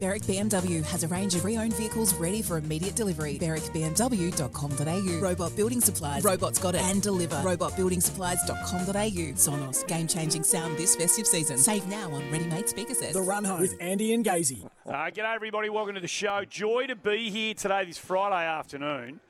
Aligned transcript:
Berwick 0.00 0.22
BMW 0.22 0.82
has 0.82 1.04
a 1.04 1.08
range 1.08 1.34
of 1.34 1.42
pre-owned 1.42 1.74
vehicles 1.74 2.14
ready 2.14 2.40
for 2.40 2.56
immediate 2.56 2.94
delivery. 2.96 3.38
BerwickBMW.com.au. 3.38 5.20
Robot 5.20 5.54
Building 5.54 5.82
Supplies. 5.82 6.24
Robots 6.24 6.58
got 6.58 6.74
it 6.74 6.80
and 6.80 7.02
deliver. 7.02 7.36
RobotBuildingSupplies.com.au. 7.36 9.34
Sonos. 9.36 9.86
Game-changing 9.86 10.42
sound 10.42 10.78
this 10.78 10.96
festive 10.96 11.26
season. 11.26 11.58
Save 11.58 11.86
now 11.88 12.10
on 12.12 12.22
ready-made 12.32 12.66
speaker 12.66 12.94
sets. 12.94 13.12
The 13.12 13.20
Run 13.20 13.44
Home 13.44 13.60
with 13.60 13.76
Andy 13.78 14.14
and 14.14 14.24
Gazy. 14.24 14.64
Uh, 14.86 14.92
g'day, 15.10 15.34
everybody. 15.34 15.68
Welcome 15.68 15.96
to 15.96 16.00
the 16.00 16.08
show. 16.08 16.44
Joy 16.48 16.86
to 16.86 16.96
be 16.96 17.28
here 17.28 17.52
today, 17.52 17.84
this 17.84 17.98
Friday 17.98 18.46
afternoon, 18.46 19.20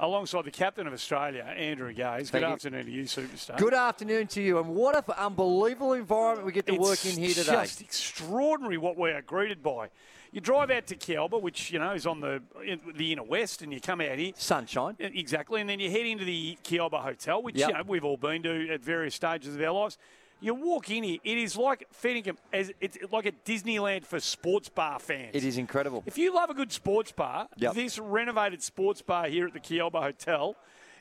alongside 0.00 0.44
the 0.44 0.50
captain 0.50 0.88
of 0.88 0.92
Australia, 0.92 1.44
Andrew 1.56 1.92
Gaze. 1.92 2.32
Good 2.32 2.40
Thank 2.42 2.48
you. 2.48 2.52
afternoon 2.54 2.86
to 2.86 2.90
you, 2.90 3.04
superstar. 3.04 3.58
Good 3.58 3.74
afternoon 3.74 4.26
to 4.26 4.42
you, 4.42 4.58
and 4.58 4.70
what 4.70 4.96
an 4.96 5.04
unbelievable 5.16 5.92
environment 5.92 6.46
we 6.46 6.50
get 6.52 6.66
to 6.66 6.74
it's 6.74 6.82
work 6.82 7.06
in 7.06 7.16
here 7.16 7.32
today. 7.32 7.52
just 7.62 7.80
extraordinary 7.80 8.76
what 8.76 8.98
we 8.98 9.10
are 9.10 9.22
greeted 9.22 9.62
by. 9.62 9.88
You 10.36 10.42
drive 10.42 10.70
out 10.70 10.86
to 10.88 10.96
Kealba, 10.96 11.40
which 11.40 11.70
you 11.72 11.78
know 11.78 11.92
is 11.92 12.06
on 12.06 12.20
the 12.20 12.42
in 12.62 12.78
the 12.94 13.10
inner 13.10 13.22
west, 13.22 13.62
and 13.62 13.72
you 13.72 13.80
come 13.80 14.02
out 14.02 14.18
here. 14.18 14.32
Sunshine. 14.36 14.94
Exactly, 14.98 15.62
and 15.62 15.70
then 15.70 15.80
you 15.80 15.90
head 15.90 16.04
into 16.04 16.26
the 16.26 16.58
Kealba 16.62 17.00
Hotel, 17.02 17.42
which 17.42 17.56
Yep. 17.56 17.68
you 17.70 17.74
know, 17.74 17.82
we've 17.88 18.04
all 18.04 18.18
been 18.18 18.42
to 18.42 18.68
at 18.68 18.82
various 18.82 19.14
stages 19.14 19.54
of 19.56 19.62
our 19.62 19.70
lives. 19.70 19.96
You 20.42 20.52
walk 20.52 20.90
in 20.90 21.04
here, 21.04 21.16
it 21.24 21.38
is 21.38 21.56
like 21.56 21.86
Fenningham, 21.90 22.36
as 22.52 22.70
it's 22.82 22.98
like 23.10 23.24
a 23.24 23.32
Disneyland 23.32 24.04
for 24.04 24.20
sports 24.20 24.68
bar 24.68 24.98
fans. 24.98 25.30
It 25.32 25.42
is 25.42 25.56
incredible. 25.56 26.02
If 26.04 26.18
you 26.18 26.34
love 26.34 26.50
a 26.50 26.54
good 26.54 26.70
sports 26.70 27.12
bar, 27.12 27.48
Yep. 27.56 27.72
this 27.72 27.98
renovated 27.98 28.62
sports 28.62 29.00
bar 29.00 29.28
here 29.28 29.46
at 29.46 29.54
the 29.54 29.60
Kealba 29.60 30.02
Hotel 30.02 30.54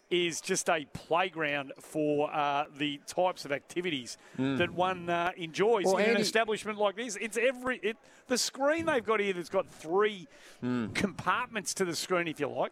is 0.10 0.40
just 0.42 0.70
a 0.70 0.86
playground 0.94 1.74
for 1.80 2.32
uh, 2.34 2.66
the 2.78 3.00
types 3.08 3.44
of 3.46 3.52
activities 3.52 4.18
that 4.38 4.72
one 4.72 5.10
uh, 5.10 5.32
enjoys. 5.36 5.86
Well, 5.86 5.98
in 5.98 6.12
an 6.12 6.18
establishment 6.18 6.78
like 6.78 6.96
this. 6.96 7.16
It's 7.20 7.38
every 7.38 7.80
it, 7.82 7.98
the 8.28 8.38
screen 8.38 8.86
they've 8.86 9.04
got 9.04 9.20
here 9.20 9.34
that's 9.34 9.50
got 9.50 9.68
three 9.68 10.28
Hmm. 10.62 10.88
compartments 10.94 11.74
to 11.76 11.86
the 11.86 11.96
screen, 11.96 12.28
if 12.28 12.40
you 12.40 12.48
like. 12.48 12.72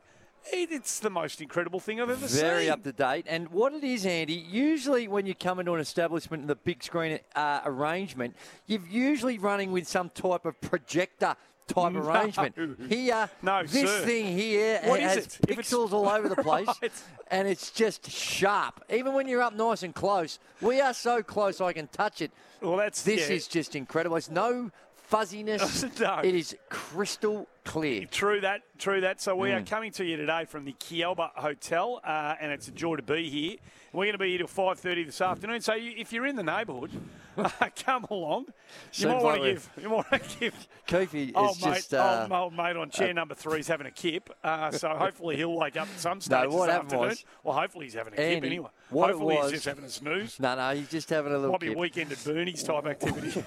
It, 0.51 0.71
it's 0.71 0.99
the 0.99 1.09
most 1.09 1.41
incredible 1.41 1.79
thing 1.79 2.01
I've 2.01 2.09
ever 2.09 2.15
Very 2.19 2.29
seen. 2.29 2.41
Very 2.41 2.69
up 2.69 2.83
to 2.83 2.91
date. 2.91 3.25
And 3.29 3.49
what 3.49 3.73
it 3.73 3.83
is, 3.83 4.05
Andy, 4.05 4.33
usually 4.33 5.07
when 5.07 5.25
you 5.25 5.33
come 5.35 5.59
into 5.59 5.73
an 5.73 5.79
establishment 5.79 6.41
in 6.41 6.47
the 6.47 6.55
big 6.55 6.83
screen 6.83 7.19
uh, 7.35 7.61
arrangement, 7.65 8.35
you're 8.67 8.85
usually 8.89 9.37
running 9.37 9.71
with 9.71 9.87
some 9.87 10.09
type 10.09 10.45
of 10.45 10.59
projector 10.61 11.35
type 11.67 11.93
No. 11.93 11.99
arrangement. 12.01 12.55
Here, 12.89 13.29
No, 13.41 13.63
this 13.63 13.89
sir. 13.89 14.05
thing 14.05 14.37
here 14.37 14.79
What 14.83 14.99
is 14.99 15.13
has 15.15 15.17
it? 15.25 15.39
Pixels 15.47 15.91
all 15.93 16.07
over 16.09 16.29
the 16.29 16.35
place. 16.43 16.67
Right. 16.81 16.91
And 17.29 17.47
it's 17.47 17.71
just 17.71 18.09
sharp. 18.09 18.83
Even 18.91 19.13
when 19.13 19.27
you're 19.27 19.41
up 19.41 19.55
nice 19.55 19.83
and 19.83 19.93
close, 19.95 20.39
we 20.61 20.81
are 20.81 20.93
so 20.93 21.23
close 21.23 21.59
I 21.61 21.73
can 21.73 21.87
touch 21.87 22.21
it. 22.21 22.31
Well, 22.61 22.77
that's 22.77 23.01
This 23.03 23.29
yeah. 23.29 23.35
is 23.35 23.47
just 23.47 23.75
incredible. 23.75 24.15
It's 24.17 24.29
no 24.29 24.71
fuzziness. 24.95 25.83
No. 25.99 26.19
It 26.23 26.33
is 26.35 26.55
crystal 26.69 27.47
clear. 27.65 28.05
True 28.05 28.41
that, 28.41 28.61
true 28.77 29.01
that. 29.01 29.21
So 29.21 29.35
we 29.35 29.51
are 29.51 29.61
Mm. 29.61 29.69
coming 29.69 29.91
to 29.93 30.05
you 30.05 30.17
today 30.17 30.45
from 30.45 30.65
the 30.65 30.73
Kealba 30.73 31.31
Hotel, 31.35 32.01
uh, 32.03 32.35
and 32.41 32.51
it's 32.51 32.67
a 32.67 32.71
joy 32.71 32.95
to 32.95 33.03
be 33.03 33.29
here. 33.29 33.57
We're 33.91 34.05
going 34.05 34.13
to 34.13 34.17
be 34.17 34.29
here 34.29 34.39
till 34.39 34.47
five 34.47 34.79
thirty 34.79 35.03
this 35.03 35.21
afternoon. 35.21 35.61
So 35.61 35.73
you, 35.75 35.93
if 35.97 36.11
you're 36.13 36.25
in 36.25 36.35
the 36.35 36.43
neighbourhood, 36.43 36.91
come 37.83 38.05
along. 38.09 38.45
You 38.47 38.53
Seems 38.91 39.05
might 39.13 39.23
want 39.23 39.41
like 39.41 39.41
to 39.41 39.53
give. 39.53 39.69
You 39.81 39.89
might 39.89 40.11
want 40.11 40.23
to 40.29 40.39
give. 40.39 40.67
Kofi 40.87 41.27
is 41.29 41.31
Old 41.35 41.61
mate, 41.61 41.73
just. 41.75 41.93
Uh, 41.93 42.27
old, 42.29 42.31
old 42.31 42.53
mate 42.53 42.75
on 42.75 42.89
chair 42.89 43.13
number 43.13 43.35
three 43.35 43.59
is 43.59 43.67
having 43.67 43.87
a 43.87 43.91
kip. 43.91 44.29
Uh, 44.43 44.71
so 44.71 44.89
hopefully 44.97 45.35
he'll 45.35 45.55
wake 45.55 45.77
up 45.77 45.87
at 45.87 45.99
some 45.99 46.21
stage 46.21 46.49
no, 46.49 46.49
what 46.49 46.67
this 46.67 46.75
afternoon. 46.75 47.07
was- 47.07 47.25
well, 47.43 47.57
hopefully 47.59 47.85
he's 47.85 47.93
having 47.95 48.13
a 48.13 48.17
kip 48.17 48.43
anyway. 48.43 48.69
what 48.89 49.09
hopefully 49.09 49.35
was- 49.35 49.51
he's 49.51 49.59
just 49.63 49.65
having 49.65 49.85
a 49.85 49.89
snooze. 49.89 50.39
no, 50.39 50.55
no, 50.55 50.75
he's 50.75 50.89
just 50.89 51.09
having 51.09 51.33
a 51.33 51.37
little. 51.37 51.55
A 51.55 51.59
kip. 51.59 51.75
weekend 51.77 52.11
at 52.11 52.23
Bernie's 52.23 52.63
type 52.63 52.85
activity. 52.87 53.39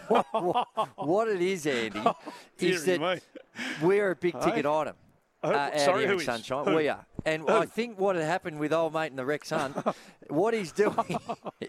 what 0.97 1.29
it 1.29 1.41
is, 1.43 1.67
Andy, 1.67 2.01
is 2.59 2.85
that 2.87 3.01
me. 3.01 3.21
we're 3.83 4.11
a 4.11 4.17
big 4.17 4.39
ticket 4.41 4.67
item. 4.67 4.95
Uh, 5.55 5.59
out 5.59 5.81
sorry, 5.81 6.01
here 6.01 6.09
who 6.09 6.15
in 6.15 6.21
is? 6.21 6.27
Sunshine. 6.27 6.65
Who? 6.67 6.75
We 6.77 6.89
are. 6.89 7.05
And 7.25 7.43
Who? 7.43 7.49
I 7.57 7.67
think 7.67 7.99
what 7.99 8.15
had 8.15 8.25
happened 8.25 8.61
with 8.61 8.73
old 8.73 8.95
mate 8.95 9.09
and 9.11 9.19
the 9.19 9.25
Rex 9.27 9.51
Hunt, 9.51 9.77
what 10.29 10.55
he's 10.55 10.71
doing 10.71 11.19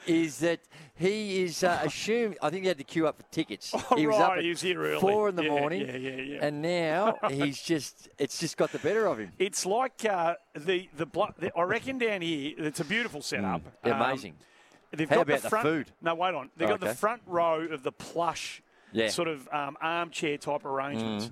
is 0.05 0.37
that 0.39 0.59
he 0.95 1.41
is 1.43 1.63
uh, 1.63 1.81
assumed. 1.83 2.37
I 2.43 2.49
think 2.51 2.61
he 2.63 2.67
had 2.67 2.77
to 2.77 2.83
queue 2.83 3.07
up 3.07 3.17
for 3.17 3.23
tickets. 3.31 3.71
Oh, 3.73 3.95
he 3.97 4.05
was 4.05 4.17
up 4.17 4.29
right, 4.29 4.37
at 4.39 4.43
he 4.43 4.49
was 4.51 4.61
here 4.61 4.79
early. 4.79 4.99
four 5.01 5.29
in 5.29 5.35
the 5.35 5.43
Yeah, 5.43 5.49
morning, 5.49 5.81
yeah, 5.87 5.97
yeah, 5.97 6.15
yeah. 6.21 6.45
and 6.45 6.61
now 6.61 7.17
he's 7.29 7.59
just. 7.61 8.07
It's 8.19 8.37
just 8.39 8.55
got 8.57 8.71
the 8.71 8.79
better 8.79 9.07
of 9.07 9.17
him. 9.17 9.31
It's 9.39 9.65
like 9.65 10.05
uh, 10.05 10.35
the, 10.53 10.87
the 10.95 11.05
the 11.39 11.51
I 11.57 11.63
reckon 11.63 11.97
down 11.97 12.21
here. 12.21 12.53
It's 12.57 12.79
a 12.79 12.85
beautiful 12.85 13.21
setup. 13.23 13.61
Mm, 13.83 13.93
Um, 13.93 14.01
amazing. 14.01 14.35
they've 14.95 15.09
How 15.09 15.15
got 15.17 15.21
about 15.23 15.37
the 15.37 15.41
the 15.43 15.49
front. 15.49 15.65
food? 15.65 15.91
No, 16.01 16.13
wait 16.13 16.35
on. 16.35 16.51
They've 16.55 16.67
Oh, 16.69 16.77
got 16.77 16.81
the 16.81 16.93
front 16.95 17.21
row 17.25 17.61
of 17.61 17.81
the 17.81 17.91
plush, 17.91 18.61
Yeah. 18.91 19.09
sort 19.09 19.27
of 19.27 19.49
um, 19.51 19.75
armchair 19.81 20.37
type 20.37 20.65
arrangements. 20.65 21.31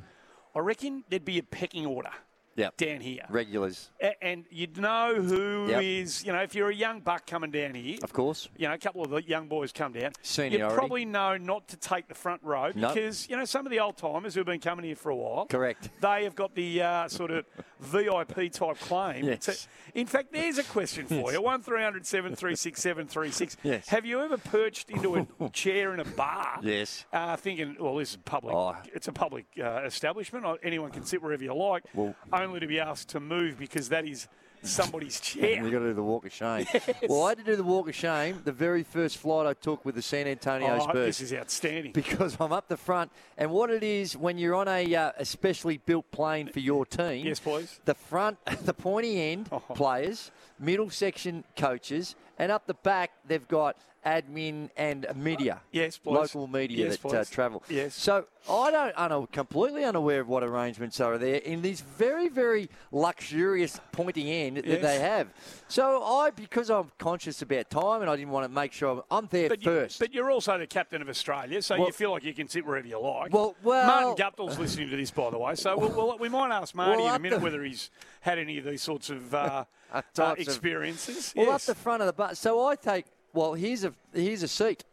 I 0.55 0.59
reckon 0.59 1.03
there'd 1.09 1.25
be 1.25 1.37
a 1.37 1.43
pecking 1.43 1.85
order 1.85 2.11
Yep. 2.55 2.77
down 2.77 3.01
here. 3.01 3.25
Regulars, 3.29 3.89
A- 4.01 4.23
and 4.23 4.45
you'd 4.49 4.77
know 4.77 5.15
who 5.15 5.67
is, 5.69 6.21
Yep. 6.21 6.27
you 6.27 6.33
know, 6.33 6.43
if 6.43 6.55
you're 6.55 6.69
a 6.69 6.75
young 6.75 7.01
buck 7.01 7.25
coming 7.27 7.51
down 7.51 7.75
here, 7.75 7.97
of 8.03 8.13
course. 8.13 8.47
you 8.57 8.67
know, 8.67 8.73
a 8.73 8.77
couple 8.77 9.01
of 9.03 9.09
the 9.09 9.21
young 9.23 9.47
boys 9.47 9.71
come 9.71 9.91
down. 9.93 10.03
You 10.03 10.11
Seniority. 10.21 10.75
probably 10.75 11.05
know 11.05 11.37
not 11.37 11.67
to 11.69 11.77
take 11.77 12.07
the 12.07 12.15
front 12.15 12.41
row 12.43 12.71
Nope. 12.73 12.93
because, 12.93 13.27
you 13.29 13.35
know, 13.35 13.45
some 13.45 13.65
of 13.65 13.71
the 13.71 13.79
old 13.79 13.97
timers 13.97 14.35
who've 14.35 14.45
been 14.45 14.59
coming 14.61 14.85
here 14.85 14.95
for 14.95 15.09
a 15.09 15.15
while. 15.15 15.45
Correct. 15.47 15.89
They 16.01 16.23
have 16.23 16.35
got 16.35 16.55
the 16.55 16.81
uh, 16.81 17.07
sort 17.09 17.31
of 17.31 17.45
VIP 17.81 18.51
type 18.51 18.79
claim. 18.79 19.25
Yes. 19.25 19.45
to- 19.45 19.57
in 19.99 20.07
fact, 20.07 20.31
there's 20.33 20.57
a 20.57 20.63
question 20.63 21.05
for 21.07 21.31
you. 21.33 21.41
One 21.41 21.61
736 21.61 22.81
736 22.81 23.57
Yes. 23.63 23.87
Have 23.89 24.05
you 24.05 24.21
ever 24.21 24.37
perched 24.37 24.89
into 24.89 25.27
a 25.39 25.49
chair 25.53 25.93
in 25.93 25.99
a 25.99 26.05
bar? 26.05 26.59
Yes. 26.61 27.05
Uh, 27.11 27.35
thinking, 27.35 27.75
well, 27.79 27.95
this 27.95 28.11
is 28.11 28.17
public. 28.17 28.55
Oh. 28.55 28.75
It's 28.93 29.07
a 29.07 29.11
public 29.13 29.45
uh, 29.61 29.81
establishment. 29.85 30.45
Anyone 30.63 30.91
can 30.91 31.03
sit 31.05 31.21
wherever 31.21 31.43
you 31.43 31.53
like, 31.53 31.83
Well- 31.93 32.15
only 32.45 32.59
to 32.61 32.67
be 32.67 32.79
asked 32.79 33.09
to 33.09 33.19
move 33.19 33.57
because 33.57 33.89
that 33.89 34.05
is 34.07 34.27
somebody's 34.63 35.19
chair. 35.29 35.61
You've 35.63 35.71
got 35.71 35.79
to 35.79 35.87
do 35.89 35.93
the 35.93 36.03
walk 36.03 36.25
of 36.25 36.33
shame. 36.33 36.65
Well, 37.09 37.23
I 37.25 37.29
had 37.29 37.37
to 37.39 37.43
do 37.43 37.55
the 37.55 37.63
walk 37.63 37.87
of 37.89 37.95
shame 37.95 38.41
the 38.45 38.51
very 38.51 38.83
first 38.83 39.17
flight 39.17 39.45
I 39.45 39.53
took 39.53 39.85
with 39.85 39.95
the 39.95 40.01
San 40.01 40.27
Antonio 40.27 40.77
Oh, 40.79 40.83
Spurs. 40.83 41.17
this 41.17 41.21
is 41.21 41.33
outstanding. 41.33 41.91
because 41.91 42.37
I'm 42.39 42.51
up 42.53 42.67
the 42.67 42.77
front. 42.77 43.11
And 43.37 43.51
what 43.51 43.69
it 43.69 43.83
is 43.83 44.15
when 44.17 44.37
you're 44.37 44.55
on 44.55 44.67
a 44.67 44.95
uh, 44.95 45.11
a 45.17 45.25
specially 45.25 45.77
built 45.77 46.09
plane 46.11 46.47
for 46.47 46.59
your 46.59 46.85
team, 46.85 47.25
Yes, 47.25 47.39
please. 47.39 47.79
the 47.85 47.93
front, 47.95 48.37
the 48.63 48.73
pointy 48.73 49.21
end 49.31 49.49
Oh. 49.51 49.59
players, 49.59 50.31
middle 50.59 50.89
section 50.89 51.43
coaches, 51.57 52.15
and 52.39 52.51
up 52.51 52.65
the 52.65 52.73
back 52.75 53.11
they've 53.27 53.47
got 53.47 53.75
admin 54.05 54.69
and 54.77 55.07
media. 55.15 55.61
Yes, 55.71 55.97
please. 55.97 56.13
Local 56.13 56.47
media 56.47 56.85
Yes, 56.85 56.97
that 56.97 57.13
uh, 57.13 57.25
travel. 57.25 57.63
Yes. 57.69 57.95
So 57.95 58.25
I 58.49 58.69
don't, 58.71 58.93
I'm 58.95 59.27
completely 59.27 59.83
unaware 59.83 60.21
of 60.21 60.27
what 60.27 60.43
arrangements 60.43 60.99
are 60.99 61.17
there 61.17 61.37
in 61.37 61.61
this 61.63 61.81
very, 61.81 62.29
very 62.29 62.69
luxurious 62.91 63.79
pointing 63.91 64.29
end 64.29 64.57
that 64.57 64.65
Yes. 64.67 64.81
they 64.81 64.99
have. 64.99 65.27
So 65.67 66.03
I, 66.03 66.29
because 66.29 66.69
I'm 66.69 66.91
conscious 66.99 67.41
about 67.41 67.69
time 67.69 68.01
and 68.01 68.09
I 68.09 68.15
didn't 68.15 68.31
want 68.31 68.45
to 68.45 68.51
make 68.51 68.71
sure 68.71 69.03
I'm, 69.09 69.27
there 69.31 69.49
But, 69.49 69.63
you, 69.63 69.71
first. 69.71 69.99
but 69.99 70.13
you're 70.13 70.29
also 70.29 70.57
the 70.59 70.67
captain 70.67 71.01
of 71.01 71.09
Australia, 71.09 71.61
so 71.61 71.77
Well- 71.77 71.87
you 71.87 71.93
feel 71.93 72.11
like 72.11 72.23
you 72.23 72.33
can 72.33 72.47
sit 72.47 72.65
wherever 72.65 72.87
you 72.87 72.99
like. 72.99 73.33
Well- 73.33 73.55
well- 73.63 73.87
Martin 73.87 74.15
Guptill's 74.15 74.59
listening 74.59 74.89
to 74.91 74.97
this, 74.97 75.09
by 75.11 75.29
the 75.31 75.39
way, 75.39 75.55
so 75.55 75.75
we'll, 75.77 75.89
we'll, 75.89 76.17
we 76.19 76.29
might 76.29 76.51
ask 76.51 76.75
Marty 76.75 77.01
Well, 77.01 77.09
in 77.09 77.15
a 77.15 77.19
minute 77.19 77.39
the- 77.39 77.43
whether 77.43 77.63
he's 77.63 77.89
had 78.21 78.37
any 78.37 78.59
of 78.59 78.65
these 78.65 78.83
sorts 78.83 79.09
of 79.09 79.33
uh, 79.35 79.65
uh, 79.91 80.01
Types 80.13 80.41
of- 80.41 80.47
experiences. 80.47 81.33
Well, 81.35 81.47
yes. 81.47 81.67
up 81.67 81.75
the 81.75 81.81
front 81.81 82.01
of 82.03 82.07
the 82.07 82.13
bus. 82.13 82.37
So 82.39 82.65
I 82.67 82.75
take, 82.75 83.05
well, 83.35 83.53
here's 83.53 83.83
a 83.83 83.93
here's 84.13 84.41
a 84.43 84.47
seat, 84.47 84.83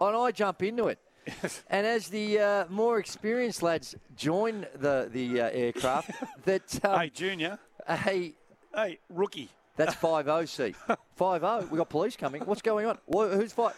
and 0.00 0.16
I 0.16 0.30
jump 0.30 0.62
into 0.62 0.86
it. 0.88 0.98
and 1.70 1.84
as 1.86 2.08
the 2.08 2.38
uh, 2.38 2.64
more 2.68 2.98
experienced 2.98 3.62
lads 3.62 3.96
join 4.16 4.64
the 4.78 5.08
the 5.12 5.40
uh, 5.40 5.50
aircraft, 5.52 6.10
that 6.44 6.84
um, 6.84 7.00
hey, 7.00 7.10
Junior. 7.10 7.58
hey, 7.88 8.34
Hey, 8.74 8.98
rookie. 9.08 9.48
that's 9.76 9.94
five 10.06 10.28
O 10.28 10.44
seat. 10.44 10.76
Five 11.16 11.42
O. 11.42 11.66
We 11.70 11.78
got 11.78 11.88
police 11.88 12.16
coming. 12.16 12.42
What's 12.42 12.62
going 12.62 12.86
on? 12.86 12.98
Who's 13.10 13.52
fight? 13.52 13.74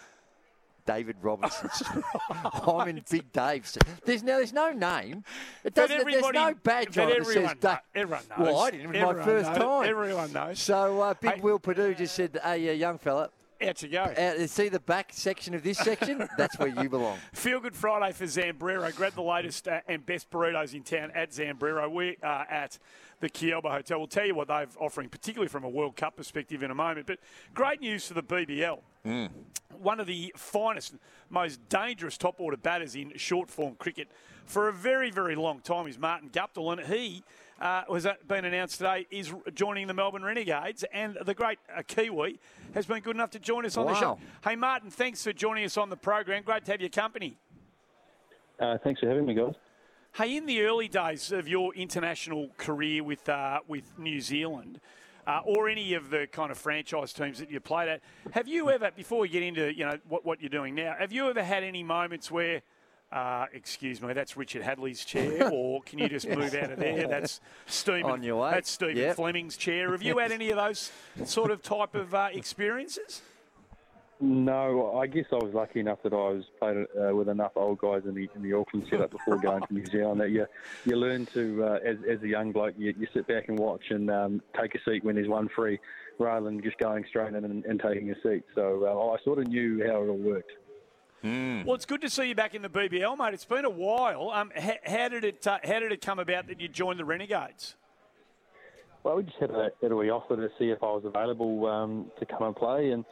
David 0.87 1.17
Robinson. 1.21 1.69
I'm 2.31 2.89
in 2.89 3.03
Big 3.11 3.31
Dave's. 3.33 3.77
There's 4.07 4.23
no, 4.23 4.39
there's 4.39 4.55
no 4.55 4.73
name. 4.73 5.23
It 5.63 5.75
doesn't. 5.75 6.03
There's 6.11 6.33
no 6.33 6.55
badge 6.63 6.97
on 6.97 7.11
it 7.11 7.27
says 7.27 7.37
everyone 7.37 7.79
everyone 7.95 8.23
knows. 8.31 8.39
Well, 8.39 8.59
I 8.59 8.71
didn't. 8.71 8.95
It 8.97 9.07
was 9.07 9.17
my 9.17 9.25
first 9.25 9.49
knows. 9.51 9.59
time. 9.59 9.89
Everyone 9.89 10.33
knows. 10.33 10.59
So 10.59 11.01
uh, 11.03 11.15
Big 11.21 11.35
Hey- 11.35 11.41
Will 11.41 11.59
Perdue 11.59 11.95
just 11.95 12.15
said, 12.15 12.39
"Hey, 12.43 12.71
uh, 12.71 12.73
young 12.73 12.97
fella, 12.99 13.29
Out 13.61 13.83
you 13.83 13.89
go. 13.89 14.03
uh, 14.03 14.47
see 14.47 14.69
the 14.69 14.81
back 14.81 15.11
section 15.13 15.55
of 15.55 15.63
this 15.63 15.79
section? 15.79 16.29
That's 16.37 16.59
where 16.59 16.69
you 16.69 16.89
belong." 16.89 17.19
Feel 17.33 17.61
Good 17.61 17.75
Friday 17.75 18.13
for 18.13 18.25
Zambrero. 18.25 18.95
Grab 18.95 19.15
the 19.15 19.23
latest 19.23 19.67
uh, 19.67 19.81
and 19.89 20.05
best 20.07 20.31
burritos 20.31 20.75
in 20.75 20.83
town 20.83 21.11
at 21.15 21.31
Zambrero. 21.31 21.91
We 21.91 22.17
are 22.23 22.47
at 22.49 22.79
the 23.21 23.29
Kealba 23.29 23.71
Hotel. 23.71 23.99
We'll 23.99 24.07
tell 24.07 24.27
you 24.27 24.35
what 24.35 24.49
they're 24.49 24.69
offering, 24.79 25.09
particularly 25.09 25.49
from 25.49 25.65
a 25.65 25.69
World 25.69 25.97
Cup 25.97 26.17
perspective 26.17 26.63
in 26.63 26.71
a 26.71 26.75
moment. 26.75 27.07
But 27.07 27.19
great 27.55 27.81
news 27.81 28.07
for 28.07 28.15
the 28.15 28.23
BBL. 28.23 28.79
One 29.81 30.01
of 30.01 30.07
the 30.07 30.33
finest, 30.37 30.95
most 31.31 31.67
dangerous 31.69 32.19
top 32.19 32.41
order 32.41 32.57
batters 32.57 32.95
in 32.95 33.17
short 33.17 33.51
form 33.51 33.75
cricket 33.77 34.09
for 34.45 34.69
a 34.69 34.73
very, 34.73 35.11
very 35.11 35.35
long 35.35 35.61
time 35.61 35.87
is 35.87 35.99
Martin 35.99 36.31
Guptill. 36.31 36.73
And 36.73 36.87
he 36.93 37.23
uh, 37.61 37.83
has 37.93 38.07
been 38.27 38.45
announced 38.45 38.79
today 38.79 39.07
is 39.11 39.33
joining 39.55 39.87
the 39.87 39.95
Melbourne 39.95 40.23
Renegades. 40.23 40.85
And 40.93 41.19
the 41.25 41.35
great 41.35 41.59
uh, 41.75 41.83
Kiwi 41.87 42.39
has 42.75 42.87
been 42.87 43.01
good 43.01 43.17
enough 43.17 43.31
to 43.31 43.39
join 43.39 43.67
us 43.67 43.77
on 43.77 43.87
the 43.87 43.95
show. 43.95 44.19
Hey, 44.45 44.57
Martin, 44.57 44.91
thanks 44.91 45.23
for 45.25 45.33
joining 45.33 45.65
us 45.65 45.77
on 45.77 45.91
the 45.91 45.97
program. 45.97 46.43
Great 46.43 46.65
to 46.67 46.73
have 46.73 46.81
your 46.81 46.91
company. 46.91 47.37
Uh, 48.59 48.77
thanks 48.83 49.01
for 49.01 49.09
having 49.09 49.27
me, 49.27 49.35
guys. 49.35 49.55
Hey, 50.15 50.37
in 50.37 50.47
the 50.47 50.63
early 50.63 50.89
days 50.89 51.31
of 51.33 51.47
your 51.47 51.75
international 51.75 52.49
career 52.57 53.05
with 53.05 53.29
uh, 53.29 53.61
with 53.69 53.99
New 53.99 54.21
Zealand, 54.21 54.81
uh, 55.27 55.41
or 55.45 55.69
any 55.69 55.95
of 55.95 56.11
the 56.11 56.27
kind 56.27 56.51
of 56.51 56.59
franchise 56.59 57.13
teams 57.13 57.39
that 57.39 57.51
you 57.51 57.61
played 57.61 57.89
at, 57.89 58.01
have 58.33 58.49
you 58.49 58.71
ever, 58.71 58.91
before 58.91 59.21
we 59.21 59.29
get 59.29 59.43
into 59.43 59.73
you 59.73 59.85
know 59.85 59.99
what, 60.09 60.25
what 60.25 60.41
you're 60.41 60.49
doing 60.49 60.75
now, 60.75 60.97
have 60.99 61.13
you 61.13 61.29
ever 61.29 61.45
had 61.45 61.63
any 61.63 61.85
moments 61.85 62.31
where, 62.31 62.63
uh, 63.11 63.47
excuse 63.53 64.03
me, 64.03 64.13
that's 64.13 64.37
Richard 64.37 64.63
Hadlee's 64.63 65.05
chair, 65.05 65.49
or 65.53 65.83
can 65.83 65.99
you 65.99 66.09
just 66.09 66.29
move 66.29 66.55
out 66.55 66.73
of 66.73 66.79
there? 66.79 67.07
That's 67.09 67.41
Stephen. 67.67 68.11
On 68.11 68.23
your 68.23 68.43
way. 68.43 68.51
That's 68.53 68.71
Stephen 68.71 68.97
Yep. 68.97 69.17
Fleming's 69.17 69.57
chair. 69.57 69.93
Have 69.93 70.03
you 70.03 70.19
had 70.19 70.33
any 70.39 70.51
of 70.51 70.57
those 70.57 70.93
sort 71.25 71.51
of 71.51 71.63
type 71.63 71.95
of 71.95 72.15
uh, 72.15 72.29
experiences? 72.33 73.23
No, 74.21 74.99
I 74.99 75.07
guess 75.07 75.27
I 75.31 75.37
was 75.37 75.55
lucky 75.55 75.79
enough 75.79 76.03
that 76.03 76.13
I 76.13 76.17
was 76.17 76.45
played 76.59 76.77
uh, 77.01 77.15
with 77.15 77.29
enough 77.29 77.53
old 77.55 77.79
guys 77.79 78.03
in 78.05 78.15
the 78.15 78.29
in 78.35 78.43
the 78.43 78.53
Auckland 78.53 78.87
setup 78.91 79.13
before 79.13 79.37
going 79.37 79.63
to 79.63 79.73
New 79.73 79.87
Zealand 79.87 80.21
that 80.21 80.31
you 80.31 80.45
you 80.85 80.97
learn 80.97 81.27
to 81.27 81.65
uh, 81.65 81.79
as 81.85 81.99
as 82.11 82.21
a 82.23 82.27
young 82.27 82.51
bloke 82.51 82.75
you, 82.77 82.93
you 82.99 83.07
sit 83.15 83.29
back 83.29 83.49
and 83.49 83.57
watch 83.57 83.85
and 83.91 84.11
um, 84.11 84.43
take 84.61 84.75
a 84.75 84.79
seat 84.85 85.05
when 85.05 85.15
there's 85.15 85.29
one 85.29 85.49
free 85.55 85.79
rather 86.19 86.47
than 86.47 86.61
just 86.61 86.79
going 86.79 87.05
straight 87.09 87.33
in 87.33 87.45
and, 87.45 87.65
and 87.65 87.81
taking 87.81 88.11
a 88.11 88.15
seat. 88.21 88.43
So 88.57 88.85
uh, 88.85 89.15
I 89.15 89.23
sort 89.23 89.39
of 89.39 89.47
knew 89.47 89.85
how 89.87 90.03
it 90.03 90.09
all 90.09 90.17
worked. 90.19 90.51
Well, 91.23 91.75
it's 91.75 91.87
good 91.87 92.01
to 92.03 92.11
see 92.11 92.29
you 92.29 92.35
back 92.35 92.55
in 92.55 92.63
the 92.63 92.69
BBL, 92.69 93.19
mate. 93.19 93.35
It's 93.35 93.45
been 93.45 93.65
a 93.65 93.71
while. 93.71 94.31
Um, 94.31 94.53
how, 94.57 94.75
how 94.85 95.09
did 95.09 95.25
it 95.25 95.47
uh, 95.47 95.59
How 95.65 95.81
did 95.81 95.93
it 95.93 96.01
come 96.01 96.19
about 96.19 96.47
that 96.47 96.61
you 96.61 96.69
joined 96.69 96.99
the 96.99 97.05
Renegades? 97.05 97.75
Well, 99.03 99.17
we 99.17 99.23
just 99.25 99.37
had 99.39 99.51
a, 99.51 99.71
had 99.81 99.93
a 99.93 99.97
wee 99.97 100.11
offer 100.11 100.37
to 100.37 100.49
see 100.59 100.71
if 100.71 100.83
I 100.83 100.87
was 100.87 101.05
available 101.05 101.67
um, 101.67 102.11
to 102.19 102.27
come 102.27 102.43
and 102.43 102.55
play, 102.55 102.91
and 102.91 103.05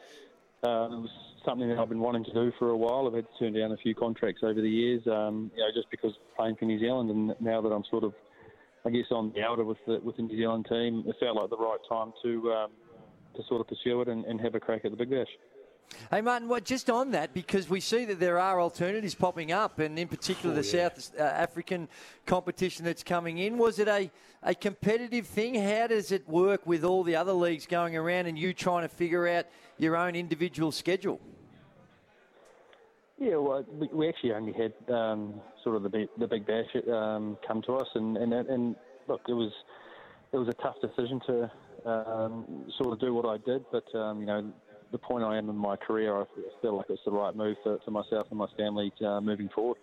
uh, 0.63 0.87
it 0.91 1.01
was 1.01 1.09
something 1.45 1.67
that 1.69 1.79
I've 1.79 1.89
been 1.89 1.99
wanting 1.99 2.25
to 2.25 2.33
do 2.33 2.51
for 2.59 2.69
a 2.69 2.77
while. 2.77 3.07
I've 3.07 3.13
had 3.13 3.25
to 3.25 3.39
turn 3.39 3.53
down 3.53 3.71
a 3.71 3.77
few 3.77 3.95
contracts 3.95 4.41
over 4.43 4.61
the 4.61 4.69
years, 4.69 5.01
um, 5.07 5.49
you 5.55 5.63
know, 5.63 5.69
just 5.73 5.89
because 5.89 6.13
playing 6.35 6.57
for 6.57 6.65
New 6.65 6.79
Zealand, 6.79 7.09
and 7.09 7.35
now 7.39 7.61
that 7.61 7.69
I'm 7.69 7.83
sort 7.89 8.03
of, 8.03 8.13
I 8.85 8.89
guess, 8.89 9.05
on 9.11 9.31
the 9.33 9.41
outer 9.41 9.63
with 9.63 9.77
the 9.87 9.99
with 10.03 10.17
the 10.17 10.23
New 10.23 10.37
Zealand 10.37 10.67
team, 10.69 11.03
it 11.07 11.15
felt 11.19 11.37
like 11.37 11.49
the 11.49 11.57
right 11.57 11.79
time 11.89 12.13
to 12.23 12.51
um, 12.51 12.71
to 13.35 13.43
sort 13.47 13.61
of 13.61 13.67
pursue 13.67 14.01
it 14.01 14.07
and, 14.07 14.25
and 14.25 14.41
have 14.41 14.55
a 14.55 14.59
crack 14.59 14.81
at 14.83 14.91
the 14.91 14.97
Big 14.97 15.09
Bash. 15.09 15.27
Hey, 16.11 16.21
Martin, 16.21 16.47
what, 16.47 16.63
just 16.63 16.89
on 16.89 17.11
that, 17.11 17.33
because 17.33 17.69
we 17.69 17.79
see 17.79 18.05
that 18.05 18.19
there 18.19 18.39
are 18.39 18.61
alternatives 18.61 19.15
popping 19.15 19.51
up, 19.51 19.79
and 19.79 19.97
in 19.97 20.07
particular 20.07 20.55
the 20.55 20.63
South 20.63 21.11
uh, 21.19 21.23
African 21.23 21.87
competition 22.25 22.85
that's 22.85 23.03
coming 23.03 23.39
in. 23.39 23.57
Was 23.57 23.79
it 23.79 23.87
a, 23.87 24.09
a 24.43 24.55
competitive 24.55 25.27
thing? 25.27 25.55
How 25.55 25.87
does 25.87 26.11
it 26.11 26.27
work 26.29 26.65
with 26.65 26.83
all 26.83 27.03
the 27.03 27.15
other 27.15 27.33
leagues 27.33 27.65
going 27.65 27.95
around 27.95 28.27
and 28.27 28.37
you 28.37 28.53
trying 28.53 28.83
to 28.83 28.89
figure 28.89 29.27
out 29.27 29.47
your 29.77 29.97
own 29.97 30.15
individual 30.15 30.71
schedule? 30.71 31.19
Yeah, 33.19 33.37
well, 33.37 33.65
we, 33.73 33.89
we 33.91 34.09
actually 34.09 34.33
only 34.33 34.53
had 34.53 34.73
um, 34.93 35.41
sort 35.63 35.75
of 35.75 35.83
the 35.83 35.89
big, 35.89 36.07
the 36.19 36.27
big 36.27 36.45
bash 36.45 36.67
um, 36.91 37.37
come 37.45 37.61
to 37.63 37.73
us, 37.73 37.87
and, 37.95 38.15
and 38.15 38.33
and 38.33 38.75
look, 39.07 39.21
it 39.27 39.33
was 39.33 39.51
it 40.31 40.37
was 40.37 40.47
a 40.47 40.53
tough 40.61 40.75
decision 40.81 41.19
to 41.25 41.51
um, 41.85 42.65
sort 42.77 42.93
of 42.93 42.99
do 42.99 43.13
what 43.13 43.25
I 43.25 43.37
did, 43.37 43.65
but 43.71 43.83
um, 43.97 44.19
you 44.19 44.27
know, 44.27 44.53
the 44.91 44.97
point 44.97 45.23
I 45.23 45.37
am 45.37 45.49
in 45.49 45.55
my 45.55 45.75
career, 45.75 46.21
I 46.21 46.25
feel 46.61 46.77
like 46.77 46.87
it's 46.89 47.01
the 47.05 47.11
right 47.11 47.35
move 47.35 47.57
for, 47.63 47.79
for 47.83 47.91
myself 47.91 48.27
and 48.29 48.39
my 48.39 48.47
family 48.57 48.91
uh, 49.05 49.21
moving 49.21 49.49
forward. 49.49 49.77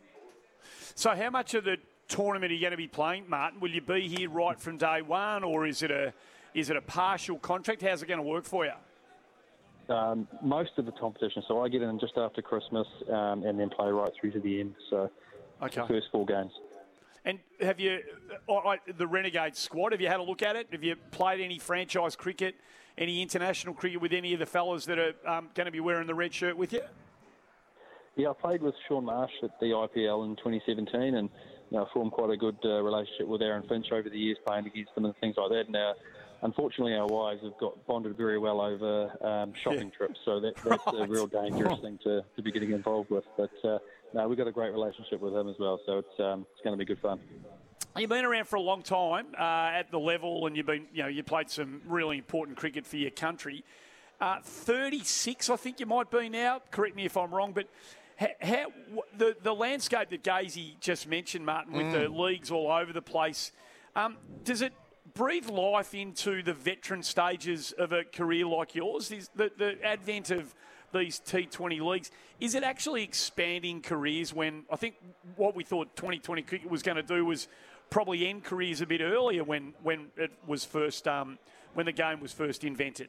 So, 0.95 1.11
how 1.11 1.31
much 1.31 1.55
of 1.55 1.65
the 1.65 1.77
tournament 2.09 2.53
are 2.53 2.55
you 2.55 2.61
going 2.61 2.71
to 2.71 2.77
be 2.77 2.89
playing, 2.89 3.29
Martin? 3.29 3.61
Will 3.61 3.71
you 3.71 3.81
be 3.81 4.09
here 4.09 4.31
right 4.31 4.59
from 4.59 4.79
day 4.79 5.03
one, 5.03 5.45
or 5.45 5.67
is 5.67 5.83
it 5.83 5.91
a 5.91 6.13
is 6.55 6.71
it 6.71 6.77
a 6.77 6.81
partial 6.83 7.39
contract? 7.39 7.83
How's 7.83 8.03
it 8.03 8.07
going 8.07 8.19
to 8.19 8.27
work 8.27 8.45
for 8.45 8.65
you? 8.65 8.73
Um, 9.95 10.27
most 10.43 10.71
of 10.79 10.87
the 10.87 10.93
competition, 10.93 11.43
so 11.47 11.63
I 11.63 11.69
get 11.69 11.83
in 11.83 11.99
just 11.99 12.17
after 12.17 12.41
Christmas 12.41 12.87
um, 13.11 13.43
and 13.45 13.59
then 13.61 13.69
play 13.69 13.91
right 13.91 14.11
through 14.19 14.31
to 14.33 14.41
the 14.41 14.61
end. 14.61 14.75
So, 14.89 15.11
Okay. 15.63 15.81
the 15.83 15.87
first 15.87 16.07
four 16.11 16.25
games. 16.25 16.53
And 17.27 17.39
have 17.61 17.81
you, 17.81 18.01
uh, 18.49 18.77
the 18.99 19.07
Renegade 19.07 19.57
squad, 19.57 19.93
have 19.93 20.01
you 20.01 20.09
had 20.09 20.21
a 20.21 20.23
look 20.23 20.43
at 20.43 20.57
it? 20.57 20.69
Have 20.73 20.85
you 20.85 20.97
played 21.11 21.41
any 21.41 21.59
franchise 21.59 22.17
cricket, 22.17 22.55
any 22.97 23.23
international 23.23 23.75
cricket 23.75 24.01
with 24.01 24.13
any 24.13 24.33
of 24.33 24.39
the 24.39 24.47
fellas 24.47 24.87
that 24.87 24.99
are 24.99 25.15
um, 25.27 25.51
going 25.55 25.67
to 25.67 25.73
be 25.73 25.81
wearing 25.81 26.07
the 26.07 26.15
red 26.15 26.33
shirt 26.33 26.57
with 26.57 26.73
you? 26.73 26.83
Yeah, 28.17 28.31
I 28.31 28.33
played 28.35 28.63
with 28.63 28.75
Shaun 28.87 29.05
Marsh 29.05 29.33
at 29.43 29.59
the 29.61 29.67
IPL 29.67 30.25
in 30.27 30.37
2017 30.37 31.17
and 31.17 31.29
you 31.71 31.79
know, 31.79 31.89
formed 31.93 32.13
quite 32.13 32.31
a 32.31 32.37
good 32.37 32.57
uh, 32.65 32.83
relationship 32.83 33.27
with 33.27 33.43
Aaron 33.43 33.65
Finch 33.69 33.91
over 33.91 34.09
the 34.09 34.19
years, 34.19 34.37
playing 34.47 34.67
against 34.67 34.95
them 34.95 35.05
and 35.05 35.17
things 35.17 35.35
like 35.37 35.51
that. 35.51 35.69
Now, 35.69 35.95
unfortunately, 36.43 36.95
our 36.95 37.07
wives 37.07 37.43
have 37.43 37.59
got 37.59 37.85
bonded 37.87 38.17
very 38.17 38.39
well 38.39 38.61
over 38.61 39.11
um, 39.27 39.53
shopping 39.55 39.91
trips, 39.91 40.21
so 40.25 40.39
that, 40.41 40.55
that's 40.65 40.87
a 40.87 41.07
real 41.07 41.27
dangerous 41.27 41.81
thing 41.81 41.99
to, 42.05 42.23
to 42.37 42.43
be 42.43 42.53
getting 42.53 42.71
involved 42.71 43.11
with. 43.11 43.25
But 43.37 43.51
uh, 43.65 43.79
no, 44.13 44.29
we've 44.29 44.39
got 44.39 44.47
a 44.47 44.53
great 44.53 44.73
relationship 44.73 45.21
with 45.21 45.35
him 45.35 45.49
as 45.49 45.57
well, 45.59 45.81
so 45.85 45.99
it's 45.99 46.21
um, 46.21 46.47
it's 46.53 46.63
going 46.63 46.75
to 46.75 46.79
be 46.79 46.85
good 46.85 47.01
fun. 47.01 47.19
You've 47.97 48.11
been 48.11 48.25
around 48.25 48.49
for 48.49 48.57
a 48.57 48.61
long 48.61 48.83
time 48.83 49.27
uh, 49.39 49.71
at 49.73 49.93
the 49.93 50.01
level, 50.01 50.49
and 50.49 50.57
you've 50.57 50.67
been, 50.67 50.87
you 50.93 51.05
know, 51.05 51.09
you 51.09 51.23
played 51.23 51.49
some 51.49 51.81
really 51.87 52.19
important 52.19 52.59
cricket 52.59 52.85
for 52.85 52.97
your 52.97 53.13
country. 53.13 53.63
Uh, 54.21 54.41
36, 54.43 55.49
I 55.49 55.55
think 55.55 55.79
you 55.79 55.87
might 55.87 56.11
be 56.11 56.29
now. 56.29 56.61
Correct 56.73 56.97
me 56.97 57.05
if 57.05 57.17
I'm 57.17 57.33
wrong, 57.33 57.53
but 57.53 57.69
how, 58.41 58.67
the 59.17 59.37
the 59.41 59.55
landscape 59.55 60.11
that 60.11 60.25
Gazy 60.25 60.79
just 60.81 61.07
mentioned, 61.07 61.47
Martin, 61.47 61.73
with 61.73 61.93
the 61.93 62.09
leagues 62.09 62.51
all 62.51 62.71
over 62.71 62.93
the 62.93 63.03
place, 63.03 63.53
um, 63.95 64.17
does 64.43 64.61
it 64.61 64.73
breathe 65.15 65.49
life 65.49 65.95
into 65.95 66.43
the 66.43 66.53
veteran 66.53 67.05
stages 67.05 67.73
of 67.79 67.93
a 67.93 68.03
career 68.03 68.47
like 68.47 68.75
yours? 68.75 69.13
Is 69.13 69.31
the, 69.37 69.53
the 69.57 69.77
advent 69.85 70.31
of 70.31 70.53
these 70.95 71.21
T20 71.21 71.81
leagues, 71.81 72.11
is 72.41 72.55
it 72.55 72.63
actually 72.63 73.03
expanding 73.03 73.83
careers 73.83 74.33
when 74.33 74.65
I 74.73 74.77
think 74.77 74.95
what 75.37 75.55
we 75.55 75.65
thought 75.65 75.95
2020 75.97 76.43
cricket 76.43 76.71
was 76.71 76.83
going 76.83 76.97
to 76.97 77.03
do 77.03 77.25
was 77.25 77.49
probably 77.91 78.27
end 78.29 78.45
careers 78.45 78.81
a 78.81 78.87
bit 78.87 79.01
earlier 79.01 79.45
when, 79.45 79.75
when 79.83 80.07
it 80.17 80.33
was 80.47 80.65
first, 80.65 81.07
um, 81.07 81.39
when 81.75 81.87
the 81.87 81.93
game 81.93 82.21
was 82.21 82.33
first 82.33 82.65
invented? 82.65 83.09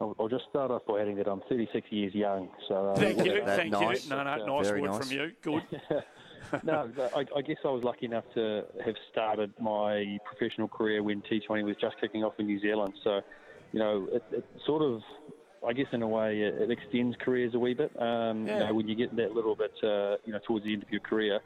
I'll, 0.00 0.16
I'll 0.18 0.28
just 0.28 0.44
start 0.48 0.70
off 0.70 0.82
by 0.86 1.00
adding 1.00 1.16
that 1.16 1.28
I'm 1.28 1.42
36 1.48 1.92
years 1.92 2.14
young. 2.14 2.48
So 2.68 2.88
uh, 2.88 2.94
Thank 2.96 3.24
you, 3.24 3.44
that 3.44 3.56
thank 3.56 3.72
nice. 3.72 4.04
you. 4.04 4.10
No, 4.16 4.22
no, 4.22 4.46
nice 4.46 4.68
very 4.68 4.80
word 4.80 4.92
nice. 4.92 5.08
from 5.08 5.16
you. 5.16 5.32
Good. 5.42 5.62
no, 6.64 6.90
I, 7.14 7.24
I 7.36 7.42
guess 7.42 7.58
I 7.64 7.68
was 7.68 7.84
lucky 7.84 8.06
enough 8.06 8.24
to 8.34 8.64
have 8.84 8.96
started 9.12 9.52
my 9.60 10.18
professional 10.24 10.68
career 10.68 11.02
when 11.02 11.22
T20 11.22 11.64
was 11.64 11.76
just 11.80 11.96
kicking 12.00 12.24
off 12.24 12.34
in 12.38 12.46
New 12.46 12.60
Zealand. 12.60 12.94
So, 13.04 13.20
you 13.72 13.78
know, 13.78 14.08
it, 14.10 14.24
it 14.32 14.44
sort 14.66 14.82
of, 14.82 15.02
I 15.66 15.72
guess 15.72 15.86
in 15.92 16.02
a 16.02 16.08
way, 16.08 16.40
it, 16.40 16.54
it 16.54 16.70
extends 16.70 17.16
careers 17.20 17.54
a 17.54 17.58
wee 17.58 17.74
bit. 17.74 17.92
Um, 18.00 18.46
Yeah. 18.46 18.60
You 18.60 18.66
know, 18.66 18.74
when 18.74 18.88
you 18.88 18.94
get 18.94 19.14
that 19.16 19.32
little 19.32 19.54
bit, 19.54 19.72
uh, 19.82 20.16
you 20.24 20.32
know, 20.32 20.40
towards 20.46 20.64
the 20.64 20.72
end 20.72 20.82
of 20.82 20.90
your 20.90 21.00
career, 21.00 21.40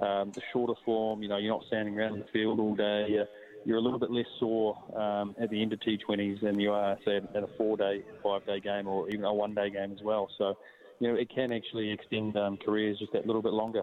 um, 0.00 0.32
the 0.34 0.40
shorter 0.52 0.74
form, 0.84 1.22
you 1.22 1.28
know, 1.28 1.36
you're 1.36 1.52
not 1.52 1.64
standing 1.66 1.98
around 1.98 2.14
in 2.14 2.20
the 2.20 2.26
field 2.32 2.60
all 2.60 2.74
day. 2.74 3.06
You're, 3.08 3.26
you're 3.64 3.76
a 3.76 3.80
little 3.80 3.98
bit 3.98 4.10
less 4.10 4.26
sore 4.38 4.76
um, 4.98 5.34
at 5.40 5.50
the 5.50 5.60
end 5.60 5.72
of 5.72 5.80
T20s 5.80 6.40
than 6.40 6.58
you 6.58 6.72
are, 6.72 6.96
say, 7.04 7.16
at 7.16 7.42
a 7.42 7.48
four-day, 7.58 8.02
five-day 8.22 8.60
game 8.60 8.86
or 8.86 9.08
even 9.10 9.24
a 9.24 9.34
one-day 9.34 9.70
game 9.70 9.92
as 9.92 10.02
well. 10.02 10.28
So, 10.38 10.56
you 11.00 11.08
know, 11.08 11.14
it 11.14 11.28
can 11.34 11.52
actually 11.52 11.90
extend 11.90 12.36
um, 12.36 12.56
careers 12.56 12.98
just 12.98 13.12
that 13.12 13.26
little 13.26 13.42
bit 13.42 13.52
longer. 13.52 13.82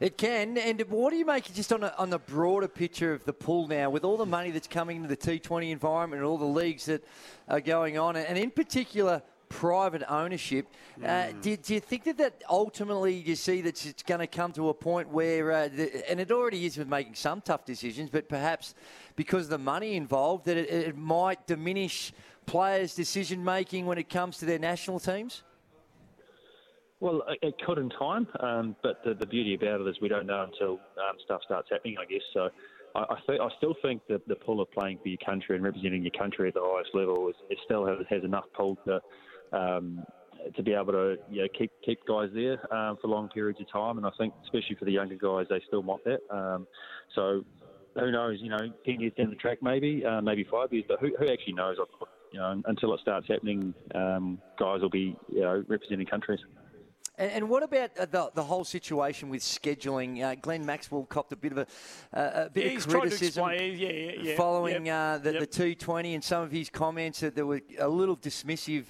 It 0.00 0.16
can. 0.16 0.56
And 0.58 0.80
what 0.88 1.10
do 1.10 1.16
you 1.16 1.26
make 1.26 1.52
just 1.52 1.72
on, 1.72 1.82
a, 1.82 1.92
on 1.98 2.10
the 2.10 2.18
broader 2.18 2.68
picture 2.68 3.12
of 3.12 3.24
the 3.24 3.32
pool 3.32 3.66
now, 3.66 3.90
with 3.90 4.04
all 4.04 4.16
the 4.16 4.26
money 4.26 4.50
that's 4.50 4.68
coming 4.68 4.98
into 4.98 5.08
the 5.08 5.16
T20 5.16 5.70
environment 5.70 6.20
and 6.20 6.28
all 6.28 6.38
the 6.38 6.44
leagues 6.44 6.86
that 6.86 7.04
are 7.48 7.60
going 7.60 7.98
on, 7.98 8.16
and 8.16 8.38
in 8.38 8.50
particular, 8.50 9.22
private 9.48 10.02
ownership. 10.08 10.66
Uh, 11.04 11.28
do, 11.40 11.56
do 11.56 11.74
you 11.74 11.80
think 11.80 12.04
that, 12.04 12.18
that 12.18 12.42
ultimately 12.48 13.14
you 13.14 13.34
see 13.34 13.60
that 13.62 13.86
it's 13.86 14.02
going 14.02 14.20
to 14.20 14.26
come 14.26 14.52
to 14.52 14.68
a 14.68 14.74
point 14.74 15.08
where, 15.08 15.52
uh, 15.52 15.68
the, 15.68 16.10
and 16.10 16.20
it 16.20 16.30
already 16.30 16.66
is 16.66 16.76
with 16.76 16.88
making 16.88 17.14
some 17.14 17.40
tough 17.40 17.64
decisions, 17.64 18.10
but 18.10 18.28
perhaps 18.28 18.74
because 19.16 19.44
of 19.44 19.50
the 19.50 19.58
money 19.58 19.94
involved, 19.94 20.44
that 20.46 20.56
it, 20.56 20.68
it 20.68 20.96
might 20.96 21.46
diminish 21.46 22.12
players' 22.46 22.94
decision 22.94 23.44
making 23.44 23.86
when 23.86 23.98
it 23.98 24.08
comes 24.08 24.38
to 24.38 24.44
their 24.44 24.58
national 24.58 25.00
teams? 25.00 25.42
Well, 27.00 27.22
it, 27.42 27.54
could 27.64 27.78
in 27.78 27.90
time, 27.90 28.26
um, 28.40 28.76
but 28.82 29.00
the, 29.04 29.14
the 29.14 29.26
beauty 29.26 29.54
about 29.54 29.80
it 29.80 29.86
is 29.86 29.96
we 30.00 30.08
don't 30.08 30.26
know 30.26 30.42
until 30.42 30.72
um, 30.72 31.16
stuff 31.24 31.42
starts 31.44 31.68
happening, 31.70 31.96
I 32.00 32.04
guess. 32.10 32.22
So 32.34 32.48
I, 32.96 33.00
I, 33.00 33.16
th- 33.24 33.40
I 33.40 33.48
still 33.58 33.74
think 33.82 34.02
that 34.08 34.26
the 34.26 34.34
pull 34.34 34.60
of 34.60 34.70
playing 34.72 34.98
for 35.02 35.08
your 35.08 35.18
country 35.24 35.54
and 35.54 35.64
representing 35.64 36.02
your 36.02 36.12
country 36.18 36.48
at 36.48 36.54
the 36.54 36.60
highest 36.62 36.90
level 36.94 37.28
is, 37.28 37.58
still 37.64 37.86
has, 37.86 37.98
has 38.10 38.24
enough 38.24 38.46
pull 38.56 38.76
to 38.86 39.00
um, 39.56 40.04
to 40.56 40.62
be 40.62 40.72
able 40.72 40.92
to 40.92 41.16
you 41.30 41.42
know, 41.42 41.48
keep 41.56 41.70
keep 41.84 42.04
guys 42.06 42.30
there 42.34 42.58
um, 42.74 42.96
for 43.00 43.08
long 43.08 43.28
periods 43.28 43.60
of 43.60 43.70
time. 43.70 43.96
And 43.98 44.06
I 44.06 44.10
think, 44.18 44.34
especially 44.44 44.76
for 44.76 44.84
the 44.84 44.92
younger 44.92 45.16
guys, 45.16 45.46
they 45.48 45.60
still 45.66 45.82
want 45.82 46.02
that. 46.04 46.20
Um, 46.34 46.66
so 47.14 47.44
who 47.94 48.10
knows? 48.10 48.38
You 48.40 48.50
know, 48.50 48.72
ten 48.84 49.00
years 49.00 49.12
down 49.16 49.30
the 49.30 49.36
track, 49.36 49.58
maybe, 49.62 50.04
uh, 50.04 50.20
maybe 50.20 50.44
five 50.50 50.72
years, 50.72 50.84
but 50.88 50.98
who, 51.00 51.14
who 51.18 51.30
actually 51.30 51.54
knows? 51.54 51.76
You 52.32 52.40
know, 52.40 52.60
until 52.66 52.92
it 52.94 53.00
starts 53.00 53.26
happening, 53.28 53.72
um, 53.94 54.38
guys 54.58 54.80
will 54.80 54.90
be 54.90 55.16
you 55.28 55.40
know 55.40 55.64
representing 55.68 56.06
countries. 56.06 56.40
And, 57.18 57.32
and 57.32 57.48
what 57.48 57.62
about 57.62 57.90
uh, 57.98 58.06
the, 58.06 58.30
the 58.34 58.42
whole 58.44 58.64
situation 58.64 59.28
with 59.28 59.42
scheduling? 59.42 60.22
Uh, 60.22 60.36
Glenn 60.36 60.64
Maxwell 60.64 61.04
copped 61.04 61.32
a 61.32 61.36
bit 61.36 61.52
of 61.52 61.58
a, 61.58 61.66
uh, 62.16 62.44
a 62.46 62.50
bit 62.50 62.62
Yeah, 62.62 62.66
of 62.68 62.72
he's 62.74 62.86
tried 62.86 62.92
to 62.94 63.00
criticism 63.10 63.48
yeah, 63.50 63.62
yeah, 64.22 64.36
following 64.36 64.86
Yep. 64.86 64.94
uh, 64.94 65.18
the, 65.18 65.32
Yep. 65.34 65.40
the 65.40 65.46
T20 65.76 66.14
and 66.14 66.24
some 66.24 66.42
of 66.42 66.52
his 66.52 66.70
comments 66.70 67.20
that 67.20 67.34
there 67.34 67.44
were 67.46 67.60
a 67.78 67.88
little 67.88 68.16
dismissive. 68.16 68.86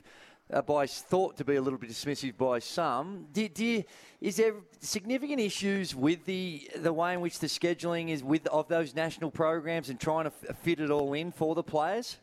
Uh, 0.50 0.62
by 0.62 0.86
thought 0.86 1.36
to 1.36 1.44
be 1.44 1.56
a 1.56 1.60
little 1.60 1.78
bit 1.78 1.90
dismissive 1.90 2.34
by 2.38 2.58
some. 2.58 3.26
Do, 3.32 3.46
do 3.50 3.66
you, 3.66 3.84
is 4.18 4.36
there 4.38 4.54
significant 4.80 5.40
issues 5.40 5.94
with 5.94 6.24
the 6.24 6.70
the 6.76 6.90
way 6.90 7.12
in 7.12 7.20
which 7.20 7.38
the 7.38 7.48
scheduling 7.48 8.08
is 8.08 8.24
with 8.24 8.46
of 8.46 8.66
those 8.66 8.94
national 8.94 9.30
programs 9.30 9.90
and 9.90 10.00
trying 10.00 10.24
to 10.24 10.32
f- 10.48 10.56
fit 10.60 10.80
it 10.80 10.90
all 10.90 11.12
in 11.12 11.32
for 11.32 11.54
the 11.54 11.62
players? 11.62 12.16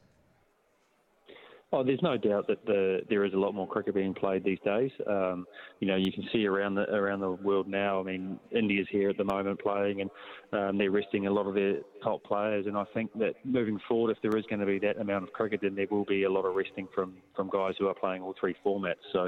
Oh, 1.73 1.83
there's 1.83 2.01
no 2.01 2.15
doubt 2.15 2.47
that 2.47 2.63
the, 2.65 3.01
there 3.09 3.25
is 3.25 3.33
a 3.33 3.37
lot 3.37 3.53
more 3.53 3.67
cricket 3.67 3.95
being 3.95 4.13
played 4.13 4.43
these 4.43 4.59
days. 4.63 4.91
Um, 5.07 5.45
you 5.79 5.87
know, 5.87 5.95
you 5.95 6.11
can 6.11 6.23
see 6.31 6.45
around 6.45 6.75
the 6.75 6.83
around 6.93 7.21
the 7.21 7.31
world 7.31 7.67
now. 7.67 7.99
I 7.99 8.03
mean, 8.03 8.39
India's 8.51 8.87
here 8.91 9.09
at 9.09 9.17
the 9.17 9.23
moment 9.23 9.59
playing, 9.59 10.01
and 10.01 10.09
um, 10.53 10.77
they're 10.77 10.91
resting 10.91 11.25
a 11.27 11.31
lot 11.31 11.47
of 11.47 11.55
their 11.55 11.79
top 12.03 12.23
players. 12.23 12.67
And 12.67 12.77
I 12.77 12.85
think 12.93 13.11
that 13.17 13.33
moving 13.43 13.79
forward, 13.89 14.11
if 14.11 14.21
there 14.21 14.37
is 14.37 14.45
going 14.45 14.59
to 14.59 14.65
be 14.65 14.79
that 14.79 14.97
amount 15.01 15.23
of 15.23 15.33
cricket, 15.33 15.61
then 15.63 15.75
there 15.75 15.87
will 15.89 16.05
be 16.05 16.23
a 16.23 16.31
lot 16.31 16.45
of 16.45 16.55
resting 16.55 16.87
from 16.93 17.15
from 17.35 17.49
guys 17.49 17.73
who 17.79 17.87
are 17.87 17.95
playing 17.95 18.21
all 18.21 18.35
three 18.39 18.55
formats. 18.63 18.93
So 19.11 19.27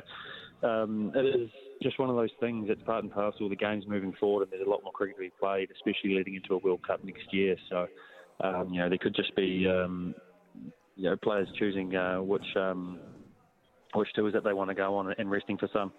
um, 0.65 1.12
it 1.15 1.25
is 1.25 1.50
just 1.82 2.00
one 2.00 2.10
of 2.10 2.15
those 2.15 2.32
things. 2.39 2.67
It's 2.70 2.82
part 2.84 3.03
and 3.03 3.12
parcel 3.12 3.50
the 3.50 3.56
games 3.56 3.86
moving 3.88 4.13
forward, 4.20 4.44
and 4.44 4.51
there's 4.51 4.65
a 4.65 4.70
lot 4.70 4.84
more 4.84 4.94
cricket 4.94 5.17
to 5.17 5.22
be 5.22 5.32
played, 5.39 5.70
especially 5.72 6.15
leading 6.15 6.36
into 6.36 6.53
a 6.53 6.60
World 6.60 6.86
Cup 6.86 7.03
next 7.03 7.34
year. 7.34 7.56
So 7.70 7.88
um, 8.41 8.72
you 8.72 8.79
know, 8.79 8.89
there 8.89 9.00
could 9.00 9.15
just 9.15 9.36
be 9.36 9.67
um, 9.67 10.13
you 10.97 11.09
know, 11.09 11.15
players 11.15 11.47
choosing 11.57 11.95
uh, 11.95 12.21
which 12.21 12.45
um, 12.55 12.99
which 13.93 14.09
tours 14.13 14.33
that 14.33 14.43
they 14.43 14.53
want 14.53 14.69
to 14.69 14.73
go 14.73 14.95
on 14.95 15.13
and 15.17 15.31
resting 15.31 15.57
for 15.57 15.69
some. 15.71 15.91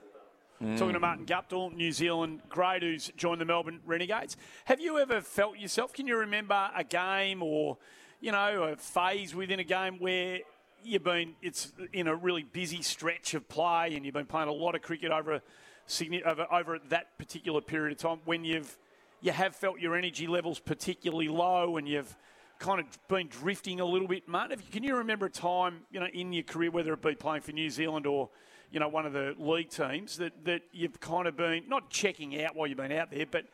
Talking 0.77 0.95
to 0.95 1.01
Martin 1.01 1.25
Guptill, 1.25 1.73
New 1.73 1.93
Zealand 1.93 2.41
great, 2.49 2.83
who's 2.83 3.13
joined 3.17 3.41
the 3.41 3.45
Melbourne 3.45 3.79
Renegades. 3.87 4.37
Have 4.65 4.81
you 4.81 4.99
ever 4.99 5.21
felt 5.21 5.57
yourself? 5.57 5.93
Can 5.93 6.09
you 6.09 6.17
remember 6.17 6.71
a 6.75 6.83
game 6.83 7.45
or, 7.45 7.79
you 8.21 8.33
know, 8.33 8.65
a 8.65 8.77
phase 8.77 9.37
within 9.37 9.61
a 9.61 9.65
game 9.65 10.01
where 10.01 10.41
you've 10.83 11.05
been 11.05 11.35
it's 11.43 11.73
in 11.93 12.09
a 12.09 12.15
really 12.15 12.43
busy 12.43 12.83
stretch 12.83 13.35
of 13.35 13.49
play 13.49 13.95
and 13.95 14.05
you've 14.05 14.15
been 14.15 14.27
playing 14.27 14.49
a 14.49 14.53
lot 14.53 14.75
of 14.75 14.83
cricket 14.83 15.13
over 15.13 15.35
a 15.35 15.43
signi- 15.87 16.27
over, 16.27 16.47
over 16.53 16.79
that 16.89 17.17
particular 17.19 17.61
period 17.61 17.93
of 17.93 17.99
time 17.99 18.19
when 18.25 18.45
you've 18.45 18.77
you 19.21 19.33
have 19.33 19.55
felt 19.55 19.79
your 19.81 19.97
energy 19.97 20.27
levels 20.27 20.59
particularly 20.59 21.29
low 21.29 21.77
and 21.77 21.89
you've 21.89 22.17
kind 22.59 22.81
of 22.81 22.87
been 23.09 23.29
drifting 23.29 23.81
a 23.81 23.85
little 23.85 24.09
bit, 24.09 24.29
Martin. 24.29 24.61
Can 24.73 24.83
you 24.83 24.97
remember 24.97 25.27
a 25.27 25.31
time, 25.31 25.81
you 25.91 26.01
know, 26.01 26.07
in 26.13 26.33
your 26.33 26.43
career, 26.43 26.71
whether 26.71 26.93
it 26.93 27.03
be 27.03 27.15
playing 27.15 27.43
for 27.43 27.53
New 27.53 27.71
Zealand 27.71 28.07
or, 28.07 28.31
you 28.71 28.81
know, 28.81 28.89
one 28.89 29.07
of 29.07 29.13
the 29.13 29.35
league 29.39 29.71
teams, 29.71 30.17
that, 30.19 30.45
that 30.45 30.63
you've 30.73 30.99
kind 31.01 31.29
of 31.29 31.37
been 31.37 31.65
not 31.69 31.91
checking 31.91 32.43
out 32.43 32.57
while 32.57 32.67
you've 32.67 32.79
been 32.79 32.93
out 32.93 33.11
there, 33.11 33.27
but 33.31 33.45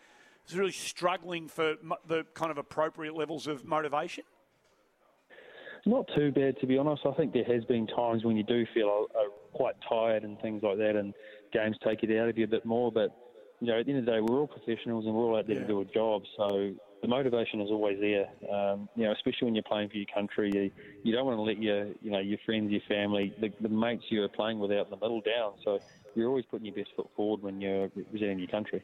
it's 0.45 0.55
really 0.55 0.73
struggling 0.73 1.49
for 1.49 1.75
the 2.07 2.25
kind 2.35 2.51
of 2.51 2.59
appropriate 2.59 3.15
levels 3.15 3.47
of 3.47 3.65
motivation? 3.65 4.25
Not 5.87 6.09
too 6.17 6.33
bad, 6.33 6.59
to 6.61 6.67
be 6.67 6.79
honest. 6.79 7.03
I 7.05 7.13
think 7.13 7.35
there 7.35 7.45
has 7.45 7.65
been 7.65 7.87
times 7.87 8.25
when 8.25 8.37
you 8.37 8.43
do 8.43 8.65
feel 8.73 9.07
uh, 9.15 9.29
quite 9.53 9.75
tired 9.87 10.25
and 10.25 10.41
things 10.41 10.63
like 10.63 10.79
that, 10.79 10.97
and 10.97 11.13
games 11.53 11.77
take 11.85 12.03
it 12.03 12.19
out 12.19 12.29
of 12.29 12.39
you 12.39 12.45
a 12.45 12.49
bit 12.49 12.65
more. 12.65 12.91
But 12.91 13.15
you 13.61 13.67
know, 13.69 13.79
at 13.79 13.87
the 13.87 13.93
end 13.93 14.01
of 14.01 14.07
the 14.07 14.13
day, 14.13 14.21
we're 14.21 14.41
all 14.41 14.47
professionals 14.47 15.05
and 15.05 15.15
we're 15.15 15.25
all 15.25 15.39
out 15.39 15.47
there 15.47 15.59
to 15.61 15.67
do 15.67 15.83
a 15.83 15.85
job. 15.85 16.23
So 16.39 16.75
the 17.05 17.09
motivation 17.09 17.61
is 17.61 17.71
always 17.71 18.01
there. 18.01 18.27
Um, 18.51 18.89
you 18.97 19.05
know, 19.05 19.13
especially 19.13 19.45
when 19.45 19.55
you're 19.55 19.63
playing 19.63 19.91
for 19.91 19.99
your 19.99 20.07
country, 20.07 20.51
you, 20.55 20.71
you 21.03 21.15
don't 21.15 21.27
want 21.27 21.37
to 21.37 21.43
let 21.43 21.63
your 21.63 21.89
you 22.01 22.11
know 22.11 22.19
your 22.19 22.39
friends, 22.47 22.73
your 22.73 22.81
family, 22.89 23.35
the, 23.43 23.53
the 23.61 23.69
mates 23.69 24.05
you're 24.09 24.27
playing 24.27 24.59
with 24.59 24.73
out 24.73 24.87
in 24.87 24.91
the 24.91 24.97
middle 24.97 25.21
down. 25.21 25.53
So 25.63 25.81
you're 26.15 26.29
always 26.29 26.47
putting 26.51 26.65
your 26.65 26.75
best 26.75 26.89
foot 26.97 27.11
forward 27.15 27.43
when 27.43 27.61
you're 27.61 27.91
representing 27.95 28.39
your 28.39 28.49
country. 28.49 28.83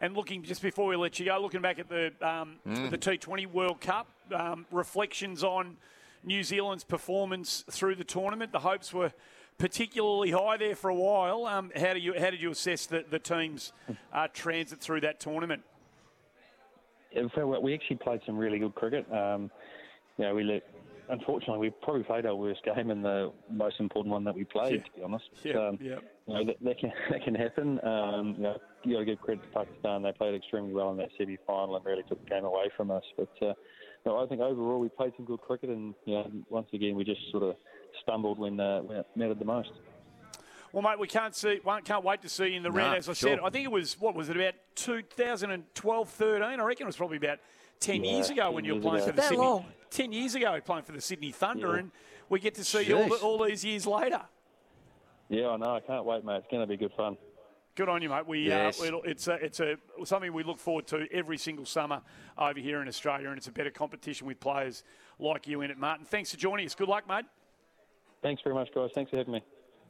And 0.00 0.16
looking 0.16 0.42
just 0.42 0.60
before 0.60 0.88
we 0.88 0.96
let 0.96 1.20
you 1.20 1.26
go, 1.26 1.38
looking 1.40 1.62
back 1.62 1.78
at 1.78 1.88
the 1.88 2.12
um, 2.20 2.56
Mm. 2.66 2.90
the 2.90 2.98
T20 2.98 3.46
World 3.46 3.80
Cup, 3.80 4.08
um, 4.34 4.66
reflections 4.72 5.44
on 5.44 5.76
New 6.24 6.42
Zealand's 6.42 6.82
performance 6.82 7.64
through 7.70 7.94
the 7.94 8.02
tournament. 8.04 8.50
The 8.50 8.58
hopes 8.58 8.92
were 8.92 9.12
particularly 9.56 10.32
high 10.32 10.56
there 10.56 10.74
for 10.74 10.90
a 10.90 10.94
while. 10.96 11.46
Um, 11.46 11.70
how 11.76 11.94
do 11.94 12.00
you 12.00 12.12
how 12.18 12.30
did 12.30 12.42
you 12.42 12.50
assess 12.50 12.86
the 12.86 13.04
the 13.08 13.20
team's 13.20 13.72
uh, 14.12 14.26
transit 14.32 14.80
through 14.80 15.02
that 15.02 15.20
tournament? 15.20 15.62
In 17.12 17.28
fact, 17.28 17.46
we 17.62 17.74
actually 17.74 17.96
played 17.96 18.20
some 18.26 18.36
really 18.36 18.58
good 18.58 18.74
cricket. 18.74 19.10
Um, 19.12 19.50
you 20.16 20.24
know, 20.24 20.34
we 20.34 20.44
let, 20.44 20.62
unfortunately 21.08 21.58
we 21.58 21.70
probably 21.82 22.04
played 22.04 22.26
our 22.26 22.36
worst 22.36 22.62
game 22.64 22.90
and 22.90 23.04
the 23.04 23.32
most 23.50 23.80
important 23.80 24.12
one 24.12 24.24
that 24.24 24.34
we 24.34 24.44
played. 24.44 24.80
Yeah. 24.80 24.84
To 24.84 24.90
be 24.96 25.02
honest, 25.02 25.24
Yeah, 25.42 25.68
um, 25.68 25.78
yeah. 25.80 25.96
You 26.26 26.34
know, 26.34 26.44
that, 26.46 26.56
that 26.62 26.78
can 26.78 26.92
that 27.10 27.24
can 27.24 27.34
happen. 27.34 27.84
Um, 27.84 28.34
you 28.36 28.42
know, 28.42 28.58
you 28.84 28.94
got 28.94 29.00
to 29.00 29.04
give 29.04 29.20
credit 29.20 29.42
to 29.42 29.48
Pakistan. 29.48 30.02
They 30.02 30.12
played 30.12 30.34
extremely 30.34 30.72
well 30.72 30.90
in 30.90 30.96
that 30.98 31.10
semi 31.18 31.36
final 31.46 31.76
and 31.76 31.84
really 31.84 32.04
took 32.08 32.20
the 32.20 32.30
game 32.30 32.44
away 32.44 32.70
from 32.76 32.90
us. 32.90 33.04
But 33.16 33.30
uh, 33.42 33.54
no, 34.06 34.18
I 34.18 34.26
think 34.28 34.40
overall 34.40 34.78
we 34.78 34.88
played 34.88 35.12
some 35.16 35.26
good 35.26 35.40
cricket, 35.40 35.70
and 35.70 35.94
you 36.04 36.14
know, 36.14 36.30
once 36.48 36.68
again 36.72 36.94
we 36.94 37.04
just 37.04 37.20
sort 37.30 37.42
of 37.42 37.56
stumbled 38.02 38.38
when 38.38 38.60
uh, 38.60 38.80
when 38.82 38.98
it 38.98 39.06
mattered 39.16 39.38
the 39.38 39.44
most. 39.44 39.70
Well, 40.72 40.82
mate, 40.82 40.98
we 40.98 41.08
can't 41.08 41.34
see, 41.34 41.60
can't 41.84 42.04
wait 42.04 42.22
to 42.22 42.28
see 42.28 42.48
you 42.48 42.56
in 42.56 42.62
the 42.62 42.70
red. 42.70 42.96
As 42.98 43.08
I 43.08 43.12
sure. 43.12 43.30
said, 43.30 43.38
I 43.42 43.50
think 43.50 43.64
it 43.64 43.72
was 43.72 43.98
what 43.98 44.14
was 44.14 44.28
it 44.28 44.36
about 44.36 44.54
2012, 44.76 46.08
13? 46.08 46.42
I 46.42 46.62
reckon 46.62 46.84
it 46.84 46.86
was 46.86 46.96
probably 46.96 47.16
about 47.16 47.38
10 47.80 48.04
Yeah, 48.04 48.12
years 48.12 48.30
ago 48.30 48.44
10 48.44 48.52
when 48.54 48.64
you 48.64 48.74
were 48.76 48.80
playing 48.80 48.96
ago. 48.98 49.06
for 49.06 49.12
the 49.12 49.16
That 49.16 49.28
Sydney. 49.28 49.44
long? 49.44 49.64
10 49.90 50.12
years 50.12 50.34
ago, 50.36 50.60
playing 50.64 50.84
for 50.84 50.92
the 50.92 51.00
Sydney 51.00 51.32
Thunder, 51.32 51.72
Yeah. 51.72 51.78
and 51.80 51.90
we 52.28 52.38
get 52.38 52.54
to 52.56 52.64
see 52.64 52.82
you 52.82 52.96
all, 52.96 53.12
all 53.14 53.44
these 53.44 53.64
years 53.64 53.86
later. 53.86 54.22
Yeah, 55.28 55.48
I 55.50 55.56
know. 55.56 55.74
I 55.76 55.80
can't 55.80 56.04
wait, 56.04 56.24
mate. 56.24 56.36
It's 56.36 56.46
going 56.50 56.60
to 56.62 56.66
be 56.66 56.76
good 56.76 56.92
fun. 56.96 57.16
Good 57.76 57.88
on 57.88 58.02
you, 58.02 58.08
mate. 58.08 58.26
We 58.26 58.46
Yes. 58.46 58.80
uh, 58.80 58.84
it'll, 58.84 59.02
it's 59.04 59.26
a, 59.28 59.34
it's 59.34 59.58
a 59.60 59.76
something 60.04 60.32
we 60.32 60.42
look 60.42 60.58
forward 60.58 60.86
to 60.88 61.06
every 61.12 61.38
single 61.38 61.64
summer 61.64 62.02
over 62.38 62.58
here 62.60 62.80
in 62.82 62.88
Australia, 62.88 63.28
and 63.28 63.38
it's 63.38 63.46
a 63.48 63.52
better 63.52 63.70
competition 63.70 64.26
with 64.26 64.38
players 64.38 64.84
like 65.18 65.46
you 65.48 65.60
in 65.62 65.70
it, 65.70 65.78
Martin. 65.78 66.04
Thanks 66.04 66.30
for 66.30 66.36
joining 66.36 66.66
us. 66.66 66.74
Good 66.74 66.88
luck, 66.88 67.08
mate. 67.08 67.24
Thanks 68.22 68.42
very 68.42 68.54
much, 68.54 68.68
guys. 68.74 68.90
Thanks 68.94 69.10
for 69.10 69.16
having 69.16 69.32
me. 69.34 69.42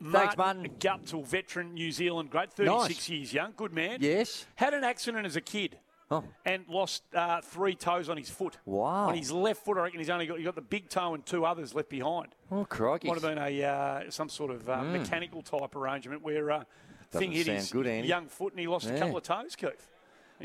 Thanks, 0.03 0.37
Martin. 0.37 0.69
Guptill, 0.79 1.25
veteran 1.27 1.75
New 1.75 1.93
Zealand, 1.93 2.31
great, 2.31 2.53
36 2.53 2.89
Nice. 2.89 3.09
years 3.09 3.33
young, 3.33 3.53
good 3.57 3.73
man. 3.73 3.99
Yes. 4.01 4.47
Had 4.57 4.75
an 4.75 4.85
accident 4.85 5.27
as 5.27 5.37
a 5.37 5.41
kid. 5.41 5.79
Oh. 6.13 6.25
And 6.45 6.65
lost 6.69 7.05
uh, 7.15 7.41
three 7.41 7.77
toes 7.77 8.09
on 8.09 8.17
his 8.17 8.29
foot. 8.29 8.59
Wow. 8.65 9.09
On 9.09 9.15
his 9.15 9.31
left 9.31 9.65
foot, 9.65 9.77
I 9.79 9.83
reckon 9.83 10.01
he's 10.01 10.11
only 10.11 10.27
got, 10.27 10.39
he 10.39 10.45
got 10.45 10.57
the 10.57 10.61
big 10.61 10.89
toe 10.89 11.15
and 11.15 11.25
two 11.25 11.45
others 11.45 11.73
left 11.73 11.89
behind. 11.89 12.35
Oh, 12.51 12.65
crikey. 12.65 13.07
Might 13.07 13.15
have 13.15 13.23
been 13.23 13.39
a 13.39 13.65
uh, 13.65 14.11
some 14.11 14.29
sort 14.29 14.51
of 14.51 14.69
uh, 14.69 14.79
Mm. 14.79 14.93
mechanical 15.03 15.41
type 15.43 15.77
arrangement 15.77 16.23
where 16.23 16.51
uh, 16.51 16.65
thing 17.13 17.31
hit 17.31 17.47
his 17.47 17.71
good, 17.71 17.87
young 18.05 18.27
foot 18.27 18.53
and 18.55 18.59
he 18.61 18.67
lost 18.67 18.91
a 18.91 18.99
couple 18.99 19.19
of 19.19 19.23
toes, 19.23 19.55
Keith. 19.55 19.87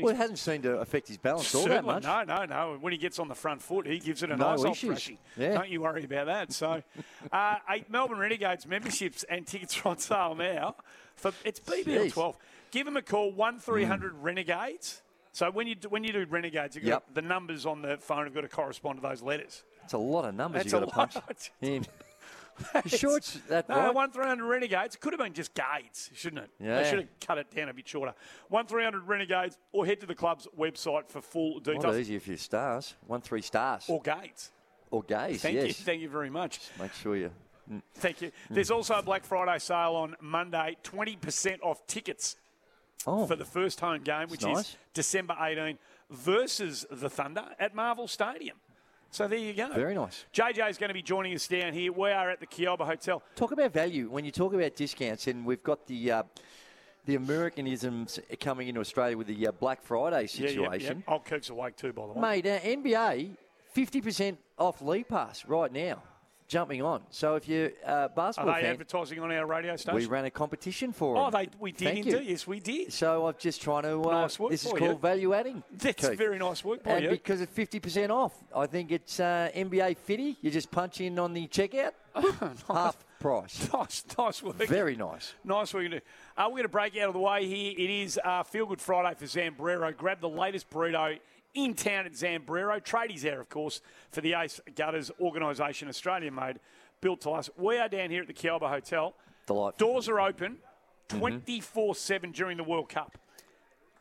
Well, 0.04 0.12
it 0.14 0.16
hasn't 0.16 0.38
seemed 0.38 0.62
to 0.64 0.78
affect 0.78 1.08
his 1.08 1.16
balance 1.16 1.54
all 1.54 1.66
that 1.66 1.84
much. 1.84 2.02
No, 2.04 2.22
no, 2.24 2.44
no. 2.44 2.76
When 2.80 2.92
he 2.92 2.98
gets 2.98 3.18
on 3.18 3.28
the 3.28 3.34
front 3.34 3.62
foot, 3.62 3.86
he 3.86 3.98
gives 3.98 4.22
it 4.22 4.30
a 4.30 4.36
No 4.36 4.50
nice 4.50 4.58
old 4.60 4.72
issues. 4.76 4.88
thrashing. 4.88 5.18
Yeah. 5.36 5.54
Don't 5.54 5.68
you 5.68 5.80
worry 5.80 6.04
about 6.04 6.26
that. 6.26 6.52
So, 6.52 6.82
uh, 7.32 7.54
eight 7.70 7.90
Melbourne 7.90 8.18
Renegades 8.18 8.66
memberships 8.66 9.24
and 9.24 9.46
tickets 9.46 9.78
are 9.84 9.88
on 9.90 9.98
sale 9.98 10.34
now. 10.34 10.76
For 11.16 11.32
it's 11.44 11.60
BBL 11.60 12.12
twelve. 12.12 12.36
Give 12.70 12.84
them 12.84 12.96
a 12.96 13.02
call 13.02 13.32
one 13.32 13.58
three 13.58 13.84
hundred 13.84 14.12
Renegades. 14.22 15.02
So 15.32 15.50
when 15.50 15.66
you 15.66 15.74
do, 15.74 15.88
when 15.88 16.02
you 16.04 16.12
do 16.12 16.24
Renegades, 16.28 16.76
you've 16.76 16.84
got 16.86 17.04
Yep. 17.08 17.14
the 17.14 17.22
numbers 17.22 17.66
on 17.66 17.82
the 17.82 17.96
phone 17.98 18.24
have 18.24 18.34
got 18.34 18.40
to 18.42 18.48
correspond 18.48 19.02
to 19.02 19.06
those 19.06 19.22
letters. 19.22 19.64
It's 19.84 19.92
a 19.92 19.98
lot 19.98 20.24
of 20.24 20.34
numbers 20.34 20.64
you've 20.64 20.72
got 20.72 20.80
to 20.80 20.86
punch 20.86 21.50
in. 21.60 21.84
You 22.84 23.16
it's 23.16 23.34
that 23.48 23.68
no, 23.68 23.76
right? 23.76 23.94
one 23.94 24.10
three 24.10 24.24
hundred 24.24 24.46
Renegades. 24.46 24.96
Could 24.96 25.12
have 25.12 25.20
been 25.20 25.32
just 25.32 25.54
Gades, 25.54 26.10
shouldn't 26.14 26.42
it? 26.44 26.50
Yeah. 26.58 26.82
They 26.82 26.88
should 26.90 26.98
have 27.00 27.08
cut 27.26 27.38
it 27.38 27.50
down 27.54 27.68
a 27.68 27.74
bit 27.74 27.86
shorter. 27.88 28.14
One 28.48 28.66
three 28.66 28.84
hundred 28.84 29.02
Renegades, 29.06 29.58
or 29.72 29.84
head 29.86 30.00
to 30.00 30.06
the 30.06 30.14
club's 30.14 30.46
website 30.58 31.08
for 31.08 31.20
full 31.20 31.60
details. 31.60 31.96
easier 31.96 32.20
for 32.20 32.30
your 32.30 32.38
stars. 32.38 32.94
One, 33.06 33.20
three 33.20 33.42
stars. 33.42 33.84
Or 33.88 34.00
Gades. 34.00 34.50
Or 34.90 35.02
gays, 35.02 35.42
Thank 35.42 35.56
yes. 35.56 35.66
you, 35.66 35.72
thank 35.74 36.00
you 36.00 36.08
very 36.08 36.30
much. 36.30 36.60
Make 36.80 36.92
sure 36.92 37.16
you. 37.16 37.30
mm. 37.70 37.82
Thank 37.94 38.22
you. 38.22 38.30
There's 38.48 38.70
also 38.70 38.94
a 38.94 39.02
Black 39.02 39.24
Friday 39.24 39.58
sale 39.58 39.96
on 39.96 40.14
Monday, 40.20 40.76
20% 40.84 41.58
off 41.62 41.84
tickets 41.88 42.36
Oh. 43.06 43.26
for 43.26 43.34
the 43.36 43.44
first 43.44 43.80
home 43.80 44.02
game, 44.02 44.28
which 44.28 44.44
is. 44.46 44.76
December 44.94 45.36
18 45.40 45.76
versus 46.10 46.86
the 46.90 47.10
Thunder 47.10 47.44
at 47.58 47.74
Marvel 47.74 48.08
Stadium. 48.08 48.56
So 49.16 49.26
there 49.26 49.38
you 49.38 49.54
go. 49.54 49.72
Very 49.72 49.94
nice. 49.94 50.26
JJ 50.34 50.68
is 50.68 50.76
going 50.76 50.88
to 50.88 50.94
be 50.94 51.00
joining 51.00 51.34
us 51.34 51.48
down 51.48 51.72
here. 51.72 51.90
We 51.90 52.10
are 52.10 52.28
at 52.28 52.38
the 52.38 52.46
Kealba 52.46 52.84
Hotel. 52.84 53.22
Talk 53.34 53.50
about 53.50 53.72
value. 53.72 54.10
When 54.10 54.26
you 54.26 54.30
talk 54.30 54.52
about 54.52 54.76
discounts, 54.76 55.26
and 55.26 55.46
we've 55.46 55.62
got 55.62 55.86
the 55.86 56.10
uh, 56.12 56.22
the 57.06 57.14
Americanisms 57.14 58.20
coming 58.38 58.68
into 58.68 58.82
Australia 58.82 59.16
with 59.16 59.28
the 59.28 59.46
uh, 59.48 59.52
Black 59.52 59.80
Friday 59.80 60.28
Yeah, 60.34 60.42
yeah, 60.42 60.48
situation. 60.48 61.02
yeah. 61.08 61.14
Oh, 61.14 61.18
Kirk's 61.18 61.48
awake 61.48 61.76
too, 61.78 61.94
by 61.94 62.02
the 62.08 62.12
way. 62.12 62.42
Mate, 62.42 62.46
uh, 62.46 62.60
NBA, 62.60 63.30
50% 63.74 64.36
off 64.58 64.82
League 64.82 65.08
Pass 65.08 65.46
right 65.46 65.72
now, 65.72 66.02
jumping 66.48 66.82
on. 66.82 67.02
So 67.10 67.34
if 67.34 67.48
you're 67.48 67.70
a 67.84 68.08
Are 68.16 68.32
they 68.36 68.42
fan, 68.62 68.64
advertising 68.66 69.18
on 69.20 69.32
our 69.32 69.46
radio 69.46 69.76
station? 69.76 69.94
we 69.96 70.06
ran 70.06 70.24
a 70.24 70.30
competition 70.30 70.92
for 70.92 71.16
it. 71.16 71.18
Oh, 71.18 71.30
them. 71.30 71.44
they, 71.44 71.48
we 71.58 71.72
did 71.72 71.84
Thank 71.84 71.98
indeed. 72.06 72.12
you. 72.12 72.18
Yes, 72.30 72.46
we 72.46 72.60
did. 72.60 72.92
So 72.92 73.26
I'm 73.26 73.34
just 73.38 73.60
trying 73.62 73.82
to. 73.82 74.00
Uh, 74.02 74.22
Nice 74.22 74.38
work 74.38 74.50
this 74.50 74.64
is 74.64 74.70
called 74.70 74.82
you. 74.82 74.94
value 74.96 75.34
adding. 75.34 75.62
That's 75.72 76.08
Keith. 76.08 76.18
very 76.18 76.38
nice 76.38 76.64
work 76.64 76.82
by 76.82 76.92
And 76.92 77.04
you. 77.04 77.10
because 77.10 77.40
it's 77.40 77.52
50% 77.52 78.10
off, 78.10 78.32
I 78.54 78.66
think 78.66 78.92
it's 78.92 79.20
uh, 79.20 79.50
NBA 79.54 79.96
Fitty. 79.98 80.36
You 80.40 80.50
just 80.50 80.70
punch 80.70 81.00
in 81.00 81.18
on 81.18 81.32
the 81.34 81.46
checkout, 81.48 81.92
half 82.68 82.96
price. 83.18 83.68
Nice, 83.72 84.04
nice 84.18 84.42
work. 84.42 84.56
Very 84.56 84.96
nice. 84.96 85.34
Nice 85.44 85.72
work. 85.74 85.86
Uh, 85.86 85.98
we're 86.44 86.50
going 86.50 86.62
to 86.62 86.68
break 86.68 86.96
out 86.98 87.08
of 87.08 87.14
the 87.14 87.20
way 87.20 87.46
here. 87.46 87.72
It 87.76 87.90
is 87.90 88.20
uh, 88.24 88.42
Feel 88.42 88.66
Good 88.66 88.80
Friday 88.80 89.14
for 89.18 89.24
Zambrero. 89.24 89.96
Grab 89.96 90.20
the 90.20 90.28
latest 90.28 90.70
burrito 90.70 91.18
in 91.56 91.74
town 91.74 92.06
at 92.06 92.12
Zambrero. 92.12 92.80
Tradies 92.84 93.22
there, 93.22 93.40
of 93.40 93.48
course, 93.48 93.80
for 94.12 94.20
the 94.20 94.34
Ace 94.34 94.60
Gutters 94.76 95.10
organisation, 95.20 95.88
Australian 95.88 96.34
made, 96.34 96.60
built 97.00 97.22
to 97.22 97.30
us. 97.30 97.50
We 97.56 97.78
are 97.78 97.88
down 97.88 98.10
here 98.10 98.22
at 98.22 98.28
the 98.28 98.34
Kealba 98.34 98.68
Hotel. 98.68 99.14
Delightful. 99.46 99.86
Doors 99.88 100.08
are 100.08 100.20
open 100.20 100.58
mm-hmm. 101.08 101.18
24 101.18 101.94
7 101.94 102.30
during 102.30 102.56
the 102.56 102.64
World 102.64 102.88
Cup. 102.88 103.18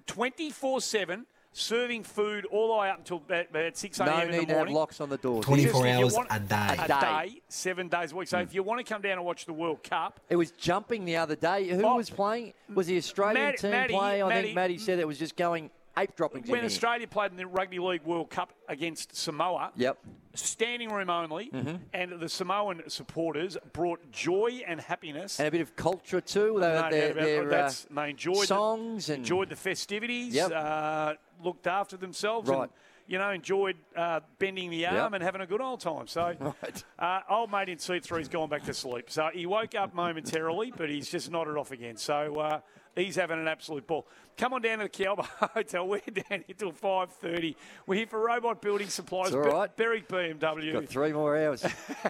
24 0.08 0.82
7, 0.82 1.26
serving 1.52 2.04
food 2.04 2.46
all 2.46 2.74
the 2.76 2.82
way 2.82 2.90
up 2.90 2.98
until 3.00 3.18
about, 3.18 3.50
about 3.50 3.78
6 3.78 4.00
a.m. 4.00 4.08
No 4.10 4.20
in 4.20 4.32
the 4.32 4.38
need 4.40 4.50
to 4.50 4.58
have 4.58 4.70
locks 4.70 5.00
on 5.00 5.10
the 5.10 5.18
doors. 5.18 5.46
24 5.46 5.72
Just 5.72 5.80
if 5.80 5.86
you 5.98 6.04
hours 6.04 6.14
want- 6.14 6.28
a 6.32 6.40
day. 6.40 6.76
A 6.78 6.88
day. 6.88 7.00
day, 7.30 7.42
seven 7.48 7.88
days 7.88 8.12
a 8.12 8.16
week. 8.16 8.28
So 8.28 8.38
mm. 8.38 8.44
if 8.44 8.54
you 8.54 8.64
want 8.64 8.86
to 8.86 8.94
come 8.94 9.02
down 9.02 9.14
and 9.14 9.26
watch 9.26 9.46
the 9.46 9.54
World 9.54 9.82
Cup, 9.84 10.20
It 10.30 10.36
was 10.36 10.52
jumping 10.52 11.06
the 11.06 11.16
other 11.18 11.36
day. 11.36 11.70
Who 11.70 11.84
Oh, 11.86 11.96
was 11.96 12.10
playing? 12.10 12.54
Was 12.74 12.88
the 12.88 12.98
Australian 12.98 13.46
Matt- 13.46 13.58
team 13.58 13.72
Matty- 13.72 13.94
playing? 13.94 14.24
I 14.24 14.28
Matty- 14.28 14.42
think 14.48 14.56
Matty 14.56 14.78
said 14.78 15.00
it 15.00 15.08
was 15.08 15.18
just 15.18 15.36
going 15.36 15.72
ape 15.98 16.16
dropping. 16.16 16.44
when 16.44 16.66
Australia 16.66 17.08
played 17.08 17.32
in 17.32 17.38
the 17.38 17.48
Rugby 17.48 17.80
League 17.80 18.04
World 18.04 18.30
Cup 18.30 18.54
against 18.68 19.16
Samoa, 19.16 19.72
Yep. 19.76 19.98
standing 20.34 20.90
room 20.90 21.10
only, 21.10 21.50
Mm-hmm. 21.50 21.76
and 21.94 22.20
the 22.20 22.30
Samoan 22.30 22.84
supporters 22.90 23.58
brought 23.74 24.12
joy 24.12 24.62
and 24.68 24.80
happiness. 24.82 25.40
And 25.40 25.48
a 25.48 25.52
bit 25.52 25.62
of 25.62 25.76
culture 25.76 26.22
too. 26.22 26.58
They, 26.60 26.68
No, 26.82 26.90
their, 26.90 27.14
their, 27.14 27.48
that's, 27.48 27.86
uh, 27.86 28.02
they 28.02 28.10
enjoyed 28.12 28.48
songs 28.48 29.08
the, 29.08 29.14
and 29.14 29.20
enjoyed 29.22 29.50
the 29.50 29.56
festivities. 29.56 30.34
Yep. 30.36 30.52
Uh, 30.54 31.14
looked 31.44 31.68
after 31.68 31.98
themselves. 31.98 32.50
Right. 32.50 32.64
And, 32.64 32.70
you 33.08 33.20
know, 33.20 33.30
enjoyed 33.30 33.76
uh, 33.96 34.22
bending 34.40 34.72
the 34.72 34.88
arm 34.88 34.96
Yep. 34.96 35.14
and 35.14 35.24
having 35.24 35.42
a 35.42 35.46
good 35.46 35.62
old 35.62 35.80
time. 35.80 36.08
So, 36.08 36.36
Right. 36.40 36.84
uh, 36.98 37.20
old 37.30 37.52
mate 37.52 37.70
in 37.70 37.78
seat 37.78 38.04
three's 38.04 38.28
gone 38.28 38.50
back 38.50 38.64
to 38.64 38.74
sleep. 38.74 39.12
So 39.12 39.30
he 39.32 39.46
woke 39.46 39.76
up 39.76 39.94
momentarily, 39.94 40.74
but 40.76 40.90
he's 40.90 41.10
just 41.10 41.30
nodded 41.30 41.56
off 41.56 41.70
again. 41.72 41.98
So 41.98 42.36
uh, 42.40 42.60
he's 42.96 43.16
having 43.16 43.40
an 43.40 43.48
absolute 43.48 43.86
ball. 43.86 44.08
Come 44.38 44.52
on 44.52 44.62
down 44.62 44.80
to 44.80 44.84
the 44.86 44.90
Kealba 44.90 45.24
Hotel. 45.54 45.88
We're 45.88 46.00
down 46.00 46.44
here 46.46 46.56
till 46.58 46.72
five 46.74 47.10
thirty. 47.10 47.56
We're 47.88 47.96
here 47.96 48.08
for 48.08 48.20
Robot 48.20 48.62
Building 48.62 48.90
Supplies. 48.90 49.28
It's 49.28 49.36
all 49.36 49.42
right. 49.44 49.74
Berwick 49.78 50.10
BMW. 50.10 50.74
got 50.74 50.88
three 50.90 51.14
more 51.14 51.38
hours. 51.38 51.66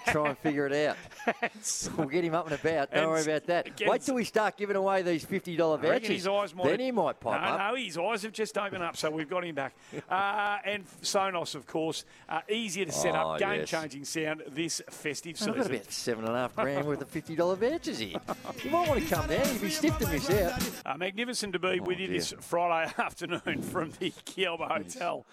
Try 0.08 0.30
and 0.30 0.38
figure 0.40 0.66
it 0.66 0.74
out. 0.88 0.98
We'll 1.98 2.08
get 2.08 2.24
him 2.24 2.34
up 2.36 2.46
and 2.50 2.56
about. 2.56 2.92
Don't 2.92 3.04
And 3.04 3.10
worry 3.12 3.22
about 3.24 3.46
that. 3.46 3.68
again- 3.68 3.90
Wait 3.90 4.02
till 4.02 4.16
we 4.16 4.24
start 4.24 4.58
giving 4.58 4.76
away 4.76 5.02
these 5.04 5.24
fifty 5.24 5.56
dollar 5.56 5.78
vouchers. 5.78 6.08
his 6.08 6.28
eyes 6.28 6.54
might 6.56 6.66
then 6.68 6.80
he 6.80 6.92
might 6.92 7.20
pop 7.20 7.42
no, 7.42 7.48
up. 7.48 7.60
No, 7.72 7.76
his 7.76 7.98
eyes 7.98 8.24
have 8.24 8.32
just 8.34 8.58
opened 8.58 8.84
up, 8.84 8.98
so 8.98 9.10
we've 9.12 9.30
got 9.30 9.46
him 9.46 9.56
back. 9.56 9.76
Uh, 10.10 10.58
and 10.66 10.86
Sonos, 11.02 11.56
of 11.56 11.66
course, 11.68 12.06
uh, 12.30 12.42
easier 12.50 12.86
to 12.86 12.92
set 12.92 13.16
Oh, 13.16 13.32
up, 13.32 13.40
game-changing 13.40 14.06
sound 14.06 14.44
this 14.50 14.82
festive 14.90 15.36
I've 15.42 15.48
got 15.48 15.56
season. 15.58 15.76
about 15.76 15.92
seven 15.92 16.26
and 16.26 16.34
a 16.36 16.38
half 16.38 16.56
grand 16.56 16.86
worth 16.88 17.02
of 17.02 17.10
fifty 17.10 17.36
dollar 17.36 17.56
vouchers 17.56 18.00
here. 18.00 18.16
You 18.64 18.70
might 18.72 18.88
want 18.88 19.02
to 19.08 19.14
come 19.14 19.28
down. 19.28 19.48
You'd 19.52 19.62
be 19.62 19.70
stiff 19.70 19.98
to 20.00 20.08
miss 20.08 20.30
out. 20.30 20.70
Uh, 20.86 20.98
magnificent 20.98 21.54
to 21.54 21.60
be 21.60 21.80
with 21.80 22.00
you 22.00 22.08
This 22.16 22.34
Friday 22.40 22.94
afternoon 22.98 23.62
from 23.62 23.92
the 24.00 24.12
Kealba 24.26 24.70
Hotel. 24.72 25.26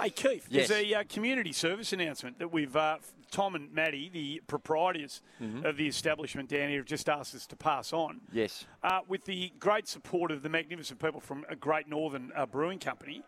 Hey, 0.00 0.08
Keith, 0.08 0.46
yes. 0.48 0.68
there's 0.68 0.82
a 0.90 0.94
uh, 0.94 1.04
community 1.06 1.52
service 1.52 1.92
announcement 1.92 2.38
that 2.38 2.50
we've, 2.50 2.74
uh, 2.74 2.96
Tom 3.30 3.54
and 3.54 3.70
Maddie, 3.74 4.08
the 4.10 4.40
proprietors 4.46 5.20
Mm-hmm. 5.42 5.66
of 5.66 5.76
the 5.76 5.86
establishment 5.86 6.48
down 6.48 6.70
here, 6.70 6.78
have 6.78 6.86
just 6.86 7.10
asked 7.10 7.34
us 7.34 7.46
to 7.48 7.56
pass 7.56 7.92
on. 7.92 8.22
Yes. 8.32 8.64
Uh, 8.82 9.00
with 9.06 9.26
the 9.26 9.52
great 9.58 9.86
support 9.86 10.30
of 10.30 10.42
the 10.42 10.48
magnificent 10.48 10.98
people 10.98 11.20
from 11.20 11.44
a 11.50 11.56
Great 11.56 11.88
Northern 11.88 12.32
uh, 12.34 12.46
Brewing 12.46 12.78
Company, 12.78 13.22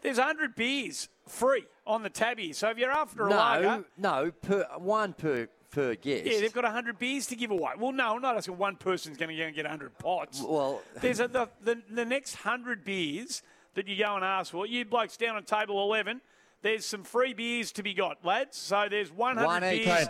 there's 0.00 0.16
100 0.16 0.54
beers 0.54 1.10
free 1.28 1.66
on 1.86 2.02
the 2.02 2.08
tab 2.10 2.38
here. 2.38 2.54
So 2.54 2.70
if 2.70 2.78
you're 2.78 2.90
after 2.90 3.26
a 3.26 3.28
No, 3.28 3.36
lager, 3.36 3.84
no, 3.98 4.30
per 4.40 4.64
one 4.78 5.12
per 5.12 5.48
per 5.70 5.94
guest. 5.94 6.26
yeah, 6.26 6.40
they've 6.40 6.52
got 6.52 6.64
100 6.64 6.98
beers 6.98 7.26
to 7.26 7.36
give 7.36 7.50
away. 7.50 7.72
Well, 7.78 7.92
no, 7.92 8.18
not 8.18 8.36
asking 8.36 8.58
one 8.58 8.76
person's 8.76 9.16
going 9.16 9.30
to 9.30 9.36
go 9.36 9.44
and 9.44 9.54
get 9.54 9.64
100 9.64 9.98
pots. 9.98 10.42
Well- 10.42 10.82
there's 11.00 11.20
a, 11.20 11.28
the, 11.28 11.48
the, 11.62 11.82
the 11.90 12.04
next 12.04 12.44
100 12.44 12.84
beers 12.84 13.42
that 13.74 13.86
you 13.88 13.96
go 13.96 14.14
and 14.16 14.24
ask 14.24 14.50
for. 14.52 14.66
You 14.66 14.84
blokes 14.84 15.16
down 15.16 15.36
on 15.36 15.44
table 15.44 15.82
11, 15.82 16.20
there's 16.62 16.84
some 16.84 17.04
free 17.04 17.32
beers 17.32 17.72
to 17.72 17.82
be 17.82 17.94
got, 17.94 18.24
lads. 18.24 18.56
So 18.56 18.86
there's 18.90 19.10
100 19.10 19.46
One 19.46 19.64
each. 19.64 19.84
beers 19.86 20.08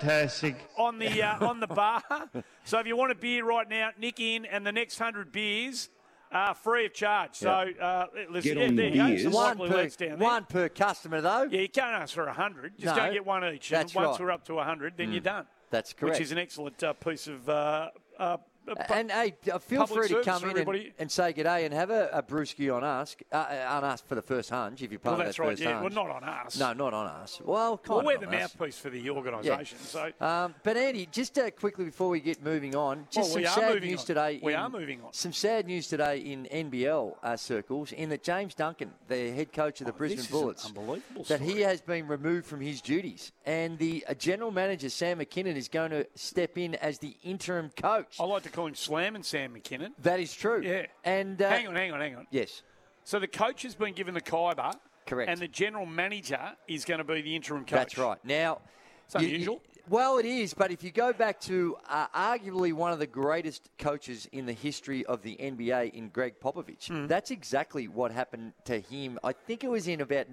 on 0.77 0.99
the 0.99 1.23
uh, 1.23 1.47
on 1.47 1.61
the 1.61 1.67
bar. 1.69 2.03
so 2.65 2.79
if 2.79 2.87
you 2.87 2.97
want 2.97 3.13
a 3.13 3.15
beer 3.15 3.45
right 3.45 3.69
now, 3.69 3.91
nick 3.99 4.19
in, 4.19 4.45
and 4.47 4.67
the 4.67 4.73
next 4.73 4.99
100 4.99 5.31
beers 5.31 5.91
are 6.33 6.55
free 6.55 6.87
of 6.87 6.93
charge. 6.95 7.35
So 7.35 7.51
uh, 7.51 8.07
let's 8.31 8.45
Get 8.45 8.57
yeah, 8.57 8.67
on 8.67 8.77
there 8.77 8.91
the 8.91 8.97
you 8.97 9.03
go. 9.03 9.07
beers. 9.09 9.23
Some 9.25 9.33
one 9.33 9.59
likely 9.59 9.69
per 9.71 9.77
lads 9.77 9.97
down 9.97 10.09
there. 10.11 10.19
one 10.19 10.45
per 10.45 10.69
customer 10.69 11.21
though. 11.21 11.43
Yeah, 11.51 11.61
you 11.61 11.69
can't 11.69 12.03
ask 12.03 12.15
for 12.15 12.23
a 12.25 12.27
100. 12.27 12.79
Just 12.79 12.97
No, 12.97 13.03
don't 13.03 13.13
get 13.13 13.27
one 13.27 13.45
each. 13.47 13.69
that's 13.69 13.95
and 13.95 14.05
once 14.05 14.19
right. 14.19 14.21
Mm. 14.21 14.25
we're 14.25 14.31
up 14.33 14.45
to 14.47 14.53
a 14.55 14.57
100, 14.57 14.95
then 14.97 15.13
you're 15.13 15.21
done. 15.21 15.47
That's 15.71 15.93
correct. 15.93 16.15
Which 16.15 16.23
is 16.23 16.33
an 16.33 16.39
excellent 16.39 16.83
uh, 16.83 16.93
piece 16.95 17.27
of. 17.27 17.49
Uh, 17.49 17.91
uh, 18.19 18.23
uh, 18.23 18.37
pu- 18.67 18.93
And 18.93 19.11
hey, 19.11 19.35
uh, 19.53 19.59
feel 19.59 19.87
free 19.87 20.09
to 20.09 20.23
come 20.23 20.45
in 20.51 20.59
and, 20.59 20.93
and 20.99 21.11
say 21.11 21.33
good 21.33 21.45
day 21.45 21.65
and 21.65 21.75
have 21.75 21.91
a, 21.91 22.09
a 22.13 22.23
brewski 22.23 22.75
on 22.75 22.85
us, 22.85 23.17
uh, 23.33 23.37
uh, 23.37 23.67
on 23.71 23.85
us 23.85 24.01
for 24.01 24.15
the 24.15 24.23
first 24.23 24.51
hunch 24.51 24.83
if 24.83 24.91
you're 24.91 24.99
part 25.01 25.13
well, 25.19 25.21
of 25.23 25.27
that's 25.27 25.37
that 25.37 25.43
right. 25.43 25.51
first 25.51 25.63
Yeah, 25.63 25.81
well, 25.81 25.91
not 25.91 26.11
on 26.11 26.25
us. 26.25 26.59
No, 26.59 26.73
not 26.73 26.95
on 26.95 27.07
us. 27.07 27.41
Well, 27.45 27.79
kind 27.79 27.97
Well, 27.97 28.07
we're 28.07 28.19
the 28.21 28.27
us. 28.29 28.55
mouthpiece 28.57 28.79
for 28.79 28.91
the 28.91 29.11
organisation. 29.11 29.79
So 29.79 30.11
Um, 30.21 30.55
but 30.63 30.77
Andy, 30.77 31.07
just 31.11 31.39
uh, 31.39 31.51
quickly 31.51 31.85
before 31.85 32.09
we 32.09 32.21
get 32.21 32.43
moving 32.45 32.75
on, 32.77 33.07
just 33.11 33.35
Well, 33.35 33.45
some 33.45 33.63
sad 33.63 33.83
news 33.83 34.01
on. 34.01 34.07
today. 34.07 34.41
We 34.43 34.53
in- 34.55 34.59
are 34.61 34.69
moving 34.69 35.03
on. 35.03 35.13
Some 35.13 35.33
sad 35.33 35.67
news 35.67 35.89
today 35.89 36.19
in 36.19 36.47
NBL 36.47 37.17
uh, 37.23 37.37
circles, 37.37 37.93
in 37.93 38.09
that 38.11 38.23
James 38.23 38.55
Duncan, 38.55 38.93
the 39.09 39.31
head 39.31 39.53
coach 39.53 39.81
of 39.81 39.87
the 39.87 39.93
Oh, 39.93 39.97
Brisbane 39.97 40.19
this 40.19 40.27
is 40.27 40.33
an 40.33 40.41
Bullets, 40.41 40.67
unbelievable 40.67 41.25
that 41.25 41.41
he 41.41 41.61
has 41.61 41.81
been 41.81 42.07
removed 42.07 42.47
from 42.47 42.61
his 42.61 42.81
duties, 42.81 43.33
and 43.45 43.79
the 43.79 44.05
uh, 44.09 44.15
general 44.15 44.51
manager 44.51 44.89
Sam 44.91 45.19
Mackinnon 45.19 45.57
is 45.57 45.69
going 45.69 45.91
to 45.91 46.07
step 46.15 46.57
in 46.59 46.75
as 46.77 46.99
the 46.99 47.17
interim 47.23 47.71
coach. 47.77 48.17
I 48.21 48.25
like 48.25 48.43
to 48.45 48.50
call 48.51 48.67
him 48.67 48.75
Slam 48.75 49.15
and 49.15 49.25
Sam 49.25 49.53
Mackinnon. 49.53 49.93
That 50.03 50.21
is 50.21 50.35
true. 50.35 50.61
Yeah. 50.63 50.87
And 51.05 51.41
uh, 51.41 51.49
hang 51.49 51.67
on, 51.69 51.75
hang 51.77 51.93
on, 51.93 52.01
hang 52.01 52.17
on. 52.17 52.27
Yes. 52.31 52.63
So 53.05 53.19
the 53.19 53.27
coach 53.29 53.63
has 53.63 53.75
been 53.75 53.95
given 53.95 54.15
the 54.15 54.21
Khyber. 54.21 54.73
Correct. 55.07 55.31
And 55.31 55.41
the 55.41 55.49
general 55.49 55.87
manager 55.87 56.53
is 56.69 56.85
going 56.85 56.99
to 56.99 57.05
be 57.05 57.21
the 57.23 57.35
interim 57.35 57.63
coach. 57.65 57.71
That's 57.71 57.99
right. 57.99 58.19
Now, 58.25 58.61
It's 59.07 59.15
unusual. 59.17 59.61
well, 59.89 60.19
it 60.19 60.27
is, 60.27 60.55
but 60.55 60.71
if 60.71 60.85
you 60.85 60.93
go 60.93 61.13
back 61.13 61.41
to 61.43 61.77
uh, 61.89 62.07
arguably 62.09 62.73
one 62.73 62.93
of 62.93 63.01
the 63.01 63.07
greatest 63.09 63.71
coaches 63.79 64.29
in 64.31 64.47
the 64.47 64.53
history 64.53 65.05
of 65.07 65.23
the 65.23 65.37
NBA 65.41 65.95
in 65.95 66.11
Gregg 66.11 66.35
Popovich, 66.41 66.87
Hmm. 66.89 67.07
that's 67.09 67.33
exactly 67.33 67.89
what 67.89 68.13
happened 68.13 68.53
to 68.67 68.79
him. 68.79 69.19
I 69.25 69.33
think 69.33 69.65
it 69.65 69.69
was 69.71 69.89
in 69.89 70.01
about 70.03 70.29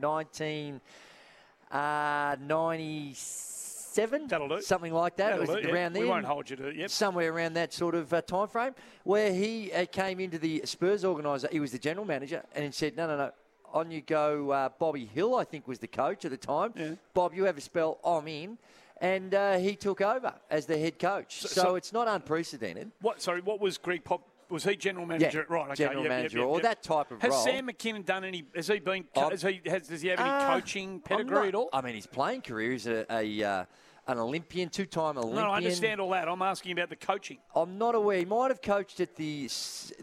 1997, 3.98 4.28
That'll 4.28 4.48
do. 4.48 4.62
something 4.62 4.94
like 4.94 5.16
that. 5.18 5.32
That'll 5.32 5.44
it 5.44 5.48
was 5.56 5.62
do, 5.64 5.68
yeah. 5.68 5.74
around 5.74 5.94
We 5.94 6.00
there. 6.02 6.08
won't 6.10 6.26
hold 6.26 6.50
you 6.50 6.56
to 6.58 6.68
it, 6.68 6.76
yep. 6.76 6.90
Somewhere 6.90 7.32
around 7.32 7.54
that 7.54 7.74
sort 7.74 7.96
of 7.96 8.14
uh, 8.14 8.22
time 8.22 8.48
frame, 8.48 8.76
where 9.04 9.34
he 9.34 9.72
uh, 9.72 9.86
came 9.86 10.20
into 10.20 10.38
the 10.38 10.62
Spurs 10.66 11.04
organiser. 11.04 11.48
He 11.52 11.60
was 11.60 11.72
the 11.72 11.80
general 11.80 12.06
manager, 12.06 12.44
and 12.56 12.66
he 12.66 12.72
said, 12.72 12.96
"No, 12.96 13.08
no, 13.08 13.18
no." 13.18 13.32
On 13.74 13.92
you 13.92 14.00
go, 14.02 14.50
uh, 14.52 14.70
Bobby 14.80 15.06
Hill, 15.06 15.36
I 15.36 15.44
think 15.44 15.68
was 15.68 15.80
the 15.80 15.88
coach 15.88 16.24
at 16.24 16.32
the 16.32 16.38
time. 16.38 16.74
Yeah. 16.76 16.92
Bob, 17.14 17.34
you 17.34 17.44
have 17.44 17.58
a 17.58 17.62
spell, 17.62 18.00
I'm 18.04 18.26
in. 18.30 18.58
And 19.02 19.34
uh, 19.36 19.58
he 19.58 19.76
took 19.76 20.00
over 20.02 20.34
as 20.50 20.66
the 20.66 20.78
head 20.78 20.98
coach. 20.98 21.42
So, 21.42 21.48
so- 21.48 21.76
it's 21.76 21.92
not 21.92 22.08
unprecedented. 22.08 22.92
What? 23.02 23.22
Sorry, 23.22 23.42
what 23.42 23.60
was 23.60 23.78
Greg 23.78 24.04
Pop? 24.06 24.22
Was 24.50 24.64
he 24.64 24.78
general 24.78 25.06
manager? 25.06 25.46
Yeah, 25.50 25.54
right, 25.54 25.66
okay. 25.68 25.76
general 25.76 26.04
yep, 26.04 26.10
yep, 26.10 26.18
manager, 26.18 26.38
yep, 26.40 26.48
or 26.48 26.62
that 26.62 26.82
type 26.82 27.12
of 27.12 27.22
has 27.22 27.30
role. 27.32 27.44
Has 27.44 27.52
Sam 27.54 27.66
Mackinnon 27.66 28.04
done 28.04 28.24
any? 28.24 28.46
Has 28.56 28.68
he 28.70 28.80
been? 28.80 29.04
Um, 29.18 29.32
has 29.32 29.42
he? 29.42 29.60
Has, 29.66 29.90
does 29.90 30.02
he 30.02 30.08
have 30.08 30.20
any 30.22 30.30
Uh, 30.30 30.54
coaching 30.54 31.02
pedigree 31.02 31.36
not- 31.36 31.48
at 31.50 31.56
all? 31.56 31.70
I 31.74 31.82
mean, 31.82 31.96
his 31.96 32.08
playing 32.08 32.42
career 32.44 32.72
is 32.72 32.88
a, 32.88 33.06
a 33.14 33.44
uh, 33.44 33.66
an 34.08 34.18
Olympian, 34.20 34.70
two-time 34.70 35.18
Olympian. 35.18 35.44
no, 35.44 35.52
I 35.52 35.58
understand 35.58 36.00
all 36.00 36.10
that. 36.12 36.28
I'm 36.28 36.42
asking 36.42 36.72
about 36.72 36.90
the 36.90 36.96
coaching. 36.96 37.38
I'm 37.56 37.78
not 37.78 37.94
aware. 37.94 38.18
He 38.20 38.26
might 38.26 38.50
have 38.50 38.62
coached 38.62 39.00
at 39.00 39.16
the 39.16 39.50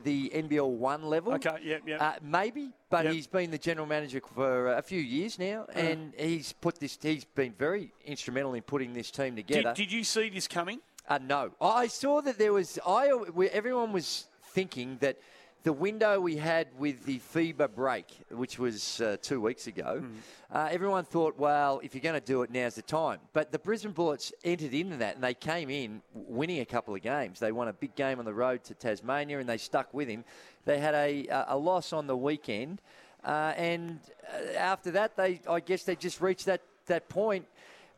the 0.02 0.30
NBL 0.34 0.68
one 0.68 1.04
level. 1.04 1.32
Okay, 1.34 1.56
yeah, 1.62 1.78
yeah. 1.86 1.96
Uh, 1.96 2.12
maybe, 2.22 2.70
but 2.90 3.04
Yep. 3.04 3.14
he's 3.14 3.26
been 3.26 3.50
the 3.50 3.58
general 3.58 3.86
manager 3.86 4.20
for 4.34 4.74
a 4.74 4.82
few 4.82 5.00
years 5.00 5.38
now, 5.38 5.66
and 5.72 6.12
he's 6.18 6.52
put 6.52 6.78
this. 6.78 6.98
He's 7.00 7.24
been 7.24 7.54
very 7.58 7.92
instrumental 8.04 8.54
in 8.54 8.62
putting 8.62 8.92
this 8.92 9.10
team 9.10 9.36
together. 9.36 9.72
Did, 9.74 9.88
did 9.88 9.92
you 9.92 10.04
see 10.04 10.28
this 10.28 10.46
coming? 10.48 10.80
Uh, 11.08 11.18
no, 11.22 11.50
I 11.60 11.86
saw 11.86 12.20
that 12.22 12.38
there 12.38 12.52
was. 12.52 12.78
I 12.86 13.10
everyone 13.52 13.92
was 13.92 14.26
thinking 14.52 14.98
that 15.00 15.18
the 15.64 15.72
window 15.72 16.20
we 16.20 16.36
had 16.36 16.68
with 16.78 17.04
the 17.06 17.18
FIBA 17.34 17.74
break, 17.74 18.06
which 18.30 18.58
was 18.58 19.00
uh, 19.00 19.16
two 19.22 19.40
weeks 19.40 19.66
ago, 19.66 20.00
Hmm. 20.00 20.16
uh, 20.54 20.68
everyone 20.70 21.04
thought, 21.04 21.38
well, 21.38 21.80
if 21.82 21.94
you're 21.94 22.02
going 22.02 22.20
to 22.20 22.24
do 22.26 22.42
it, 22.42 22.50
now's 22.50 22.74
the 22.74 22.82
time. 22.82 23.18
But 23.32 23.50
the 23.50 23.58
Brisbane 23.58 23.92
Bullets 23.92 24.32
entered 24.44 24.74
into 24.74 24.96
that 24.98 25.14
and 25.14 25.24
they 25.24 25.32
came 25.34 25.70
in 25.70 26.02
winning 26.12 26.60
a 26.60 26.66
couple 26.66 26.94
of 26.94 27.00
games. 27.00 27.40
They 27.40 27.50
won 27.50 27.68
a 27.68 27.72
big 27.72 27.94
game 27.96 28.18
on 28.18 28.26
the 28.26 28.34
road 28.34 28.62
to 28.64 28.74
Tasmania 28.74 29.38
and 29.40 29.48
they 29.48 29.56
stuck 29.56 29.92
with 29.94 30.06
him. 30.06 30.24
They 30.66 30.78
had 30.78 30.94
a, 30.94 31.26
a- 31.28 31.44
a 31.48 31.56
loss 31.56 31.92
on 31.94 32.06
the 32.06 32.16
weekend. 32.16 32.82
Uh, 33.24 33.54
and 33.56 34.00
uh, 34.34 34.52
after 34.58 34.90
that, 34.92 35.16
they 35.16 35.40
I 35.48 35.60
guess 35.60 35.84
they 35.84 35.96
just 35.96 36.20
reached 36.20 36.44
that, 36.44 36.60
that 36.86 37.08
point, 37.08 37.46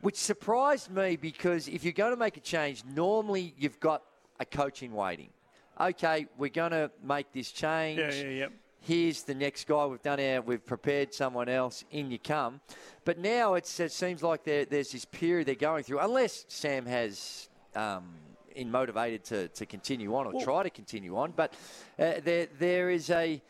which 0.03 0.15
surprised 0.15 0.89
me 0.93 1.17
because 1.17 1.67
if 1.67 1.83
you're 1.83 1.93
going 1.93 2.13
to 2.13 2.17
make 2.17 2.37
a 2.37 2.41
change, 2.41 2.85
normally 2.85 3.55
you've 3.59 3.81
got 3.81 4.03
a 4.39 4.45
coach 4.45 4.85
in 4.85 4.93
waiting. 4.93 5.31
Okay, 5.79 6.27
we're 6.39 6.49
going 6.49 6.71
to 6.71 6.91
make 7.03 7.33
this 7.33 7.53
change. 7.53 7.99
Yeah, 7.99 8.11
yeah, 8.11 8.29
yeah. 8.29 8.47
Here's 8.81 9.23
the 9.25 9.35
next 9.35 9.67
guy. 9.67 9.85
We've 9.85 10.01
done 10.01 10.21
our, 10.21 10.41
we've 10.41 10.65
prepared 10.65 11.13
someone 11.13 11.49
else. 11.49 11.85
In 11.91 12.11
you 12.11 12.19
come. 12.19 12.61
But 13.05 13.19
now 13.19 13.55
it's, 13.55 13.79
it 13.81 13.93
seems 13.93 14.23
like 14.23 14.45
there, 14.45 14.65
there's 14.65 14.93
this 14.93 15.05
period 15.05 15.49
they're 15.49 15.55
going 15.55 15.83
through, 15.83 15.99
unless 15.99 16.45
Sam 16.49 16.87
has 16.87 17.49
um, 17.75 18.15
in 18.55 18.71
motivated 18.71 19.25
to, 19.25 19.49
to 19.49 19.67
continue 19.67 20.15
on 20.15 20.27
or 20.29 20.33
Well- 20.33 20.45
try 20.45 20.63
to 20.63 20.71
continue 20.71 21.17
on. 21.17 21.33
But 21.33 21.53
uh, 21.99 22.21
there 22.25 22.47
there 22.59 22.91
is 22.91 23.11
a 23.11 23.43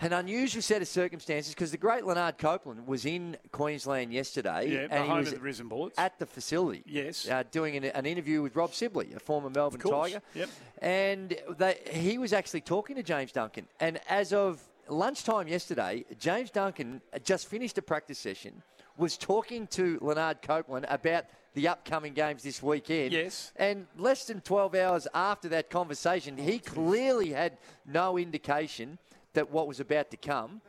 an 0.00 0.12
unusual 0.12 0.62
set 0.62 0.80
of 0.82 0.88
circumstances 0.88 1.54
because 1.54 1.70
the 1.70 1.76
great 1.76 2.04
Lanard 2.04 2.38
Copeland 2.38 2.86
was 2.86 3.04
in 3.04 3.36
Queensland 3.52 4.12
yesterday 4.12 4.70
Yeah, 4.72 4.86
the 4.86 4.94
and 4.94 5.10
he 5.12 5.18
was 5.18 5.32
the 5.32 5.38
Brisbane 5.38 5.68
Bullets. 5.68 5.98
at 5.98 6.18
the 6.18 6.26
facility. 6.26 6.82
Yes. 6.86 7.28
Uh, 7.28 7.42
doing 7.50 7.76
an, 7.76 7.84
an 7.84 8.06
interview 8.06 8.42
with 8.42 8.54
Rob 8.56 8.74
Sibley, 8.74 9.12
a 9.14 9.20
former 9.20 9.50
Melbourne 9.50 9.80
Tiger. 9.80 10.22
yep. 10.34 10.48
And 10.80 11.36
they, 11.58 11.78
he 11.90 12.18
was 12.18 12.32
actually 12.32 12.60
talking 12.60 12.96
to 12.96 13.02
James 13.02 13.32
Duncan. 13.32 13.66
And 13.80 13.98
as 14.08 14.32
of 14.32 14.60
lunchtime 14.88 15.48
yesterday, 15.48 16.04
James 16.18 16.50
Duncan 16.50 17.00
just 17.24 17.48
finished 17.48 17.76
a 17.78 17.82
practice 17.82 18.18
session, 18.18 18.62
was 18.96 19.16
talking 19.16 19.66
to 19.68 19.98
Lanard 19.98 20.42
Copeland 20.42 20.86
about 20.88 21.24
the 21.54 21.66
upcoming 21.66 22.12
games 22.14 22.42
this 22.44 22.62
weekend. 22.62 23.12
Yes. 23.12 23.52
And 23.56 23.86
less 23.96 24.26
than 24.26 24.40
12 24.42 24.74
hours 24.76 25.08
after 25.12 25.48
that 25.48 25.70
conversation, 25.70 26.36
he 26.36 26.60
clearly 26.60 27.30
had 27.30 27.58
no 27.84 28.16
indication 28.16 28.98
that 29.34 29.50
what 29.50 29.66
was 29.68 29.80
about 29.80 30.10
to 30.10 30.16
come. 30.16 30.60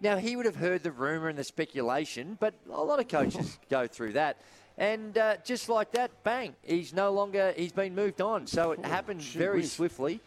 Now, 0.00 0.16
he 0.18 0.36
would 0.36 0.46
have 0.46 0.56
heard 0.56 0.82
the 0.82 0.90
rumour 0.92 1.28
and 1.28 1.38
the 1.38 1.44
speculation, 1.44 2.36
but 2.38 2.54
a 2.70 2.82
lot 2.82 3.00
of 3.00 3.08
coaches 3.08 3.58
go 3.70 3.86
through 3.86 4.12
that. 4.12 4.36
And 4.78 5.16
uh, 5.16 5.36
just 5.42 5.70
like 5.70 5.92
that, 5.92 6.10
bang, 6.22 6.54
he's 6.62 6.92
no 6.92 7.10
longer, 7.12 7.54
he's 7.56 7.72
been 7.72 7.94
moved 7.94 8.20
on. 8.20 8.46
So 8.46 8.72
it 8.72 8.84
happened 8.84 9.22
very 9.22 9.60
whiz. 9.60 9.72
swiftly. 9.72 10.20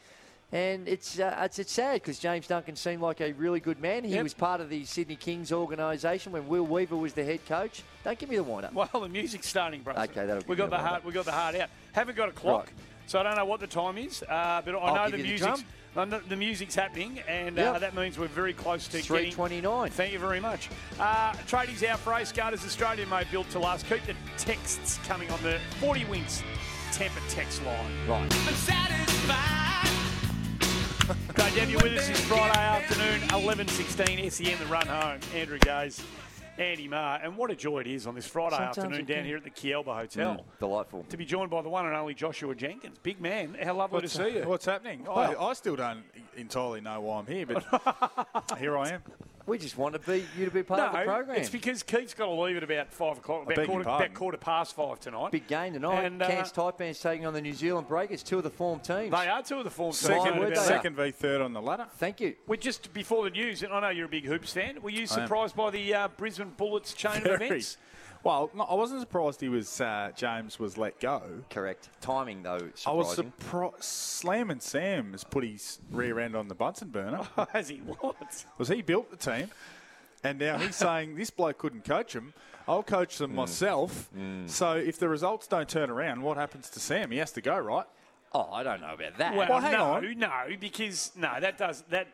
And 0.52 0.88
it's, 0.88 1.20
uh, 1.20 1.38
it's, 1.44 1.60
it's 1.60 1.72
sad 1.72 1.94
because 2.02 2.18
James 2.18 2.48
Duncan 2.48 2.76
seemed 2.76 3.04
like 3.04 3.22
a 3.22 3.34
really 3.34 3.60
good 3.60 3.80
man. 3.80 4.04
He 4.04 4.16
Yep. 4.16 4.24
was 4.24 4.34
part 4.34 4.60
of 4.62 4.70
the 4.70 4.84
Sydney 4.86 5.16
Kings 5.16 5.52
organisation 5.52 6.32
when 6.32 6.48
Will 6.48 6.66
Weaver 6.66 6.96
was 6.98 7.14
the 7.14 7.24
head 7.24 7.46
coach. 7.46 7.84
Don't 8.04 8.18
give 8.18 8.30
me 8.30 8.38
the 8.38 8.44
wind 8.44 8.66
up. 8.66 8.74
Well, 8.74 8.90
the 9.04 9.08
music's 9.10 9.48
starting, 9.48 9.84
bro. 9.84 9.94
Okay, 9.94 10.26
that'll 10.26 10.42
we 10.48 10.56
got 10.56 10.72
the 10.72 10.78
heart. 10.80 11.06
We 11.06 11.12
got 11.12 11.26
the 11.26 11.32
heart 11.32 11.54
out. 11.54 11.70
Haven't 11.92 12.18
got 12.18 12.30
a 12.30 12.32
clock, 12.32 12.66
Right. 12.66 12.74
so 13.06 13.20
I 13.20 13.24
don't 13.24 13.36
know 13.36 13.46
what 13.46 13.60
the 13.60 13.68
time 13.68 14.00
is. 14.00 14.24
Uh, 14.24 14.64
but 14.66 14.74
I 14.74 14.78
I'll 14.80 15.12
know 15.12 15.16
the 15.16 15.24
you 15.28 15.38
the 15.96 16.00
music's. 16.02 16.10
drum. 16.10 16.10
I 16.10 16.18
know 16.18 16.22
the 16.28 16.36
music's 16.36 16.76
happening, 16.76 17.20
and 17.28 17.58
Yep. 17.58 17.76
uh, 17.76 17.80
that 17.80 17.96
means 17.96 18.18
we're 18.18 18.28
very 18.28 18.54
close 18.54 18.86
to 18.88 18.98
getting. 18.98 19.08
329. 19.32 19.90
Thank 19.92 20.14
you 20.14 20.20
very 20.20 20.40
much. 20.40 20.70
Uh, 21.00 21.34
trading's 21.48 21.84
out 21.84 22.00
for 22.00 22.14
Ace 22.14 22.32
Gutters 22.32 22.64
Australia 22.66 23.06
made 23.08 23.28
built 23.32 23.50
to 23.52 23.60
last. 23.60 23.88
Keep 23.88 24.06
the 24.06 24.16
texts 24.38 25.00
coming 25.08 25.30
on 25.32 25.42
the 25.44 25.60
40 25.80 26.06
wins 26.06 26.44
temper 26.92 27.22
text 27.30 27.64
line. 27.66 27.92
Right. 28.08 28.30
Great 31.34 31.54
to 31.54 31.60
have 31.62 31.70
you 31.72 31.78
with 31.78 31.98
us 31.98 32.08
this 32.08 32.20
Friday 32.26 32.58
afternoon, 32.60 33.22
11.16, 33.30 34.30
SEN, 34.32 34.60
the 34.60 34.66
run 34.66 34.86
home. 34.86 35.20
Andrew 35.34 35.58
Gaze, 35.60 36.04
Andy 36.60 36.88
Maher. 36.88 37.20
And 37.24 37.38
what 37.38 37.50
a 37.52 37.56
joy 37.56 37.80
it 37.80 37.88
is 37.88 38.06
on 38.06 38.16
this 38.16 38.28
Friday 38.28 38.56
Sometimes 38.56 38.78
afternoon 38.78 39.06
down 39.06 39.26
here 39.26 39.38
at 39.38 39.44
the 39.44 39.50
Kealba 39.50 39.86
mm, 39.86 39.96
Hotel. 39.96 40.46
Delightful. 40.60 41.06
To 41.10 41.18
be 41.18 41.26
joined 41.26 41.50
by 41.50 41.62
the 41.62 41.70
one 41.70 41.86
and 41.86 41.96
only 41.96 42.14
Joshua 42.14 42.54
Jenkins. 42.56 42.98
Big 43.02 43.22
man, 43.22 43.56
how 43.62 43.76
lovely 43.76 44.02
to 44.02 44.10
see 44.10 44.38
you. 44.38 44.44
What's 44.44 44.66
happening? 44.66 45.06
Well- 45.06 45.18
I, 45.18 45.50
I 45.50 45.54
still 45.54 45.76
don't 45.76 46.04
entirely 46.36 46.82
know 46.82 47.02
why 47.02 47.20
I'm 47.20 47.28
here, 47.28 47.46
but 47.46 48.58
here 48.60 48.78
I 48.78 48.90
am. 48.90 49.04
We 49.50 49.58
just 49.58 49.78
want 49.78 49.94
to 49.94 50.00
be 50.00 50.24
you 50.38 50.46
to 50.46 50.52
be 50.52 50.62
part 50.64 50.80
of 50.80 50.92
the 50.92 51.00
No, 51.00 51.06
program. 51.06 51.38
it's 51.38 51.50
because 51.50 51.82
Keith's 51.84 52.14
got 52.14 52.26
to 52.28 52.32
leave 52.32 52.56
at 52.58 52.64
about 52.64 52.94
five 52.94 53.18
o'clock, 53.18 53.52
about 53.52 53.66
quarter, 53.66 53.82
about 53.82 54.14
quarter 54.14 54.38
past 54.38 54.76
five 54.76 55.00
tonight. 55.00 55.32
Big 55.32 55.48
game 55.48 55.74
tonight. 55.74 56.06
And, 56.06 56.22
uh, 56.22 56.28
Cairns 56.28 56.52
Taipans 56.54 57.02
taking 57.02 57.26
on 57.26 57.34
the 57.34 57.42
New 57.42 57.54
Zealand 57.54 57.88
Breakers, 57.88 58.22
two 58.22 58.38
of 58.38 58.44
the 58.44 58.50
form 58.52 58.80
teams. 58.80 59.12
They 59.12 59.28
are 59.28 59.42
two 59.42 59.58
of 59.58 59.64
the 59.64 59.70
form 59.72 59.92
teams. 59.92 60.00
Second- 60.02 60.36
no 60.36 60.42
word 60.42 60.48
about 60.48 60.50
they 60.50 60.54
that. 60.56 60.60
are. 60.60 60.64
Second 60.68 60.96
v 60.96 61.12
third 61.12 61.42
on 61.42 61.54
the 61.54 61.62
ladder. 61.62 61.88
Thank 61.98 62.22
you. 62.22 62.36
We're 62.48 62.58
just 62.58 62.94
before 62.94 63.24
the 63.24 63.32
news, 63.32 63.64
and 63.64 63.74
I 63.74 63.80
know 63.80 63.90
you're 63.90 64.06
a 64.06 64.10
big 64.10 64.26
hoops 64.26 64.54
fan. 64.54 64.82
Were 64.82 64.92
you 64.92 65.08
surprised 65.08 65.56
by 65.56 65.72
the 65.72 65.94
uh, 65.96 66.08
Brisbane 66.10 66.54
Bullets 66.56 66.94
chain 66.94 67.18
of 67.26 67.42
events? 67.42 67.78
Well, 68.24 68.50
no, 68.54 68.64
I 68.64 68.74
wasn't 68.74 69.00
surprised 69.00 69.40
he 69.40 69.48
was 69.50 69.80
uh, 69.80 70.12
James 70.16 70.60
was 70.60 70.78
let 70.78 71.00
go. 71.00 71.22
Correct. 71.50 71.90
Timing, 72.02 72.44
though, 72.44 72.70
I 72.86 72.92
was 72.92 73.16
surprised. 73.16 73.84
Slam 73.84 74.52
and 74.52 74.62
Sam 74.62 75.14
has 75.14 75.24
put 75.24 75.44
his 75.46 75.80
rear 75.92 76.20
end 76.20 76.36
on 76.36 76.48
the 76.50 76.56
Bunsen 76.56 76.90
burner. 76.90 77.22
Has 77.54 77.70
he? 77.70 77.78
What? 77.78 78.46
was 78.58 78.68
he 78.68 78.82
built 78.82 79.10
the 79.10 79.18
team, 79.18 79.50
and 80.24 80.38
now 80.40 80.58
he's 80.58 80.76
saying 80.88 81.16
this 81.16 81.30
bloke 81.30 81.58
couldn't 81.60 81.86
coach 81.86 82.14
him. 82.14 82.34
I'll 82.68 82.84
coach 82.84 83.16
Mm. 83.16 83.20
them 83.20 83.36
myself. 83.36 84.10
So 84.48 84.74
if 84.74 85.00
the 85.00 85.08
results 85.10 85.48
don't 85.48 85.68
turn 85.70 85.90
around, 85.90 86.22
what 86.22 86.38
happens 86.38 86.70
to 86.72 86.80
Sam? 86.80 87.10
He 87.12 87.18
has 87.20 87.32
to 87.32 87.42
go, 87.42 87.58
right? 87.58 87.86
Oh, 88.32 88.48
I 88.52 88.62
don't 88.62 88.80
know 88.80 88.94
about 88.94 89.18
that. 89.18 89.36
Well, 89.36 89.50
Well, 89.50 89.60
hang 89.60 89.72
no, 89.72 89.86
on. 89.94 90.20
no, 90.20 90.32
because 90.60 91.12
no, 91.16 91.32
that 91.40 91.58
does 91.58 91.84
that 91.90 92.08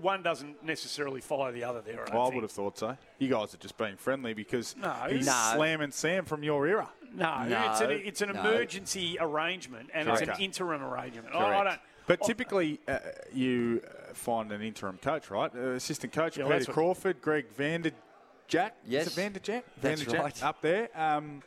one 0.00 0.22
doesn't 0.22 0.64
necessarily 0.64 1.20
follow 1.20 1.52
the 1.52 1.62
other. 1.62 1.80
There, 1.80 2.04
I, 2.10 2.16
Well, 2.16 2.26
I 2.30 2.34
would 2.34 2.42
have 2.42 2.50
thought 2.50 2.76
so. 2.78 2.96
You 3.18 3.28
guys 3.28 3.54
are 3.54 3.58
just 3.58 3.76
being 3.78 3.96
friendly 3.96 4.34
because 4.34 4.74
No. 4.76 4.92
he's 5.08 5.26
No. 5.26 5.52
Slam 5.54 5.80
and 5.80 5.94
Sam 5.94 6.24
from 6.24 6.42
your 6.42 6.66
era. 6.66 6.88
No, 7.14 7.44
No, 7.44 7.70
it's 7.70 7.80
an 7.80 7.90
it's 7.90 8.20
an 8.20 8.32
no. 8.32 8.40
emergency 8.40 9.16
arrangement 9.20 9.90
and 9.94 10.08
it's 10.08 10.22
an 10.22 10.32
interim 10.40 10.82
arrangement. 10.82 11.34
I, 11.34 11.60
I 11.60 11.64
don't. 11.64 11.80
But 12.06 12.22
typically, 12.22 12.80
uh, 12.88 12.98
you 13.32 13.80
uh, 13.86 14.12
find 14.14 14.50
an 14.50 14.62
interim 14.62 14.98
coach, 14.98 15.30
right? 15.30 15.54
Uh, 15.54 15.70
assistant 15.74 16.12
coach 16.12 16.36
Yeah, 16.36 16.48
Peter 16.48 16.72
Crawford, 16.72 17.22
Greg 17.22 17.46
Vander 17.56 17.92
Jack. 18.48 18.74
Yes. 18.84 19.06
Is 19.06 19.16
it 19.16 19.20
Vanderjagt? 19.32 19.62
That's 19.80 20.02
Vanderjagt 20.02 20.18
right. 20.18 20.42
up 20.42 20.60
there. 20.60 20.88
Um, 20.96 21.42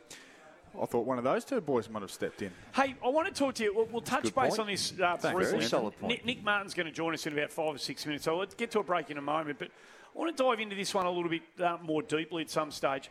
I 0.80 0.86
thought 0.86 1.06
one 1.06 1.18
of 1.18 1.24
those 1.24 1.44
two 1.44 1.60
boys 1.60 1.88
might 1.88 2.02
have 2.02 2.10
stepped 2.10 2.42
in. 2.42 2.50
Hey, 2.74 2.94
I 3.04 3.08
want 3.08 3.28
to 3.28 3.34
talk 3.34 3.54
to 3.54 3.64
you. 3.64 3.74
We'll, 3.74 3.86
we'll 3.86 4.00
touch 4.00 4.24
base 4.24 4.32
point. 4.34 4.58
on 4.58 4.66
this 4.66 4.92
uh, 5.00 5.16
briefly. 5.32 5.62
Solid 5.62 5.98
point. 5.98 6.12
Nick, 6.12 6.24
Nick 6.24 6.44
Martin's 6.44 6.74
going 6.74 6.86
to 6.86 6.92
join 6.92 7.14
us 7.14 7.26
in 7.26 7.32
about 7.32 7.50
five 7.50 7.74
or 7.74 7.78
six 7.78 8.04
minutes, 8.06 8.24
so 8.24 8.36
let's 8.36 8.54
get 8.54 8.70
to 8.72 8.80
a 8.80 8.82
break 8.82 9.10
in 9.10 9.18
a 9.18 9.22
moment. 9.22 9.58
But 9.58 9.68
I 9.68 10.18
want 10.18 10.36
to 10.36 10.42
dive 10.42 10.60
into 10.60 10.76
this 10.76 10.94
one 10.94 11.06
a 11.06 11.10
little 11.10 11.30
bit 11.30 11.42
uh, 11.60 11.78
more 11.82 12.02
deeply 12.02 12.42
at 12.42 12.50
some 12.50 12.70
stage. 12.70 13.10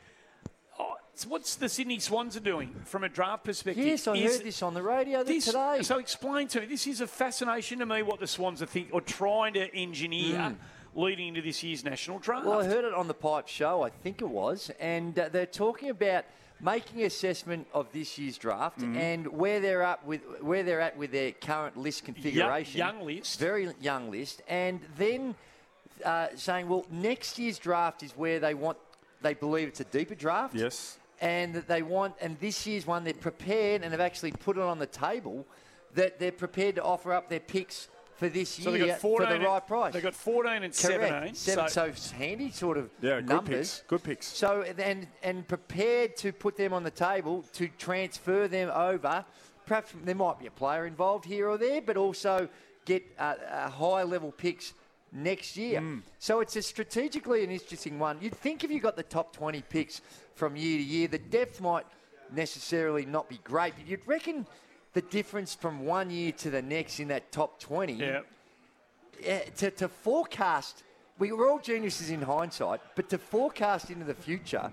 Oh, 0.80 0.96
so 1.16 1.30
what's 1.30 1.56
the 1.56 1.70
Sydney 1.70 2.00
Swans 2.00 2.36
are 2.36 2.42
doing 2.42 2.76
from 2.86 3.04
a 3.04 3.10
draft 3.10 3.44
perspective? 3.44 3.86
Yes, 3.86 4.08
I 4.08 4.16
Is- 4.16 4.38
heard 4.38 4.46
this 4.46 4.62
on 4.62 4.74
the 4.74 4.84
radio 4.84 5.24
This, 5.24 5.46
today. 5.46 5.80
So 5.84 6.00
explain 6.00 6.48
to 6.50 6.62
me. 6.62 6.66
This 6.66 6.88
is 6.88 7.02
a 7.02 7.08
fascination 7.08 7.80
to 7.80 7.86
me 7.86 8.02
what 8.02 8.20
the 8.20 8.28
Swans 8.28 8.62
are 8.62 8.66
think 8.66 8.90
or 8.92 9.02
trying 9.02 9.54
to 9.54 9.74
engineer 9.76 10.56
leading 10.96 11.30
into 11.30 11.42
this 11.42 11.64
year's 11.64 11.84
national 11.84 12.20
draft. 12.20 12.46
Well, 12.46 12.62
I 12.62 12.66
heard 12.66 12.86
it 12.86 12.94
on 12.94 13.08
the 13.08 13.14
Pipe 13.14 13.48
Show, 13.48 13.82
I 13.82 13.90
think 13.90 14.22
it 14.22 14.30
was, 14.30 14.72
and 14.80 15.18
uh, 15.18 15.30
they're 15.30 15.46
talking 15.46 15.90
about 15.90 16.26
making 16.64 17.04
assessment 17.04 17.68
of 17.74 17.92
this 17.92 18.18
year's 18.18 18.38
draft 18.38 18.80
Mm-hmm. 18.80 18.98
and 18.98 19.28
where 19.28 19.60
they're 19.60 19.84
at 19.84 20.06
with 20.06 20.22
where 20.42 20.64
they're 20.64 20.82
at 20.82 20.98
with 20.98 21.12
their 21.12 21.32
current 21.34 21.78
list 21.78 22.06
configuration. 22.06 22.78
young 22.78 23.06
list. 23.06 23.40
very 23.40 23.70
young 23.82 24.10
list, 24.10 24.42
and 24.48 24.80
then 24.98 25.36
uh, 26.06 26.28
saying, 26.36 26.68
well, 26.68 26.86
next 26.90 27.38
year's 27.38 27.60
draft 27.60 28.02
is 28.04 28.12
where 28.18 28.40
they 28.40 28.54
want. 28.54 28.78
They 29.22 29.34
believe 29.34 29.68
it's 29.68 29.80
a 29.80 29.86
deeper 29.86 30.16
draft. 30.16 30.56
Yes. 30.56 30.98
and 31.22 31.54
that 31.56 31.68
they 31.68 31.82
want, 31.82 32.14
and 32.20 32.38
this 32.40 32.66
year's 32.68 32.86
one, 32.86 33.04
they're 33.04 33.14
prepared 33.14 33.82
and 33.84 33.92
have 33.92 34.02
actually 34.02 34.32
put 34.32 34.58
it 34.58 34.64
on 34.64 34.80
the 34.80 34.86
table 34.88 35.46
that 35.96 36.20
they're 36.20 36.32
prepared 36.32 36.76
to 36.76 36.84
offer 36.84 37.14
up 37.14 37.30
their 37.30 37.40
picks 37.40 37.88
for 38.16 38.30
this 38.30 38.50
so 38.50 38.70
year 38.70 38.80
they 38.80 38.88
got 38.88 39.00
14 39.00 39.28
for 39.28 39.34
the 39.34 39.46
right 39.46 39.68
price. 39.68 39.94
They 39.94 40.02
got 40.02 40.14
14 40.14 40.52
and 40.52 40.62
Correct. 40.62 40.76
17. 40.76 41.36
Seven, 41.36 41.70
so, 41.70 41.92
so, 41.94 42.16
handy 42.16 42.52
sort 42.52 42.78
of 42.78 42.90
Yeah, 43.02 43.22
good 43.22 43.30
numbers. 43.30 43.80
picks. 43.80 43.84
Good 43.88 44.04
picks. 44.04 44.28
So 44.28 44.62
and 44.62 45.08
and 45.22 45.48
prepared 45.48 46.16
to 46.18 46.32
put 46.32 46.56
them 46.58 46.74
on 46.74 46.84
the 46.84 46.92
table 46.92 47.44
to 47.54 47.68
transfer 47.78 48.48
them 48.48 48.70
over. 48.74 49.26
Perhaps 49.66 49.94
there 50.04 50.16
might 50.16 50.40
be 50.40 50.48
a 50.48 50.52
player 50.52 50.86
involved 50.86 51.26
here 51.26 51.50
or 51.50 51.58
there, 51.58 51.82
but 51.82 51.98
also 51.98 52.50
get 52.86 53.04
uh, 53.18 53.36
uh, 53.50 53.70
high 53.70 54.04
level 54.04 54.32
picks 54.32 54.74
next 55.12 55.56
year. 55.56 55.80
Hmm. 55.80 56.00
So 56.20 56.40
it's 56.42 56.56
a 56.56 56.62
strategically 56.62 57.44
an 57.44 57.52
interesting 57.52 58.00
one. 58.00 58.18
You'd 58.22 58.36
think 58.36 58.64
if 58.64 58.72
you 58.72 58.80
got 58.80 58.96
the 58.96 59.04
top 59.04 59.34
20 59.36 59.62
picks 59.70 60.02
from 60.36 60.56
year 60.56 60.78
to 60.78 60.84
year, 60.84 61.08
the 61.08 61.20
depth 61.20 61.62
might 61.62 61.86
necessarily 62.32 63.06
not 63.06 63.30
be 63.30 63.40
great, 63.44 63.74
but 63.78 63.88
you'd 63.88 64.06
reckon 64.08 64.46
the 64.94 65.02
difference 65.02 65.54
from 65.56 65.86
one 65.86 66.10
year 66.10 66.32
to 66.34 66.50
the 66.50 66.62
next 66.62 67.00
in 67.00 67.08
that 67.10 67.32
top 67.32 67.60
20 67.60 67.94
yeah. 67.94 68.22
uh, 69.28 69.40
to, 69.58 69.72
to 69.72 69.88
forecast, 69.88 70.84
we 71.20 71.32
were 71.32 71.50
all 71.50 71.60
geniuses 71.60 72.10
in 72.10 72.22
hindsight, 72.22 72.80
but 72.96 73.10
to 73.10 73.18
forecast 73.18 73.90
into 73.90 74.06
the 74.06 74.14
future, 74.14 74.72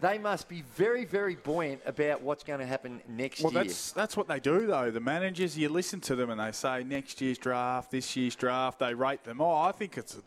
they 0.00 0.18
must 0.18 0.48
be 0.48 0.62
very, 0.76 1.04
very 1.04 1.34
buoyant 1.34 1.80
about 1.84 2.22
what's 2.22 2.42
going 2.44 2.60
to 2.60 2.66
happen 2.66 3.00
next 3.08 3.42
Well, 3.42 3.52
year. 3.52 3.64
that's 3.64 3.92
that's 3.92 4.16
what 4.16 4.28
they 4.28 4.40
do 4.40 4.66
though. 4.66 4.90
The 4.90 5.00
managers, 5.00 5.58
you 5.58 5.68
listen 5.68 6.00
to 6.02 6.16
them 6.16 6.30
and 6.30 6.40
they 6.40 6.52
say 6.52 6.84
next 6.84 7.20
year's 7.20 7.38
draft, 7.38 7.90
this 7.90 8.16
year's 8.16 8.34
draft. 8.34 8.78
They 8.78 8.94
rate 8.94 9.24
them. 9.24 9.40
Oh, 9.40 9.54
I 9.54 9.72
think 9.72 9.98
it's 9.98 10.14
a, 10.14 10.20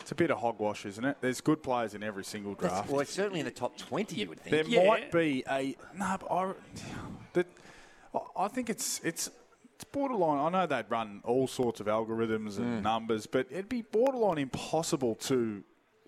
it's 0.00 0.12
a 0.12 0.14
bit 0.14 0.30
of 0.30 0.38
hogwash, 0.38 0.86
isn't 0.86 1.04
it? 1.04 1.16
There's 1.20 1.40
good 1.40 1.62
players 1.62 1.94
in 1.94 2.02
every 2.02 2.24
single 2.24 2.54
That's- 2.54 2.70
draft. 2.72 2.90
well, 2.90 3.00
it's 3.00 3.12
certainly 3.12 3.40
in 3.40 3.44
the 3.46 3.50
top 3.52 3.76
20, 3.76 4.16
you 4.16 4.28
would 4.28 4.40
think. 4.40 4.50
There 4.68 4.82
Yeah. 4.82 4.86
might 4.88 5.10
be 5.10 5.42
a 5.50 5.76
no, 5.96 6.16
but 6.20 6.30
I, 6.32 6.52
that, 7.32 7.46
I- 8.14 8.44
I 8.44 8.48
think 8.48 8.68
it's 8.70 9.00
it's 9.04 9.30
it's 9.74 9.84
borderline. 9.84 10.38
I 10.38 10.48
know 10.60 10.66
they'd 10.66 10.90
run 10.90 11.20
all 11.24 11.48
sorts 11.48 11.80
of 11.80 11.86
algorithms 11.86 12.58
and 12.58 12.80
Mm. 12.80 12.82
numbers, 12.82 13.26
but 13.26 13.46
it'd 13.50 13.68
be 13.68 13.82
borderline 13.82 14.38
impossible 14.38 15.14
to 15.16 15.62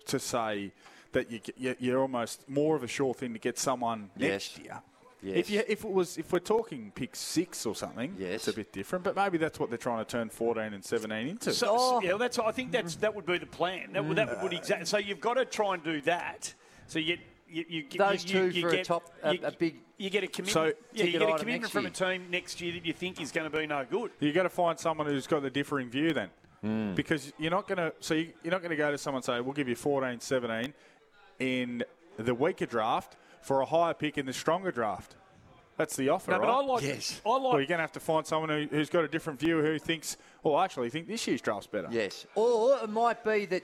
to 0.05 0.19
say 0.19 0.71
that 1.13 1.31
you, 1.31 1.39
get- 1.39 1.57
you 1.57 1.75
you're 1.79 1.99
almost 2.01 2.47
more 2.47 2.75
of 2.75 2.83
a 2.83 2.87
sure 2.87 3.13
thing 3.13 3.33
to 3.33 3.39
get 3.39 3.57
someone 3.57 4.11
next 4.15 4.57
Yes. 4.57 4.65
year. 4.65 4.81
Yes. 5.23 5.37
If 5.37 5.49
you 5.49 5.63
if 5.67 5.83
it 5.83 5.91
was 5.91 6.17
if 6.19 6.31
we're 6.31 6.39
talking 6.39 6.91
pick 6.93 7.15
six 7.15 7.65
or 7.65 7.73
something, 7.75 8.15
Yes. 8.19 8.35
it's 8.35 8.47
a 8.49 8.53
bit 8.53 8.71
different. 8.71 9.03
But 9.03 9.15
maybe 9.15 9.39
that's 9.39 9.59
what 9.59 9.69
they're 9.69 9.77
trying 9.79 10.05
to 10.05 10.09
turn 10.09 10.29
fourteen 10.29 10.73
and 10.73 10.85
seventeen 10.85 11.27
into. 11.29 11.51
So, 11.51 11.67
Oh. 11.77 12.01
yeah, 12.01 12.17
that's. 12.17 12.37
I 12.37 12.51
think 12.51 12.71
that's 12.71 12.95
that 12.97 13.15
would 13.15 13.25
be 13.25 13.39
the 13.39 13.47
plan. 13.47 13.93
That, 13.93 14.05
would 14.05 14.17
that 14.17 14.43
would 14.43 14.53
exactly. 14.53 14.85
So 14.85 14.97
you've 14.99 15.21
got 15.21 15.33
to 15.35 15.45
try 15.45 15.73
and 15.73 15.83
do 15.83 15.99
that. 16.01 16.53
So 16.87 16.99
you 16.99 17.15
get 17.15 17.19
you, 17.47 17.65
you 17.67 17.97
Those 17.97 18.23
you, 18.25 18.41
you, 18.43 18.51
two 18.51 18.59
you 18.59 18.61
for 18.69 18.75
a 18.75 18.83
top- 18.83 19.09
a- 19.23 19.33
you, 19.35 19.39
a 19.43 19.51
big 19.51 19.77
You 19.97 20.09
get 20.09 20.23
a 20.23 20.27
commitment. 20.27 20.53
So- 20.53 20.73
yeah, 20.93 21.05
you 21.05 21.11
get 21.19 21.21
a 21.21 21.37
commitment 21.37 21.71
from 21.71 21.83
year. 21.83 21.91
a 21.91 21.93
team 21.93 22.27
next 22.29 22.59
year 22.61 22.73
that 22.73 22.85
you 22.85 22.93
think 22.93 23.21
is 23.21 23.31
going 23.31 23.49
to 23.49 23.57
be 23.57 23.65
no 23.65 23.85
good. 23.89 24.11
you 24.19 24.33
got 24.33 24.43
to 24.43 24.49
find 24.49 24.77
someone 24.79 25.07
who's 25.07 25.27
got 25.27 25.41
the 25.41 25.49
differing 25.49 25.89
view 25.89 26.13
then. 26.13 26.29
Hmm. 26.61 26.93
Because 26.95 27.31
you're 27.37 27.51
not 27.51 27.67
going 27.67 27.77
to, 27.77 27.93
so 27.99 28.13
you, 28.13 28.33
you're 28.43 28.51
not 28.51 28.61
going 28.61 28.71
to 28.71 28.75
go 28.75 28.91
to 28.91 28.97
someone 28.97 29.19
and 29.19 29.25
say, 29.25 29.39
we'll 29.39 29.53
give 29.53 29.67
you 29.69 29.75
14, 29.75 30.19
17 30.19 30.73
in 31.39 31.83
the 32.17 32.33
weaker 32.33 32.65
draft 32.65 33.15
for 33.41 33.61
a 33.61 33.65
higher 33.65 33.93
pick 33.93 34.17
in 34.17 34.25
the 34.25 34.33
stronger 34.33 34.71
draft. 34.71 35.15
That's 35.77 35.95
the 35.97 36.09
offer, 36.09 36.31
No, 36.31 36.37
right? 36.39 36.47
but 36.47 36.53
I 36.57 36.65
like. 36.65 36.83
Yes. 36.83 37.21
I 37.25 37.29
like. 37.29 37.41
well, 37.43 37.51
you're 37.59 37.67
going 37.67 37.77
to 37.79 37.83
have 37.83 37.91
to 37.93 37.99
find 37.99 38.25
someone 38.25 38.49
who, 38.49 38.67
who's 38.71 38.89
got 38.89 39.03
a 39.03 39.07
different 39.09 39.39
view 39.39 39.61
who 39.61 39.77
thinks, 39.77 40.15
well, 40.41 40.55
I 40.55 40.63
actually 40.65 40.89
think 40.89 41.07
this 41.07 41.27
year's 41.27 41.41
draft's 41.41 41.67
better. 41.67 41.89
Yes. 41.91 42.25
Or 42.35 42.77
it 42.81 42.89
might 42.89 43.23
be 43.25 43.45
that 43.45 43.63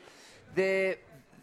their 0.53 0.97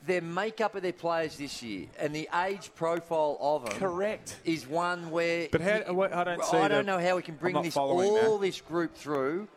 their 0.09 0.21
makeup 0.23 0.75
of 0.75 0.83
their 0.83 0.92
players 0.92 1.37
this 1.37 1.62
year 1.62 1.87
and 1.99 2.14
the 2.14 2.29
age 2.44 2.71
profile 2.75 3.37
of 3.40 3.64
them 3.64 3.79
Correct. 3.79 4.37
is 4.44 4.66
one 4.66 5.11
where. 5.11 5.49
But 5.53 5.61
how- 5.61 5.92
you- 5.92 6.03
I 6.03 6.25
don't 6.25 6.44
see 6.44 6.57
I 6.57 6.66
don't 6.68 6.87
know 6.87 6.99
how 6.99 7.14
we 7.16 7.23
can 7.23 7.37
bring 7.37 7.61
this 7.62 7.77
all 7.77 7.97
that. 7.99 8.40
this 8.40 8.61
group 8.61 8.94
through. 8.97 9.49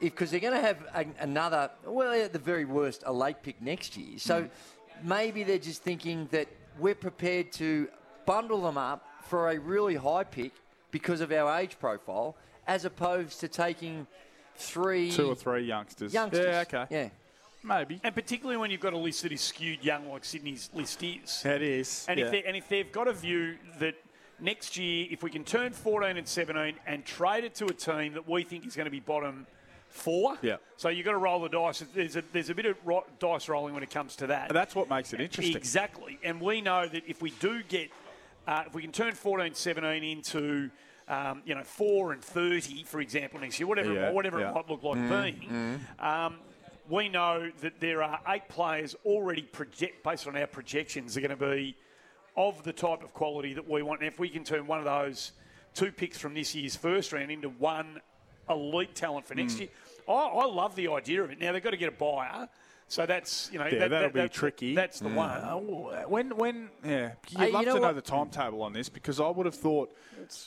Because 0.00 0.30
they're 0.32 0.40
going 0.40 0.54
to 0.54 0.60
have 0.60 0.78
a, 0.92 1.06
another, 1.20 1.70
well, 1.86 2.12
at 2.12 2.32
the 2.32 2.38
very 2.38 2.64
worst, 2.64 3.04
a 3.06 3.12
late 3.12 3.42
pick 3.42 3.62
next 3.62 3.96
year. 3.96 4.18
So 4.18 4.42
Hmm. 4.42 5.08
maybe 5.08 5.44
they're 5.44 5.56
just 5.58 5.82
thinking 5.82 6.28
that 6.32 6.48
we're 6.78 6.96
prepared 6.96 7.52
to 7.52 7.88
bundle 8.26 8.62
them 8.62 8.76
up 8.76 9.06
for 9.22 9.50
a 9.50 9.58
really 9.58 9.94
high 9.94 10.24
pick 10.24 10.52
because 10.90 11.20
of 11.20 11.30
our 11.32 11.58
age 11.58 11.78
profile, 11.78 12.36
as 12.66 12.84
opposed 12.84 13.40
to 13.40 13.48
taking 13.48 14.06
three 14.56 15.10
Two 15.12 15.30
or 15.30 15.36
three 15.36 15.62
youngsters. 15.64 16.12
youngsters. 16.12 16.44
Yeah, 16.46 16.60
okay. 16.62 16.86
Yeah. 16.90 17.08
Maybe. 17.64 17.98
And 18.04 18.14
particularly 18.14 18.58
when 18.58 18.70
you've 18.70 18.80
got 18.80 18.92
a 18.92 18.98
list 18.98 19.22
that 19.22 19.32
is 19.32 19.40
skewed 19.40 19.82
young, 19.82 20.08
like 20.08 20.24
Sydney's 20.24 20.68
list 20.74 21.02
is. 21.02 21.42
It 21.44 21.62
is. 21.62 22.04
And 22.08 22.18
yeah. 22.20 22.26
if 22.26 22.30
they, 22.30 22.42
and 22.44 22.56
if 22.56 22.68
they've 22.68 22.92
got 22.92 23.08
a 23.08 23.12
view 23.12 23.56
that 23.80 23.94
next 24.38 24.76
year, 24.76 25.06
if 25.10 25.22
we 25.22 25.30
can 25.30 25.44
turn 25.44 25.72
14 25.72 26.16
and 26.18 26.28
17 26.28 26.74
and 26.86 27.04
trade 27.04 27.44
it 27.44 27.54
to 27.56 27.64
a 27.66 27.72
team 27.72 28.12
that 28.12 28.28
we 28.28 28.42
think 28.42 28.66
is 28.66 28.76
going 28.76 28.84
to 28.84 28.90
be 28.90 29.00
bottom 29.00 29.46
four, 29.88 30.36
Yeah. 30.42 30.56
So 30.76 30.88
you've 30.90 31.06
got 31.06 31.12
to 31.12 31.18
roll 31.18 31.40
the 31.40 31.48
dice. 31.48 31.82
There's 31.94 32.16
a 32.16 32.24
there's 32.32 32.50
a 32.50 32.54
bit 32.54 32.66
of 32.66 32.76
ro- 32.84 33.06
dice 33.18 33.48
rolling 33.48 33.72
when 33.74 33.82
it 33.82 33.90
comes 33.90 34.16
to 34.16 34.26
that. 34.26 34.50
That's 34.52 34.74
what 34.74 34.90
makes 34.90 35.12
it 35.14 35.20
interesting. 35.20 35.56
Exactly. 35.56 36.18
And 36.22 36.40
we 36.40 36.60
know 36.60 36.86
that 36.86 37.04
if 37.06 37.22
we 37.22 37.30
do 37.40 37.62
get, 37.62 37.90
uh, 38.46 38.64
if 38.66 38.74
we 38.74 38.82
can 38.82 38.92
turn 38.92 39.12
14, 39.14 39.54
17 39.54 40.02
into, 40.04 40.70
um, 41.08 41.42
you 41.46 41.54
know, 41.54 41.62
4 41.62 42.12
and 42.12 42.22
30, 42.22 42.82
for 42.84 43.00
example, 43.00 43.40
next 43.40 43.58
year, 43.58 43.66
whatever, 43.68 43.92
Yeah, 43.94 44.10
whatever 44.10 44.40
yeah. 44.40 44.50
it 44.50 44.54
might 44.54 44.68
look 44.68 44.82
like 44.82 44.98
Mm, 44.98 45.38
being, 45.40 45.80
um, 46.00 46.38
we 46.88 47.08
know 47.08 47.50
that 47.60 47.80
there 47.80 48.02
are 48.02 48.20
eight 48.28 48.48
players 48.48 48.94
already 49.04 49.42
project, 49.42 50.02
based 50.04 50.26
on 50.26 50.36
our 50.36 50.46
projections, 50.46 51.16
are 51.16 51.20
going 51.20 51.30
to 51.30 51.36
be 51.36 51.76
of 52.36 52.62
the 52.64 52.72
type 52.72 53.02
of 53.02 53.14
quality 53.14 53.54
that 53.54 53.68
we 53.68 53.82
want. 53.82 54.00
And 54.00 54.08
if 54.08 54.18
we 54.18 54.28
can 54.28 54.44
turn 54.44 54.66
one 54.66 54.78
of 54.78 54.84
those 54.84 55.32
two 55.74 55.92
picks 55.92 56.18
from 56.18 56.34
this 56.34 56.54
year's 56.54 56.76
first 56.76 57.12
round 57.12 57.30
into 57.30 57.48
one 57.48 58.00
elite 58.50 58.94
talent 58.94 59.26
for 59.26 59.34
Mm. 59.34 59.38
next 59.38 59.58
year, 59.58 59.68
I, 60.08 60.12
I 60.12 60.44
love 60.46 60.74
the 60.76 60.88
idea 60.88 61.22
of 61.22 61.30
it. 61.30 61.40
Now 61.40 61.52
they've 61.52 61.62
got 61.62 61.70
to 61.70 61.76
get 61.76 61.88
a 61.88 61.92
buyer, 61.96 62.48
so 62.88 63.06
that's 63.06 63.48
you 63.52 63.58
know 63.58 63.64
Yeah, 63.66 63.78
that, 63.78 63.90
that'll 63.90 64.08
that- 64.08 64.12
be 64.14 64.20
that- 64.20 64.32
tricky. 64.32 64.74
That's 64.74 64.98
the 65.00 65.08
one. 65.08 65.30
Uh, 65.30 66.02
when, 66.08 66.36
when, 66.36 66.68
yeah, 66.84 67.12
you'd 67.30 67.38
Hey, 67.40 67.46
you 67.46 67.52
love 67.52 67.64
know 67.66 67.74
to 67.76 67.80
know 67.80 67.92
the 67.94 68.02
timetable 68.02 68.62
on 68.62 68.72
this 68.74 68.88
because 68.90 69.20
I 69.20 69.28
would 69.30 69.46
have 69.46 69.54
thought, 69.54 69.96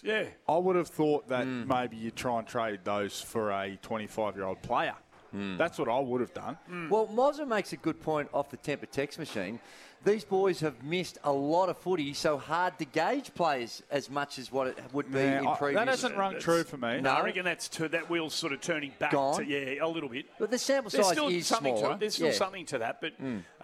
Yeah. 0.03 0.25
I 0.47 0.57
would 0.57 0.75
have 0.75 0.89
thought 0.89 1.27
that 1.29 1.45
Hmm. 1.45 1.67
maybe 1.67 1.95
you 1.97 2.11
try 2.11 2.37
and 2.37 2.47
trade 2.47 2.81
those 2.83 3.19
for 3.21 3.49
a 3.51 3.77
25 3.81 4.35
year 4.35 4.45
old 4.45 4.61
player. 4.61 4.95
Hmm. 5.31 5.57
That's 5.57 5.77
what 5.79 5.89
I 5.89 5.99
would 5.99 6.21
have 6.21 6.33
done. 6.33 6.57
Well, 6.89 7.07
Mozza 7.07 7.47
makes 7.47 7.73
a 7.73 7.77
good 7.77 8.01
point 8.01 8.29
off 8.33 8.49
the 8.49 8.57
temper 8.57 8.85
text 8.85 9.19
machine. 9.19 9.59
These 10.05 10.25
boys 10.25 10.59
have 10.59 10.83
missed 10.83 11.17
a 11.23 11.31
lot 11.31 11.69
of 11.69 11.77
footy, 11.79 12.13
so 12.13 12.37
hard 12.37 12.77
to 12.77 12.85
gauge 12.85 13.33
players 13.33 13.81
as 13.89 14.11
much 14.11 14.37
as 14.37 14.51
what 14.51 14.67
it 14.67 14.77
would 14.93 15.11
be 15.11 15.17
Yeah, 15.19 15.39
in 15.39 15.47
I- 15.47 15.55
previous. 15.55 15.79
that 15.81 15.87
hasn't 15.87 16.15
rung 16.15 16.39
true 16.39 16.63
for 16.63 16.77
me. 16.77 16.97
No, 17.01 17.01
No? 17.01 17.11
I 17.13 17.23
reckon 17.23 17.43
that's 17.45 17.67
to, 17.69 17.89
that 17.89 18.07
wheel's 18.09 18.35
sort 18.35 18.53
of 18.53 18.61
turning 18.61 18.91
back. 18.99 19.11
Gone? 19.11 19.37
To, 19.37 19.43
yeah, 19.45 19.83
a 19.83 19.87
little 19.87 20.07
bit. 20.07 20.27
But 20.37 20.51
the 20.51 20.59
sample 20.59 20.91
There's 20.91 21.03
size 21.03 21.13
still 21.15 21.27
is 21.29 21.47
something 21.47 21.75
smaller. 21.75 21.89
to 21.89 21.95
it. 21.95 21.99
There's 21.99 22.13
still 22.13 22.27
Yeah. 22.27 22.33
Something 22.33 22.65
to 22.67 22.77
that, 22.77 23.01
but 23.01 23.13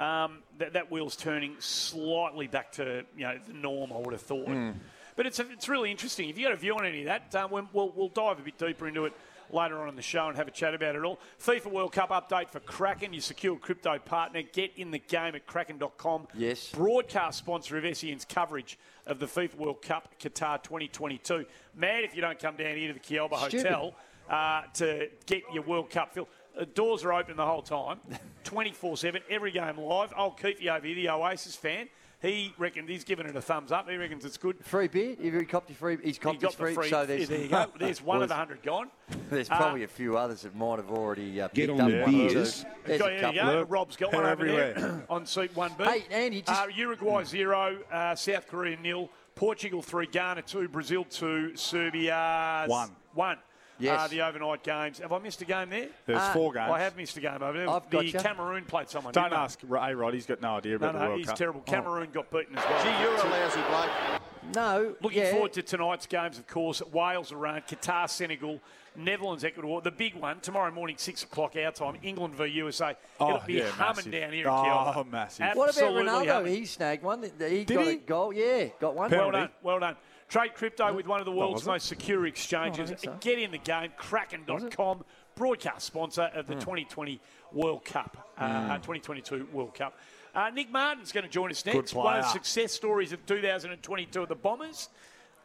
um, 0.03 0.39
that, 0.57 0.73
that 0.73 0.91
wheel's 0.91 1.15
turning 1.15 1.55
slightly 1.59 2.47
back 2.47 2.71
to 2.73 3.05
you 3.15 3.23
know 3.23 3.37
the 3.45 3.53
norm. 3.53 3.91
I 3.93 3.97
would 3.99 4.13
have 4.13 4.21
thought. 4.21 4.47
Hmm. 4.47 4.71
But 5.15 5.27
it's 5.27 5.39
it's 5.39 5.69
really 5.69 5.91
interesting. 5.91 6.29
If 6.29 6.39
you 6.39 6.45
got 6.45 6.53
a 6.53 6.57
view 6.57 6.75
on 6.75 6.85
any 6.85 7.01
of 7.01 7.05
that, 7.05 7.35
um, 7.35 7.51
we'll- 7.51 7.69
we'll, 7.73 7.93
we'll 7.95 8.09
dive 8.09 8.39
a 8.39 8.41
bit 8.41 8.57
deeper 8.57 8.87
into 8.87 9.05
it 9.05 9.13
later 9.51 9.81
on 9.81 9.89
in 9.89 9.95
the 9.95 10.01
show 10.01 10.27
and 10.27 10.37
have 10.37 10.47
a 10.47 10.51
chat 10.51 10.73
about 10.73 10.95
it 10.95 11.03
all. 11.03 11.19
FIFA 11.39 11.71
World 11.71 11.91
Cup 11.91 12.09
update 12.09 12.49
for 12.49 12.59
Kraken, 12.59 13.13
your 13.13 13.21
secure 13.21 13.55
crypto 13.57 13.97
partner. 13.99 14.41
Get 14.41 14.71
in 14.77 14.91
the 14.91 14.99
game 14.99 15.35
at 15.35 15.45
kraken.com. 15.45 16.27
Yes. 16.35 16.69
Broadcast 16.71 17.37
sponsor 17.37 17.77
of 17.77 17.97
SEN's 17.97 18.25
coverage 18.25 18.77
of 19.05 19.19
the 19.19 19.25
FIFA 19.25 19.55
World 19.55 19.81
Cup 19.81 20.09
Qatar 20.19 20.61
2022. 20.63 21.45
Mad 21.75 22.03
if 22.03 22.15
you 22.15 22.21
don't 22.21 22.39
come 22.39 22.55
down 22.55 22.75
here 22.75 22.87
to 22.87 22.93
the 22.93 22.99
Kealba 22.99 23.37
Stupid. 23.47 23.65
Hotel 23.65 23.95
uh, 24.29 24.61
to 24.75 25.09
get 25.25 25.43
your 25.53 25.63
World 25.63 25.89
Cup 25.89 26.13
feel. 26.13 26.27
The 26.57 26.65
doors 26.67 27.03
are 27.03 27.13
open 27.13 27.35
the 27.35 27.45
whole 27.45 27.63
time, 27.63 27.99
24 28.43 28.97
7, 28.97 29.21
every 29.29 29.51
game 29.51 29.77
live. 29.77 30.13
Old 30.15 30.37
Keefy 30.37 30.67
over 30.67 30.85
here, 30.85 30.95
the 30.95 31.09
Oasis 31.09 31.55
fan, 31.55 31.89
he 32.23 32.53
reckons 32.57 32.89
he's 32.89 33.03
given 33.03 33.27
it 33.27 33.35
a 33.35 33.41
thumbs 33.41 33.71
up. 33.71 33.87
He 33.89 33.97
reckons 33.97 34.23
it's 34.25 34.37
good. 34.37 34.55
Free 34.65 34.87
beer? 34.87 35.15
If 35.21 35.33
he 35.33 35.45
copped 35.45 35.69
your 35.69 35.75
free, 35.75 35.97
he's 36.01 36.17
copped 36.17 36.39
got 36.39 36.51
his 36.51 36.57
the 36.57 36.63
free. 36.63 36.73
free. 36.73 36.89
So 36.89 37.05
there's, 37.05 37.27
there 37.29 37.41
you 37.41 37.49
go. 37.49 37.65
There's 37.77 38.01
one 38.01 38.15
Well, 38.17 38.23
of 38.23 38.29
the 38.29 38.35
hundred 38.35 38.63
gone. 38.63 38.89
There's 39.29 39.49
Uh, 39.49 39.57
probably 39.57 39.83
a 39.83 39.87
few 39.87 40.17
others 40.17 40.41
that 40.43 40.55
might 40.55 40.77
have 40.77 40.89
already 40.89 41.41
uh, 41.41 41.49
Get 41.53 41.67
picked 41.67 41.71
on 41.71 41.81
up 41.81 41.89
the 41.91 42.01
one 42.01 42.11
beers. 42.11 42.65
There's 42.85 42.99
Go, 42.99 43.05
a 43.05 43.09
there 43.09 43.15
you 43.15 43.21
couple. 43.21 43.51
go. 43.53 43.59
Look, 43.59 43.71
Rob's 43.71 43.95
got 43.97 44.11
they're 44.11 44.21
one 44.21 44.31
over 44.31 44.45
there 44.47 44.69
everywhere. 44.75 45.03
on 45.09 45.25
seat 45.25 45.53
1B. 45.53 45.85
Hey, 45.85 46.03
Andy, 46.09 46.41
just- 46.41 46.61
Uh, 46.63 46.67
Uruguay 46.73 47.23
0, 47.25 47.77
uh, 47.91 48.15
South 48.15 48.47
Korea 48.47 48.77
nil, 48.79 49.09
Portugal 49.35 49.81
3, 49.81 50.07
Ghana 50.07 50.43
2, 50.43 50.69
Brazil 50.69 51.03
2, 51.03 51.57
Serbia 51.57 52.63
One. 52.67 52.89
1. 53.15 53.37
Yes. 53.79 53.99
Uh, 53.99 54.07
the 54.07 54.21
overnight 54.21 54.63
games. 54.63 54.99
Have 54.99 55.11
I 55.11 55.19
missed 55.19 55.41
a 55.41 55.45
game 55.45 55.69
there? 55.69 55.87
There's 56.05 56.19
Uh, 56.19 56.33
four 56.33 56.53
games. 56.53 56.71
I 56.71 56.79
have 56.79 56.95
missed 56.95 57.17
a 57.17 57.21
game 57.21 57.41
over 57.41 57.57
there. 57.57 57.69
I've 57.69 57.89
the 57.89 58.03
gotcha. 58.11 58.19
Cameroon 58.19 58.65
played 58.65 58.89
someone. 58.89 59.13
Don't 59.13 59.33
ask 59.33 59.61
A 59.63 59.65
Rod, 59.95 60.13
he's 60.13 60.25
got 60.25 60.41
no 60.41 60.55
idea 60.57 60.71
No, 60.73 60.75
about 60.77 60.93
the 60.93 60.99
no, 60.99 61.05
World 61.07 61.17
he's 61.19 61.27
Cup. 61.27 61.35
terrible. 61.37 61.61
Cameroon 61.61 62.09
got 62.11 62.29
beaten 62.31 62.57
as 62.57 62.63
well. 62.63 62.83
Gee, 62.83 63.01
you're 63.01 63.15
a 63.15 63.29
lousy 63.29 63.61
bloke. 63.69 64.21
No. 64.53 64.95
Looking 65.01 65.19
yeah. 65.23 65.31
forward 65.31 65.53
to 65.53 65.63
tonight's 65.63 66.05
games, 66.05 66.37
of 66.37 66.45
course. 66.47 66.81
Wales, 66.91 67.31
Iran, 67.31 67.61
Qatar, 67.67 68.09
Senegal, 68.09 68.59
Netherlands, 68.95 69.43
Ecuador. 69.43 69.81
The 69.81 69.89
big 69.91 70.15
one 70.15 70.39
tomorrow 70.41 70.69
morning, 70.71 70.97
six 70.99 71.23
o'clock 71.23 71.55
our 71.55 71.71
time. 71.71 71.97
England 72.03 72.35
v 72.35 72.45
USA. 72.45 72.95
Oh, 73.19 73.35
It'll 73.35 73.47
be 73.47 73.53
yeah, 73.53 73.69
humming 73.69 73.95
massive. 73.95 74.11
down 74.11 74.33
here. 74.33 74.47
Oh, 74.49 74.53
at 74.53 74.95
Kealba. 74.95 75.09
massive. 75.09 75.45
What 75.55 75.75
about 75.75 75.93
Ronaldo? 75.93 76.27
humming. 76.27 76.53
He 76.55 76.65
snagged 76.65 77.03
one. 77.03 77.23
He 77.23 77.63
Did 77.63 77.67
got 77.67 77.85
he? 77.85 77.91
a 77.91 77.95
goal. 77.95 78.33
Yeah, 78.33 78.65
got 78.79 78.95
one. 78.95 79.09
Well 79.09 79.31
done, 79.31 79.49
well 79.63 79.79
done. 79.79 79.95
Trade 80.33 80.55
crypto 80.55 80.91
with 80.93 81.05
one 81.05 81.19
of 81.19 81.25
the 81.27 81.31
world's 81.31 81.63
most 81.63 81.85
secure 81.85 82.25
exchanges. 82.25 82.89
think 82.89 82.99
so. 83.01 83.15
Get 83.19 83.37
in 83.37 83.51
the 83.51 83.59
game, 83.59 83.91
kraken.com, 83.97 85.05
broadcast 85.35 85.85
sponsor 85.85 86.23
of 86.33 86.47
Hmm. 86.47 86.53
the 86.53 86.59
2020 86.59 87.19
World 87.51 87.85
Cup, 87.85 88.31
uh, 88.39 88.79
2022 88.79 89.47
World 89.53 89.75
Cup. 89.75 89.95
Uh, 90.33 90.49
Nick 90.49 90.71
Martin's 90.71 91.11
going 91.11 91.23
to 91.23 91.29
join 91.29 91.51
us 91.51 91.63
next. 91.63 91.93
One 91.93 92.17
of 92.17 92.23
the 92.23 92.29
success 92.31 92.71
stories 92.73 93.13
of 93.13 93.23
2022 93.27 94.23
of 94.23 94.27
the 94.27 94.33
Bombers. 94.33 94.89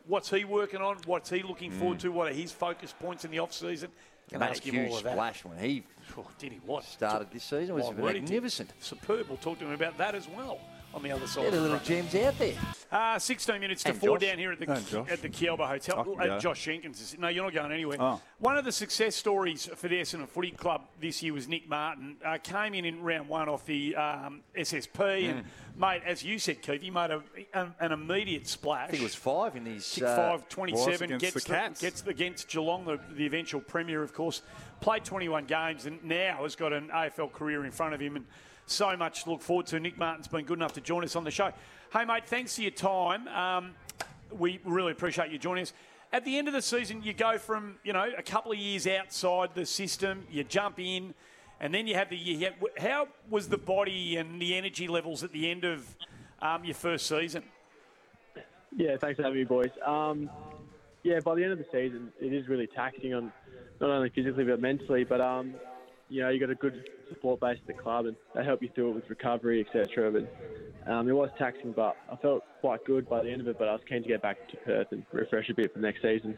What's 0.06 0.30
he 0.30 0.46
working 0.46 0.80
on? 0.80 0.96
What's 1.04 1.28
he 1.28 1.42
looking 1.42 1.70
Hmm. 1.70 1.78
forward 1.80 2.00
to? 2.00 2.08
What 2.10 2.28
are 2.28 2.32
his 2.34 2.50
focus 2.50 2.94
points 2.98 3.26
in 3.26 3.30
the 3.30 3.40
off-season? 3.40 3.90
Made 3.90 4.38
Can 4.38 4.42
a 4.42 4.46
ask 4.46 4.62
him 4.62 4.74
huge 4.74 4.90
all 4.90 4.96
of 4.96 5.04
that. 5.04 5.12
splash 5.12 5.44
when 5.44 5.58
he 5.58 5.84
Oh, 6.16 6.26
did 6.38 6.52
he 6.52 6.58
what? 6.64 6.84
started 6.84 7.30
this 7.30 7.44
season. 7.44 7.70
It 7.70 7.72
was 7.74 7.86
Oh, 7.88 7.92
really 7.92 8.14
did. 8.14 8.22
magnificent. 8.22 8.72
Superb. 8.80 9.28
We'll 9.28 9.36
talk 9.36 9.58
to 9.58 9.66
him 9.66 9.72
about 9.72 9.98
that 9.98 10.14
as 10.14 10.26
well. 10.28 10.58
On 10.94 11.02
the 11.02 11.12
other 11.12 11.26
side. 11.26 11.42
They're 11.42 11.48
of 11.48 11.52
the 11.52 11.56
the 11.58 11.62
little 11.64 11.78
front. 11.78 12.10
gems 12.10 12.14
out 12.24 12.38
there. 12.38 12.54
Uh, 12.90 13.18
16 13.18 13.60
minutes 13.60 13.82
to 13.82 13.90
And 13.90 13.98
four 14.00 14.18
Josh. 14.18 14.28
down 14.30 14.38
here 14.38 14.52
at 14.52 14.58
the 14.58 15.06
at 15.10 15.20
the 15.20 15.28
Kealba 15.28 15.68
Hotel. 15.68 16.16
Uh. 16.18 16.38
Josh 16.38 16.64
Jenkins. 16.64 17.00
is- 17.00 17.18
No, 17.18 17.28
you're 17.28 17.44
not 17.44 17.52
going 17.52 17.70
anywhere. 17.70 17.98
Oh. 18.00 18.20
One 18.38 18.56
of 18.56 18.64
the 18.64 18.72
success 18.72 19.14
stories 19.14 19.66
for 19.76 19.86
the 19.88 19.96
Essendon 20.00 20.26
Footy 20.28 20.50
Club 20.50 20.82
this 20.98 21.22
year 21.22 21.34
was 21.34 21.46
Nick 21.46 21.68
Martin. 21.68 22.16
Uh, 22.24 22.38
came 22.42 22.72
in 22.72 22.86
in 22.86 23.02
round 23.02 23.28
one 23.28 23.50
off 23.50 23.66
the 23.66 23.94
um, 23.96 24.40
SSP 24.56 25.28
and 25.30 25.44
made, 25.76 26.02
as 26.06 26.22
you 26.24 26.38
said, 26.38 26.62
Keith, 26.62 26.80
he 26.80 26.90
made 26.90 27.10
a, 27.10 27.22
an, 27.52 27.74
an 27.80 27.92
immediate 27.92 28.46
splash. 28.48 28.88
I 28.88 28.90
think 28.92 29.02
it 29.02 29.04
was 29.04 29.14
five 29.14 29.56
in 29.56 29.66
his. 29.66 29.86
Kick 29.92 30.04
uh, 30.04 30.16
five, 30.16 30.48
27, 30.48 31.04
against 31.12 31.20
gets, 31.34 31.44
the 31.44 31.52
Cats. 31.52 31.80
gets 31.82 32.02
against 32.06 32.48
Geelong, 32.48 32.86
the, 32.86 32.98
the 33.14 33.26
eventual 33.26 33.60
premier, 33.60 34.02
of 34.02 34.14
course. 34.14 34.40
Played 34.80 35.04
21 35.04 35.44
games 35.44 35.84
and 35.84 36.02
now 36.02 36.44
has 36.44 36.56
got 36.56 36.72
an 36.72 36.88
AFL 36.88 37.30
career 37.32 37.66
in 37.66 37.70
front 37.72 37.92
of 37.92 38.00
him 38.00 38.16
and 38.16 38.24
so 38.70 38.96
much 38.96 39.24
to 39.24 39.30
look 39.30 39.42
forward 39.42 39.66
to. 39.66 39.80
Nick 39.80 39.98
Martin's 39.98 40.28
been 40.28 40.44
good 40.44 40.58
enough 40.58 40.72
to 40.74 40.80
join 40.80 41.04
us 41.04 41.16
on 41.16 41.24
the 41.24 41.30
show. 41.30 41.52
Hey, 41.92 42.04
mate, 42.04 42.26
thanks 42.26 42.56
for 42.56 42.62
your 42.62 42.70
time. 42.70 43.28
Um, 43.28 43.74
we 44.36 44.60
really 44.64 44.92
appreciate 44.92 45.30
you 45.30 45.38
joining 45.38 45.62
us. 45.62 45.72
At 46.12 46.24
the 46.24 46.38
end 46.38 46.48
of 46.48 46.54
the 46.54 46.62
season, 46.62 47.02
you 47.02 47.12
go 47.12 47.38
from, 47.38 47.76
you 47.84 47.92
know, 47.92 48.10
a 48.16 48.22
couple 48.22 48.52
of 48.52 48.58
years 48.58 48.86
outside 48.86 49.50
the 49.54 49.66
system, 49.66 50.26
you 50.30 50.44
jump 50.44 50.78
in, 50.78 51.14
and 51.60 51.74
then 51.74 51.86
you 51.86 51.94
have 51.94 52.08
the 52.08 52.16
year. 52.16 52.54
How 52.78 53.08
was 53.28 53.48
the 53.48 53.58
body 53.58 54.16
and 54.16 54.40
the 54.40 54.54
energy 54.54 54.88
levels 54.88 55.22
at 55.22 55.32
the 55.32 55.50
end 55.50 55.64
of 55.64 55.86
um, 56.40 56.64
your 56.64 56.74
first 56.74 57.06
season? 57.06 57.42
Yeah, 58.76 58.96
thanks 58.96 59.16
for 59.16 59.24
having 59.24 59.38
me, 59.38 59.44
boys. 59.44 59.70
Um, 59.84 60.30
yeah, 61.02 61.20
by 61.20 61.34
the 61.34 61.42
end 61.42 61.52
of 61.52 61.58
the 61.58 61.66
season, 61.72 62.12
it 62.20 62.32
is 62.32 62.48
really 62.48 62.66
taxing 62.66 63.14
on 63.14 63.32
not 63.80 63.90
only 63.90 64.10
physically 64.10 64.44
but 64.44 64.60
mentally. 64.60 65.04
But 65.04 65.20
um, 65.20 65.54
you 66.08 66.22
know, 66.22 66.28
you 66.30 66.40
got 66.40 66.50
a 66.50 66.54
good 66.54 66.88
support 67.08 67.40
base 67.40 67.58
at 67.60 67.66
the 67.66 67.80
club, 67.80 68.06
and 68.06 68.16
they 68.34 68.44
help 68.44 68.62
you 68.62 68.70
through 68.74 68.90
it 68.90 68.94
with 68.94 69.10
recovery, 69.10 69.66
etc. 69.66 70.10
But 70.10 70.90
um, 70.90 71.08
it 71.08 71.12
was 71.12 71.30
taxing, 71.38 71.72
but 71.72 71.96
I 72.10 72.16
felt 72.16 72.44
quite 72.60 72.84
good 72.84 73.08
by 73.08 73.22
the 73.22 73.30
end 73.30 73.40
of 73.40 73.48
it. 73.48 73.58
But 73.58 73.68
I 73.68 73.72
was 73.72 73.82
keen 73.88 74.02
to 74.02 74.08
get 74.08 74.22
back 74.22 74.48
to 74.50 74.56
Perth 74.58 74.88
and 74.92 75.04
refresh 75.12 75.48
a 75.50 75.54
bit 75.54 75.72
for 75.72 75.80
next 75.80 76.02
season. 76.02 76.36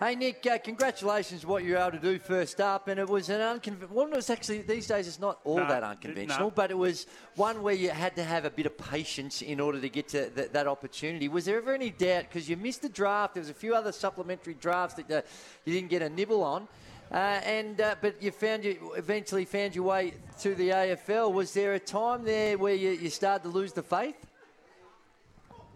Hey 0.00 0.16
Nick, 0.16 0.44
uh, 0.50 0.58
congratulations 0.58 1.46
what 1.46 1.62
you 1.62 1.74
were 1.74 1.78
able 1.78 1.92
to 1.92 1.98
do 2.00 2.18
first 2.18 2.60
up, 2.60 2.88
and 2.88 2.98
it 2.98 3.08
was 3.08 3.28
an 3.28 3.40
unconventional. 3.40 3.94
Well, 3.96 4.12
it 4.12 4.16
was 4.16 4.30
actually 4.30 4.62
these 4.62 4.88
days 4.88 5.06
it's 5.06 5.20
not 5.20 5.38
all 5.44 5.58
No, 5.58 5.68
that 5.68 5.82
no. 5.82 5.90
unconventional, 5.90 6.50
but 6.50 6.72
it 6.72 6.78
was 6.78 7.06
one 7.36 7.62
where 7.62 7.74
you 7.74 7.90
had 7.90 8.16
to 8.16 8.24
have 8.24 8.44
a 8.44 8.50
bit 8.50 8.66
of 8.66 8.76
patience 8.76 9.42
in 9.42 9.60
order 9.60 9.80
to 9.80 9.88
get 9.88 10.08
to 10.08 10.28
th- 10.30 10.50
that 10.50 10.66
opportunity. 10.66 11.28
Was 11.28 11.44
there 11.44 11.58
ever 11.58 11.72
any 11.72 11.90
doubt 11.90 12.24
because 12.28 12.48
you 12.50 12.56
missed 12.56 12.82
the 12.82 12.88
draft? 12.88 13.34
There 13.34 13.42
was 13.42 13.50
a 13.50 13.54
few 13.54 13.76
other 13.76 13.92
supplementary 13.92 14.54
drafts 14.54 14.96
that 14.96 15.08
uh, 15.08 15.22
you 15.64 15.72
didn't 15.72 15.90
get 15.90 16.02
a 16.02 16.08
nibble 16.08 16.42
on, 16.42 16.66
and 17.12 17.80
uh, 17.80 17.94
but 18.00 18.22
you 18.22 18.30
found 18.30 18.64
you 18.64 18.94
eventually 18.96 19.44
found 19.44 19.74
your 19.74 19.84
way 19.84 20.14
to 20.40 20.54
the 20.54 20.70
AFL. 20.70 21.32
Was 21.32 21.52
there 21.52 21.74
a 21.74 21.78
time 21.78 22.24
there 22.24 22.56
where 22.56 22.74
you, 22.74 22.90
you 22.90 23.10
started 23.10 23.44
to 23.44 23.50
lose 23.50 23.72
the 23.72 23.82
faith? 23.82 24.16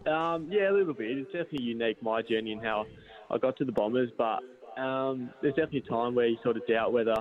Um, 0.07 0.47
yeah, 0.49 0.69
a 0.69 0.71
little 0.71 0.93
bit. 0.93 1.17
It's 1.17 1.31
definitely 1.31 1.63
unique 1.63 2.01
my 2.01 2.21
journey 2.21 2.53
and 2.53 2.61
how 2.61 2.85
I 3.29 3.37
got 3.37 3.57
to 3.57 3.65
the 3.65 3.71
Bombers, 3.71 4.09
but 4.17 4.39
um, 4.77 5.29
there's 5.41 5.53
definitely 5.55 5.83
a 5.85 5.89
time 5.89 6.15
where 6.15 6.27
you 6.27 6.37
sort 6.43 6.57
of 6.57 6.65
doubt 6.65 6.93
whether 6.93 7.15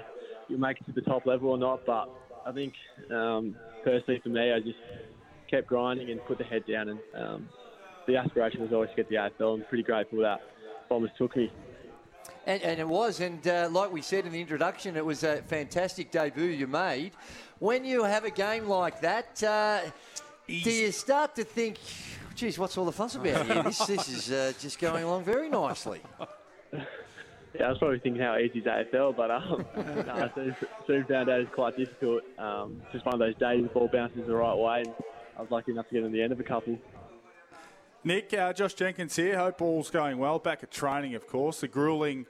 you'll 0.49 0.61
make 0.61 0.81
it 0.81 0.87
to 0.87 0.93
the 0.93 1.01
top 1.01 1.27
level 1.27 1.51
or 1.51 1.59
not. 1.59 1.85
But 1.85 2.09
I 2.47 2.53
think 2.53 2.75
um, 3.11 3.57
personally 3.83 4.21
for 4.23 4.29
me, 4.29 4.53
I 4.53 4.61
just 4.61 4.79
kept 5.51 5.67
grinding 5.67 6.11
and 6.11 6.25
put 6.27 6.39
the 6.39 6.45
head 6.45 6.65
down, 6.67 6.89
and 6.91 7.01
um, 7.15 7.49
the 8.07 8.17
aspiration 8.17 8.63
was 8.63 8.73
always 8.73 8.91
to 8.91 8.97
get 8.97 9.09
the 9.09 9.17
AFL. 9.17 9.55
I'm 9.55 9.65
pretty 9.65 9.85
grateful 9.85 10.21
that 10.21 10.41
Bombers 10.89 11.11
took 11.19 11.37
me. 11.37 11.51
And, 12.47 12.63
and 12.63 12.79
it 12.79 12.89
was, 12.89 13.21
and 13.21 13.47
uh, 13.47 13.69
like 13.71 13.93
we 13.93 14.03
said 14.03 14.27
in 14.27 14.33
the 14.33 14.41
introduction, 14.41 14.97
it 14.97 15.05
was 15.05 15.25
a 15.25 15.43
fantastic 15.43 16.11
debut 16.11 16.45
you 16.45 16.67
made. 16.67 17.13
When 17.59 17.85
you 17.85 18.05
have 18.05 18.25
a 18.25 18.31
game 18.31 18.69
like 18.69 19.01
that, 19.01 19.43
uh, 19.43 19.81
do 20.47 20.71
you 20.71 20.93
start 20.93 21.35
to 21.37 21.45
think, 21.45 21.79
geez, 22.35 22.59
what's 22.59 22.79
all 22.79 22.85
the 22.85 22.93
fuss 22.93 23.17
about 23.17 23.47
here? 23.47 23.63
This, 23.63 23.79
this 23.87 24.09
is 24.09 24.31
uh, 24.31 24.53
just 24.61 24.79
going 24.79 25.05
along 25.05 25.25
very 25.25 25.49
nicely. 25.49 26.01
Yeah, 27.59 27.67
I 27.67 27.69
was 27.71 27.79
probably 27.79 28.01
thinking 28.01 28.21
how 28.21 28.37
easy 28.37 28.59
is 28.59 28.67
AFL, 28.67 29.17
but 29.17 29.31
um, 29.31 29.65
no, 29.77 30.13
I 30.13 30.31
soon, 30.35 30.57
soon 30.87 31.05
found 31.07 31.31
out 31.31 31.41
it's 31.41 31.55
quite 31.55 31.77
difficult. 31.77 32.23
Um, 32.39 32.83
just 32.93 33.07
one 33.07 33.15
of 33.15 33.19
those 33.19 33.35
days 33.37 33.63
the 33.63 33.69
ball 33.69 33.89
bounces 33.91 34.27
the 34.27 34.37
right 34.37 34.57
way, 34.57 34.83
and 34.85 34.95
I 35.39 35.41
was 35.41 35.51
lucky 35.51 35.73
enough 35.73 35.89
to 35.89 35.95
get 35.95 36.05
in 36.05 36.13
the 36.13 36.23
end 36.23 36.33
of 36.33 36.41
a 36.41 36.45
couple. 36.45 36.79
Nick, 38.07 38.33
uh, 38.35 38.53
Josh 38.53 38.75
Jenkins 38.75 39.17
here. 39.17 39.37
Hope 39.37 39.61
all's 39.61 39.91
going 39.91 40.19
well. 40.19 40.39
Back 40.39 40.63
at 40.63 40.71
training, 40.71 41.17
of 41.17 41.27
course. 41.27 41.63
The 41.63 41.67
grueling 41.67 42.27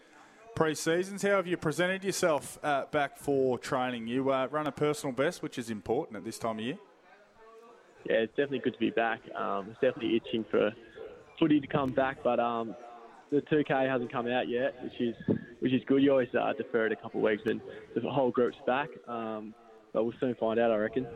pre-seasons. 0.54 1.20
How 1.20 1.36
have 1.36 1.46
you 1.46 1.58
presented 1.58 2.02
yourself 2.02 2.58
uh, 2.62 2.86
back 2.86 3.18
for 3.18 3.58
training? 3.58 4.06
You 4.06 4.32
uh, 4.32 4.48
run 4.50 4.66
a 4.66 4.72
personal 4.72 5.14
best, 5.14 5.42
which 5.42 5.58
is 5.58 5.68
important 5.68 6.16
at 6.16 6.24
this 6.24 6.38
time 6.38 6.60
of 6.60 6.64
year. 6.64 6.78
yeah, 8.08 8.16
it's 8.20 8.30
definitely 8.30 8.60
good 8.60 8.72
to 8.72 8.78
be 8.78 8.88
back. 8.88 9.20
Um, 9.34 9.66
it's 9.68 9.80
definitely 9.82 10.16
itching 10.16 10.46
for 10.50 10.72
footy 11.38 11.60
to 11.60 11.66
come 11.66 11.92
back, 11.92 12.24
but 12.24 12.40
um, 12.40 12.74
the 13.30 13.42
2K 13.42 13.86
hasn't 13.86 14.10
come 14.10 14.26
out 14.28 14.48
yet, 14.48 14.82
which 14.82 14.98
is 14.98 15.14
which 15.60 15.74
is 15.74 15.82
good. 15.86 16.02
You 16.02 16.12
always 16.12 16.34
uh, 16.34 16.54
defer 16.56 16.86
it 16.86 16.92
a 16.92 16.96
couple 16.96 17.20
of 17.20 17.24
weeks 17.24 17.42
when 17.44 17.60
the 17.94 18.00
whole 18.08 18.30
group's 18.30 18.56
back, 18.66 18.88
um, 19.08 19.52
but 19.92 20.04
we'll 20.04 20.14
soon 20.20 20.34
find 20.36 20.58
out, 20.58 20.70
I 20.70 20.76
reckon. 20.76 21.06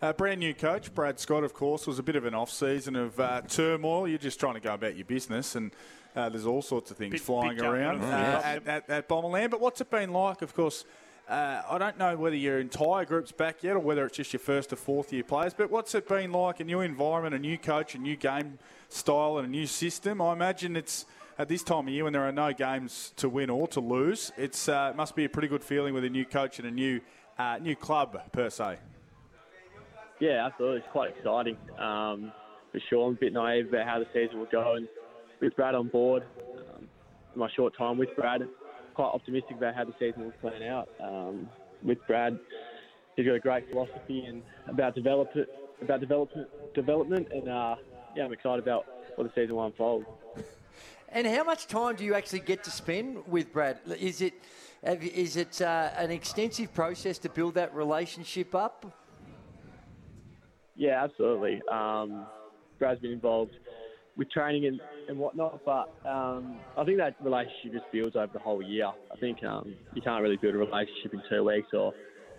Uh, 0.00 0.12
brand 0.12 0.38
new 0.38 0.54
coach, 0.54 0.94
Brad 0.94 1.18
Scott, 1.18 1.42
of 1.42 1.52
course, 1.54 1.84
was 1.86 1.98
a 1.98 2.04
bit 2.04 2.14
of 2.14 2.24
an 2.24 2.32
off 2.34 2.50
season 2.50 2.94
of 2.94 3.18
uh, 3.18 3.42
turmoil. 3.48 4.06
You're 4.06 4.18
just 4.18 4.38
trying 4.38 4.54
to 4.54 4.60
go 4.60 4.72
about 4.74 4.94
your 4.94 5.04
business, 5.04 5.56
and 5.56 5.72
uh, 6.14 6.28
there's 6.28 6.46
all 6.46 6.62
sorts 6.62 6.92
of 6.92 6.96
things 6.96 7.12
Bit- 7.12 7.20
flying 7.22 7.56
bit 7.56 7.66
around 7.66 8.02
uh, 8.02 8.06
Yeah. 8.06 8.40
at, 8.44 8.66
at, 8.68 8.90
at 8.90 9.08
Bomberland. 9.08 9.50
But 9.50 9.60
what's 9.60 9.80
it 9.80 9.90
been 9.90 10.12
like? 10.12 10.40
Of 10.40 10.54
course, 10.54 10.84
uh, 11.28 11.62
I 11.68 11.78
don't 11.78 11.98
know 11.98 12.16
whether 12.16 12.36
your 12.36 12.60
entire 12.60 13.04
group's 13.04 13.32
back 13.32 13.64
yet 13.64 13.74
or 13.74 13.80
whether 13.80 14.06
it's 14.06 14.16
just 14.16 14.32
your 14.32 14.38
first 14.38 14.72
or 14.72 14.76
fourth 14.76 15.12
year 15.12 15.24
players, 15.24 15.52
but 15.52 15.68
what's 15.68 15.92
it 15.96 16.06
been 16.06 16.30
like? 16.30 16.60
A 16.60 16.64
new 16.64 16.80
environment, 16.80 17.34
a 17.34 17.38
new 17.40 17.58
coach, 17.58 17.96
a 17.96 17.98
new 17.98 18.14
game 18.14 18.60
style, 18.88 19.38
and 19.38 19.48
a 19.48 19.50
new 19.50 19.66
system. 19.66 20.22
I 20.22 20.32
imagine 20.32 20.76
it's 20.76 21.06
at 21.40 21.48
this 21.48 21.64
time 21.64 21.88
of 21.88 21.92
year 21.92 22.04
when 22.04 22.12
there 22.12 22.22
are 22.26 22.30
no 22.32 22.52
games 22.52 23.12
to 23.16 23.28
win 23.28 23.50
or 23.50 23.66
to 23.68 23.80
lose. 23.80 24.30
It's 24.36 24.68
uh, 24.68 24.90
it 24.92 24.96
must 24.96 25.16
be 25.16 25.24
a 25.24 25.28
pretty 25.28 25.48
good 25.48 25.64
feeling 25.64 25.92
with 25.92 26.04
a 26.04 26.08
new 26.08 26.24
coach 26.24 26.60
and 26.60 26.68
a 26.68 26.70
new 26.70 27.00
uh, 27.36 27.58
new 27.60 27.74
club 27.74 28.30
per 28.30 28.48
se. 28.48 28.78
Yeah, 30.20 30.46
absolutely. 30.46 30.78
It's 30.78 30.88
quite 30.92 31.16
exciting. 31.16 31.56
Um, 31.78 32.32
for 32.72 32.80
sure, 32.90 33.06
I'm 33.06 33.14
a 33.14 33.16
bit 33.16 33.32
naive 33.32 33.68
about 33.68 33.86
how 33.86 33.98
the 33.98 34.06
season 34.12 34.38
will 34.38 34.46
go, 34.46 34.74
and 34.74 34.88
with 35.40 35.54
Brad 35.56 35.74
on 35.74 35.88
board, 35.88 36.24
um, 36.74 36.88
my 37.34 37.48
short 37.54 37.76
time 37.76 37.98
with 37.98 38.14
Brad, 38.16 38.46
quite 38.94 39.06
optimistic 39.06 39.56
about 39.56 39.74
how 39.74 39.84
the 39.84 39.94
season 39.98 40.24
will 40.24 40.32
plan 40.32 40.62
out. 40.62 40.88
Um, 41.02 41.48
with 41.82 41.98
Brad, 42.06 42.38
he's 43.16 43.26
got 43.26 43.34
a 43.34 43.40
great 43.40 43.70
philosophy 43.70 44.24
and 44.26 44.42
about 44.66 44.94
develop 44.94 45.30
about 45.80 46.00
development, 46.00 46.48
development, 46.74 47.28
and 47.30 47.48
uh, 47.48 47.76
yeah, 48.16 48.24
I'm 48.24 48.32
excited 48.32 48.58
about 48.58 48.86
what 49.14 49.24
the 49.24 49.40
season 49.40 49.56
will 49.56 49.66
unfold. 49.66 50.04
And 51.10 51.26
how 51.26 51.42
much 51.42 51.68
time 51.68 51.96
do 51.96 52.04
you 52.04 52.14
actually 52.14 52.40
get 52.40 52.62
to 52.64 52.70
spend 52.70 53.26
with 53.26 53.50
Brad? 53.50 53.78
Is 53.98 54.20
it 54.20 54.34
is 54.82 55.36
it 55.36 55.62
uh, 55.62 55.90
an 55.96 56.10
extensive 56.10 56.74
process 56.74 57.16
to 57.20 57.30
build 57.30 57.54
that 57.54 57.74
relationship 57.74 58.54
up? 58.54 59.07
Yeah, 60.78 61.02
absolutely. 61.02 61.60
Um, 61.70 62.24
Brad's 62.78 63.00
been 63.00 63.10
involved 63.10 63.52
with 64.16 64.30
training 64.30 64.66
and, 64.66 64.80
and 65.08 65.18
whatnot, 65.18 65.60
but 65.64 65.90
um, 66.08 66.56
I 66.76 66.84
think 66.84 66.98
that 66.98 67.16
relationship 67.20 67.72
just 67.72 67.92
builds 67.92 68.16
over 68.16 68.32
the 68.32 68.38
whole 68.38 68.62
year. 68.62 68.86
I 68.86 69.16
think 69.18 69.42
um, 69.44 69.74
you 69.94 70.00
can't 70.00 70.22
really 70.22 70.36
build 70.36 70.54
a 70.54 70.58
relationship 70.58 71.12
in 71.12 71.22
two 71.28 71.44
weeks 71.44 71.68
or 71.72 71.92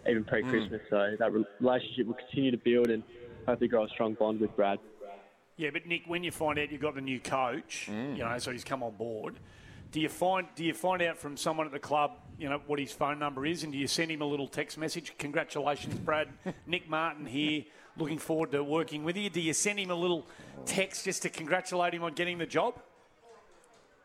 even 0.09 0.23
pre-Christmas, 0.23 0.81
so 0.89 1.15
that 1.19 1.31
relationship 1.59 2.07
will 2.07 2.15
continue 2.15 2.51
to 2.51 2.57
build 2.57 2.89
and 2.89 3.03
hopefully 3.45 3.67
grow 3.67 3.83
a 3.83 3.89
strong 3.89 4.13
bond 4.13 4.39
with 4.39 4.55
Brad. 4.55 4.79
Yeah, 5.57 5.71
but 5.73 5.85
Nick, 5.85 6.03
when 6.07 6.23
you 6.23 6.31
find 6.31 6.57
out 6.57 6.71
you've 6.71 6.81
got 6.81 6.95
the 6.95 7.01
new 7.01 7.19
coach, 7.19 7.89
you 7.89 8.23
know, 8.23 8.37
so 8.37 8.51
he's 8.51 8.63
come 8.63 8.81
on 8.81 8.95
board, 8.95 9.39
do 9.91 9.99
you 9.99 10.07
find 10.07 10.47
do 10.55 10.63
you 10.63 10.73
find 10.73 11.01
out 11.01 11.17
from 11.17 11.35
someone 11.35 11.65
at 11.65 11.73
the 11.73 11.79
club, 11.79 12.11
you 12.39 12.47
know, 12.47 12.61
what 12.67 12.79
his 12.79 12.91
phone 12.91 13.19
number 13.19 13.45
is, 13.45 13.63
and 13.63 13.73
do 13.73 13.77
you 13.77 13.87
send 13.87 14.09
him 14.09 14.21
a 14.21 14.25
little 14.25 14.47
text 14.47 14.77
message? 14.77 15.13
Congratulations, 15.17 15.93
Brad. 15.95 16.29
Nick 16.67 16.89
Martin 16.89 17.25
here. 17.25 17.63
Looking 17.97 18.17
forward 18.17 18.53
to 18.53 18.63
working 18.63 19.03
with 19.03 19.17
you. 19.17 19.29
Do 19.29 19.41
you 19.41 19.51
send 19.51 19.77
him 19.77 19.91
a 19.91 19.95
little 19.95 20.25
text 20.65 21.03
just 21.03 21.21
to 21.23 21.29
congratulate 21.29 21.93
him 21.93 22.03
on 22.03 22.13
getting 22.13 22.37
the 22.37 22.45
job? 22.45 22.75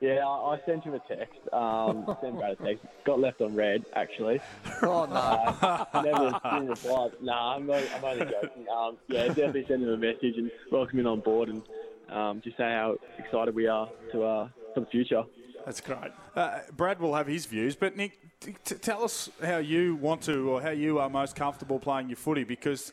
Yeah, 0.01 0.27
I, 0.27 0.55
I 0.55 0.61
sent 0.67 0.83
him 0.83 0.95
a 0.95 0.99
text. 0.99 1.39
Um, 1.53 2.05
sent 2.21 2.37
Brad 2.37 2.53
a 2.53 2.57
text. 2.57 2.85
Got 3.05 3.21
left 3.21 3.41
on 3.41 3.55
red, 3.55 3.85
actually. 3.95 4.41
Oh 4.83 5.07
no! 5.07 6.03
Never 6.03 6.41
didn't 6.43 6.69
reply. 6.69 7.09
Nah, 7.23 7.55
I'm, 7.55 7.71
only, 7.71 7.89
I'm 7.95 8.05
only 8.05 8.25
joking. 8.27 8.67
Um, 8.69 8.97
yeah, 9.09 9.29
definitely 9.29 9.65
send 9.69 9.85
him 9.85 9.91
a 9.91 9.97
message 9.97 10.37
and 10.37 10.51
welcome 10.73 10.99
him 10.99 11.07
on 11.07 11.21
board 11.21 11.49
and 11.49 11.63
um, 12.11 12.41
just 12.43 12.57
say 12.57 12.65
how 12.65 12.97
excited 13.19 13.55
we 13.55 13.67
are 13.69 13.89
to 14.13 14.25
uh, 14.25 14.49
for 14.75 14.81
the 14.81 14.87
future. 14.87 15.23
That's 15.65 15.81
great. 15.81 16.13
Uh, 16.37 16.59
Brad 16.77 17.01
will 17.01 17.15
have 17.15 17.27
his 17.27 17.47
views, 17.47 17.75
but 17.75 17.97
Nick, 17.97 18.19
t- 18.41 18.55
t- 18.65 18.75
tell 18.77 19.03
us 19.03 19.31
how 19.43 19.59
you 19.59 19.97
want 19.97 20.23
to 20.23 20.51
or 20.51 20.61
how 20.63 20.71
you 20.71 20.99
are 20.99 21.09
most 21.09 21.35
comfortable 21.37 21.79
playing 21.79 22.09
your 22.09 22.17
footy 22.17 22.45
because 22.45 22.93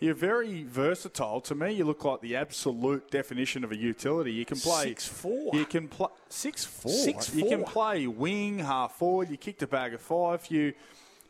you're 0.00 0.14
very 0.14 0.64
versatile. 0.64 1.40
To 1.42 1.54
me, 1.54 1.72
you 1.72 1.84
look 1.84 2.04
like 2.04 2.20
the 2.20 2.36
absolute 2.36 3.10
definition 3.10 3.62
of 3.64 3.72
a 3.72 3.76
utility. 3.76 4.32
You 4.32 4.44
can 4.44 4.58
play 4.58 4.94
6'4". 4.94 5.54
You 5.54 5.64
can 5.64 5.88
play 5.88 6.08
six 6.28 6.64
four. 6.64 6.92
6'4". 6.92 7.34
You 7.34 7.48
can 7.48 7.64
play 7.64 8.06
wing, 8.06 8.58
half 8.60 8.96
forward. 8.96 9.30
You 9.30 9.36
kicked 9.36 9.62
a 9.62 9.66
bag 9.66 9.94
of 9.94 10.00
five. 10.00 10.46
You 10.50 10.72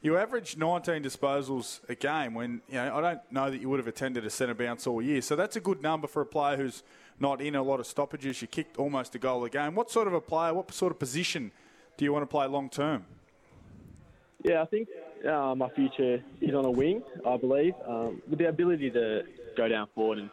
You 0.01 0.17
averaged 0.17 0.59
19 0.59 1.03
disposals 1.03 1.81
a 1.89 1.95
game 1.95 2.33
when, 2.35 2.61
you 2.69 2.75
know, 2.77 2.97
I 2.97 3.01
don't 3.01 3.21
know 3.33 3.51
that 3.51 3.61
you 3.61 3.69
would 3.69 3.79
have 3.79 3.89
attended 3.89 4.25
a 4.25 4.31
centre 4.31 4.55
bounce 4.55 4.87
all 4.87 5.03
year. 5.03 5.21
So 5.23 5.35
that's 5.35 5.57
a 5.57 5.61
good 5.61 5.83
number 5.83 6.07
for 6.07 6.23
a 6.23 6.27
player 6.27 6.57
who's 6.57 6.83
not 7.21 7.41
in 7.41 7.55
a 7.55 7.63
lot 7.63 7.81
of 7.81 7.87
stoppages. 7.87 8.41
You 8.41 8.49
kicked 8.49 8.77
almost 8.77 9.15
a 9.15 9.19
goal 9.19 9.45
a 9.45 9.51
game. 9.51 9.75
What 9.75 9.91
sort 9.91 10.07
of 10.07 10.15
a 10.15 10.21
player, 10.21 10.55
what 10.55 10.73
sort 10.73 10.93
of 10.93 10.99
position 10.99 11.53
do 11.97 12.05
you 12.05 12.13
want 12.13 12.23
to 12.23 12.27
play 12.27 12.47
long 12.47 12.69
term? 12.69 13.05
Yeah, 14.45 14.63
I 14.63 14.67
think 14.67 14.89
uh, 15.29 15.55
my 15.57 15.69
future 15.71 16.23
is 16.41 16.55
on 16.55 16.65
a 16.65 16.71
wing, 16.71 17.03
I 17.27 17.37
believe, 17.37 17.75
um, 17.87 18.23
with 18.29 18.39
the 18.39 18.49
ability 18.49 18.91
to 18.91 19.23
go 19.57 19.69
down 19.69 19.89
forward 19.95 20.19
and 20.19 20.31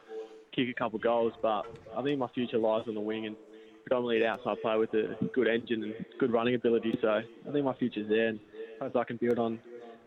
kick 0.55 0.69
a 0.69 0.73
couple 0.73 0.99
goals. 0.99 1.33
But 1.41 1.65
I 1.97 2.03
think 2.03 2.19
my 2.19 2.27
future 2.27 2.59
lies 2.59 2.83
on 2.87 2.93
the 2.93 3.01
wing 3.01 3.25
and 3.25 3.35
predominantly 3.83 4.21
an 4.21 4.27
outside 4.27 4.61
player 4.61 4.77
with 4.77 4.93
a 4.93 5.15
good 5.33 5.47
engine 5.47 5.83
and 5.83 6.05
good 6.19 6.31
running 6.31 6.55
ability. 6.55 6.97
So 7.01 7.09
I 7.09 7.51
think 7.51 7.65
my 7.65 7.73
future's 7.73 8.07
there 8.07 8.27
and 8.27 8.39
hope 8.79 8.95
I 8.95 9.03
can 9.03 9.17
build 9.17 9.39
on 9.39 9.59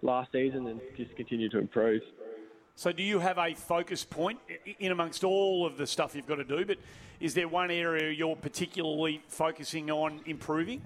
last 0.02 0.30
season 0.30 0.68
and 0.68 0.80
just 0.96 1.14
continue 1.16 1.48
to 1.48 1.58
improve. 1.58 2.02
So, 2.78 2.92
do 2.92 3.02
you 3.02 3.18
have 3.18 3.38
a 3.38 3.54
focus 3.54 4.04
point 4.04 4.38
in 4.78 4.92
amongst 4.92 5.24
all 5.24 5.66
of 5.66 5.76
the 5.76 5.84
stuff 5.84 6.14
you've 6.14 6.28
got 6.28 6.36
to 6.36 6.44
do? 6.44 6.64
But 6.64 6.78
is 7.18 7.34
there 7.34 7.48
one 7.48 7.72
area 7.72 8.12
you're 8.12 8.36
particularly 8.36 9.20
focusing 9.26 9.90
on 9.90 10.20
improving? 10.26 10.82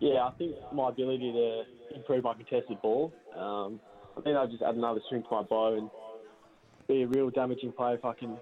Yeah, 0.00 0.26
I 0.26 0.32
think 0.32 0.54
my 0.70 0.90
ability 0.90 1.32
to 1.32 1.96
improve 1.96 2.24
my 2.24 2.34
contested 2.34 2.78
ball. 2.82 3.10
Um, 3.34 3.80
I 4.18 4.20
think 4.20 4.36
I'll 4.36 4.46
just 4.46 4.62
add 4.62 4.74
another 4.74 5.00
string 5.06 5.22
to 5.22 5.28
my 5.30 5.44
bow 5.44 5.78
and 5.78 5.90
be 6.88 7.04
a 7.04 7.06
real 7.06 7.30
damaging 7.30 7.72
player 7.72 7.94
if 7.94 8.04
I 8.04 8.12
can 8.12 8.36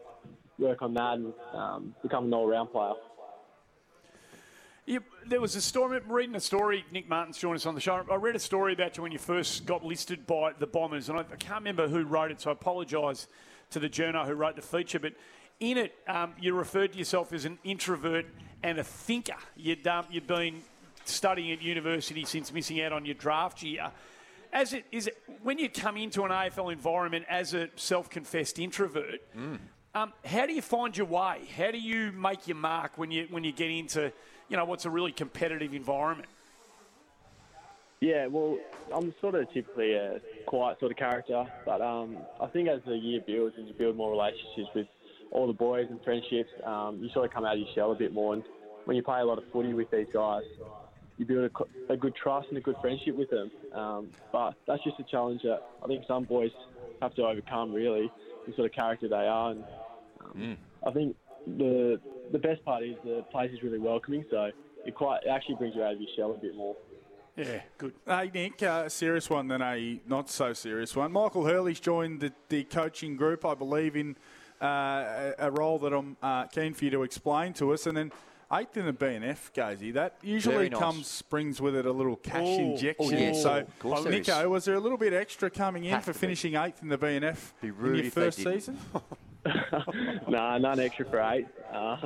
work 0.58 0.82
on 0.82 0.92
that 0.94 1.14
and 1.14 1.32
um, 1.54 1.94
become 2.02 2.24
an 2.24 2.34
all-round 2.34 2.72
player. 2.72 2.94
You, 4.88 5.02
there 5.26 5.40
was 5.40 5.56
a 5.56 5.60
story, 5.60 5.98
I'm 5.98 6.12
reading 6.12 6.36
a 6.36 6.40
story, 6.40 6.84
Nick 6.92 7.08
Martin's 7.08 7.38
joined 7.38 7.56
us 7.56 7.66
on 7.66 7.74
the 7.74 7.80
show. 7.80 8.04
I 8.08 8.14
read 8.14 8.36
a 8.36 8.38
story 8.38 8.72
about 8.72 8.96
you 8.96 9.02
when 9.02 9.10
you 9.10 9.18
first 9.18 9.66
got 9.66 9.84
listed 9.84 10.28
by 10.28 10.52
the 10.60 10.66
Bombers, 10.68 11.08
and 11.08 11.18
I, 11.18 11.22
I 11.22 11.36
can't 11.36 11.58
remember 11.58 11.88
who 11.88 12.04
wrote 12.04 12.30
it, 12.30 12.40
so 12.40 12.50
I 12.50 12.52
apologise 12.52 13.26
to 13.70 13.80
the 13.80 13.88
journo 13.88 14.24
who 14.24 14.34
wrote 14.34 14.54
the 14.54 14.62
feature. 14.62 15.00
But 15.00 15.14
in 15.58 15.76
it, 15.76 15.92
um, 16.06 16.34
you 16.40 16.54
referred 16.54 16.92
to 16.92 16.98
yourself 16.98 17.32
as 17.32 17.44
an 17.44 17.58
introvert 17.64 18.26
and 18.62 18.78
a 18.78 18.84
thinker. 18.84 19.34
You'd, 19.56 19.84
um, 19.88 20.06
you'd 20.08 20.28
been 20.28 20.62
studying 21.04 21.50
at 21.50 21.60
university 21.60 22.24
since 22.24 22.52
missing 22.52 22.80
out 22.80 22.92
on 22.92 23.04
your 23.04 23.16
draft 23.16 23.64
year. 23.64 23.90
As 24.52 24.72
it 24.72 24.84
is, 24.92 25.08
it, 25.08 25.20
when 25.42 25.58
you 25.58 25.68
come 25.68 25.96
into 25.96 26.22
an 26.22 26.30
AFL 26.30 26.72
environment 26.72 27.24
as 27.28 27.54
a 27.54 27.70
self-confessed 27.74 28.60
introvert, 28.60 29.20
um, 29.96 30.12
how 30.24 30.46
do 30.46 30.52
you 30.52 30.62
find 30.62 30.96
your 30.96 31.06
way? 31.08 31.40
How 31.56 31.72
do 31.72 31.78
you 31.78 32.12
make 32.12 32.46
your 32.46 32.56
mark 32.56 32.96
when 32.96 33.10
you 33.10 33.26
when 33.30 33.42
you 33.42 33.50
get 33.50 33.70
into 33.70 34.12
you 34.48 34.56
know 34.56 34.64
what's 34.64 34.84
a 34.84 34.90
really 34.90 35.12
competitive 35.12 35.74
environment? 35.74 36.28
Yeah, 38.00 38.26
well, 38.26 38.58
I'm 38.94 39.14
sort 39.20 39.36
of 39.36 39.50
typically 39.52 39.94
a 39.94 40.20
quiet 40.46 40.78
sort 40.80 40.92
of 40.92 40.98
character, 40.98 41.46
but 41.64 41.80
um, 41.80 42.18
I 42.40 42.46
think 42.46 42.68
as 42.68 42.80
the 42.86 42.94
year 42.94 43.22
builds 43.26 43.56
and 43.56 43.66
you 43.66 43.72
build 43.72 43.96
more 43.96 44.10
relationships 44.10 44.68
with 44.74 44.86
all 45.30 45.46
the 45.46 45.54
boys 45.54 45.86
and 45.88 46.02
friendships, 46.04 46.50
um, 46.64 46.98
you 47.02 47.08
sort 47.10 47.24
of 47.24 47.32
come 47.32 47.44
out 47.44 47.54
of 47.54 47.60
your 47.60 47.68
shell 47.74 47.92
a 47.92 47.94
bit 47.94 48.12
more. 48.12 48.34
And 48.34 48.44
when 48.84 48.96
you 48.96 49.02
play 49.02 49.20
a 49.20 49.24
lot 49.24 49.38
of 49.38 49.44
footy 49.50 49.72
with 49.72 49.90
these 49.90 50.06
guys, 50.12 50.42
you 51.16 51.24
build 51.24 51.50
a, 51.88 51.92
a 51.92 51.96
good 51.96 52.14
trust 52.14 52.48
and 52.50 52.58
a 52.58 52.60
good 52.60 52.76
friendship 52.82 53.16
with 53.16 53.30
them. 53.30 53.50
Um, 53.72 54.10
but 54.30 54.54
that's 54.66 54.84
just 54.84 55.00
a 55.00 55.04
challenge 55.04 55.42
that 55.42 55.62
I 55.82 55.86
think 55.86 56.04
some 56.06 56.24
boys 56.24 56.50
have 57.00 57.14
to 57.14 57.22
overcome, 57.22 57.72
really, 57.72 58.10
the 58.46 58.54
sort 58.54 58.66
of 58.66 58.72
character 58.72 59.08
they 59.08 59.16
are. 59.16 59.52
And 59.52 59.64
um, 60.22 60.56
I 60.86 60.90
think 60.90 61.16
the 61.46 61.98
the 62.32 62.38
best 62.38 62.64
part 62.64 62.82
is 62.82 62.96
the 63.04 63.24
place 63.30 63.50
is 63.52 63.62
really 63.62 63.78
welcoming, 63.78 64.24
so 64.30 64.50
it 64.84 64.94
quite 64.94 65.22
it 65.24 65.28
actually 65.28 65.56
brings 65.56 65.74
you 65.74 65.82
out 65.82 65.94
of 65.94 66.00
your 66.00 66.10
shell 66.16 66.32
a 66.32 66.38
bit 66.38 66.54
more. 66.56 66.76
Yeah, 67.36 67.60
good. 67.76 67.92
Hey, 68.06 68.30
Nick, 68.32 68.62
uh, 68.62 68.84
a 68.86 68.90
serious 68.90 69.28
one, 69.28 69.48
then 69.48 69.60
a 69.60 70.00
not 70.06 70.30
so 70.30 70.52
serious 70.54 70.96
one. 70.96 71.12
Michael 71.12 71.44
Hurley's 71.44 71.80
joined 71.80 72.20
the, 72.20 72.32
the 72.48 72.64
coaching 72.64 73.14
group, 73.16 73.44
I 73.44 73.52
believe, 73.54 73.94
in 73.94 74.16
uh, 74.62 74.64
a, 74.66 75.34
a 75.40 75.50
role 75.50 75.78
that 75.80 75.92
I'm 75.92 76.16
uh, 76.22 76.44
keen 76.46 76.72
for 76.72 76.86
you 76.86 76.90
to 76.92 77.02
explain 77.02 77.52
to 77.54 77.74
us. 77.74 77.86
And 77.86 77.94
then 77.94 78.10
eighth 78.50 78.78
in 78.78 78.86
the 78.86 78.94
BNF, 78.94 79.52
Gazy. 79.52 79.92
That 79.92 80.16
usually 80.22 80.70
nice. 80.70 80.78
comes, 80.78 81.22
brings 81.28 81.60
with 81.60 81.76
it 81.76 81.84
a 81.84 81.92
little 81.92 82.16
cash 82.16 82.40
Oh, 82.42 82.58
injection. 82.58 83.06
oh, 83.06 83.10
yes. 83.10 83.42
So, 83.42 83.56
Of 83.58 83.78
course 83.80 84.04
there 84.04 84.12
is. 84.14 84.26
Nico, 84.28 84.48
was 84.48 84.64
there 84.64 84.76
a 84.76 84.80
little 84.80 84.96
bit 84.96 85.12
extra 85.12 85.50
coming 85.50 85.84
in 85.84 85.90
Has 85.90 86.04
for 86.06 86.14
to 86.14 86.18
be. 86.18 86.20
finishing 86.20 86.54
eighth 86.54 86.80
in 86.82 86.88
the 86.88 86.96
BNF 86.96 87.52
Be 87.60 87.68
in 87.68 87.74
your 87.74 87.94
if 87.96 88.14
they 88.14 88.22
first 88.22 88.38
didn't. 88.38 88.52
season? 88.60 88.78
nah, 90.28 90.58
none 90.58 90.80
extra 90.80 91.04
for 91.04 91.20
eight. 91.20 91.46
Um, 91.72 91.98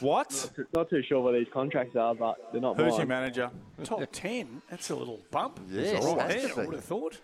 What? 0.00 0.50
Not 0.74 0.90
too 0.90 1.02
sure 1.02 1.20
what 1.20 1.32
these 1.32 1.46
contracts 1.52 1.96
are, 1.96 2.14
but 2.14 2.36
they're 2.52 2.60
not 2.60 2.76
Who's 2.76 2.90
mine. 2.92 2.98
your 2.98 3.06
manager? 3.06 3.50
Top 3.84 4.00
ten. 4.12 4.62
That's 4.70 4.90
a 4.90 4.96
little 4.96 5.20
bump. 5.30 5.60
Yes, 5.70 6.04
all 6.04 6.16
right 6.16 6.30
has 6.30 6.54
there, 6.54 6.64
I 6.64 6.66
would 6.66 6.74
have 6.74 6.84
thought. 6.84 7.18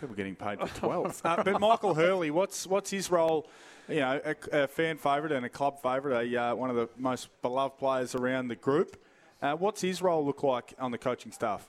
People 0.00 0.14
getting 0.16 0.34
paid 0.36 0.60
for 0.60 0.68
12. 0.78 1.22
uh, 1.24 1.42
but 1.42 1.60
Michael 1.60 1.94
Hurley, 1.94 2.30
what's 2.30 2.66
what's 2.66 2.90
his 2.90 3.10
role? 3.10 3.48
You 3.88 4.00
know, 4.00 4.20
a, 4.24 4.62
a 4.64 4.66
fan 4.68 4.96
favourite 4.98 5.32
and 5.32 5.44
a 5.44 5.48
club 5.48 5.82
favourite, 5.82 6.32
a, 6.32 6.40
uh, 6.40 6.54
one 6.54 6.70
of 6.70 6.76
the 6.76 6.88
most 6.96 7.28
beloved 7.42 7.78
players 7.78 8.14
around 8.14 8.48
the 8.48 8.56
group. 8.56 8.96
Uh, 9.40 9.54
what's 9.54 9.80
his 9.80 10.00
role 10.00 10.24
look 10.24 10.42
like 10.44 10.72
on 10.78 10.92
the 10.92 10.98
coaching 10.98 11.32
staff? 11.32 11.68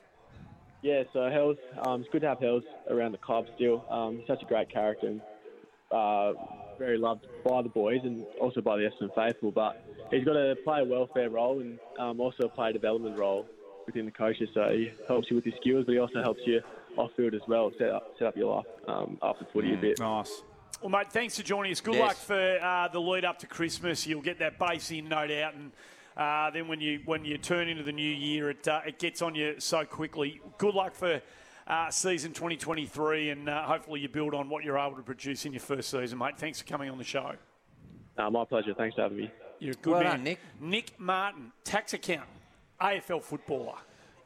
Yeah, 0.84 1.04
so 1.12 1.30
Hells, 1.30 1.58
um, 1.86 2.02
it's 2.02 2.10
good 2.12 2.22
to 2.22 2.28
have 2.28 2.40
Hells 2.40 2.64
around 2.90 3.14
the 3.14 3.18
club 3.18 3.46
still. 3.56 3.84
Um, 3.90 4.22
such 4.28 4.44
a 4.44 4.46
great 4.46 4.70
character 4.70 5.08
and 5.08 5.22
uh, 5.92 6.34
very 6.84 6.98
loved 6.98 7.26
by 7.46 7.62
the 7.62 7.70
boys 7.70 8.02
and 8.04 8.26
also 8.42 8.60
by 8.62 8.76
the 8.76 8.84
Essendon 8.84 9.14
faithful. 9.16 9.52
But 9.52 9.82
he's 10.12 10.26
got 10.26 10.34
to 10.34 10.56
play 10.64 10.82
a 10.82 10.86
welfare 10.86 11.30
role 11.30 11.62
and 11.62 11.80
um, 11.98 12.20
also 12.20 12.44
a 12.44 12.50
player 12.50 12.74
development 12.74 13.18
role 13.18 13.48
within 13.86 14.06
the 14.06 14.12
coaches. 14.12 14.50
So 14.54 14.70
he 14.70 14.92
helps 15.08 15.30
you 15.30 15.38
with 15.38 15.46
your 15.46 15.56
skills, 15.62 15.86
but 15.86 15.94
he 15.94 16.00
also 16.00 16.22
helps 16.22 16.42
you 16.46 16.62
off 16.98 17.12
field 17.16 17.34
as 17.34 17.42
well, 17.48 17.72
set 17.78 17.90
up, 17.90 18.14
set 18.20 18.28
up 18.28 18.38
your 18.38 18.56
life 18.56 18.66
um, 18.88 19.18
after 19.22 19.46
footy 19.54 19.74
a 19.74 19.78
bit. 19.78 20.00
Nice. 20.00 20.44
Well, 20.82 20.90
mate, 20.90 21.12
thanks 21.12 21.38
for 21.38 21.44
joining 21.44 21.72
us. 21.72 21.80
Good 21.80 21.96
Yes. 21.96 22.02
luck 22.02 22.18
for 22.18 22.60
uh, 22.62 22.90
the 22.90 23.00
lead 23.00 23.24
up 23.24 23.40
to 23.40 23.48
Christmas. 23.48 24.06
You'll 24.06 24.22
get 24.22 24.40
that 24.40 24.60
base 24.60 24.92
in, 24.92 25.08
no 25.08 25.26
doubt, 25.26 25.54
and 25.54 25.72
uh, 26.18 26.52
then 26.52 26.68
when 26.68 26.82
you 26.82 27.00
when 27.06 27.24
you 27.24 27.38
turn 27.38 27.70
into 27.70 27.84
the 27.84 27.94
new 27.94 28.12
year, 28.12 28.50
it 28.50 28.68
uh, 28.68 28.82
it 28.86 29.00
gets 29.00 29.22
on 29.22 29.34
you 29.34 29.56
so 29.60 29.86
quickly. 29.86 30.42
Good 30.58 30.76
luck 30.76 30.94
for. 30.94 31.22
Uh, 31.66 31.90
season 31.90 32.34
2023, 32.34 33.30
and 33.30 33.48
uh, 33.48 33.64
hopefully 33.64 34.02
you 34.02 34.10
build 34.10 34.34
on 34.34 34.50
what 34.50 34.66
you're 34.66 34.78
able 34.78 34.98
to 34.98 35.02
produce 35.02 35.46
in 35.46 35.54
your 35.54 35.62
first 35.62 35.90
season, 35.90 36.18
mate. 36.18 36.38
Thanks 36.38 36.60
for 36.60 36.66
coming 36.68 36.90
on 36.90 36.98
the 36.98 37.06
show. 37.06 37.32
Uh, 38.18 38.30
my 38.30 38.44
pleasure. 38.44 38.74
Thanks 38.74 38.96
for 38.96 39.04
having 39.04 39.18
me. 39.18 39.32
You're 39.60 39.72
a 39.72 39.76
good 39.76 39.92
Well 39.94 40.04
man. 40.04 40.12
done, 40.12 40.24
Nick. 40.26 40.40
Nick 40.60 41.00
Martin, 41.00 41.54
tax 41.64 41.94
accountant, 41.94 42.30
AFL 42.82 43.24
footballer, 43.24 43.76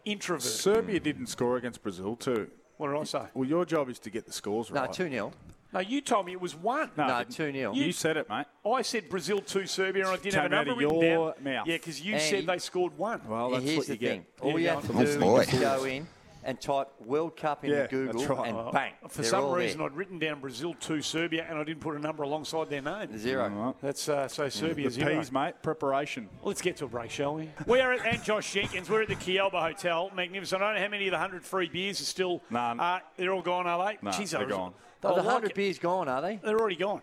introvert. 0.03 0.41
Serbia 0.41 0.99
didn't 0.99 1.27
score 1.27 1.57
against 1.57 1.83
Brazil 1.83 2.15
too. 2.15 2.49
what 2.77 2.87
did 2.87 2.97
I 2.99 3.03
say? 3.03 3.21
Well, 3.35 3.47
your 3.47 3.65
job 3.65 3.87
is 3.89 3.99
to 3.99 4.09
get 4.09 4.25
the 4.25 4.33
scores 4.33 4.71
right. 4.71 4.81
No, 4.81 4.85
right. 4.87 4.93
2 4.93 5.09
0. 5.09 5.31
No, 5.73 5.79
you 5.81 6.01
told 6.01 6.25
me 6.25 6.31
it 6.31 6.41
was 6.41 6.55
one. 6.55 6.89
No, 6.97 7.07
No, 7.07 7.23
2 7.23 7.51
0. 7.51 7.73
You 7.73 7.91
said 7.91 8.17
it, 8.17 8.27
mate. 8.29 8.47
I 8.65 8.81
said 8.81 9.09
Brazil 9.09 9.41
2, 9.41 9.67
Serbia, 9.67 10.05
and 10.05 10.11
I 10.13 10.17
didn't 10.17 10.33
have 10.33 10.45
a 10.45 10.49
Came 10.49 10.53
out 10.57 10.65
number 10.67 10.71
of 10.71 10.77
written 10.91 11.01
your 11.01 11.33
down. 11.35 11.43
mouth. 11.43 11.67
Yeah, 11.67 11.75
because 11.75 12.01
you 12.01 12.13
Andy. 12.15 12.25
said 12.25 12.47
they 12.47 12.57
scored 12.57 12.97
one. 12.97 13.21
Well, 13.27 13.51
that's 13.51 13.63
Here's 13.63 13.77
what 13.77 13.87
the 13.87 13.93
you 13.93 13.99
thing. 13.99 14.25
get. 14.37 14.43
All 14.43 14.51
Yeah, 14.53 14.57
you 14.57 14.69
have 14.69 14.87
to 14.87 14.93
do 14.93 14.99
is 15.01 15.59
go 15.59 15.83
in 15.83 16.07
and 16.47 16.59
type 16.61 16.87
World 17.05 17.35
Cup 17.35 17.65
into 17.65 17.75
Yeah, 17.75 17.87
Google 17.87 18.25
right. 18.25 18.47
and 18.55 18.71
bang. 18.71 18.93
For 19.09 19.21
some 19.21 19.51
reason, 19.51 19.79
there. 19.79 19.87
I'd 19.87 19.95
written 19.95 20.17
down 20.17 20.39
Brazil 20.39 20.73
2, 20.79 21.01
Serbia, 21.01 21.45
and 21.47 21.59
I 21.59 21.63
didn't 21.65 21.81
put 21.81 21.95
a 21.95 21.99
number 21.99 22.23
alongside 22.23 22.69
their 22.69 22.81
name. 22.81 23.17
Zero. 23.17 23.75
That's 23.81 24.07
uh, 24.07 24.29
so 24.29 24.45
The 24.45 24.51
Serbia 24.51 24.89
zero. 24.89 25.17
P's, 25.19 25.29
mate. 25.29 25.55
Preparation. 25.61 26.29
Let's 26.43 26.61
get 26.61 26.77
to 26.77 26.85
a 26.85 26.87
break, 26.87 27.11
shall 27.11 27.35
we? 27.35 27.49
We 27.67 27.81
are 27.81 27.91
at 27.91 28.05
and 28.07 28.23
Josh 28.23 28.53
Jenkins. 28.53 28.89
We're 28.89 29.01
at 29.01 29.09
the 29.09 29.15
Kealba 29.15 29.61
Hotel. 29.61 30.09
Magnificent. 30.15 30.61
I 30.61 30.65
don't 30.67 30.75
know 30.75 30.81
how 30.81 30.89
many 30.89 31.07
of 31.07 31.11
the 31.11 31.17
hundred 31.19 31.43
free 31.43 31.67
beers 31.67 31.99
are 31.99 32.05
still. 32.05 32.41
None. 32.49 32.79
Uh, 32.79 32.99
they're 33.17 33.33
all 33.33 33.41
gone, 33.41 33.67
are 33.67 33.85
they? 33.85 33.97
No, 34.01 34.11
Jeez, 34.11 34.29
they're 34.31 34.41
I 34.41 34.45
gone. 34.45 34.73
I 35.03 35.07
Oh, 35.07 35.15
the 35.15 35.21
100 35.23 35.49
it. 35.51 35.55
beers 35.55 35.77
gone, 35.79 36.07
are 36.07 36.21
they? 36.21 36.37
They're 36.37 36.57
already 36.57 36.77
gone. 36.77 37.01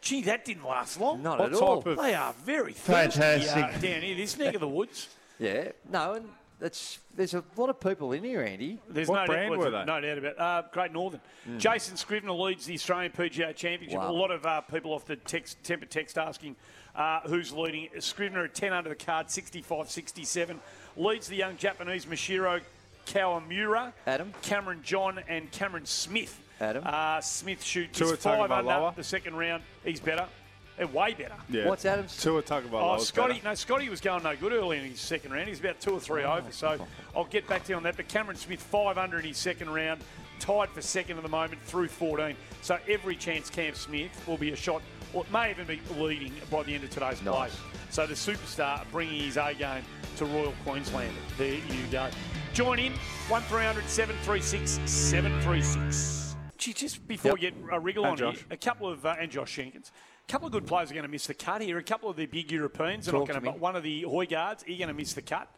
Gee, 0.00 0.22
that 0.22 0.44
didn't 0.46 0.64
last 0.64 0.98
long. 1.00 1.22
Not 1.22 1.38
What 1.38 1.52
at 1.52 1.60
all. 1.60 1.78
of- 1.86 1.96
They 1.98 2.14
are 2.14 2.32
very 2.44 2.72
thirsty 2.72 3.20
uh, 3.20 3.22
Fantastic. 3.22 3.80
down 3.92 4.02
here, 4.02 4.16
this 4.16 4.38
neck 4.38 4.54
of 4.54 4.60
the 4.62 4.68
woods. 4.68 5.08
Yeah. 5.38 5.68
No, 5.90 6.14
and 6.14 6.28
that's, 6.58 6.98
there's 7.14 7.34
a 7.34 7.44
lot 7.56 7.68
of 7.68 7.78
people 7.80 8.12
in 8.12 8.24
here, 8.24 8.42
Andy. 8.42 8.80
There's 8.88 9.08
What 9.08 9.22
no 9.22 9.26
brand 9.26 9.50
doubt, 9.50 9.58
were 9.58 9.70
they? 9.70 9.84
No 9.84 10.00
doubt 10.00 10.18
about 10.18 10.32
it. 10.32 10.40
Uh, 10.40 10.62
Great 10.72 10.92
Northern. 10.92 11.20
Jason 11.58 11.96
Scrivener 11.96 12.32
leads 12.32 12.64
the 12.66 12.74
Australian 12.74 13.12
PGA 13.12 13.54
Championship. 13.54 13.98
Wow. 13.98 14.10
A 14.10 14.12
lot 14.12 14.30
of 14.30 14.44
uh, 14.46 14.60
people 14.62 14.92
off 14.92 15.04
the 15.04 15.16
text, 15.16 15.62
temper 15.62 15.86
text 15.86 16.16
asking 16.16 16.56
uh, 16.94 17.20
who's 17.26 17.52
leading. 17.52 17.88
Scrivener 17.98 18.44
at 18.44 18.54
10 18.54 18.72
under 18.72 18.88
the 18.88 18.94
card, 18.94 19.30
65 19.30 19.90
67. 19.90 20.60
Leads 20.96 21.28
the 21.28 21.36
young 21.36 21.56
Japanese 21.56 22.06
Masahiro 22.06 22.60
Kawamura. 23.06 23.92
Adam? 24.06 24.32
Cameron 24.42 24.80
John 24.82 25.20
and 25.28 25.50
Cameron 25.52 25.84
Smith. 25.86 26.40
Adam? 26.60 26.82
Uh, 26.86 27.20
Smith 27.20 27.62
shoots 27.62 27.98
Tua 27.98 28.16
five 28.16 28.50
under 28.50 28.68
Tagovailoa. 28.70 28.94
the 28.94 29.04
second 29.04 29.36
round. 29.36 29.62
He's 29.84 30.00
better. 30.00 30.26
They're 30.76 30.86
way 30.86 31.14
better. 31.14 31.34
Yeah. 31.48 31.68
What's 31.68 31.84
Adams? 31.86 32.16
Tua 32.22 32.42
Tagovailoa. 32.42 32.96
Oh, 32.96 32.98
Scotty, 32.98 33.34
better. 33.34 33.48
no, 33.48 33.54
Scotty 33.54 33.88
was 33.88 34.00
going 34.00 34.22
no 34.22 34.36
good 34.36 34.52
early 34.52 34.78
in 34.78 34.84
his 34.84 35.00
second 35.00 35.32
round. 35.32 35.48
He's 35.48 35.60
about 35.60 35.80
two 35.80 35.92
or 35.92 36.00
three 36.00 36.22
over, 36.24 36.50
so 36.52 36.78
I'll 37.14 37.24
get 37.24 37.46
back 37.48 37.64
to 37.64 37.70
you 37.70 37.76
on 37.76 37.82
that. 37.84 37.96
But 37.96 38.08
Cameron 38.08 38.36
Smith, 38.36 38.60
500 38.60 39.20
in 39.20 39.24
his 39.26 39.38
second 39.38 39.70
round, 39.70 40.02
tied 40.38 40.68
for 40.70 40.82
second 40.82 41.16
at 41.16 41.22
the 41.22 41.28
moment 41.30 41.62
through 41.62 41.88
14. 41.88 42.36
So 42.60 42.78
every 42.88 43.16
chance 43.16 43.48
Cam 43.48 43.74
Smith 43.74 44.10
will 44.26 44.36
be 44.36 44.50
a 44.52 44.56
shot, 44.56 44.82
or 45.14 45.24
it 45.24 45.32
may 45.32 45.50
even 45.50 45.66
be 45.66 45.80
leading 45.98 46.32
by 46.50 46.62
the 46.62 46.74
end 46.74 46.84
of 46.84 46.90
today's 46.90 47.20
play. 47.20 47.32
Nice. 47.32 47.56
So 47.88 48.06
the 48.06 48.14
superstar 48.14 48.82
bringing 48.92 49.22
his 49.22 49.38
A 49.38 49.54
game 49.54 49.82
to 50.16 50.26
Royal 50.26 50.52
Queensland. 50.64 51.12
There 51.38 51.54
you 51.54 51.86
go. 51.90 52.08
Join 52.52 52.78
in 52.80 52.92
1300 53.28 53.88
736 53.88 54.78
736. 54.90 56.36
Gee, 56.58 56.72
just 56.72 57.06
before 57.06 57.34
we 57.34 57.40
get 57.40 57.54
a 57.70 57.78
wriggle 57.80 58.04
And 58.04 58.12
on 58.12 58.16
Josh. 58.18 58.36
here, 58.36 58.44
a 58.50 58.56
couple 58.56 58.88
of 58.88 59.04
uh, 59.06 59.14
and 59.20 59.30
Josh 59.30 59.54
Jenkins, 59.56 59.92
a 60.26 60.32
couple 60.32 60.46
of 60.46 60.52
good 60.52 60.66
players 60.66 60.90
are 60.90 60.94
going 60.94 61.04
to 61.04 61.10
miss 61.10 61.26
the 61.26 61.34
cut 61.34 61.60
here. 61.62 61.78
A 61.78 61.82
couple 61.82 62.10
of 62.10 62.16
the 62.16 62.26
big 62.26 62.50
Europeans 62.50 63.08
are 63.08 63.12
Talk 63.12 63.28
not 63.28 63.42
going 63.42 63.44
to. 63.44 63.52
me. 63.52 63.58
One 63.58 63.76
of 63.76 63.82
the 63.82 64.02
Højgaards, 64.02 64.62
are 64.64 64.78
going 64.78 64.88
to 64.88 64.94
miss 64.94 65.12
the 65.12 65.22
cut. 65.22 65.48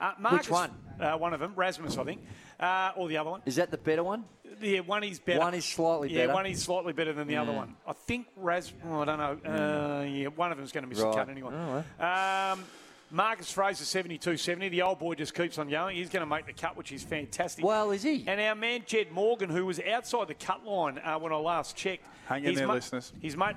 Uh, 0.00 0.12
Marcus, 0.18 0.48
one? 0.50 0.70
Uh, 1.00 1.16
one 1.16 1.32
of 1.34 1.40
them, 1.40 1.52
Rasmus, 1.56 1.96
I 1.96 2.04
think, 2.04 2.20
uh, 2.58 2.92
or 2.96 3.08
the 3.08 3.16
other 3.18 3.30
one. 3.30 3.42
Is 3.46 3.56
that 3.56 3.70
the 3.70 3.78
better 3.78 4.02
one? 4.02 4.24
Yeah, 4.60 4.80
one 4.80 5.02
is 5.04 5.18
better. 5.18 5.40
One 5.40 5.54
is 5.54 5.64
slightly 5.64 6.12
yeah, 6.12 6.22
better. 6.26 6.34
one 6.34 6.46
is 6.46 6.62
slightly 6.62 6.92
better 6.92 7.12
than 7.12 7.26
the 7.26 7.36
other 7.36 7.52
Mm. 7.52 7.56
one. 7.56 7.76
I 7.86 7.92
think 7.94 8.26
Raz. 8.36 8.72
Oh, 8.88 9.00
I 9.00 9.04
don't 9.04 9.18
know. 9.18 9.50
Uh, 9.50 10.02
yeah, 10.04 10.26
one 10.28 10.50
of 10.52 10.58
them 10.58 10.64
is 10.64 10.72
going 10.72 10.84
to 10.84 10.88
miss 10.88 10.98
Right. 11.00 11.10
the 11.12 11.16
cut 11.18 11.28
anyway. 11.28 11.52
All 12.00 12.04
Um, 12.52 12.64
Marcus 13.10 13.50
Fraser, 13.52 13.84
72-70. 13.84 14.68
The 14.70 14.82
old 14.82 14.98
boy 14.98 15.14
just 15.14 15.34
keeps 15.34 15.58
on 15.58 15.68
going. 15.68 15.96
He's 15.96 16.08
going 16.10 16.22
to 16.22 16.26
make 16.26 16.46
the 16.46 16.52
cut, 16.52 16.76
which 16.76 16.92
is 16.92 17.02
fantastic. 17.02 17.64
Well, 17.64 17.90
is 17.90 18.02
he? 18.02 18.24
And 18.26 18.40
our 18.40 18.54
man 18.54 18.82
Jed 18.86 19.10
Morgan, 19.12 19.50
who 19.50 19.66
was 19.66 19.80
outside 19.80 20.28
the 20.28 20.34
cut 20.34 20.64
line 20.64 20.98
uh, 20.98 21.18
when 21.18 21.32
I 21.32 21.36
last 21.36 21.76
checked. 21.76 22.04
Hang 22.26 22.44
in 22.44 22.54
there, 22.54 22.66
ma- 22.66 22.74
listeners. 22.74 23.12
He's 23.20 23.36
mate. 23.36 23.56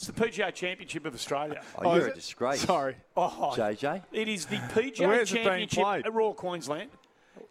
It's 0.00 0.06
the 0.06 0.14
PGA 0.14 0.54
Championship 0.54 1.04
of 1.04 1.12
Australia. 1.12 1.60
Oh, 1.76 1.94
you're 1.94 2.08
oh, 2.08 2.10
a 2.10 2.14
disgrace. 2.14 2.62
Sorry. 2.62 2.96
Oh, 3.18 3.52
JJ. 3.54 4.02
It 4.12 4.28
is 4.28 4.46
the 4.46 4.56
PGA 4.56 5.06
Where's 5.06 5.30
it 5.30 5.34
being 5.34 5.44
Championship 5.44 5.84
played? 5.84 6.06
at 6.06 6.14
Royal 6.14 6.32
Queensland. 6.32 6.88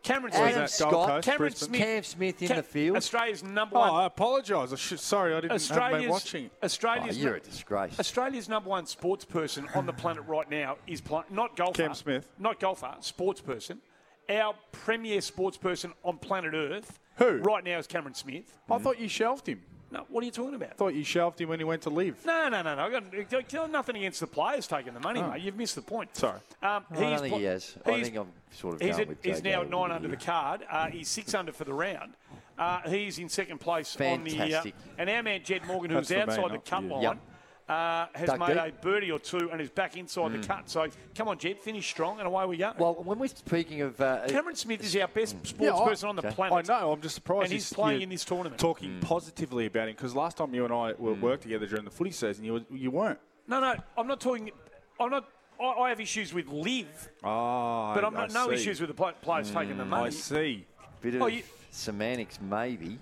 Cameron 0.02 0.34
Adam 0.34 0.66
Smith. 0.68 0.90
Gold 0.90 0.94
Scott, 1.06 1.10
Coast, 1.10 1.26
Cameron 1.28 1.50
Brisbane? 1.52 1.68
Smith. 1.68 1.80
Cam 1.80 2.04
Smith 2.04 2.42
in 2.42 2.48
Ca- 2.48 2.56
the 2.56 2.64
field. 2.64 2.98
Australia's 2.98 3.44
number 3.44 3.78
Oh, 3.78 3.82
one. 3.82 3.90
I 4.02 4.06
apologise. 4.08 4.74
I 4.74 4.78
should, 4.78 5.00
sorry, 5.00 5.34
I 5.34 5.42
didn't 5.42 5.52
have 5.52 5.62
been 5.62 5.78
Australia's, 5.78 6.10
watching. 6.10 6.50
Oh, 6.52 6.66
Australia's, 6.66 7.18
you're 7.20 7.32
nu- 7.34 7.38
a 7.38 7.40
disgrace. 7.40 8.00
Australia's 8.00 8.50
number 8.50 8.70
one 8.72 8.88
sports 8.88 9.26
person 9.26 9.68
on 9.76 9.86
the 9.86 9.94
planet 9.94 10.24
right 10.26 10.50
now 10.50 10.78
is 10.88 11.02
pl- 11.02 11.26
not 11.30 11.56
golfer. 11.56 11.84
Cam 11.84 11.94
Smith. 11.94 12.28
Not 12.40 12.60
golfer, 12.60 12.96
sports 13.02 13.42
person. 13.42 13.80
Our 14.28 14.56
premier 14.72 15.22
sports 15.22 15.58
person 15.58 15.94
on 16.04 16.18
planet 16.18 16.56
Earth 16.56 16.98
Who? 17.18 17.38
right 17.42 17.64
now 17.64 17.78
is 17.78 17.86
Cameron 17.86 18.16
Smith. 18.16 18.56
I 18.72 18.80
thought 18.80 19.00
you 19.00 19.08
shelved 19.08 19.46
him. 19.46 19.62
No, 19.92 20.06
what 20.10 20.22
are 20.22 20.26
you 20.26 20.32
talking 20.32 20.54
about? 20.56 20.70
I 20.72 20.74
thought 20.74 20.94
you 20.94 21.04
shelved 21.04 21.42
him 21.42 21.50
when 21.50 21.60
he 21.60 21.64
went 21.64 21.82
to 21.84 21.90
leave. 21.90 22.24
No, 22.26 22.48
no, 22.50 22.62
no, 22.62 22.76
no. 22.76 22.84
I 22.84 22.90
got, 22.92 23.04
I 23.16 23.42
got 23.42 23.72
nothing 23.72 23.96
against 23.98 24.20
the 24.20 24.28
players 24.28 24.68
taking 24.68 24.94
the 24.94 25.00
money, 25.00 25.22
mate. 25.22 25.42
You've 25.42 25.58
missed 25.58 25.76
the 25.76 25.82
point. 25.82 26.16
Sorry. 26.16 26.40
Um, 26.62 26.86
I 26.92 26.96
don't 26.96 27.20
think 27.22 27.36
he 27.36 27.44
has. 27.46 27.76
I 27.86 27.92
he's- 27.92 28.04
think 28.06 28.18
I'm 28.18 28.32
sort 28.52 28.76
of 28.76 28.82
He's, 28.82 28.92
going 28.92 29.02
at, 29.02 29.08
with 29.10 29.24
he's 29.24 29.44
now 29.44 29.62
at 29.62 29.70
nine 29.70 29.92
under 29.92 30.08
the 30.08 30.18
card. 30.18 30.62
Uh, 30.70 30.88
he's 30.88 31.08
six 31.08 31.34
under 31.34 31.52
for 31.52 31.64
the 31.64 31.74
round. 31.74 32.14
Uh, 32.58 32.82
he's 32.90 33.18
in 33.20 33.30
second 33.30 33.60
place 33.60 33.96
on 34.00 34.24
the. 34.24 34.32
Uh, 34.32 34.38
Fantastic. 34.40 34.76
and 34.98 35.10
our 35.10 35.24
man 35.24 35.42
Jed 35.44 35.66
Morgan, 35.66 35.92
who's 35.92 36.08
That's 36.10 36.36
for 36.36 36.40
me, 36.40 36.44
outside 36.44 36.50
the 36.50 36.54
not 36.56 36.66
cut 36.66 36.82
for 36.84 36.88
line, 36.90 37.02
Yep. 37.04 37.18
Uh, 37.70 38.08
has 38.16 38.28
Dug 38.28 38.40
made 38.40 38.48
deep. 38.56 38.58
a 38.58 38.72
birdie 38.82 39.12
or 39.12 39.20
two 39.20 39.52
and 39.52 39.62
is 39.62 39.70
back 39.70 39.96
inside 39.96 40.34
the 40.34 40.38
hmm. 40.38 40.44
cut. 40.44 40.70
So 40.70 40.88
come 41.14 41.28
on, 41.28 41.38
Jed, 41.38 41.60
finish 41.60 41.88
strong 41.88 42.18
and 42.18 42.28
away 42.28 42.46
we 42.46 42.58
go. 42.58 42.74
Well, 42.78 42.96
when 42.96 43.20
we're 43.20 43.28
speaking 43.28 43.82
of 43.82 44.02
uh, 44.02 44.28
Cameron 44.28 44.56
Smith 44.56 44.84
is 44.84 44.96
our 44.96 45.08
best 45.08 45.36
hmm. 45.36 45.46
sports 45.46 45.78
Yeah, 45.78 45.84
I- 45.84 45.88
person 45.88 46.10
on 46.10 46.16
the 46.16 46.26
okay. 46.26 46.36
planet. 46.36 46.70
I 46.70 46.80
know. 46.80 46.92
I'm 46.92 47.02
just 47.02 47.16
surprised. 47.16 47.44
And 47.44 47.54
he's 47.54 47.72
playing 47.72 48.02
in 48.02 48.10
this 48.10 48.26
tournament. 48.26 48.60
Talking 48.60 48.96
hmm. 48.96 49.00
positively 49.02 49.68
about 49.68 49.88
him 49.88 49.96
because 49.96 50.16
last 50.16 50.38
time 50.38 50.54
you 50.54 50.66
and 50.66 50.74
I 50.74 50.94
were 50.98 51.14
worked 51.14 51.44
together 51.44 51.68
during 51.68 51.86
the 51.86 51.92
footy 51.92 52.12
season, 52.12 52.44
you 52.44 52.54
were, 52.54 52.62
you 52.72 52.90
weren't. 52.90 53.20
No, 53.48 53.60
no, 53.60 53.76
I'm 53.98 54.08
not 54.08 54.20
talking. 54.20 54.50
I'm 55.00 55.12
not. 55.12 55.30
I, 55.62 55.66
I 55.66 55.90
have 55.90 56.00
issues 56.00 56.34
with 56.34 56.48
live, 56.48 57.10
Oh, 57.24 57.28
ah, 57.30 57.94
but 57.94 58.06
I'm 58.06 58.16
I 58.16 58.22
not, 58.22 58.34
no 58.34 58.48
see. 58.48 58.54
issues 58.56 58.80
with 58.80 58.88
the 58.88 58.94
pla- 58.94 59.12
players 59.12 59.52
taking 59.52 59.78
the 59.78 59.86
money. 59.86 60.08
I 60.08 60.10
see. 60.10 60.66
bit 61.02 61.16
oh, 61.16 61.18
of 61.18 61.22
Oh, 61.24 61.28
you- 61.28 61.44
semantics, 61.70 62.40
maybe. 62.42 62.98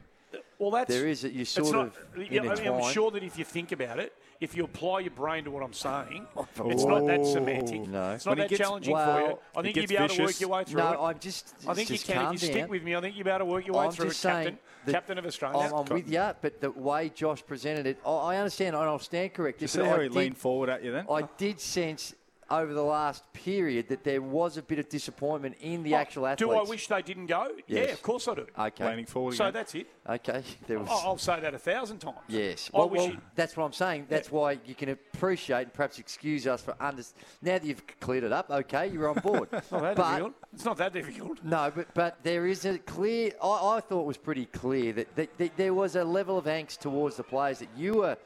Well, 0.58 0.72
that's 0.72 0.94
There 0.94 1.08
is 1.08 1.24
a- 1.24 1.32
you 1.32 1.46
sort 1.46 1.72
not- 1.72 1.88
of 1.88 2.32
yeah, 2.32 2.42
I 2.42 2.56
mean, 2.56 2.68
I'm 2.68 2.92
sure 2.92 3.12
that 3.12 3.24
if 3.24 3.38
you 3.38 3.46
think 3.46 3.72
about 3.72 4.00
it, 4.00 4.12
if 4.40 4.56
you 4.56 4.64
apply 4.64 5.00
your 5.02 5.12
brain 5.12 5.44
to 5.46 5.52
what 5.52 5.64
I'm 5.64 5.74
saying, 5.74 6.28
oh, 6.36 6.48
it's 6.66 6.84
not 6.84 7.06
that 7.08 7.26
semantic. 7.26 7.88
No. 7.88 8.12
It's 8.12 8.26
not 8.26 8.32
When 8.32 8.40
it 8.40 8.42
that 8.44 8.50
gets- 8.50 8.60
challenging 8.62 8.96
for 8.96 9.20
you. 9.22 9.40
I 9.56 9.62
think 9.62 9.76
you'll 9.76 9.84
gets 9.84 9.92
be 9.92 9.98
able 9.98 10.08
to 10.16 10.24
work 10.24 10.40
your 10.42 10.50
way 10.50 10.64
through 10.64 10.82
No, 10.82 10.92
it. 10.94 10.98
I'm 11.00 11.20
just. 11.20 11.54
I 11.68 11.74
think 11.74 11.90
you 11.90 12.00
can. 12.00 12.34
If 12.36 12.42
you 12.44 12.48
down. 12.48 12.58
stick 12.58 12.70
with 12.70 12.84
me, 12.84 12.96
I 12.96 13.02
think 13.02 13.16
you'll 13.16 13.24
be 13.26 13.30
able 13.32 13.40
to 13.40 13.46
work 13.46 13.66
your 13.66 13.76
way 13.78 13.86
I'm 13.86 13.92
through 13.92 14.06
it, 14.06 14.10
just 14.10 14.20
saying 14.22 14.36
Captain. 14.46 14.60
that- 14.86 14.92
Captain 14.94 15.18
of 15.18 15.26
Australia. 15.26 15.58
I'm, 15.60 15.74
I'm 15.74 15.86
with 15.86 16.10
you, 16.12 16.32
but 16.42 16.62
the 16.62 16.72
way 16.72 17.10
Josh 17.10 17.46
presented 17.46 17.88
it, 17.88 18.00
I, 18.06 18.10
I 18.12 18.38
understand, 18.38 18.76
and 18.76 18.86
I'll 18.86 19.00
stand 19.00 19.34
corrected. 19.34 19.64
You 19.64 19.68
see 19.68 19.80
but 19.80 19.88
how 19.90 19.96
I 19.96 20.04
he 20.04 20.10
did- 20.10 20.16
leaned 20.18 20.38
forward 20.38 20.70
at 20.70 20.84
you 20.84 20.92
then? 20.92 21.06
I 21.12 21.24
did 21.38 21.60
sense 21.60 22.14
over 22.50 22.74
the 22.74 22.84
last 22.84 23.24
period 23.34 23.88
that 23.90 24.04
there 24.04 24.22
was 24.22 24.58
a 24.58 24.62
bit 24.62 24.80
of 24.80 24.90
disappointment 24.90 25.56
in 25.62 25.84
the 25.84 25.94
Oh, 25.94 25.98
actual 25.98 26.28
athletes. 26.28 26.52
Do 26.52 26.58
I 26.58 26.64
wish 26.64 26.88
they 26.88 27.02
didn't 27.02 27.28
go? 27.28 27.52
Yeah, 27.68 27.82
of 27.82 28.02
course 28.02 28.28
I 28.28 28.36
do. 28.36 28.48
Okay. 28.58 28.88
leaning 28.90 29.06
forward 29.06 29.36
So 29.36 29.46
again. 29.46 29.54
that's 29.54 29.76
it. 29.76 29.88
Okay. 30.10 30.44
There 30.68 30.80
was. 30.80 30.88
I'll 30.90 31.02
I'll 31.12 31.18
say 31.18 31.40
that 31.40 31.54
a 31.54 31.60
thousand 31.60 32.00
times. 32.00 32.18
Yes. 32.28 32.70
I 32.74 32.78
Well, 32.80 32.90
wish 32.90 33.02
well, 33.02 33.10
it- 33.12 33.20
that's 33.36 33.56
what 33.58 33.66
I'm 33.66 33.74
saying. 33.74 34.08
That's 34.10 34.32
why 34.32 34.60
you 34.66 34.76
can 34.76 34.90
appreciate 34.90 35.64
and 35.64 35.74
perhaps 35.74 36.00
excuse 36.00 36.48
us 36.48 36.62
for 36.62 36.76
under. 36.80 37.04
Now 37.42 37.54
that 37.60 37.64
you've 37.66 37.84
cleared 38.00 38.24
it 38.24 38.32
up, 38.32 38.50
okay, 38.50 38.88
you're 38.88 39.10
on 39.10 39.16
board. 39.20 39.52
Not 39.52 39.70
that 39.70 39.96
but 39.96 40.10
difficult. 40.10 40.34
It's 40.54 40.66
not 40.66 40.78
that 40.78 40.94
difficult. 40.94 41.38
no, 41.44 41.72
but 41.76 41.94
but 41.94 42.18
there 42.24 42.48
is 42.48 42.66
a 42.66 42.78
clear. 42.80 43.32
I, 43.44 43.48
I 43.78 43.80
thought 43.82 44.02
it 44.02 44.08
was 44.08 44.18
pretty 44.18 44.46
clear 44.46 44.94
that, 44.94 45.16
that, 45.16 45.38
that 45.38 45.58
there 45.58 45.74
was 45.74 45.96
a 45.96 46.04
level 46.04 46.38
of 46.38 46.46
angst 46.46 46.80
towards 46.80 47.16
the 47.18 47.24
players 47.24 47.60
that 47.60 47.70
you 47.78 47.96
were. 47.96 48.18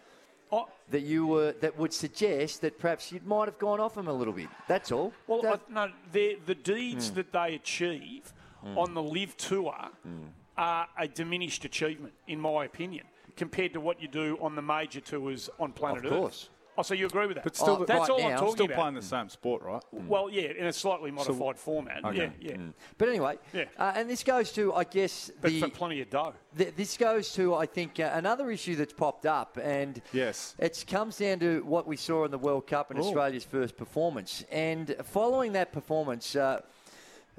Oh, 0.52 0.68
That 0.90 1.02
you 1.02 1.26
were 1.28 1.54
that 1.62 1.78
would 1.78 1.94
suggest 1.94 2.62
that 2.62 2.78
perhaps 2.78 3.12
you 3.12 3.22
might 3.26 3.46
have 3.48 3.58
gone 3.58 3.80
off 3.80 3.96
them 3.96 4.08
a 4.08 4.14
little 4.14 4.34
bit. 4.34 4.50
That's 4.68 4.92
all. 4.92 5.14
Well, 5.28 5.42
That- 5.42 5.62
I, 5.70 5.74
no, 5.88 5.92
the 6.12 6.38
the 6.46 6.56
deeds 6.56 7.10
Hmm. 7.10 7.16
that 7.16 7.32
they 7.32 7.56
achieve 7.56 8.34
on 8.78 8.94
the 8.94 9.02
live 9.02 9.36
tour 9.38 9.74
Hmm. 10.04 10.26
are 10.58 10.88
a 10.98 11.08
diminished 11.08 11.64
achievement, 11.66 12.14
in 12.28 12.40
my 12.40 12.66
opinion, 12.66 13.06
compared 13.38 13.74
to 13.74 13.80
what 13.80 14.02
you 14.02 14.08
do 14.08 14.38
on 14.42 14.56
the 14.56 14.62
major 14.62 15.00
tours 15.02 15.50
on 15.60 15.72
planet 15.72 16.06
Of 16.06 16.12
Earth. 16.12 16.50
Course. 16.82 16.88
Oh, 16.92 16.96
so 16.96 17.00
you 17.00 17.06
agree 17.08 17.28
with 17.28 17.36
that? 17.36 17.44
But 17.44 17.56
still, 17.56 17.78
Oh, 17.82 17.86
that's 17.86 18.00
right 18.02 18.10
all 18.10 18.20
now, 18.20 18.26
I'm 18.26 18.32
talking 18.32 18.44
about 18.44 18.52
still 18.54 18.66
about. 18.66 18.76
playing 18.78 18.96
the 18.96 19.02
same 19.02 19.30
sport, 19.30 19.62
right? 19.64 19.84
Well, 19.92 20.30
yeah, 20.30 20.50
in 20.58 20.66
a 20.66 20.74
slightly 20.74 21.12
modified 21.12 21.58
format. 21.58 22.04
Okay. 22.06 22.32
Yeah, 22.40 22.52
yeah. 22.52 22.58
But 22.98 23.10
anyway, 23.10 23.38
Yeah. 23.54 23.66
uh, 23.78 23.94
and 23.96 24.10
this 24.10 24.24
goes 24.24 24.52
to, 24.54 24.74
I 24.74 24.84
guess, 24.84 25.32
But 25.42 25.52
the, 25.52 25.62
for 25.62 25.70
plenty 25.70 26.02
of 26.02 26.10
dough. 26.10 26.34
th- 26.58 26.76
this 26.76 26.98
goes 26.98 27.34
to, 27.34 27.56
I 27.56 27.66
think, 27.66 28.00
uh, 28.00 28.12
another 28.14 28.52
issue 28.52 28.76
that's 28.76 28.94
popped 28.94 29.26
up, 29.26 29.58
and 29.62 30.02
Yes. 30.14 30.56
it 30.60 30.84
comes 30.90 31.18
down 31.18 31.40
to 31.40 31.62
what 31.66 31.88
we 31.88 31.98
saw 31.98 32.26
in 32.26 32.32
the 32.32 32.38
World 32.38 32.68
Cup 32.68 32.92
and 32.92 33.00
Ooh. 33.00 33.04
Australia's 33.04 33.44
first 33.46 33.78
performance. 33.78 34.44
And 34.52 34.96
following 35.04 35.54
that 35.54 35.72
performance, 35.72 36.36
uh, 36.36 36.62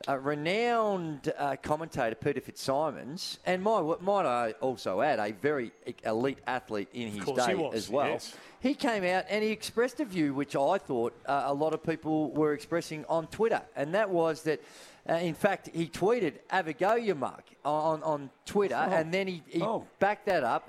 a 0.08 0.18
renowned 0.18 1.32
uh, 1.38 1.56
commentator, 1.62 2.14
Peter 2.14 2.40
Fitzsimons, 2.40 3.38
and 3.46 3.62
might, 3.62 4.00
might 4.02 4.26
I 4.26 4.52
also 4.60 5.00
add, 5.00 5.18
a 5.18 5.32
very 5.32 5.72
elite 6.04 6.38
athlete 6.46 6.88
in 6.92 7.08
his 7.12 7.24
day 7.24 7.54
was, 7.54 7.74
as 7.74 7.88
well. 7.90 8.08
yes. 8.08 8.34
He 8.60 8.74
came 8.74 9.04
out 9.04 9.24
and 9.28 9.42
he 9.42 9.50
expressed 9.50 9.98
a 10.00 10.04
view 10.04 10.34
which 10.34 10.54
I 10.54 10.78
thought 10.78 11.14
uh, 11.26 11.42
a 11.46 11.54
lot 11.54 11.74
of 11.74 11.82
people 11.82 12.30
were 12.30 12.52
expressing 12.52 13.04
on 13.08 13.26
Twitter, 13.26 13.62
and 13.74 13.94
that 13.94 14.08
was 14.08 14.42
that, 14.42 14.60
uh, 15.08 15.14
in 15.14 15.34
fact, 15.34 15.68
he 15.74 15.86
tweeted 15.88 16.34
"Have 16.48 16.68
a 16.68 16.72
go, 16.72 16.94
you 16.94 17.14
mug" 17.16 17.42
on 17.64 18.02
on 18.04 18.30
Twitter, 18.46 18.74
and 18.76 19.12
then 19.12 19.26
he, 19.26 19.42
he 19.48 19.62
Oh. 19.62 19.84
backed 19.98 20.26
that 20.26 20.44
up 20.44 20.68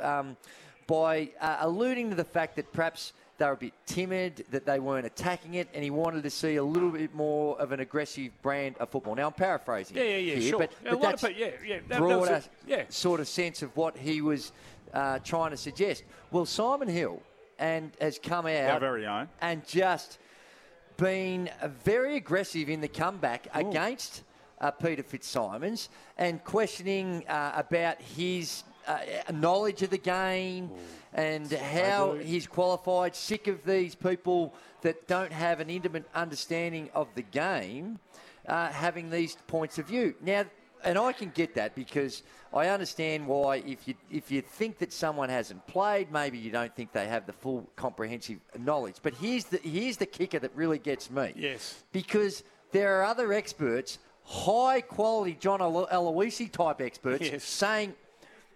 um, 0.00 0.36
by 0.86 1.30
uh, 1.40 1.56
alluding 1.60 2.10
to 2.10 2.16
the 2.16 2.24
fact 2.24 2.56
that 2.56 2.72
perhaps 2.72 3.12
they 3.40 3.46
were 3.46 3.52
a 3.52 3.56
bit 3.56 3.72
timid, 3.86 4.44
that 4.50 4.66
they 4.66 4.78
weren't 4.78 5.06
attacking 5.06 5.54
it, 5.54 5.66
and 5.72 5.82
he 5.82 5.88
wanted 5.88 6.22
to 6.22 6.30
see 6.30 6.56
a 6.56 6.62
little 6.62 6.90
bit 6.90 7.14
more 7.14 7.58
of 7.58 7.72
an 7.72 7.80
aggressive 7.80 8.30
brand 8.42 8.76
of 8.76 8.90
football. 8.90 9.14
Now 9.14 9.28
I'm 9.28 9.32
paraphrasing. 9.32 9.96
Yeah, 9.96 10.02
yeah, 10.02 10.16
yeah, 10.16 10.34
here, 10.34 10.50
sure. 10.50 10.58
But, 10.58 10.72
Yeah, 10.84 10.90
but 10.90 10.98
a 10.98 11.02
that's 11.02 11.22
of 11.24 11.36
yeah, 11.38 11.46
yeah. 11.66 11.76
That, 11.76 11.88
that 11.88 11.98
broader 11.98 12.18
was 12.18 12.30
it. 12.30 12.48
yeah. 12.66 12.84
sort 12.90 13.18
of 13.18 13.26
sense 13.26 13.62
of 13.62 13.74
what 13.76 13.96
he 13.96 14.20
was 14.20 14.52
uh, 14.92 15.20
trying 15.20 15.52
to 15.52 15.56
suggest. 15.56 16.04
Well, 16.30 16.44
Simon 16.44 16.88
Hill 16.88 17.22
and 17.58 17.92
has 17.98 18.18
come 18.18 18.44
out 18.46 18.70
Our 18.70 18.80
very 18.80 19.06
own. 19.06 19.28
and 19.40 19.66
just 19.66 20.18
been 20.98 21.48
uh, 21.62 21.68
very 21.82 22.16
aggressive 22.16 22.68
in 22.68 22.82
the 22.82 22.88
comeback 22.88 23.48
against 23.54 24.22
uh, 24.60 24.70
Peter 24.70 25.02
Fitzsimons 25.02 25.88
and 26.18 26.44
questioning 26.44 27.26
uh, 27.26 27.52
about 27.56 28.02
his 28.02 28.64
uh, 29.28 29.32
knowledge 29.32 29.82
of 29.82 29.90
the 29.90 29.98
game 29.98 30.70
and 31.12 31.50
how 31.52 32.14
he's 32.14 32.46
qualified. 32.46 33.14
Sick 33.16 33.46
of 33.48 33.64
these 33.64 33.94
people 33.94 34.54
that 34.82 35.06
don't 35.08 35.32
have 35.32 35.60
an 35.60 35.70
intimate 35.70 36.04
understanding 36.14 36.88
of 36.94 37.08
the 37.14 37.22
game 37.22 37.98
uh, 38.46 38.68
having 38.68 39.10
these 39.10 39.36
points 39.46 39.78
of 39.78 39.86
view. 39.86 40.14
Now, 40.20 40.44
and 40.82 40.96
I 40.98 41.12
can 41.12 41.30
get 41.34 41.54
that 41.56 41.74
because 41.74 42.22
I 42.54 42.68
understand 42.68 43.26
why 43.26 43.56
if 43.56 43.86
you 43.86 43.94
if 44.10 44.30
you 44.30 44.40
think 44.40 44.78
that 44.78 44.92
someone 44.92 45.28
hasn't 45.28 45.66
played, 45.66 46.10
maybe 46.10 46.38
you 46.38 46.50
don't 46.50 46.74
think 46.74 46.92
they 46.92 47.06
have 47.06 47.26
the 47.26 47.34
full 47.34 47.68
comprehensive 47.76 48.38
knowledge. 48.58 48.96
But 49.02 49.14
here's 49.14 49.44
the 49.44 49.58
here's 49.58 49.98
the 49.98 50.06
kicker 50.06 50.38
that 50.38 50.52
really 50.54 50.78
gets 50.78 51.10
me. 51.10 51.32
Yes. 51.36 51.82
Because 51.92 52.42
there 52.72 52.98
are 52.98 53.04
other 53.04 53.32
experts, 53.32 53.98
high 54.24 54.80
quality 54.80 55.36
John 55.38 55.60
Aloisi 55.60 56.50
type 56.50 56.80
experts, 56.80 57.28
Yes. 57.28 57.44
saying 57.44 57.94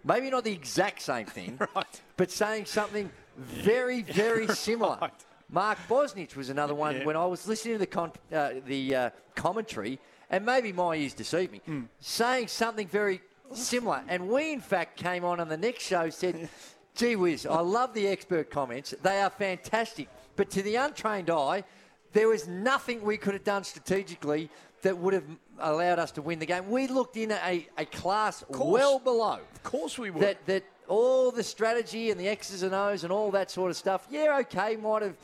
maybe 0.05 0.31
not 0.31 0.45
the 0.45 0.53
exact 0.53 1.03
same 1.03 1.27
thing, 1.27 1.59
Right. 1.75 2.01
but 2.17 2.31
saying 2.31 2.67
something 2.67 3.11
very 3.37 4.03
very 4.03 4.47
similar. 4.67 4.99
Right. 5.01 5.13
Mark 5.51 5.79
Bosnich 5.89 6.37
was 6.37 6.49
another 6.51 6.75
one 6.75 6.97
Yeah. 6.97 7.05
when 7.05 7.17
I 7.17 7.27
was 7.27 7.47
listening 7.47 7.75
to 7.75 7.79
the 7.79 7.87
con- 7.87 8.13
uh, 8.33 8.51
the 8.67 8.95
uh, 8.95 9.11
commentary, 9.35 9.99
and 10.31 10.45
maybe 10.45 10.73
my 10.73 10.95
ears 10.97 11.15
deceived 11.15 11.53
me, 11.53 11.61
Hmm. 11.67 11.83
saying 12.01 12.49
something 12.49 12.89
very 12.89 13.21
similar. 13.53 14.03
And 14.09 14.29
we, 14.29 14.53
in 14.53 14.61
fact, 14.61 14.97
came 14.97 15.25
on 15.25 15.39
on 15.41 15.49
the 15.49 15.57
next 15.57 15.85
show 15.85 16.09
said, 16.11 16.49
"Gee 16.95 17.17
whiz, 17.17 17.45
I 17.47 17.61
love 17.61 17.93
the 17.95 18.09
expert 18.09 18.51
comments. 18.51 18.95
They 19.03 19.21
are 19.21 19.31
fantastic, 19.31 20.09
but 20.37 20.51
to 20.51 20.63
the 20.63 20.77
untrained 20.77 21.31
eye." 21.31 21.65
There 22.13 22.29
was 22.29 22.47
nothing 22.47 23.03
we 23.03 23.17
could 23.17 23.35
have 23.35 23.43
done 23.43 23.65
strategically 23.65 24.49
that 24.85 24.97
would 24.97 25.15
have 25.15 25.25
allowed 25.59 25.99
us 25.99 26.13
to 26.13 26.23
win 26.23 26.39
the 26.39 26.47
game. 26.47 26.71
We 26.71 26.87
looked 26.87 27.17
in 27.17 27.33
a, 27.33 27.67
a 27.77 27.85
class 27.85 28.45
well 28.49 28.99
below. 28.99 29.41
Of 29.55 29.63
course 29.63 29.99
we 29.99 30.11
would. 30.11 30.23
That 30.23 30.47
that 30.47 30.65
all 30.89 31.31
the 31.31 31.43
strategy 31.43 32.11
and 32.11 32.21
the 32.21 32.29
X's 32.29 32.63
and 32.63 32.75
O's 32.75 33.05
and 33.05 33.13
all 33.13 33.31
that 33.33 33.51
sort 33.51 33.71
of 33.71 33.77
stuff. 33.77 34.07
Yeah, 34.11 34.39
okay, 34.41 34.77
might 34.77 35.03
have 35.03 35.17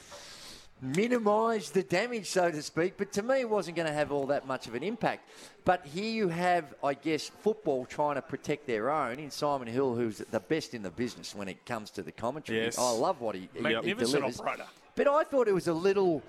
minimised 0.83 1.75
the 1.75 1.83
damage, 1.83 2.31
so 2.31 2.51
to 2.51 2.63
speak. 2.63 2.95
But 2.97 3.13
to 3.13 3.23
me, 3.23 3.41
it 3.41 3.51
wasn't 3.51 3.77
going 3.77 3.89
to 3.89 3.95
have 3.95 4.11
all 4.13 4.27
that 4.27 4.47
much 4.47 4.67
of 4.67 4.75
an 4.75 4.83
impact. 4.83 5.29
But 5.65 5.85
here 5.85 6.11
you 6.11 6.29
have, 6.29 6.75
I 6.83 6.95
guess, 6.95 7.29
football 7.29 7.85
trying 7.85 8.15
to 8.15 8.23
protect 8.23 8.67
their 8.67 8.91
own 8.91 9.19
in 9.19 9.31
Simon 9.31 9.69
Hill, 9.69 9.95
who's 9.95 10.19
the 10.19 10.41
best 10.41 10.75
in 10.75 10.83
the 10.83 10.91
business 10.91 11.35
when 11.35 11.49
it 11.49 11.67
comes 11.67 11.91
to 11.93 12.03
the 12.03 12.13
commentary. 12.13 12.65
Yes. 12.65 12.79
I 12.79 12.91
love 12.91 13.21
what 13.21 13.35
he, 13.35 13.49
he, 13.55 13.63
he 13.63 13.95
delivers. 13.95 14.41
operator. 14.41 14.65
But 14.95 15.09
I 15.09 15.25
thought 15.25 15.49
it 15.49 15.55
was 15.55 15.69
a 15.69 15.75
little. 15.75 16.23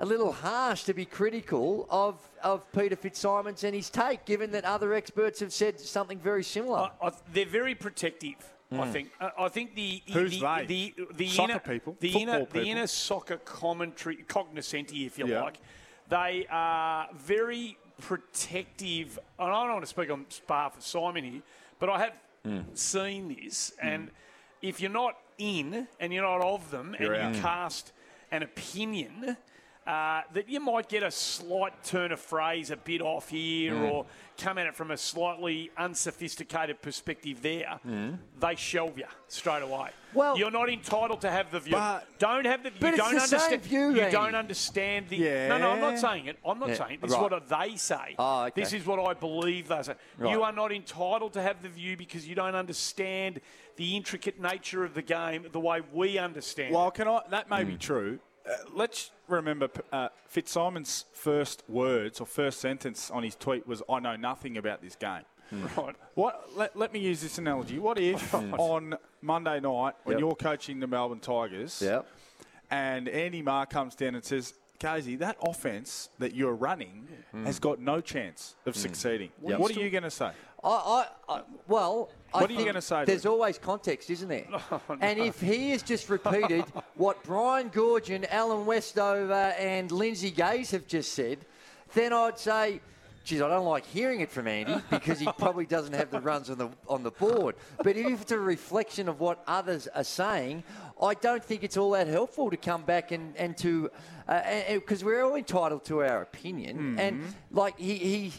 A 0.00 0.06
little 0.06 0.32
harsh 0.32 0.84
to 0.84 0.94
be 0.94 1.04
critical 1.04 1.86
of, 1.90 2.20
of 2.44 2.70
Peter 2.72 2.94
Fitzsimons 2.94 3.64
and 3.64 3.74
his 3.74 3.90
take, 3.90 4.24
given 4.24 4.52
that 4.52 4.64
other 4.64 4.94
experts 4.94 5.40
have 5.40 5.52
said 5.52 5.80
something 5.80 6.20
very 6.20 6.44
similar. 6.44 6.90
I, 7.02 7.08
I, 7.08 7.10
they're 7.32 7.44
very 7.46 7.74
protective. 7.74 8.36
I 8.70 8.86
think. 8.90 9.10
Uh, 9.18 9.30
I 9.38 9.48
think 9.48 9.74
the 9.74 10.02
Who's 10.12 10.38
the, 10.38 10.46
they? 10.58 10.66
the 10.66 11.06
the 11.16 11.28
Soccer 11.28 11.50
inner 11.52 11.58
people? 11.60 11.96
the 12.00 12.12
Football 12.12 12.22
inner 12.34 12.44
people? 12.44 12.60
the 12.60 12.70
inner 12.70 12.86
soccer 12.86 13.36
commentary 13.38 14.16
cognoscenti, 14.16 15.06
if 15.06 15.18
you 15.18 15.26
Yeah. 15.26 15.40
like. 15.42 15.58
They 16.10 16.46
are 16.50 17.08
very 17.14 17.78
protective. 17.98 19.18
And 19.38 19.50
I 19.50 19.62
don't 19.64 19.72
want 19.72 19.84
to 19.84 19.86
speak 19.88 20.10
on 20.10 20.26
behalf 20.46 20.76
of 20.76 20.84
Simon 20.84 21.24
here, 21.24 21.42
but 21.78 21.88
I 21.88 21.98
have 21.98 22.12
Hmm. 22.44 22.60
seen 22.74 23.34
this, 23.34 23.72
and 23.82 24.10
if 24.62 24.80
you're 24.80 24.90
not 24.92 25.16
in 25.38 25.88
and 25.98 26.12
you're 26.12 26.22
not 26.22 26.40
of 26.40 26.70
them, 26.70 26.94
You're 27.00 27.14
and 27.14 27.34
you 27.34 27.42
cast 27.42 27.92
an 28.30 28.42
opinion. 28.42 29.36
Uh, 29.88 30.20
that 30.34 30.50
you 30.50 30.60
might 30.60 30.86
get 30.86 31.02
a 31.02 31.10
slight 31.10 31.72
turn 31.82 32.12
of 32.12 32.20
phrase 32.20 32.70
a 32.70 32.76
bit 32.76 33.00
off 33.00 33.30
here 33.30 33.72
Mm. 33.72 33.90
or 33.90 34.06
come 34.36 34.58
at 34.58 34.66
it 34.66 34.76
from 34.76 34.90
a 34.90 34.98
slightly 34.98 35.70
unsophisticated 35.78 36.82
perspective 36.82 37.40
there, 37.40 37.80
they 38.38 38.54
shelve 38.54 38.98
you 38.98 39.06
straight 39.28 39.62
away. 39.62 39.88
Well- 40.12 40.36
you're 40.38 40.50
not 40.50 40.68
entitled 40.68 41.22
to 41.22 41.30
have 41.30 41.50
the 41.50 41.60
view. 41.60 41.72
But- 41.72 42.06
don't 42.18 42.44
have 42.44 42.62
the. 42.64 42.70
But 42.70 42.82
you 42.82 42.88
it's 42.88 42.96
don't 42.98 43.14
the 43.14 43.20
same 43.20 43.38
understand. 43.40 43.62
view, 43.62 43.90
you 43.92 44.00
Randy. 44.00 44.12
don't 44.12 44.34
understand 44.34 45.08
the. 45.08 45.16
Yeah. 45.16 45.48
No, 45.48 45.56
no, 45.58 45.70
I'm 45.70 45.80
not 45.80 45.98
saying 45.98 46.26
it. 46.26 46.38
I'm 46.44 46.58
not 46.58 46.68
Yeah, 46.68 46.74
saying 46.74 46.92
it. 46.92 47.00
This 47.00 47.12
right. 47.12 47.24
is 47.24 47.30
what 47.30 47.48
they 47.48 47.76
say. 47.76 48.14
Oh, 48.18 48.42
okay. 48.44 48.60
This 48.60 48.74
is 48.74 48.84
what 48.84 48.98
I 49.00 49.14
believe 49.14 49.68
they 49.68 49.82
say. 49.82 49.94
Right. 50.18 50.32
You 50.32 50.42
are 50.42 50.52
not 50.52 50.70
entitled 50.70 51.32
to 51.32 51.40
have 51.40 51.62
the 51.62 51.70
view 51.70 51.96
because 51.96 52.28
you 52.28 52.34
don't 52.34 52.54
understand 52.54 53.40
the 53.76 53.96
intricate 53.96 54.38
nature 54.38 54.84
of 54.84 54.92
the 54.92 55.02
game 55.02 55.46
the 55.50 55.60
way 55.60 55.80
we 55.94 56.18
understand. 56.18 56.74
Well, 56.74 56.88
it. 56.88 56.94
can 56.94 57.08
I? 57.08 57.22
That 57.30 57.48
may 57.48 57.64
be 57.64 57.78
true. 57.78 58.18
Uh, 58.48 58.54
let's 58.72 59.10
remember 59.28 59.68
uh, 59.92 60.08
Fitzsimon's 60.28 61.04
first 61.12 61.62
words 61.68 62.20
or 62.20 62.26
first 62.26 62.60
sentence 62.60 63.10
on 63.10 63.22
his 63.22 63.34
tweet 63.34 63.66
was, 63.66 63.82
"I 63.90 64.00
know 64.00 64.16
nothing 64.16 64.56
about 64.56 64.82
this 64.82 64.96
game." 64.96 65.22
Right. 65.78 65.96
What? 66.14 66.50
Let, 66.56 66.76
let 66.76 66.92
me 66.92 66.98
use 67.00 67.22
this 67.22 67.38
analogy. 67.38 67.78
What 67.78 67.98
if 67.98 68.34
on 68.34 68.96
Monday 69.22 69.60
night 69.60 69.94
when 70.04 70.16
Yep. 70.16 70.20
you're 70.20 70.34
coaching 70.36 70.78
the 70.78 70.86
Melbourne 70.86 71.20
Tigers, 71.20 71.80
Yep. 71.82 72.06
and 72.70 73.08
Andy 73.08 73.40
Maher 73.40 73.64
comes 73.64 73.94
down 73.94 74.14
and 74.14 74.22
says, 74.22 74.52
Casey, 74.78 75.16
that 75.16 75.36
offense 75.42 76.08
that 76.18 76.34
you're 76.34 76.54
running 76.54 77.08
mm. 77.34 77.46
has 77.46 77.58
got 77.58 77.80
no 77.80 78.00
chance 78.00 78.54
of 78.66 78.74
mm. 78.74 78.78
succeeding. 78.78 79.30
Yep. 79.44 79.58
What 79.58 79.76
are 79.76 79.80
you 79.80 79.90
going 79.90 80.04
to 80.04 80.10
say? 80.10 80.30
I, 80.62 80.68
I, 80.68 81.06
I 81.28 81.42
well, 81.68 82.10
I 82.34 82.40
What 82.40 82.50
are 82.50 82.54
you 82.54 82.64
gonna 82.64 82.82
say 82.82 83.04
There's 83.04 83.24
him? 83.24 83.30
always 83.30 83.58
context, 83.58 84.10
isn't 84.10 84.28
there? 84.28 84.46
Oh, 84.70 84.80
And 85.00 85.18
if 85.18 85.40
he 85.40 85.70
has 85.70 85.82
just 85.82 86.08
repeated 86.10 86.64
what 86.96 87.22
Brian 87.22 87.70
Goorjian, 87.70 88.28
Alan 88.30 88.66
Westover, 88.66 89.54
and 89.58 89.90
Lindsay 89.92 90.30
Gaze 90.30 90.72
have 90.72 90.86
just 90.86 91.12
said, 91.12 91.38
then 91.94 92.12
I'd 92.12 92.38
say. 92.38 92.80
Geez, 93.28 93.42
I 93.42 93.48
don't 93.48 93.66
like 93.66 93.84
hearing 93.84 94.20
it 94.20 94.30
from 94.30 94.48
Andy 94.48 94.74
because 94.90 95.20
he 95.20 95.28
probably 95.36 95.66
doesn't 95.66 95.92
have 95.92 96.10
the 96.10 96.18
runs 96.18 96.48
on 96.48 96.56
the 96.56 96.70
on 96.88 97.02
the 97.02 97.10
board. 97.10 97.56
But 97.76 97.98
if 97.98 98.22
it's 98.22 98.32
a 98.32 98.38
reflection 98.38 99.06
of 99.06 99.20
what 99.20 99.42
others 99.46 99.86
are 99.94 100.02
saying, 100.02 100.64
I 101.02 101.12
don't 101.12 101.44
think 101.44 101.62
it's 101.62 101.76
all 101.76 101.90
that 101.90 102.06
helpful 102.06 102.48
to 102.48 102.56
come 102.56 102.84
back 102.84 103.12
and 103.12 103.36
and 103.36 103.54
to 103.58 103.90
uh, 104.26 104.32
uh, 104.32 104.34
uh, 104.34 104.74
because 104.76 105.04
we're 105.04 105.22
all 105.22 105.34
entitled 105.34 105.84
to 105.84 106.00
our 106.00 106.22
opinion. 106.22 106.98
And 106.98 107.16
hmm. 107.16 107.28
like 107.50 107.78
he, 107.78 107.96
he 107.96 108.32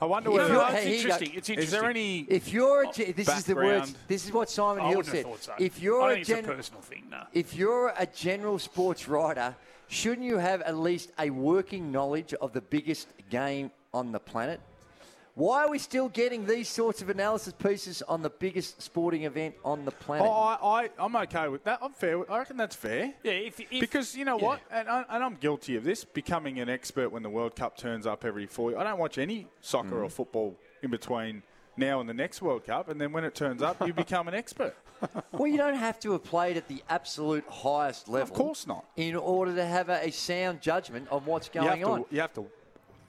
I 0.00 0.04
wonder 0.04 0.30
If 0.30 0.36
whether. 0.36 0.52
you're- 0.52 0.62
No, 0.62 0.68
it's 0.68 0.76
hey, 0.76 0.84
here 0.84 0.90
you 0.90 1.08
go. 1.08 1.14
interesting. 1.14 1.38
It's 1.38 1.48
interesting. 1.48 1.64
Is 1.64 1.80
there 1.80 1.90
any. 1.90 2.18
If 2.28 2.52
you're 2.52 2.82
a, 2.84 2.88
oh, 2.88 2.92
ge- 2.92 3.16
this 3.16 3.28
is 3.28 3.44
the 3.44 3.56
words. 3.56 3.92
This 4.06 4.24
is 4.24 4.32
what 4.32 4.48
Simon 4.48 4.84
I 4.84 4.90
Hill 4.90 5.02
said. 5.02 5.26
so. 5.40 5.52
If 5.58 5.82
you're 5.82 6.02
I 6.02 6.12
a 6.18 6.24
think 6.24 6.46
a 6.46 6.52
personal 6.52 6.80
thing. 6.80 7.06
No. 7.10 7.24
if 7.32 7.56
you're 7.56 7.92
a 7.98 8.06
general 8.06 8.60
sports 8.60 9.08
writer, 9.08 9.56
shouldn't 9.88 10.24
you 10.24 10.38
have 10.38 10.62
at 10.62 10.76
least 10.76 11.10
a 11.18 11.30
working 11.30 11.90
knowledge 11.90 12.34
of 12.34 12.52
the 12.52 12.60
biggest 12.60 13.08
game 13.30 13.72
on 13.92 14.12
the 14.12 14.20
planet? 14.20 14.60
Why 15.34 15.64
are 15.64 15.70
we 15.70 15.78
still 15.78 16.08
getting 16.08 16.46
these 16.46 16.66
sorts 16.66 17.02
of 17.02 17.10
analysis 17.10 17.52
pieces 17.52 18.00
on 18.08 18.22
the 18.22 18.30
biggest 18.30 18.80
sporting 18.80 19.24
event 19.24 19.54
on 19.66 19.84
the 19.84 19.90
planet? 19.90 20.26
Oh, 20.26 20.32
I, 20.32 20.84
I, 20.84 20.90
I'm 20.98 21.14
okay 21.14 21.48
with 21.48 21.62
that. 21.64 21.78
I'm 21.82 21.92
fair. 21.92 22.18
with- 22.18 22.30
I 22.30 22.38
reckon 22.38 22.56
that's 22.56 22.74
fair. 22.74 23.12
Yeah, 23.22 23.32
if, 23.32 23.60
if, 23.60 23.68
Because 23.80 24.16
you 24.16 24.24
know 24.24 24.38
yeah. 24.38 24.44
what, 24.46 24.60
and, 24.70 24.88
I, 24.88 25.04
and 25.10 25.22
I'm 25.22 25.34
guilty 25.34 25.76
of 25.76 25.84
this, 25.84 26.04
becoming 26.04 26.58
an 26.58 26.70
expert 26.70 27.10
when 27.10 27.22
the 27.22 27.28
World 27.28 27.54
Cup 27.54 27.76
turns 27.76 28.06
up 28.06 28.24
every 28.24 28.46
four. 28.46 28.70
years. 28.70 28.80
I 28.80 28.84
don't 28.84 28.98
watch 28.98 29.18
any 29.18 29.46
soccer 29.60 29.90
Mm. 29.96 30.04
or 30.04 30.08
football 30.08 30.56
in 30.82 30.90
between 30.90 31.42
now 31.76 32.00
and 32.00 32.08
the 32.08 32.14
next 32.14 32.40
World 32.40 32.64
Cup, 32.64 32.88
and 32.88 32.98
then 32.98 33.12
when 33.12 33.22
it 33.24 33.34
turns 33.34 33.60
up, 33.60 33.86
you 33.86 33.92
become 33.92 34.28
an 34.28 34.34
expert. 34.34 34.74
well, 35.32 35.46
you 35.46 35.58
don't 35.58 35.74
have 35.74 36.00
to 36.00 36.12
have 36.12 36.24
played 36.24 36.56
at 36.56 36.66
the 36.66 36.82
absolute 36.88 37.44
highest 37.50 38.08
level. 38.08 38.22
Of 38.22 38.32
course 38.32 38.66
not. 38.66 38.86
In 38.96 39.14
order 39.16 39.54
to 39.54 39.66
have 39.66 39.90
a, 39.90 40.06
a 40.08 40.10
sound 40.10 40.62
judgment 40.62 41.08
on 41.10 41.26
what's 41.26 41.50
You 41.52 41.60
have 41.60 41.68
going 41.72 41.80
to, 41.82 41.88
on. 41.90 42.04
you 42.10 42.20
have 42.22 42.32
to, 42.32 42.46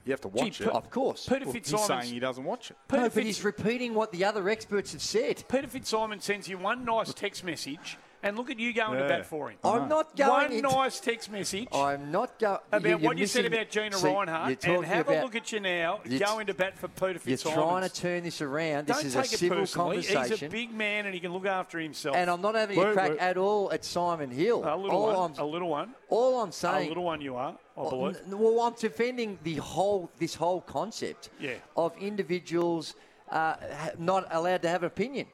you 0.08 0.12
have 0.12 0.20
to 0.22 0.28
watch 0.28 0.58
Gee, 0.58 0.64
it. 0.64 0.70
Of 0.70 0.90
course. 0.90 1.26
Peter 1.28 1.44
Well, 1.44 1.52
he's 1.54 1.70
Fitzsimons. 1.70 1.86
saying 1.86 2.12
he 2.14 2.18
doesn't 2.20 2.44
watch 2.44 2.70
it. 2.70 2.76
Peter, 2.88 3.02
No, 3.02 3.06
but 3.06 3.12
Fitz- 3.12 3.26
he's 3.26 3.44
repeating 3.44 3.94
what 3.94 4.10
the 4.10 4.24
other 4.24 4.48
experts 4.48 4.92
have 4.92 5.02
said. 5.02 5.44
Peter 5.48 5.68
Fitzsimons 5.68 6.24
sends 6.24 6.48
you 6.48 6.58
one 6.58 6.84
nice 6.84 7.12
text 7.14 7.44
message, 7.44 7.98
and 8.22 8.36
look 8.36 8.50
at 8.50 8.58
you 8.58 8.72
going 8.72 8.98
to 8.98 9.06
bat 9.06 9.26
for 9.26 9.50
him. 9.50 9.58
I'm 9.62 9.88
not 9.88 10.16
going 10.16 10.30
one 10.30 10.52
into- 10.52 10.68
nice 10.68 10.98
text 11.00 11.30
message. 11.30 11.68
I'm 11.72 12.10
not 12.10 12.38
going 12.38 12.58
about 12.72 13.00
what 13.00 13.16
you 13.18 13.26
said 13.26 13.44
about 13.46 13.70
Gina 13.70 13.96
Rinehart. 13.96 14.64
and 14.66 14.84
have 14.84 15.08
a 15.08 15.22
look 15.22 15.36
at 15.36 15.52
you 15.52 15.60
now, 15.60 16.00
You're 16.04 16.18
going 16.20 16.46
to 16.48 16.54
bat 16.54 16.76
for 16.76 16.88
Peter 16.88 17.12
You're 17.12 17.20
Fitzsimons. 17.20 17.54
trying 17.54 17.82
to 17.88 17.94
turn 17.94 18.24
this 18.24 18.40
around. 18.42 18.86
This 18.88 18.96
Don't 18.96 19.06
is 19.06 19.14
a 19.16 19.22
take 19.22 19.32
it 19.34 19.38
civil 19.38 19.58
personally. 19.58 19.96
He's 19.98 20.10
a 20.10 20.14
conversation. 20.14 20.50
big 20.50 20.72
man, 20.74 21.06
and 21.06 21.14
he 21.14 21.20
can 21.20 21.32
look 21.32 21.46
after 21.46 21.78
himself. 21.78 22.16
and 22.16 22.28
I'm 22.28 22.40
not 22.40 22.54
having 22.54 22.76
a 22.76 22.80
Wait, 22.84 22.92
crack 22.94 23.10
wait. 23.10 23.18
at 23.20 23.36
all 23.36 23.72
at 23.72 23.84
Simon 23.84 24.30
Hill. 24.30 24.64
a 24.66 24.76
little 24.76 24.90
all 24.98 25.06
one, 25.22 25.32
I'm, 25.36 25.38
a 25.38 25.44
little 25.46 25.68
one, 25.68 25.94
all 26.08 26.40
I'm 26.40 26.48
a 26.48 26.52
saying. 26.52 26.88
little 26.88 27.04
one. 27.04 27.20
You 27.20 27.36
are, 27.36 27.52
I 27.52 27.56
Oh, 27.80 27.90
believe. 27.90 28.16
n- 28.26 28.38
well, 28.38 28.60
I'm 28.62 28.74
defending 28.74 29.38
the 29.44 29.54
whole 29.56 30.10
this 30.18 30.34
whole 30.34 30.60
concept 30.62 31.30
Yeah. 31.40 31.54
of 31.76 31.96
individuals 31.98 32.94
uh, 33.30 33.54
ha- 33.76 33.90
not 33.98 34.26
allowed 34.30 34.62
to 34.62 34.68
have 34.68 34.82
an 34.82 34.86
opinion. 34.86 35.26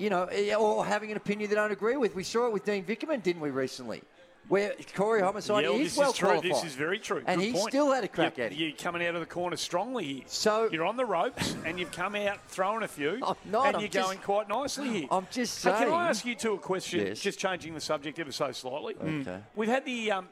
You 0.00 0.08
know, 0.08 0.24
eh, 0.32 0.54
or 0.54 0.86
having 0.86 1.10
an 1.10 1.18
opinion 1.18 1.50
they 1.50 1.56
don't 1.56 1.72
agree 1.72 1.98
with. 1.98 2.14
We 2.14 2.24
saw 2.24 2.46
it 2.46 2.54
with 2.54 2.64
Dean 2.64 2.84
Vickerman, 2.84 3.22
didn't 3.22 3.42
we, 3.42 3.50
recently? 3.50 4.02
Where 4.48 4.72
Corey 4.96 5.20
Homicide 5.20 5.62
yeah, 5.62 5.70
well, 5.70 5.78
is 5.78 5.90
this 5.90 5.98
well 5.98 6.10
is 6.10 6.16
true. 6.16 6.28
qualified. 6.28 6.50
This 6.50 6.64
is 6.64 6.74
very 6.74 6.98
true. 6.98 7.22
And 7.26 7.38
Good 7.38 7.46
he 7.46 7.52
point. 7.52 7.68
still 7.68 7.92
had 7.92 8.02
a 8.02 8.08
crack 8.08 8.38
you're, 8.38 8.46
at 8.46 8.52
it. 8.52 8.58
You're 8.58 8.72
coming 8.72 9.06
out 9.06 9.14
of 9.14 9.20
the 9.20 9.26
corner 9.26 9.56
strongly 9.56 10.04
here. 10.04 10.22
So- 10.26 10.70
you're 10.72 10.86
on 10.86 10.96
the 10.96 11.04
ropes, 11.04 11.54
and 11.66 11.78
you've 11.78 11.92
come 11.92 12.16
out 12.16 12.38
throwing 12.48 12.82
a 12.82 12.88
few, 12.88 13.20
I'm 13.22 13.36
not, 13.44 13.66
and 13.66 13.76
I'm 13.76 13.82
you're 13.82 13.90
just- 13.90 14.08
going 14.08 14.18
quite 14.20 14.48
nicely 14.48 14.88
here. 14.88 15.08
I'm 15.10 15.28
just 15.30 15.62
Hey, 15.62 15.70
can 15.70 15.92
I 15.92 16.08
ask 16.08 16.24
you 16.24 16.34
two 16.34 16.54
a 16.54 16.58
question? 16.58 17.06
Yes. 17.06 17.20
Just 17.20 17.38
changing 17.38 17.74
the 17.74 17.80
subject 17.80 18.18
ever 18.18 18.32
so 18.32 18.50
slightly. 18.52 18.96
Okay. 18.96 19.40
We've 19.54 19.68
had 19.68 19.84
the 19.84 20.12
um, 20.12 20.28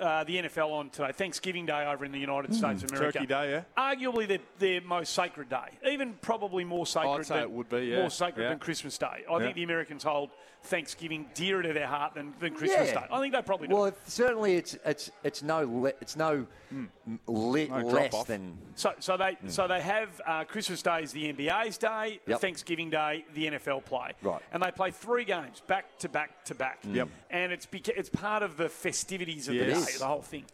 uh, 0.00 0.24
the 0.24 0.36
NFL 0.42 0.70
on 0.70 0.90
today, 0.90 1.12
Thanksgiving 1.12 1.66
Day 1.66 1.84
over 1.86 2.04
in 2.04 2.12
the 2.12 2.18
United 2.18 2.54
States 2.54 2.82
of 2.82 2.90
America. 2.90 3.18
Turkey 3.18 3.26
Day, 3.26 3.50
yeah. 3.50 3.62
Arguably 3.92 4.26
their, 4.26 4.38
their 4.58 4.80
most 4.80 5.14
sacred 5.14 5.48
day, 5.48 5.78
even 5.88 6.14
probably 6.22 6.64
more 6.64 6.86
sacred. 6.86 7.20
I'd 7.20 7.26
say 7.26 7.34
than, 7.36 7.42
it 7.44 7.50
would 7.50 7.68
be, 7.68 7.80
yeah. 7.86 8.00
More 8.00 8.10
sacred 8.10 8.42
Yeah. 8.44 8.48
than 8.50 8.58
Christmas 8.58 8.96
Day. 8.98 9.06
I 9.06 9.32
Yeah. 9.32 9.38
think 9.38 9.54
the 9.56 9.62
Americans 9.62 10.02
hold 10.02 10.30
Thanksgiving 10.62 11.26
dearer 11.34 11.62
to 11.62 11.72
their 11.72 11.86
heart 11.86 12.14
than, 12.14 12.34
than 12.38 12.54
Christmas 12.54 12.88
Yeah. 12.88 13.00
Day. 13.00 13.06
I 13.10 13.20
think 13.20 13.32
they 13.34 13.40
probably 13.42 13.68
do. 13.68 13.74
Well, 13.74 13.86
if, 13.86 13.94
certainly 14.06 14.56
it's 14.56 14.76
it's 14.84 15.10
it's 15.24 15.42
no 15.42 15.64
le- 15.64 15.92
it's 16.02 16.16
no, 16.16 16.46
m- 16.70 16.90
le- 17.26 17.66
No 17.66 17.76
less 17.78 18.10
drop-off. 18.10 18.26
than 18.26 18.58
So, 18.74 18.92
so 18.98 19.16
they 19.16 19.38
so 19.46 19.66
they 19.66 19.80
have 19.80 20.20
uh, 20.26 20.44
Christmas 20.44 20.82
Day 20.82 21.02
is 21.02 21.12
the 21.12 21.32
NBA's 21.32 21.78
day, 21.78 22.20
Yep. 22.26 22.40
Thanksgiving 22.42 22.90
Day 22.90 23.24
the 23.34 23.46
NFL 23.52 23.86
play, 23.86 24.12
Right. 24.20 24.42
And 24.52 24.62
they 24.62 24.70
play 24.70 24.90
three 24.90 25.24
games 25.24 25.62
back 25.66 25.96
to 26.00 26.10
back 26.10 26.44
to 26.44 26.54
back. 26.54 26.78
Yep. 26.84 27.08
And 27.30 27.52
it's 27.52 27.64
beca- 27.64 27.96
it's 27.96 28.10
part 28.10 28.42
of 28.42 28.58
the 28.58 28.68
festivities 28.68 29.48
of 29.48 29.54
Yeah, 29.54 29.64
the 29.64 29.72
day, 29.72 29.89
is. 29.94 29.98
the 30.00 30.06
whole 30.06 30.22
thing. 30.22 30.44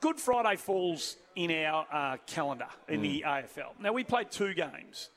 Good 0.00 0.18
Friday 0.18 0.56
falls 0.56 1.16
in 1.36 1.50
our 1.64 1.86
uh, 1.92 2.16
calendar 2.26 2.66
in 2.88 3.02
the 3.02 3.24
AFL. 3.26 3.78
Now 3.80 3.92
we 3.92 4.02
played 4.04 4.30
two 4.30 4.52
games 4.54 5.10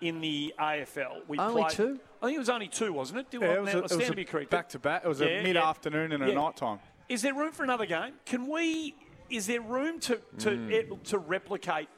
in 0.00 0.20
the 0.20 0.52
AFL. 0.58 1.26
We 1.26 1.38
Only 1.38 1.62
played, 1.62 1.72
two? 1.72 2.00
I 2.22 2.26
think 2.26 2.36
it 2.36 2.38
was 2.38 2.50
only 2.50 2.68
two, 2.68 2.92
wasn't 2.92 3.20
it? 3.20 3.30
Do 3.30 3.38
Yeah, 3.40 3.54
it 3.54 3.60
was 3.62 3.72
now, 3.72 3.80
a, 3.80 3.84
it 3.84 3.96
was 3.96 4.08
a 4.10 4.12
be 4.14 4.24
corrected. 4.26 4.50
back 4.50 4.68
to 4.70 4.78
back. 4.78 5.04
It 5.04 5.08
was 5.08 5.20
Yeah, 5.20 5.28
a 5.28 5.42
mid 5.42 5.56
afternoon 5.56 6.12
and 6.12 6.22
a 6.22 6.28
Yeah. 6.28 6.34
night 6.34 6.56
time. 6.56 6.80
Is 7.08 7.22
there 7.22 7.32
room 7.34 7.52
for 7.52 7.62
another 7.64 7.86
game? 7.86 8.12
Can 8.26 8.46
we? 8.46 8.94
Is 9.30 9.46
there 9.46 9.60
room 9.62 9.98
to 10.00 10.16
to 10.38 10.50
Mm. 10.50 10.70
it- 10.70 11.04
to 11.06 11.18
replicate 11.18 11.88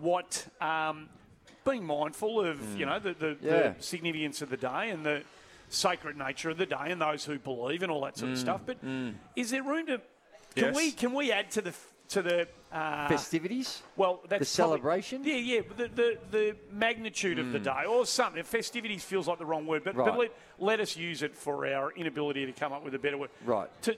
what? 0.00 0.48
Um, 0.60 1.08
being 1.64 1.84
mindful 1.86 2.40
of 2.44 2.78
you 2.78 2.84
know 2.86 2.98
the, 2.98 3.14
the, 3.14 3.36
Yeah. 3.40 3.68
the 3.72 3.82
significance 3.82 4.42
of 4.42 4.50
the 4.50 4.56
day 4.58 4.90
and 4.90 5.06
the 5.06 5.22
sacred 5.70 6.16
nature 6.18 6.50
of 6.50 6.58
the 6.58 6.66
day 6.66 6.90
and 6.90 7.00
those 7.00 7.24
who 7.24 7.38
believe 7.38 7.82
and 7.82 7.90
all 7.90 8.02
that 8.02 8.16
sort 8.18 8.30
Mm. 8.30 8.32
of 8.34 8.38
stuff. 8.38 8.60
But 8.66 8.78
is 9.36 9.50
there 9.50 9.62
room 9.62 9.86
to 9.86 10.00
Can 10.54 10.64
Yes. 10.66 10.76
we 10.76 10.92
can 10.92 11.12
we 11.14 11.32
add 11.32 11.50
to 11.52 11.62
the 11.62 11.74
to 12.08 12.22
the 12.22 12.48
uh, 12.72 13.08
Festivities? 13.08 13.82
Well, 13.96 14.20
that's 14.28 14.52
The 14.54 14.62
probably- 14.62 14.78
celebration? 14.80 15.24
yeah, 15.24 15.36
yeah, 15.36 15.60
the 15.76 15.88
the, 15.88 16.18
the 16.30 16.56
magnitude 16.70 17.38
of 17.38 17.52
the 17.52 17.58
day 17.58 17.84
or 17.88 18.04
something. 18.06 18.42
Festivities 18.42 19.02
feels 19.04 19.26
like 19.26 19.38
the 19.38 19.46
wrong 19.46 19.66
word, 19.66 19.82
but, 19.84 19.96
but 19.96 20.18
let, 20.18 20.32
let 20.58 20.80
us 20.80 20.96
use 20.96 21.22
it 21.22 21.34
for 21.34 21.66
our 21.66 21.92
inability 21.92 22.46
to 22.46 22.52
come 22.52 22.72
up 22.72 22.84
with 22.84 22.94
a 22.94 22.98
better 22.98 23.16
word. 23.18 23.30
Right. 23.44 23.68
To, 23.82 23.96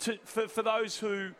to 0.00 0.18
for, 0.24 0.48
for 0.48 0.62
those 0.62 0.98
who 0.98 1.30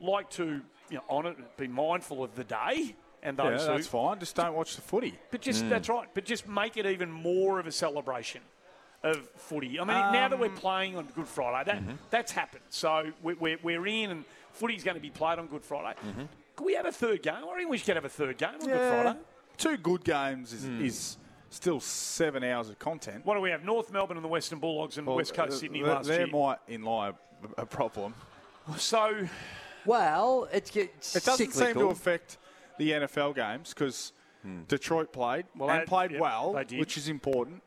like 0.00 0.30
to 0.30 0.60
you 0.90 0.96
know 0.96 1.02
honour, 1.10 1.34
be 1.56 1.66
mindful 1.68 2.22
of 2.22 2.34
the 2.34 2.44
day, 2.44 2.94
and 3.22 3.36
Yeah, 3.36 3.50
those 3.50 3.66
who 3.66 3.72
that's 3.72 3.86
fine. 3.88 4.20
Just 4.20 4.36
don't 4.36 4.54
watch 4.54 4.76
the 4.76 4.82
footy. 4.82 5.18
But 5.30 5.40
just 5.40 5.68
that's 5.68 5.88
right. 5.88 6.08
But 6.14 6.24
just 6.24 6.46
make 6.48 6.76
it 6.76 6.86
even 6.86 7.10
more 7.10 7.58
of 7.58 7.66
a 7.66 7.72
celebration 7.72 8.42
of 9.04 9.28
footy. 9.36 9.78
I 9.78 9.84
mean, 9.84 9.96
now 10.12 10.28
that 10.28 10.38
we're 10.38 10.46
Um, 10.46 10.54
playing 10.56 10.96
on 10.96 11.06
Good 11.14 11.28
Friday, 11.28 11.70
that 11.70 11.80
Mm-hmm. 11.82 11.92
that's 12.10 12.32
happened. 12.32 12.64
So 12.70 13.12
we're, 13.22 13.36
we're, 13.36 13.58
we're 13.62 13.86
in, 13.86 14.10
and 14.10 14.24
footy's 14.52 14.82
going 14.82 14.96
to 14.96 15.00
be 15.00 15.10
played 15.10 15.38
on 15.38 15.46
Good 15.46 15.62
Friday. 15.64 15.96
Mm-hmm. 16.04 16.22
Could 16.56 16.64
we 16.64 16.74
have 16.74 16.86
a 16.86 16.92
third 16.92 17.22
game? 17.22 17.34
I 17.48 17.54
reckon 17.54 17.68
we 17.68 17.78
should 17.78 17.96
have 17.96 18.04
a 18.04 18.08
third 18.08 18.38
game 18.38 18.48
on 18.60 18.66
Good 18.66 18.70
Friday. 19.02 19.18
two 19.58 19.76
good 19.76 20.04
games 20.04 20.52
is, 20.52 20.64
Hmm. 20.64 20.84
is 20.84 21.16
still 21.50 21.80
seven 21.80 22.42
hours 22.42 22.68
of 22.70 22.78
content. 22.78 23.24
What 23.26 23.34
do 23.34 23.40
we 23.40 23.50
have? 23.50 23.62
North 23.64 23.92
Melbourne 23.92 24.16
and 24.16 24.24
the 24.24 24.28
Western 24.28 24.58
Bulldogs 24.58 24.96
and 24.98 25.06
Well, 25.06 25.16
West 25.16 25.34
Coast 25.34 25.52
uh, 25.52 25.56
Sydney 25.56 25.82
there- 25.82 25.92
last 25.94 26.06
there 26.08 26.26
year. 26.26 26.26
might 26.28 26.58
in 26.66 26.82
lie 26.82 27.08
a, 27.58 27.62
a 27.62 27.66
problem. 27.66 28.14
So 28.78 29.28
Well, 29.84 30.48
it's, 30.52 30.74
it's 30.74 31.14
It 31.16 31.24
doesn't 31.24 31.52
seem 31.52 31.74
to 31.74 31.88
affect 31.90 32.38
the 32.78 32.92
NFL 32.92 33.34
games 33.34 33.74
because 33.74 34.12
Detroit 34.68 35.12
played 35.12 35.44
Well, 35.56 35.70
and 35.70 35.82
they- 35.82 35.86
played 35.86 36.12
yep, 36.12 36.20
well, 36.20 36.54
which 36.72 36.96
is 36.96 37.08
important. 37.08 37.62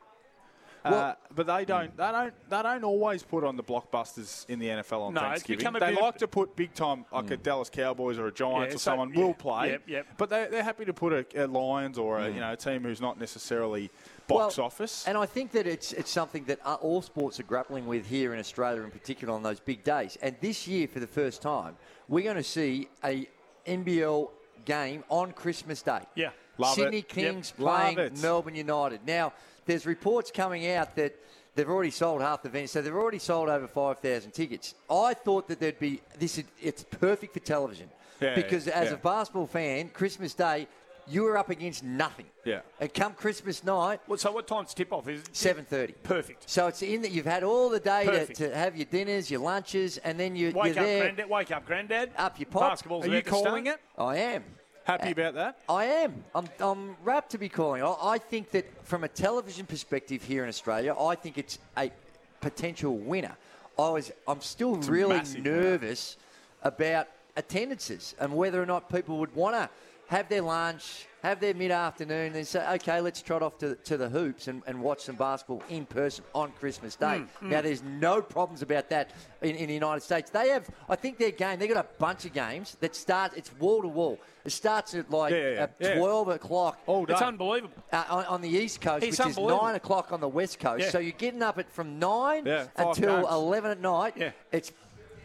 Uh, 0.87 0.91
Well- 0.91 1.17
but 1.35 1.45
they 1.47 1.65
don't. 1.65 1.95
They 1.95 2.11
don't. 2.11 2.33
They 2.49 2.61
don't 2.63 2.83
always 2.83 3.21
put 3.23 3.43
on 3.43 3.55
the 3.57 3.63
blockbusters 3.63 4.49
in 4.49 4.57
the 4.59 4.67
NFL 4.69 5.01
on 5.01 5.13
No, 5.13 5.21
Thanksgiving. 5.21 5.73
They 5.79 5.95
like 5.95 6.17
to 6.17 6.27
put 6.27 6.55
big 6.55 6.73
time, 6.73 7.05
like 7.11 7.29
a 7.31 7.37
Dallas 7.37 7.69
Cowboys 7.69 8.17
or 8.17 8.27
a 8.27 8.31
Giants 8.31 8.71
Yeah, 8.71 8.75
or 8.75 8.79
so- 8.79 8.91
someone 8.91 9.13
yeah, 9.13 9.23
will 9.23 9.33
play. 9.33 9.69
yep, 9.71 9.83
yep. 9.87 10.07
But 10.17 10.29
they, 10.29 10.47
they're 10.49 10.63
happy 10.63 10.85
to 10.85 10.93
put 10.93 11.13
a, 11.13 11.43
a 11.43 11.47
Lions 11.47 11.97
or 11.97 12.19
a 12.19 12.29
you 12.29 12.39
know 12.39 12.53
a 12.53 12.57
team 12.57 12.83
who's 12.83 13.01
not 13.01 13.19
necessarily 13.19 13.91
box 14.27 14.57
Well, 14.57 14.65
office. 14.65 15.05
And 15.07 15.17
I 15.17 15.25
think 15.25 15.51
that 15.51 15.67
it's 15.67 15.93
it's 15.93 16.09
something 16.11 16.43
that 16.45 16.59
uh, 16.65 16.75
all 16.75 17.01
sports 17.01 17.39
are 17.39 17.43
grappling 17.43 17.85
with 17.85 18.07
here 18.07 18.33
in 18.33 18.39
Australia, 18.39 18.81
in 18.83 18.91
particular 18.91 19.33
on 19.33 19.43
those 19.43 19.59
big 19.59 19.83
days. 19.83 20.17
And 20.21 20.35
this 20.41 20.67
year, 20.67 20.87
for 20.87 20.99
the 20.99 21.07
first 21.07 21.41
time, 21.41 21.75
we're 22.07 22.23
going 22.23 22.35
to 22.37 22.43
see 22.43 22.89
a 23.03 23.27
NBL 23.67 24.29
game 24.65 25.03
on 25.09 25.31
Christmas 25.33 25.81
Day. 25.81 26.01
Yeah. 26.15 26.31
Love 26.57 26.73
Sydney 26.75 26.99
it. 26.99 27.09
Kings 27.09 27.53
Yep. 27.57 27.67
Playing. 27.95 28.21
Melbourne 28.21 28.55
United. 28.55 29.01
Now, 29.05 29.33
there's 29.67 29.85
reports 29.85 30.31
coming 30.31 30.67
out 30.71 30.95
that. 30.95 31.15
They've 31.55 31.67
already 31.67 31.89
sold 31.89 32.21
half 32.21 32.43
the 32.43 32.49
venue, 32.49 32.67
so 32.67 32.83
they've 32.83 32.93
already 32.93 33.17
sold 33.17 33.49
over 33.49 33.65
5,000 33.65 34.29
tickets. 34.29 34.75
I 34.91 35.15
thought 35.15 35.47
that 35.47 35.59
there'd 35.59 35.79
be 35.79 36.01
this. 36.19 36.37
Is, 36.37 36.43
it's 36.61 36.83
perfect 36.83 37.33
for 37.33 37.39
television 37.39 37.89
Yeah, 38.21 38.35
because 38.35 38.67
as 38.67 38.89
yeah. 38.89 38.93
a 38.93 38.97
basketball 38.97 39.47
fan, 39.47 39.89
Christmas 39.89 40.35
Day, 40.35 40.67
you 41.07 41.23
were 41.23 41.35
up 41.35 41.49
against 41.49 41.83
nothing. 41.83 42.27
Yeah. 42.45 42.59
And 42.79 42.93
come 42.93 43.13
Christmas 43.15 43.63
night, 43.63 44.01
Well, 44.07 44.19
so 44.19 44.31
what 44.33 44.45
time's 44.47 44.75
tip 44.75 44.93
off? 44.93 45.07
Is 45.07 45.23
seven 45.31 45.65
thirty. 45.65 45.93
Perfect. 46.03 46.47
So 46.47 46.67
it's 46.67 46.83
in 46.83 47.01
that 47.01 47.09
you've 47.09 47.25
had 47.25 47.43
all 47.43 47.69
the 47.69 47.79
day 47.79 48.05
to, 48.05 48.33
to 48.35 48.55
have 48.55 48.75
your 48.77 48.85
dinners, 48.85 49.31
your 49.31 49.41
lunches, 49.41 49.97
and 49.97 50.19
then 50.19 50.35
you, 50.35 50.51
Wake 50.51 50.75
you're 50.75 50.83
up, 50.83 50.85
there. 50.87 51.01
granddad. 51.01 51.27
Wake 51.29 51.51
up, 51.51 51.65
granddad. 51.65 52.11
Up 52.19 52.39
your 52.39 52.51
pop. 52.51 52.69
Basketball's 52.73 53.07
Are 53.07 53.15
you 53.15 53.23
calling 53.23 53.65
it? 53.65 53.79
I 53.97 54.17
am. 54.17 54.43
Happy 54.87 55.11
about 55.11 55.33
that? 55.33 55.57
I 55.67 55.83
am. 55.83 56.23
I'm, 56.33 56.47
I'm 56.61 56.95
rapt 57.03 57.31
to 57.31 57.37
be 57.37 57.49
calling. 57.49 57.83
I, 57.83 57.93
I 58.01 58.17
think 58.17 58.51
that 58.51 58.85
from 58.85 59.03
a 59.03 59.09
television 59.09 59.65
perspective 59.65 60.23
here 60.23 60.43
in 60.43 60.49
Australia, 60.49 60.95
I 60.97 61.15
think 61.15 61.37
it's 61.37 61.59
a 61.75 61.91
potential 62.39 62.97
winner. 62.97 63.35
I 63.77 63.89
was. 63.89 64.13
I'm 64.25 64.39
still 64.39 64.77
really 64.77 65.17
massive 65.17 65.43
nervous 65.43 66.15
about 66.63 67.09
attendances 67.35 68.15
and 68.17 68.33
whether 68.33 68.63
or 68.63 68.65
not 68.65 68.89
people 68.89 69.17
would 69.17 69.35
want 69.35 69.55
to 69.55 69.69
have 70.07 70.29
their 70.29 70.41
lunch, 70.41 71.05
have 71.21 71.39
their 71.41 71.53
mid-afternoon, 71.53 72.33
and 72.35 72.47
say, 72.47 72.65
okay, 72.75 73.01
let's 73.01 73.21
trot 73.21 73.41
off 73.41 73.57
to, 73.57 73.75
to 73.75 73.97
the 73.97 74.07
hoops 74.07 74.47
and, 74.47 74.61
and 74.67 74.79
watch 74.81 75.01
some 75.01 75.15
basketball 75.15 75.61
in 75.69 75.85
person 75.85 76.23
on 76.33 76.51
Christmas 76.53 76.95
Day. 76.95 77.23
Mm, 77.41 77.49
Now, 77.49 77.61
there's 77.61 77.83
no 77.83 78.21
problems 78.21 78.61
about 78.61 78.89
that 78.91 79.11
in, 79.41 79.55
in 79.55 79.67
the 79.67 79.73
United 79.73 80.01
States. 80.01 80.29
They 80.29 80.49
have, 80.49 80.69
I 80.87 80.95
think, 80.95 81.17
their 81.17 81.31
game. 81.31 81.59
They've 81.59 81.73
got 81.73 81.83
a 81.83 81.89
bunch 81.99 82.23
of 82.25 82.33
games 82.33 82.77
that 82.79 82.95
start. 82.95 83.33
It's 83.35 83.51
wall 83.59 83.81
to 83.81 83.87
wall. 83.89 84.19
It 84.45 84.51
starts 84.51 84.93
at 84.95 85.09
like 85.11 85.33
Yeah, 85.33 85.37
yeah, 85.39 85.49
yeah. 85.53 85.63
at 85.63 85.75
Yeah. 85.79 85.95
12 85.97 86.27
o'clock 86.29 86.79
All 86.85 87.05
day. 87.05 87.13
It's 87.13 87.21
unbelievable. 87.21 87.73
uh, 87.91 88.03
on, 88.09 88.25
on 88.25 88.41
the 88.41 88.49
East 88.49 88.79
Coast, 88.79 89.03
It's 89.03 89.19
which 89.19 89.27
is 89.29 89.37
9 89.37 89.75
o'clock 89.75 90.13
on 90.13 90.21
the 90.21 90.29
West 90.29 90.59
Coast. 90.59 90.89
So 90.91 90.99
you're 90.99 91.11
getting 91.11 91.41
up 91.43 91.57
at 91.57 91.69
from 91.69 91.99
9 91.99 92.45
Yeah, 92.45 92.67
until 92.77 93.15
games. 93.23 93.27
11 93.29 93.71
at 93.71 93.81
night. 93.81 94.13
Yeah. 94.15 94.31
It's 94.53 94.71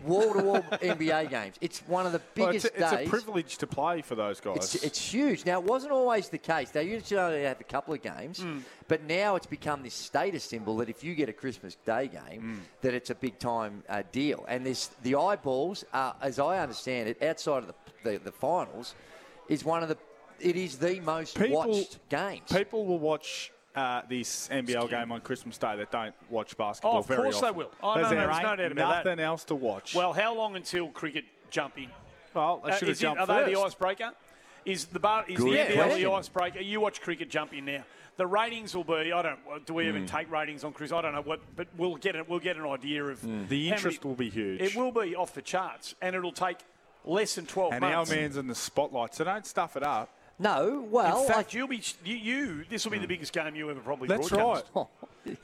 wall 0.05 0.32
to 0.34 0.42
wall 0.42 0.61
NBA 0.62 1.30
games. 1.30 1.57
It's 1.61 1.80
one 1.86 2.07
of 2.07 2.12
the 2.12 2.20
Well, 2.36 2.48
biggest 2.48 2.66
it's, 2.66 2.78
a, 2.80 3.00
it's 3.00 3.07
a 3.09 3.11
privilege 3.11 3.59
to 3.59 3.66
play 3.66 4.03
for 4.03 4.14
those 4.14 4.40
guys. 4.40 4.57
It's, 4.57 4.74
it's 4.84 5.12
huge. 5.12 5.44
Now, 5.46 5.59
it 5.61 5.64
wasn't 5.64 5.92
always 5.92 6.28
the 6.28 6.38
case. 6.38 6.70
They 6.70 6.84
usually 6.84 7.20
only 7.20 7.42
have 7.44 7.61
a 7.61 7.64
couple 7.64 7.94
of 7.94 8.03
games, 8.03 8.40
Hmm. 8.40 8.59
but 8.88 9.03
now 9.05 9.36
it's 9.36 9.46
become 9.46 9.82
this 9.82 9.94
status 9.94 10.44
symbol 10.44 10.76
that 10.78 10.88
if 10.88 11.03
you 11.05 11.14
get 11.14 11.28
a 11.28 11.32
Christmas 11.32 11.76
Day 11.86 12.09
game, 12.09 12.40
Hmm. 12.40 12.59
that 12.82 12.94
it's 12.94 13.11
a 13.11 13.14
big 13.14 13.38
time 13.38 13.82
uh, 13.88 14.03
deal. 14.12 14.44
And 14.48 14.64
this, 14.66 14.88
the 15.03 15.14
eyeballs, 15.16 15.84
are, 15.92 16.14
as 16.20 16.38
I 16.38 16.59
understand 16.59 17.09
it, 17.09 17.22
outside 17.22 17.59
of 17.64 17.68
the, 17.68 17.74
the, 18.12 18.18
the 18.18 18.32
finals, 18.32 18.94
is 19.48 19.64
one 19.64 19.82
of 19.82 19.88
the. 19.88 19.96
It 20.40 20.57
is 20.57 20.76
the 20.78 20.98
most 21.00 21.36
People- 21.38 21.57
watched 21.68 21.98
games. 22.09 22.50
People 22.53 22.84
will 22.86 22.98
watch 22.98 23.53
uh, 23.75 24.03
this 24.09 24.49
NBL 24.51 24.91
game 24.91 25.12
on 25.12 25.20
Christmas 25.20 25.57
Day 25.59 25.77
that 25.77 25.91
don't 25.91 26.14
watch 26.29 26.57
basketball 26.57 26.97
Oh, 26.97 26.99
of 26.99 27.07
very 27.07 27.23
course 27.23 27.41
they 27.41 27.51
will. 27.51 27.70
Oh, 27.83 27.95
no, 27.95 27.95
Because 27.95 28.11
no, 28.12 28.16
there 28.18 28.27
there's 28.27 28.43
no 28.43 28.57
doubt 28.57 28.73
about 28.73 29.05
that. 29.05 29.05
nothing 29.11 29.20
else 29.25 29.45
to 29.45 29.55
watch. 29.55 29.95
Well, 29.95 30.12
how 30.12 30.35
long 30.35 30.57
until 30.57 30.89
cricket 30.89 31.25
jump 31.51 31.79
in? 31.79 31.89
well 32.35 32.62
they 32.64 32.70
Uh, 32.73 32.77
should 32.77 32.89
have 32.89 32.97
is 32.97 33.03
it- 33.03 33.07
are 33.07 33.27
first. 33.27 33.47
they 33.47 33.55
the 33.55 33.61
icebreaker? 33.61 34.11
Is 34.64 34.85
the 34.87 35.01
bar, 35.01 35.25
is 35.27 35.39
Good 35.39 35.53
the 35.53 35.59
NBL 35.75 35.97
the 35.97 36.11
icebreaker? 36.12 36.61
You 36.61 36.81
watch 36.81 37.01
cricket 37.01 37.29
jump 37.29 37.53
in 37.53 37.64
now. 37.64 37.83
The 38.16 38.27
ratings 38.27 38.77
will 38.77 38.85
be. 38.85 39.11
I 39.12 39.23
don't. 39.23 39.66
Do 39.66 39.75
we 39.75 39.89
even 39.89 40.07
take 40.07 40.31
ratings 40.31 40.62
on 40.64 40.73
Chris? 40.73 40.93
I 40.93 41.01
don't 41.01 41.14
know 41.14 41.23
what, 41.23 41.41
but 41.57 41.66
we'll 41.77 41.97
get 41.97 42.14
it. 42.14 42.29
We'll 42.29 42.39
get 42.39 42.57
an 42.59 42.66
idea 42.66 43.05
of 43.05 43.20
Hmm. 43.20 43.47
The 43.49 43.70
interest 43.70 44.01
many- 44.05 44.09
will 44.11 44.16
be 44.16 44.29
huge. 44.31 44.61
It 44.61 44.77
will 44.77 44.93
be 44.93 45.16
off 45.16 45.33
the 45.35 45.43
charts, 45.43 45.95
and 46.01 46.14
it'll 46.14 46.31
take 46.31 46.59
less 47.05 47.35
than 47.35 47.47
twelve 47.47 47.73
and 47.73 47.81
months. 47.81 48.11
our 48.11 48.16
man's 48.16 48.37
in 48.37 48.47
the 48.47 48.55
spotlight, 48.55 49.14
so 49.14 49.25
don't 49.25 49.47
stuff 49.47 49.77
it 49.77 49.83
up. 49.83 50.11
No, 50.43 50.86
well, 50.90 51.22
in 51.22 51.28
fact, 51.28 51.55
I- 51.55 51.59
you'll 51.59 51.68
be 51.68 51.82
you, 52.05 52.16
you. 52.16 52.64
This 52.68 52.84
will 52.84 52.93
be 52.93 52.99
the 52.99 53.07
biggest 53.07 53.32
game 53.32 53.55
you 53.55 53.70
ever 53.70 53.80
probably 53.80 54.09
That's 54.09 54.28
broadcast. 54.28 54.66
right. 54.74 54.86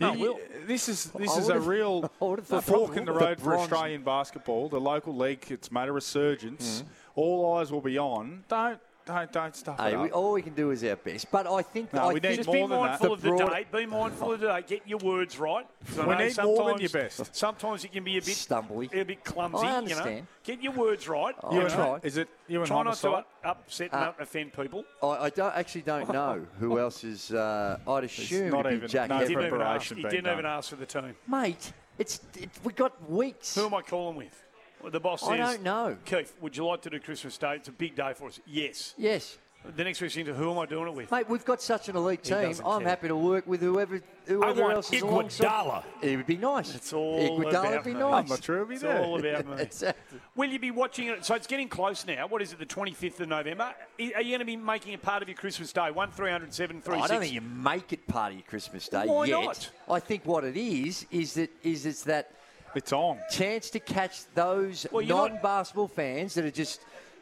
No, 0.00 0.12
You- 0.12 0.20
Will. 0.20 0.40
This 0.66 0.88
is 0.88 1.04
this 1.12 1.30
I 1.36 1.38
is 1.38 1.48
a 1.48 1.60
real 1.60 2.10
I 2.20 2.60
fork 2.60 2.96
in 2.96 3.04
the 3.04 3.12
road 3.12 3.38
the 3.38 3.44
for 3.44 3.56
Australian 3.56 4.02
basketball. 4.02 4.68
The 4.68 4.80
local 4.80 5.16
league, 5.16 5.46
it's 5.50 5.70
made 5.70 5.88
a 5.88 5.92
resurgence. 5.92 6.80
Mm-hmm. 6.82 6.88
All 7.14 7.54
eyes 7.56 7.70
will 7.70 7.80
be 7.80 7.98
on. 7.98 8.44
Don't 8.48 8.80
don't 9.08 9.32
don't 9.32 9.56
stuff 9.56 9.78
Hey, 9.80 9.94
it 9.94 9.98
we, 9.98 10.06
up. 10.10 10.16
all 10.16 10.32
we 10.32 10.42
can 10.42 10.54
do 10.54 10.70
is 10.70 10.84
our 10.84 10.96
best. 10.96 11.30
But 11.30 11.46
I 11.46 11.62
think 11.62 11.92
No, 11.92 12.02
I 12.02 12.12
we 12.12 12.20
think 12.20 12.30
need 12.30 12.36
Just 12.36 12.46
more 12.46 12.54
be 12.54 12.60
than 12.60 12.70
that. 12.70 12.76
mindful 12.80 13.06
The 13.08 13.12
of 13.14 13.20
the 13.22 13.28
broad- 13.30 13.50
date. 13.52 13.72
Be 13.72 13.86
mindful 13.86 14.32
of 14.32 14.40
the 14.40 14.46
date. 14.48 14.66
Get 14.66 14.82
your 14.88 14.98
words 14.98 15.38
right. 15.38 15.66
'Cause 15.86 15.98
I 15.98 16.02
We 16.02 16.08
know 16.14 16.18
need 16.18 16.42
more 16.42 16.70
than 16.70 16.80
your 16.80 16.88
sometimes- 16.88 17.16
best. 17.18 17.36
Sometimes 17.36 17.84
it 17.84 17.92
can 17.92 18.04
be 18.04 18.18
a 18.18 18.20
bit 18.20 18.34
Stumbly. 18.36 18.92
a 19.00 19.04
bit 19.04 19.24
clumsy. 19.24 19.58
I 19.58 19.60
You 19.62 19.70
know, 19.70 19.76
understand. 19.78 20.26
get 20.44 20.62
your 20.62 20.72
words 20.72 21.08
right. 21.08 21.34
Oh, 21.42 21.52
you 21.54 21.60
I 21.60 21.62
know. 21.64 21.74
try. 21.74 21.98
Is 22.02 22.16
it 22.16 22.28
you 22.46 22.58
and 22.58 22.66
Try 22.66 22.82
not 22.82 22.94
to 22.96 23.08
homicide? 23.08 23.24
u- 23.44 23.50
upset 23.50 23.92
and 23.92 24.04
up- 24.04 24.20
offend 24.20 24.52
people. 24.52 24.84
I, 25.02 25.06
I 25.06 25.30
don't 25.30 25.54
actually 25.54 25.82
don't 25.82 26.08
know 26.12 26.46
who 26.60 26.78
else 26.78 27.04
is. 27.04 27.32
Uh, 27.32 27.78
I'd 27.88 28.04
assume 28.04 28.50
not 28.50 28.60
it'd 28.66 28.70
be 28.72 28.76
even- 28.76 28.88
Jack 28.88 29.08
no 29.08 29.18
He 29.18 29.26
didn't 29.26 29.32
even 29.32 29.44
ask. 29.46 29.58
preparation 29.58 29.96
He 29.96 30.02
being 30.02 30.10
didn't 30.14 30.32
even 30.32 30.44
done. 30.44 30.58
ask 30.58 30.70
for 30.70 30.76
the 30.76 30.86
team. 30.86 31.16
mate. 31.26 31.72
It's 31.98 32.20
it, 32.36 32.50
we 32.62 32.72
got 32.72 33.10
weeks. 33.10 33.56
Who 33.56 33.66
am 33.66 33.74
I 33.74 33.82
calling 33.82 34.16
with? 34.16 34.44
Well, 34.82 34.90
the 34.92 35.00
boss 35.00 35.20
says. 35.22 35.30
I 35.30 35.36
don't 35.36 35.62
know. 35.62 35.96
Keith, 36.04 36.34
would 36.40 36.56
you 36.56 36.64
like 36.66 36.82
to 36.82 36.90
do 36.90 37.00
Christmas 37.00 37.36
Day? 37.38 37.56
It's 37.56 37.68
a 37.68 37.72
big 37.72 37.94
day 37.96 38.12
for 38.14 38.28
us. 38.28 38.40
Yes. 38.46 38.94
Yes, 38.96 39.38
The 39.76 39.82
next 39.84 39.98
question 39.98 40.26
is 40.28 40.36
who 40.36 40.50
am 40.52 40.58
I 40.58 40.66
doing 40.66 40.86
it 40.86 40.94
with? 40.94 41.10
mate. 41.10 41.28
We've 41.28 41.44
got 41.44 41.60
such 41.60 41.88
an 41.88 41.96
elite 41.96 42.20
He 42.26 42.32
team. 42.32 42.42
doesn't 42.44 42.64
I'm 42.64 42.80
care. 42.80 42.88
happy 42.88 43.08
to 43.08 43.16
work 43.16 43.46
with 43.46 43.60
whoever 43.60 44.00
whoever 44.26 44.62
want 44.62 44.74
else 44.74 44.92
is 44.92 45.02
alongside. 45.02 45.46
Iguodala. 45.48 45.84
It 46.02 46.16
would 46.16 46.26
be 46.26 46.36
nice. 46.36 46.74
It's 46.76 46.92
all 46.92 47.18
Iguodala 47.18 47.48
about 47.50 47.70
would 47.72 47.84
be 47.84 47.94
me. 47.94 48.00
nice. 48.00 48.22
I'm 48.24 48.26
not 48.28 48.44
sure 48.44 48.54
it'll 48.56 48.68
be 48.68 48.74
It's 48.74 48.82
there. 48.84 49.02
all 49.02 49.18
about 49.18 49.46
me. 49.56 49.62
Exactly. 49.62 50.20
Will 50.36 50.48
you 50.50 50.58
be 50.60 50.70
watching 50.70 51.08
it? 51.08 51.24
So 51.24 51.34
it's 51.34 51.46
getting 51.48 51.68
close 51.68 52.06
now. 52.06 52.26
What 52.28 52.40
is 52.40 52.52
it, 52.52 52.58
the 52.60 52.66
25th 52.66 53.18
of 53.20 53.28
November? 53.28 53.64
Are 53.64 53.74
you 53.98 54.12
going 54.14 54.38
to 54.38 54.44
be 54.44 54.56
making 54.56 54.92
it 54.92 55.02
part 55.02 55.22
of 55.22 55.28
your 55.28 55.36
Christmas 55.36 55.72
Day? 55.72 55.90
1 55.90 56.12
307 56.12 56.82
I 56.88 57.06
don't 57.08 57.20
think 57.20 57.32
you 57.34 57.40
make 57.40 57.92
it 57.92 58.06
part 58.06 58.30
of 58.32 58.38
your 58.38 58.46
Christmas 58.46 58.88
Day 58.88 59.04
Why 59.06 59.24
yet. 59.24 59.42
not? 59.42 59.70
I 59.90 59.98
think 59.98 60.24
what 60.24 60.44
it 60.44 60.56
is 60.56 61.04
is 61.10 61.34
that 61.34 61.50
is 61.64 61.84
it's 61.84 62.04
that 62.04 62.30
It's 62.74 62.92
on. 62.92 63.18
chance 63.30 63.70
to 63.70 63.80
catch 63.80 64.26
those 64.34 64.86
Well, 64.92 65.02
you're 65.02 65.16
not- 65.16 65.32
non-basketball 65.32 65.88
fans 65.88 66.34
that 66.34 66.44
are 66.44 66.50
just 66.50 66.80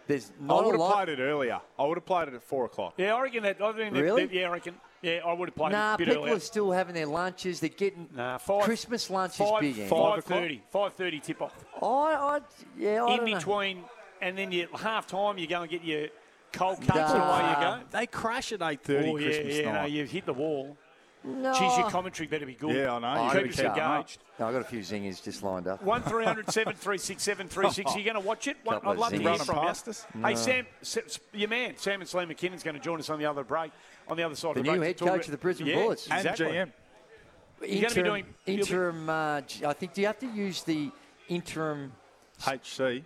there's 0.08 0.30
not 0.40 0.62
I 0.62 0.66
would 0.66 0.68
a 0.68 0.70
have 0.72 0.80
lot. 0.80 0.94
played 1.04 1.08
it 1.18 1.22
earlier. 1.22 1.60
I 1.78 1.84
would 1.84 1.96
have 1.96 2.06
played 2.06 2.28
it 2.28 2.34
at 2.34 2.42
four 2.42 2.64
o'clock. 2.66 2.94
Yeah, 2.96 3.14
I 3.14 3.20
reckon 3.22 3.42
that. 3.42 3.60
I 3.60 3.72
think 3.72 3.92
that- 3.94 4.02
Really? 4.02 4.26
that- 4.26 4.34
yeah, 4.34 4.48
I 4.48 4.52
reckon. 4.52 4.74
Yeah, 5.02 5.20
I 5.26 5.32
would 5.32 5.48
have 5.48 5.56
played 5.56 5.72
Nah, 5.72 5.94
a 5.94 5.98
bit 5.98 6.08
people 6.08 6.22
earlier. 6.24 6.36
are 6.36 6.40
still 6.40 6.70
having 6.72 6.94
their 6.94 7.06
lunches. 7.06 7.60
They're 7.60 7.68
getting 7.70 8.08
Nah, 8.14 8.38
five, 8.38 8.62
Christmas 8.64 9.10
lunch 9.10 9.36
five, 9.36 9.62
is 9.64 9.74
big. 9.76 9.78
Andy. 9.84 9.88
Five 9.90 10.18
o'clock? 10.18 10.24
thirty. 10.40 10.62
Five 10.70 10.92
thirty 10.94 11.20
tip 11.20 11.42
off. 11.42 11.54
I, 11.82 11.86
I, 11.86 12.40
yeah, 12.76 13.04
I 13.04 13.10
In 13.12 13.16
don't 13.18 13.30
know. 13.30 13.36
between, 13.36 13.84
and 14.20 14.38
then 14.38 14.52
you 14.52 14.68
half 14.74 15.06
time 15.06 15.38
you 15.38 15.46
go 15.46 15.60
and 15.62 15.70
get 15.70 15.82
your 15.84 16.08
cold 16.52 16.78
cuts 16.86 17.10
and 17.12 17.18
Nah. 17.18 17.38
away 17.38 17.50
you 17.50 17.56
go. 17.82 17.98
They 17.98 18.06
crash 18.06 18.52
at 18.52 18.62
eight 18.62 18.82
thirty 18.82 19.10
Oh 19.10 19.16
yeah, 19.16 19.26
Christmas 19.26 19.56
yeah. 19.58 19.72
No, 19.72 19.84
you've 19.86 20.10
hit 20.10 20.24
the 20.26 20.32
wall. 20.32 20.76
No. 21.26 21.52
Geez, 21.52 21.76
your 21.78 21.90
commentary 21.90 22.28
better 22.28 22.46
be 22.46 22.54
good. 22.54 22.74
Yeah, 22.76 22.94
I 22.94 22.98
know. 23.00 23.08
Oh, 23.08 23.14
You 23.14 23.20
I 23.30 23.32
better 23.34 23.42
Keep 23.48 23.50
us 23.52 23.56
gotta 23.56 23.68
keep 23.74 23.82
'em 23.82 23.90
up. 23.90 23.96
engaged. 23.98 24.18
No, 24.38 24.46
I've 24.46 24.52
got 24.52 24.60
a 24.60 24.64
few 24.64 24.78
zingers 24.80 25.22
just 25.22 25.42
lined 25.42 25.66
up. 25.66 25.82
One 25.82 26.02
736 26.04 27.28
Are 27.94 27.98
you 27.98 28.04
going 28.04 28.14
to 28.14 28.20
watch 28.20 28.46
it? 28.46 28.56
One, 28.62 28.76
Couple 28.76 28.90
I'd 28.90 28.92
of 28.92 28.98
love 29.00 29.10
to 29.10 29.16
zingers. 29.16 29.20
hear 29.20 29.30
Running 29.30 29.44
from 29.44 29.56
you. 29.56 29.62
past 29.62 29.88
us? 29.88 30.06
Hey, 30.22 30.34
Sam, 30.36 30.66
S- 30.82 31.18
your 31.32 31.48
man, 31.48 31.76
Sam 31.76 32.00
and 32.00 32.08
Slee 32.08 32.24
Mackinnon's 32.26 32.62
going 32.62 32.76
to 32.76 32.80
join 32.82 33.00
us 33.00 33.10
on 33.10 33.18
the 33.18 33.26
other 33.26 33.42
break, 33.42 33.72
on 34.08 34.16
the 34.16 34.22
other 34.22 34.36
side 34.36 34.54
The 34.54 34.60
of 34.60 34.66
the 34.66 34.72
new 34.72 34.78
break. 34.78 34.86
head 34.88 34.98
to 34.98 35.04
talk 35.04 35.08
coach 35.14 35.16
about- 35.16 35.24
of 35.26 35.30
the 35.32 35.36
Brisbane 35.38 35.66
yeah, 35.66 35.74
Bullets. 35.74 36.06
And 36.08 36.18
Exactly. 36.18 36.46
GM. 36.46 36.52
You're 36.52 36.68
gonna 36.68 36.70
be 37.60 37.78
interim, 37.80 38.04
doing- 38.06 38.24
you'll 38.44 38.56
be- 38.56 38.60
interim. 38.62 39.10
Uh, 39.10 39.40
G- 39.40 39.64
I 39.66 39.72
think. 39.72 39.94
Do 39.94 40.00
you 40.02 40.06
have 40.06 40.18
to 40.20 40.26
use 40.26 40.62
the 40.62 40.90
interim 41.28 41.92
HC. 42.46 43.04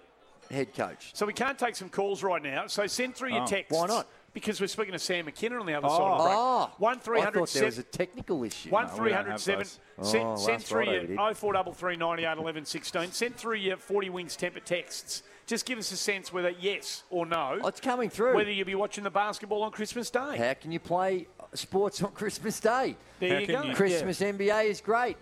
head 0.51 0.75
coach? 0.75 1.11
So 1.15 1.25
we 1.25 1.33
can't 1.33 1.59
take 1.59 1.77
some 1.77 1.89
calls 1.89 2.23
right 2.23 2.43
now. 2.43 2.67
So 2.67 2.87
send 2.89 3.15
through 3.15 3.31
your 3.31 3.43
Oh. 3.43 3.47
texts. 3.47 3.73
Why 3.79 3.87
not? 3.87 4.07
Because 4.33 4.61
we're 4.61 4.69
speaking 4.69 4.93
to 4.93 4.99
Sam 4.99 5.25
Mackinnon 5.25 5.59
on 5.59 5.67
the 5.67 5.75
other 5.75 5.89
Oh. 5.89 5.97
side 5.97 6.03
of 6.03 6.19
the 6.19 6.25
oh. 6.25 6.27
break. 6.27 6.37
Oh, 6.39 6.71
One 6.79 6.99
three 7.01 7.21
I 7.21 7.31
thought 7.31 7.49
there 7.51 7.65
was 7.65 7.79
a 7.79 7.83
technical 7.83 8.45
issue. 8.45 8.71
One 8.71 8.87
No, 8.87 8.93
we 8.93 8.99
three 8.99 9.09
don't 9.11 9.17
hundred 9.17 9.31
have 9.33 9.41
seven. 9.41 9.67
those. 9.99 10.09
Send, 10.11 10.25
Oh, 10.25 10.37
send 10.37 10.53
last 10.53 10.67
through 10.67 10.85
Friday 10.85 10.91
oh 10.91 11.01
we 11.03 11.07
did. 11.09 11.17
your 11.17 11.35
0433 11.35 11.97
98 11.97 12.39
11 12.39 12.65
16. 12.65 13.13
Send 13.13 13.37
through 13.37 13.57
your 13.57 13.77
40 13.77 14.11
wings 14.11 14.37
temper 14.37 14.61
texts. 14.61 15.23
Just 15.47 15.67
give 15.67 15.79
us 15.81 15.91
a 15.91 15.97
sense 15.97 16.33
whether 16.33 16.51
yes 16.51 17.03
or 17.11 17.27
no. 17.27 17.59
Oh, 17.61 17.67
it's 17.67 17.81
coming 17.81 18.09
through. 18.09 18.37
Whether 18.37 18.53
you'll 18.53 18.67
be 18.67 18.77
watching 18.77 19.03
the 19.03 19.11
basketball 19.11 19.65
on 19.65 19.73
Christmas 19.73 20.09
Day. 20.09 20.37
How 20.37 20.55
can 20.55 20.71
you 20.71 20.79
play 20.79 21.27
sports 21.55 22.01
on 22.03 22.13
Christmas 22.13 22.61
Day? 22.61 22.97
there 23.19 23.35
How 23.35 23.41
you 23.41 23.47
go. 23.49 23.63
you- 23.65 23.75
Christmas 23.75 24.21
NBA 24.21 24.67
is 24.67 24.81
great. 24.81 25.17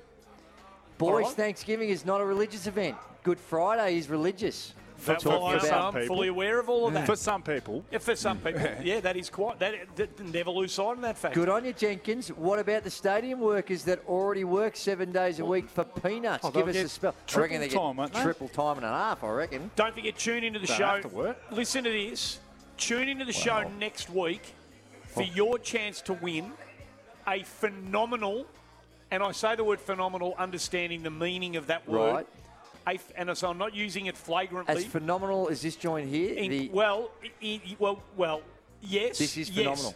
Boys, 0.98 1.24
right. 1.26 1.34
Thanksgiving 1.34 1.88
is 1.88 2.04
not 2.04 2.20
a 2.20 2.24
religious 2.26 2.66
event. 2.66 2.96
Good 3.22 3.38
Friday 3.40 3.96
is 3.96 4.10
religious. 4.10 4.74
That's 5.04 5.22
For- 5.22 5.32
all 5.32 5.50
for 5.50 5.56
I 5.56 5.58
some 5.60 5.70
know. 5.70 5.86
I'm 5.86 5.92
people. 5.92 6.16
fully 6.16 6.28
aware 6.28 6.58
of 6.58 6.68
all 6.68 6.88
of 6.88 6.94
that. 6.94 7.06
For 7.06 7.16
some 7.16 7.42
people, 7.42 7.84
Yeah, 7.90 7.98
for 7.98 8.16
some 8.16 8.38
people, 8.38 8.60
yeah, 8.82 9.00
that 9.00 9.16
is 9.16 9.30
quite. 9.30 9.58
That, 9.58 9.96
that 9.96 10.20
never 10.20 10.50
lose 10.50 10.72
sight 10.72 10.92
of 10.96 11.00
that 11.02 11.16
fact. 11.16 11.34
Good 11.34 11.48
on 11.48 11.64
you, 11.64 11.72
Jenkins. 11.72 12.28
What 12.28 12.58
about 12.58 12.84
the 12.84 12.90
stadium 12.90 13.40
workers 13.40 13.84
that 13.84 14.00
already 14.06 14.44
work 14.44 14.76
seven 14.76 15.12
days 15.12 15.38
a 15.38 15.44
week 15.44 15.68
for 15.68 15.84
peanuts? 15.84 16.44
Oh, 16.44 16.50
Give 16.50 16.68
us 16.68 16.76
a 16.76 16.88
spell. 16.88 17.14
Triple 17.26 17.58
time, 17.58 17.68
get 17.68 17.96
won't 17.96 18.12
they? 18.12 18.22
triple 18.22 18.48
time 18.48 18.76
and 18.78 18.86
a 18.86 18.88
half. 18.88 19.22
I 19.22 19.30
reckon. 19.30 19.70
Don't 19.76 19.94
forget, 19.94 20.16
tune 20.18 20.44
into 20.44 20.58
the 20.58 20.66
Don't 20.66 20.76
show. 20.76 20.86
have 20.86 21.02
to 21.02 21.08
work. 21.08 21.38
Listen 21.50 21.84
to 21.84 21.90
this. 21.90 22.40
Tune 22.76 23.08
into 23.08 23.24
the 23.24 23.32
show 23.32 23.68
next 23.78 24.10
week 24.10 24.42
for 25.06 25.22
oh. 25.22 25.26
your 25.34 25.58
chance 25.58 26.00
to 26.02 26.12
win 26.14 26.52
a 27.26 27.42
phenomenal, 27.42 28.46
and 29.10 29.22
I 29.22 29.32
say 29.32 29.54
the 29.56 29.64
word 29.64 29.80
phenomenal, 29.80 30.34
understanding 30.38 31.02
the 31.02 31.10
meaning 31.10 31.56
of 31.56 31.66
that 31.68 31.88
word. 31.88 32.12
Right. 32.14 32.26
And 33.16 33.36
so 33.36 33.50
I'm 33.50 33.58
not 33.58 33.74
using 33.74 34.06
it 34.06 34.16
flagrantly. 34.16 34.76
As 34.76 34.84
phenomenal 34.84 35.48
as 35.48 35.62
this 35.62 35.76
joint 35.76 36.08
here, 36.08 36.34
In- 36.34 36.50
the, 36.50 36.68
well, 36.70 37.10
i- 37.24 37.30
i- 37.46 37.76
well, 37.78 38.02
well, 38.16 38.42
yes. 38.82 39.18
This 39.18 39.36
is 39.36 39.50
yes. 39.50 39.56
phenomenal. 39.58 39.94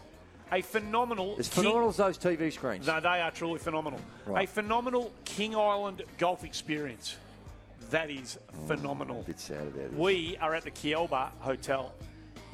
A 0.53 0.61
phenomenal. 0.61 1.37
as 1.39 1.49
King- 1.49 1.63
phenomenal 1.65 1.89
as 1.89 1.97
those 1.97 2.19
TV 2.19 2.51
screens. 2.53 2.87
No, 2.87 3.01
they 3.01 3.21
are 3.21 3.31
truly 3.31 3.59
phenomenal. 3.59 4.01
Right. 4.27 4.45
A 4.45 4.51
phenomenal 4.51 5.11
King 5.25 5.57
Island 5.57 6.03
golf 6.19 6.45
experience. 6.45 7.17
That 7.91 8.11
is 8.11 8.39
phenomenal. 8.67 9.21
A 9.21 9.25
bit 9.25 9.41
sad 9.41 9.63
about 9.63 9.75
this. 9.91 9.93
We 9.93 10.37
are 10.41 10.55
at 10.55 10.65
the 10.65 10.71
Kealba 10.71 11.31
Hotel. 11.41 11.93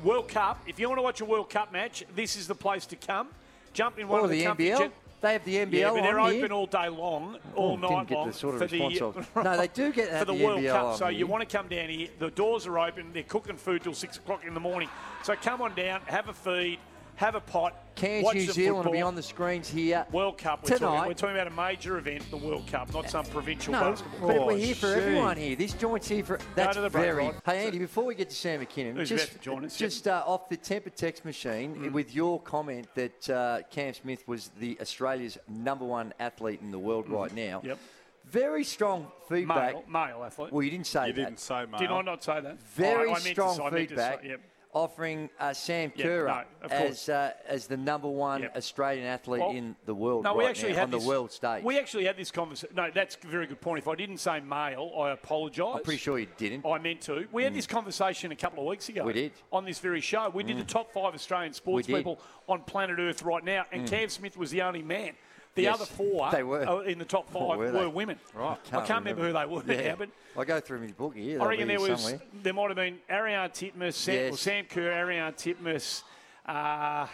World 0.05 0.29
Cup. 0.29 0.61
If 0.69 0.79
you 0.79 0.89
want 0.89 0.99
to 0.99 1.03
watch 1.03 1.21
a 1.21 1.25
World 1.25 1.51
Cup 1.51 1.73
match, 1.73 2.05
this 2.15 2.37
is 2.37 2.47
the 2.47 2.55
place 2.55 2.87
to 2.87 2.97
come. 2.97 3.29
Jump 3.73 3.99
in 3.99 4.07
one 4.09 4.21
Or 4.21 4.25
of 4.25 4.31
the, 4.31 4.45
the 4.45 4.51
NBL. 4.51 4.79
jet- 4.79 4.93
They 5.21 5.33
have 5.33 5.45
the 5.45 5.57
NBL 5.57 5.73
Yeah, 5.73 5.91
but 5.91 6.03
they're 6.03 6.21
on 6.21 6.27
open 6.29 6.39
here. 6.43 6.53
all 6.53 6.67
day 6.67 6.89
long, 6.89 7.39
all 7.57 7.73
Oh, 7.73 7.77
night 7.77 7.89
didn't 7.89 8.09
get 8.09 8.15
long 8.19 8.27
the 8.29 8.33
sort 8.33 8.55
of 8.55 8.61
for 8.61 8.65
response 8.77 8.99
the 9.01 9.05
of- 9.07 9.29
No, 9.45 9.57
they 9.57 9.67
do 9.69 9.93
get 9.93 10.11
for 10.17 10.25
the, 10.25 10.33
the 10.33 10.45
World 10.45 10.61
NBL 10.61 10.73
Cup. 10.73 10.85
on 10.87 10.97
So 10.99 11.09
you 11.09 11.27
want 11.27 11.49
to 11.49 11.57
come 11.57 11.67
down 11.67 11.89
here. 11.89 12.09
The 12.21 12.31
doors 12.31 12.67
are 12.69 12.79
open. 12.79 13.13
They're 13.13 13.25
cooking 13.25 13.57
food 13.57 13.83
till 13.83 13.95
six 13.95 14.17
o'clock 14.17 14.45
in 14.47 14.55
the 14.55 14.61
morning. 14.61 14.89
So 15.25 15.35
come 15.35 15.61
on 15.61 15.75
down, 15.75 16.03
have 16.07 16.29
a 16.29 16.33
feed, 16.33 16.79
have 17.19 17.35
a 17.35 17.41
pot. 17.41 17.75
Cairns, 17.97 18.25
watch 18.25 18.37
New 18.37 18.47
Zealand 18.53 18.85
will 18.85 18.93
be 18.93 19.03
on 19.03 19.17
the 19.17 19.23
screens 19.25 19.69
here. 19.69 20.07
World 20.13 20.39
Cup. 20.39 20.63
We're 20.63 20.77
Tonight. 20.79 20.87
talking, 20.95 21.09
we're 21.09 21.15
talking 21.15 21.35
about 21.37 21.49
a 21.49 21.51
major 21.51 21.99
event, 21.99 22.23
the 22.31 22.37
World 22.37 22.65
Cup, 22.69 22.93
not 22.95 23.11
some 23.11 23.25
provincial 23.27 23.73
No, 23.73 23.81
basketball. 23.91 24.29
but 24.29 24.39
Oh, 24.39 24.47
we're 24.47 24.57
here 24.57 24.75
for 24.77 24.87
everyone 24.95 25.37
here. 25.37 25.57
This 25.57 25.73
joint's 25.73 26.07
here 26.09 26.23
for. 26.23 26.39
That's 26.55 26.77
break, 26.79 26.93
very. 26.93 27.25
Rod. 27.27 27.35
Hey 27.45 27.67
Andy, 27.67 27.81
before 27.81 28.05
we 28.05 28.15
get 28.15 28.31
to 28.31 28.37
Sam 28.37 28.61
Mackinnon, 28.61 28.95
Who's 28.95 29.09
just 29.09 29.25
about 29.31 29.33
to 29.37 29.45
join 29.45 29.65
us, 29.65 29.77
just 29.77 30.07
uh, 30.07 30.23
off 30.29 30.49
the 30.49 30.57
temper 30.57 30.91
text 30.91 31.25
machine 31.25 31.75
Mm. 31.75 31.93
with 31.93 32.15
your 32.15 32.41
comment 32.41 32.87
that 32.95 33.29
uh, 33.31 33.63
Cam 33.69 33.93
Smith 33.95 34.27
was 34.29 34.53
the 34.61 34.79
Australia's 34.81 35.37
number 35.49 35.85
one 35.85 36.15
athlete 36.21 36.61
in 36.63 36.71
the 36.71 36.79
world 36.79 37.09
right 37.09 37.35
now. 37.35 37.59
Mm. 37.61 37.65
Yep. 37.65 37.79
Very 38.27 38.63
strong 38.63 39.09
feedback. 39.29 39.73
Male, 39.75 39.85
male 39.89 40.25
athlete. 40.25 40.53
Well, 40.53 40.63
you 40.63 40.71
didn't 40.71 40.87
say 40.87 41.09
you 41.09 41.13
that. 41.15 41.25
didn't 41.25 41.41
say, 41.41 41.67
mate. 41.67 41.79
Did 41.81 41.91
I 41.91 42.01
not 42.03 42.23
say 42.23 42.41
that? 42.41 42.61
Very 42.75 43.09
I, 43.09 43.13
I 43.13 43.15
meant 43.15 43.25
to 43.25 43.31
strong 43.31 43.57
say- 43.57 43.63
I 43.65 43.71
meant 43.71 43.89
to 43.89 43.97
say- 43.97 44.11
feedback. 44.13 44.25
yep. 44.25 44.41
Offering 44.75 45.31
uh, 45.41 45.55
Sam 45.55 45.91
Yeah, 45.97 46.05
Kerr 46.05 46.27
no, 46.27 46.33
up 46.33 46.47
of 46.63 46.71
course. 46.71 46.91
as 46.91 47.09
uh, 47.09 47.33
as 47.47 47.67
the 47.67 47.77
number 47.79 48.07
one 48.09 48.43
Yep. 48.43 48.57
Australian 48.57 49.07
athlete 49.07 49.41
Well, 49.41 49.51
in 49.53 49.75
the 49.87 49.95
world 49.95 50.25
No, 50.25 50.31
right 50.31 50.39
we 50.39 50.45
actually 50.45 50.73
now, 50.73 50.79
had 50.81 50.85
on 50.85 50.91
this, 50.91 51.03
the 51.03 51.09
world 51.09 51.33
stage. 51.33 51.65
We 51.65 51.79
actually 51.79 52.05
had 52.05 52.19
this 52.19 52.31
conversation. 52.31 52.77
No, 52.77 52.91
that's 52.95 53.17
a 53.23 53.27
very 53.27 53.47
good 53.47 53.63
point. 53.63 53.79
If 53.79 53.89
I 53.89 53.95
didn't 53.95 54.19
say 54.19 54.41
male, 54.41 54.93
I 55.01 55.11
apologise. 55.13 55.77
I'm 55.77 55.83
pretty 55.83 55.99
sure 55.99 56.19
you 56.19 56.29
didn't. 56.37 56.67
I 56.67 56.79
meant 56.79 57.01
to. 57.03 57.27
We 57.33 57.45
had 57.45 57.55
this 57.55 57.67
conversation 57.67 58.31
a 58.31 58.37
couple 58.37 58.63
of 58.63 58.69
weeks 58.69 58.91
ago. 58.91 59.05
We 59.05 59.15
did. 59.15 59.33
On 59.53 59.65
this 59.65 59.79
very 59.79 60.03
show. 60.03 60.29
We 60.29 60.43
did 60.43 60.59
the 60.59 60.65
top 60.65 60.93
five 60.93 61.15
Australian 61.15 61.55
sports 61.55 61.87
people 61.87 62.21
on 62.47 62.63
planet 62.63 62.99
Earth 62.99 63.23
right 63.23 63.43
now, 63.45 63.65
and 63.73 63.89
Cam 63.89 64.11
Smith 64.11 64.37
was 64.37 64.51
the 64.51 64.61
only 64.63 64.83
man. 64.83 65.15
The 65.55 65.63
Yes, 65.63 65.75
other 65.75 65.87
four 65.87 66.31
they 66.31 66.43
were. 66.45 66.63
uh, 66.69 66.79
in 66.81 66.99
the 66.99 67.05
top 67.05 67.29
five 67.31 67.59
were 67.59 67.73
were, 67.73 67.89
women. 67.91 68.19
Right. 68.33 68.57
I 68.73 68.85
can't 68.87 69.05
remember, 69.05 69.27
who 69.27 69.33
they 69.33 69.45
were 69.47 69.63
Yeah. 69.83 69.89
now, 69.91 69.97
but 69.97 70.09
I 70.37 70.45
go 70.45 70.61
through 70.61 70.81
my 70.81 70.87
book 70.93 71.17
here. 71.17 71.43
I 71.43 71.47
reckon 71.47 71.67
there 71.69 71.81
was 71.81 72.01
somewhere. 72.01 72.21
there 72.43 72.53
might 72.53 72.69
have 72.69 72.77
been 72.77 72.99
Ariarne 73.11 73.51
Titmus, 73.51 73.95
Sam, 73.95 74.15
Yes. 74.15 74.31
well, 74.31 74.37
Sam 74.37 74.65
Kerr, 74.67 74.93
Ariarne 74.93 75.35
Titmus, 75.35 76.05
uh, 76.47 77.07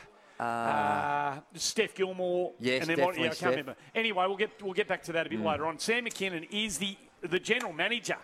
uh, 0.42 1.40
Steph 1.54 1.94
Gilmore, 1.94 2.52
Yes, 2.58 2.82
and 2.82 2.90
then 2.90 3.04
might, 3.06 3.14
yeah, 3.16 3.22
I 3.22 3.26
can't 3.28 3.36
Steph. 3.36 3.50
remember. 3.50 3.76
Anyway, 3.94 4.24
we'll 4.26 4.36
get 4.36 4.62
we'll 4.62 4.72
get 4.74 4.88
back 4.88 5.02
to 5.04 5.12
that 5.12 5.26
a 5.26 5.30
bit 5.30 5.40
later 5.40 5.64
on. 5.66 5.78
Sam 5.78 6.04
Mackinnon 6.04 6.44
is 6.50 6.78
the 6.78 6.96
the 7.22 7.38
general 7.38 7.72
manager 7.72 8.16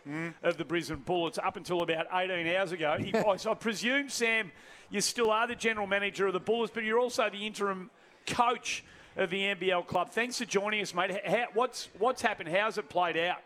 of 0.43 0.59
the 0.59 0.65
Brisbane 0.67 0.99
Bullets 0.99 1.39
up 1.39 1.57
until 1.57 1.81
about 1.83 2.07
18 2.13 2.47
hours 2.55 2.73
ago. 2.73 2.99
He, 3.01 3.15
I, 3.15 3.37
so 3.37 3.53
I 3.53 3.55
presume, 3.55 4.11
Sam, 4.11 4.53
you 4.91 5.01
still 5.01 5.31
are 5.31 5.47
the 5.47 5.55
general 5.55 5.87
manager 5.87 6.27
of 6.27 6.35
the 6.35 6.41
Bullets, 6.41 6.71
but 6.75 6.85
you're 6.85 6.99
also 6.99 7.31
the 7.31 7.47
interim 7.47 7.89
coach 8.27 8.85
of 9.17 9.31
the 9.31 9.43
NBL 9.43 9.87
club. 9.87 10.11
Thanks 10.11 10.39
for 10.39 10.45
joining 10.45 10.81
us, 10.81 10.95
mate. 10.95 11.13
How, 11.27 11.47
what's 11.55 11.89
what's 11.99 12.23
happened? 12.23 12.49
How's 12.49 12.79
it 12.79 12.89
played 12.89 13.17
out? 13.17 13.39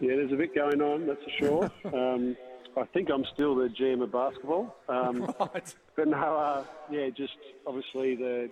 Yeah, 0.00 0.16
there's 0.16 0.32
a 0.32 0.36
bit 0.36 0.54
going 0.54 0.82
on, 0.82 1.06
that's 1.06 1.22
for 1.22 1.30
sure. 1.38 1.72
um, 1.94 2.36
I 2.76 2.84
think 2.92 3.08
I'm 3.10 3.24
still 3.32 3.54
the 3.54 3.68
GM 3.68 4.02
of 4.02 4.12
basketball. 4.12 4.74
Um, 4.88 5.32
Right. 5.40 5.74
But 5.96 6.08
no, 6.08 6.16
uh, 6.18 6.64
yeah, 6.90 7.08
just 7.10 7.36
obviously 7.66 8.16
the 8.16 8.50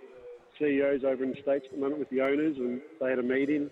CEOs 0.58 1.02
over 1.04 1.24
in 1.24 1.30
the 1.30 1.42
States 1.42 1.64
at 1.66 1.72
the 1.72 1.78
moment 1.78 1.98
with 1.98 2.10
the 2.10 2.20
owners, 2.20 2.56
and 2.56 2.80
they 3.00 3.10
had 3.10 3.18
a 3.18 3.22
meeting 3.22 3.68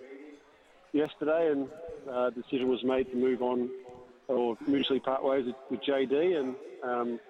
yesterday, 0.93 1.53
and 1.53 1.69
uh, 2.11 2.31
decision 2.31 2.69
was 2.69 2.83
made 2.83 3.11
to 3.13 3.17
move 3.17 3.43
on 3.43 3.71
or 4.27 4.57
mutually 4.67 4.99
part 4.99 5.23
ways 5.23 5.47
with, 5.47 5.55
with 5.71 5.81
JD, 5.83 6.41
and 6.41 6.55
um, 6.83 7.21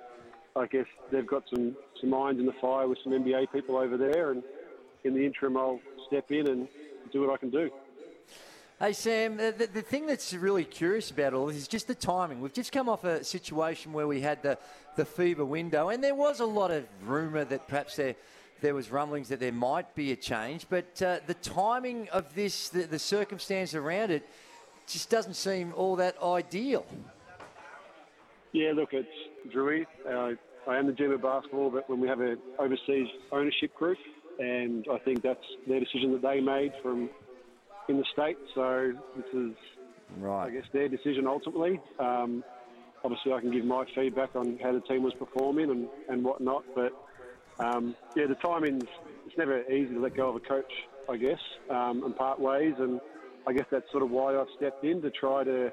I 0.60 0.66
guess 0.66 0.86
they've 1.10 1.26
got 1.26 1.44
some, 1.48 1.74
some 2.00 2.12
irons 2.12 2.38
in 2.38 2.44
the 2.44 2.52
fire 2.60 2.86
with 2.86 2.98
some 3.02 3.12
NBA 3.14 3.50
people 3.50 3.76
over 3.76 3.96
there, 3.96 4.30
and 4.30 4.42
in 5.04 5.14
the 5.14 5.24
interim, 5.24 5.56
I'll 5.56 5.80
step 6.06 6.30
in 6.30 6.46
and 6.48 6.68
do 7.12 7.22
what 7.22 7.30
I 7.30 7.38
can 7.38 7.48
do. 7.48 7.70
Hey, 8.78 8.92
Sam, 8.92 9.36
the, 9.36 9.68
the, 9.72 9.82
thing 9.82 10.06
that's 10.06 10.32
really 10.32 10.64
curious 10.64 11.10
about 11.10 11.34
all 11.34 11.46
this 11.46 11.56
is 11.56 11.68
just 11.68 11.86
the 11.86 11.94
timing. 11.94 12.40
We've 12.40 12.52
just 12.52 12.72
come 12.72 12.88
off 12.88 13.04
a 13.04 13.24
situation 13.24 13.92
where 13.92 14.06
we 14.06 14.20
had 14.20 14.42
the, 14.42 14.58
the 14.96 15.04
FIBA 15.04 15.46
window, 15.46 15.88
and 15.88 16.04
there 16.04 16.14
was 16.14 16.40
a 16.40 16.46
lot 16.46 16.70
of 16.70 16.84
rumour 17.04 17.44
that 17.44 17.66
perhaps 17.66 17.96
there, 17.96 18.16
there 18.60 18.74
was 18.74 18.90
rumblings 18.90 19.28
that 19.28 19.40
there 19.40 19.52
might 19.52 19.94
be 19.94 20.12
a 20.12 20.16
change, 20.16 20.66
but 20.68 21.00
uh, 21.02 21.20
the 21.26 21.34
timing 21.34 22.08
of 22.10 22.34
this, 22.34 22.68
the, 22.68 22.82
the 22.82 22.98
circumstance 22.98 23.74
around 23.74 24.10
it, 24.10 24.28
just 24.86 25.08
doesn't 25.08 25.34
seem 25.34 25.72
all 25.74 25.96
that 25.96 26.16
ideal. 26.22 26.84
Yeah, 28.52 28.72
look, 28.74 28.92
it's 28.92 29.08
Drewy. 29.54 29.86
Uh, 30.08 30.36
I 30.68 30.76
am 30.76 30.86
the 30.86 30.92
GM 30.92 31.14
of 31.14 31.22
basketball, 31.22 31.70
but 31.70 31.88
when 31.88 32.00
we 32.00 32.08
have 32.08 32.20
an 32.20 32.38
overseas 32.58 33.08
ownership 33.32 33.74
group, 33.74 33.98
and 34.38 34.84
I 34.92 34.98
think 34.98 35.22
that's 35.22 35.44
their 35.66 35.80
decision 35.80 36.12
that 36.12 36.22
they 36.22 36.40
made 36.40 36.72
from 36.82 37.10
in 37.88 37.96
the 37.98 38.04
state. 38.12 38.36
So 38.54 38.92
this 39.16 39.26
is, 39.32 39.54
I 40.46 40.50
guess, 40.50 40.64
their 40.72 40.88
decision 40.88 41.26
ultimately. 41.26 41.80
Um, 41.98 42.44
obviously, 43.04 43.32
I 43.32 43.40
can 43.40 43.50
give 43.50 43.64
my 43.64 43.84
feedback 43.94 44.36
on 44.36 44.58
how 44.62 44.72
the 44.72 44.80
team 44.80 45.02
was 45.02 45.14
performing 45.14 45.70
and, 45.70 45.88
and 46.08 46.24
whatnot, 46.24 46.64
but 46.74 46.92
um, 47.58 47.94
yeah, 48.14 48.26
the 48.26 48.36
timing's 48.36 48.84
it's 49.26 49.36
never 49.36 49.62
easy 49.70 49.94
to 49.94 50.00
let 50.00 50.16
go 50.16 50.30
of 50.30 50.36
a 50.36 50.40
coach, 50.40 50.72
I 51.08 51.16
guess, 51.16 51.38
um, 51.68 52.02
and 52.04 52.16
part 52.16 52.40
ways, 52.40 52.74
and 52.78 53.00
I 53.46 53.52
guess 53.52 53.66
that's 53.70 53.90
sort 53.90 54.02
of 54.02 54.10
why 54.10 54.36
I've 54.36 54.48
stepped 54.56 54.84
in 54.84 55.00
to 55.02 55.10
try 55.10 55.44
to 55.44 55.72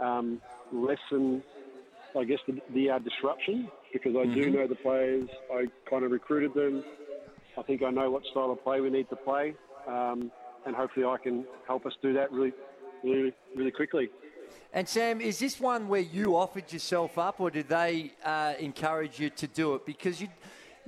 um, 0.00 0.40
lessen 0.72 1.42
I 2.16 2.24
guess, 2.24 2.38
the, 2.46 2.60
the 2.72 2.90
uh, 2.90 2.98
disruption 2.98 3.68
because 3.92 4.16
I 4.16 4.26
do 4.32 4.50
know 4.50 4.66
the 4.66 4.74
players. 4.74 5.28
I 5.52 5.66
kind 5.88 6.04
of 6.04 6.10
recruited 6.10 6.54
them. 6.54 6.84
I 7.56 7.62
think 7.62 7.82
I 7.82 7.90
know 7.90 8.10
what 8.10 8.22
style 8.30 8.50
of 8.50 8.62
play 8.62 8.80
we 8.80 8.90
need 8.90 9.08
to 9.10 9.16
play, 9.16 9.54
um, 9.86 10.30
and 10.66 10.76
hopefully 10.76 11.06
I 11.06 11.16
can 11.18 11.44
help 11.66 11.86
us 11.86 11.92
do 12.02 12.12
that 12.12 12.30
really, 12.30 12.52
really, 13.02 13.32
really 13.56 13.70
quickly. 13.70 14.10
And 14.72 14.88
Sam, 14.88 15.20
is 15.20 15.38
this 15.38 15.58
one 15.58 15.88
where 15.88 16.00
you 16.00 16.36
offered 16.36 16.72
yourself 16.72 17.18
up, 17.18 17.40
or 17.40 17.50
did 17.50 17.68
they 17.68 18.12
uh, 18.24 18.54
encourage 18.58 19.18
you 19.18 19.30
to 19.30 19.46
do 19.46 19.74
it? 19.74 19.86
Because 19.86 20.20
you, 20.20 20.28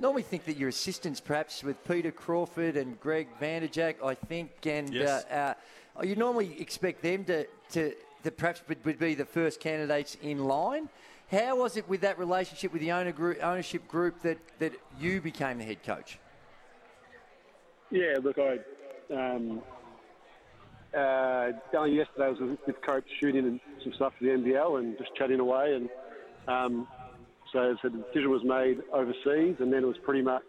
normally 0.01 0.23
think 0.23 0.45
that 0.45 0.57
your 0.57 0.69
assistants, 0.69 1.19
perhaps 1.19 1.63
with 1.63 1.83
Peter 1.87 2.11
Crawford 2.11 2.75
and 2.75 2.99
Greg 2.99 3.27
Vanderjagt, 3.39 4.03
I 4.03 4.15
think, 4.15 4.51
and 4.65 4.93
Yes. 4.93 5.25
uh, 5.25 5.53
uh, 5.99 6.03
you 6.03 6.15
normally 6.15 6.59
expect 6.59 7.01
them 7.01 7.23
to, 7.25 7.45
to, 7.71 7.93
to 8.23 8.31
perhaps 8.31 8.63
would, 8.67 8.83
would 8.85 8.99
be 8.99 9.13
the 9.13 9.25
first 9.25 9.59
candidates 9.59 10.17
in 10.21 10.45
line. 10.45 10.89
How 11.31 11.55
was 11.55 11.77
it 11.77 11.87
with 11.87 12.01
that 12.01 12.19
relationship 12.19 12.73
with 12.73 12.81
the 12.81 12.91
owner 12.91 13.13
group, 13.13 13.41
ownership 13.41 13.87
group 13.87 14.21
that, 14.23 14.37
that 14.59 14.73
you 14.99 15.21
became 15.21 15.59
the 15.59 15.63
head 15.63 15.81
coach? 15.81 16.19
Yeah, 17.89 18.17
look, 18.21 18.37
I 18.37 18.57
um, 19.13 19.61
uh, 20.93 21.51
down 21.71 21.93
yesterday 21.93 22.25
I 22.25 22.29
was 22.29 22.39
with, 22.39 22.59
with 22.67 22.75
Cope 22.81 23.05
shooting 23.21 23.45
and 23.45 23.59
some 23.81 23.93
stuff 23.93 24.13
for 24.17 24.25
the 24.25 24.31
NBL 24.31 24.79
and 24.79 24.97
just 24.97 25.15
chatting 25.15 25.39
away, 25.39 25.73
and 25.75 25.89
um, 26.49 26.87
so, 27.53 27.77
so 27.81 27.87
the 27.87 27.99
decision 27.99 28.29
was 28.29 28.43
made 28.43 28.79
overseas, 28.93 29.55
and 29.59 29.71
then 29.71 29.83
it 29.83 29.87
was 29.87 29.97
pretty 30.03 30.21
much 30.21 30.43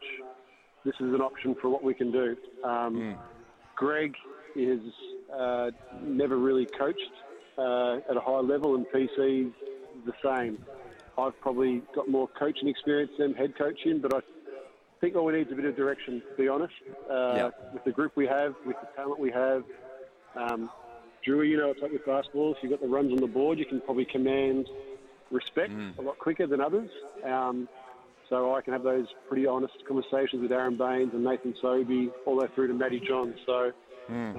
this 0.85 0.95
is 0.95 1.15
an 1.15 1.21
option 1.21 1.55
for 1.61 1.69
what 1.69 1.85
we 1.85 1.95
can 1.95 2.11
do. 2.11 2.37
Um, 2.65 3.17
Greg 3.77 4.15
is 4.57 4.81
uh, 5.33 5.71
never 6.03 6.39
really 6.39 6.67
coached 6.67 7.01
uh, 7.57 7.99
at 8.11 8.17
a 8.17 8.21
high 8.21 8.41
level, 8.41 8.75
and 8.75 8.85
PC's 8.87 9.53
the 10.07 10.13
same. 10.23 10.65
I've 11.19 11.39
probably 11.41 11.83
got 11.95 12.09
more 12.09 12.29
coaching 12.39 12.69
experience 12.69 13.13
than 13.19 13.35
head 13.35 13.57
coaching, 13.57 14.01
but 14.01 14.15
I 14.15 14.21
think 15.01 15.15
all 15.17 15.25
we 15.27 15.35
need 15.35 15.47
is 15.47 15.53
a 15.53 15.57
bit 15.57 15.67
of 15.67 15.77
direction, 15.77 16.23
to 16.31 16.43
be 16.43 16.49
honest. 16.49 16.75
Uh. 17.11 17.35
With 17.75 17.85
the 17.85 17.93
group 17.93 18.13
we 18.17 18.27
have, 18.27 18.55
with 18.65 18.77
the 18.81 18.89
talent 18.97 19.21
we 19.21 19.31
have. 19.31 19.65
Um, 20.37 20.71
Drew, 21.25 21.43
you 21.43 21.57
know, 21.57 21.71
it's 21.71 21.81
like 21.81 21.93
with 21.93 22.05
basketball. 22.05 22.53
If 22.53 22.59
you've 22.63 22.73
got 22.73 22.81
the 22.81 22.89
runs 22.89 23.13
on 23.13 23.19
the 23.19 23.27
board, 23.27 23.59
you 23.59 23.67
can 23.67 23.81
probably 23.83 24.07
command 24.07 24.67
respect 25.31 25.73
a 25.99 26.03
lot 26.03 26.19
quicker 26.19 26.47
than 26.47 26.61
others. 26.61 26.91
Um, 27.25 27.69
so 28.29 28.55
I 28.55 28.63
can 28.63 28.73
have 28.73 28.83
those 28.83 29.07
pretty 29.29 29.47
honest 29.47 29.75
conversations 29.87 30.41
with 30.43 30.53
Aaron 30.53 30.77
Baines 30.79 31.11
and 31.13 31.23
Nathan 31.23 31.55
Sobey, 31.61 32.11
all 32.27 32.37
the 32.37 32.43
way 32.43 32.49
through 32.55 32.69
to 32.69 32.75
Matty 32.75 33.01
John. 33.07 33.35
So 33.47 33.73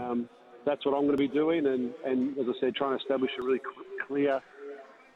um, 0.01 0.29
that's 0.65 0.85
what 0.85 0.93
I'm 0.93 1.05
going 1.05 1.15
to 1.15 1.17
be 1.17 1.27
doing. 1.27 1.67
And, 1.67 1.93
and 2.05 2.37
as 2.37 2.45
I 2.49 2.59
said, 2.59 2.75
trying 2.75 2.97
to 2.97 3.01
establish 3.01 3.31
a 3.39 3.43
really 3.43 3.61
clear 4.07 4.41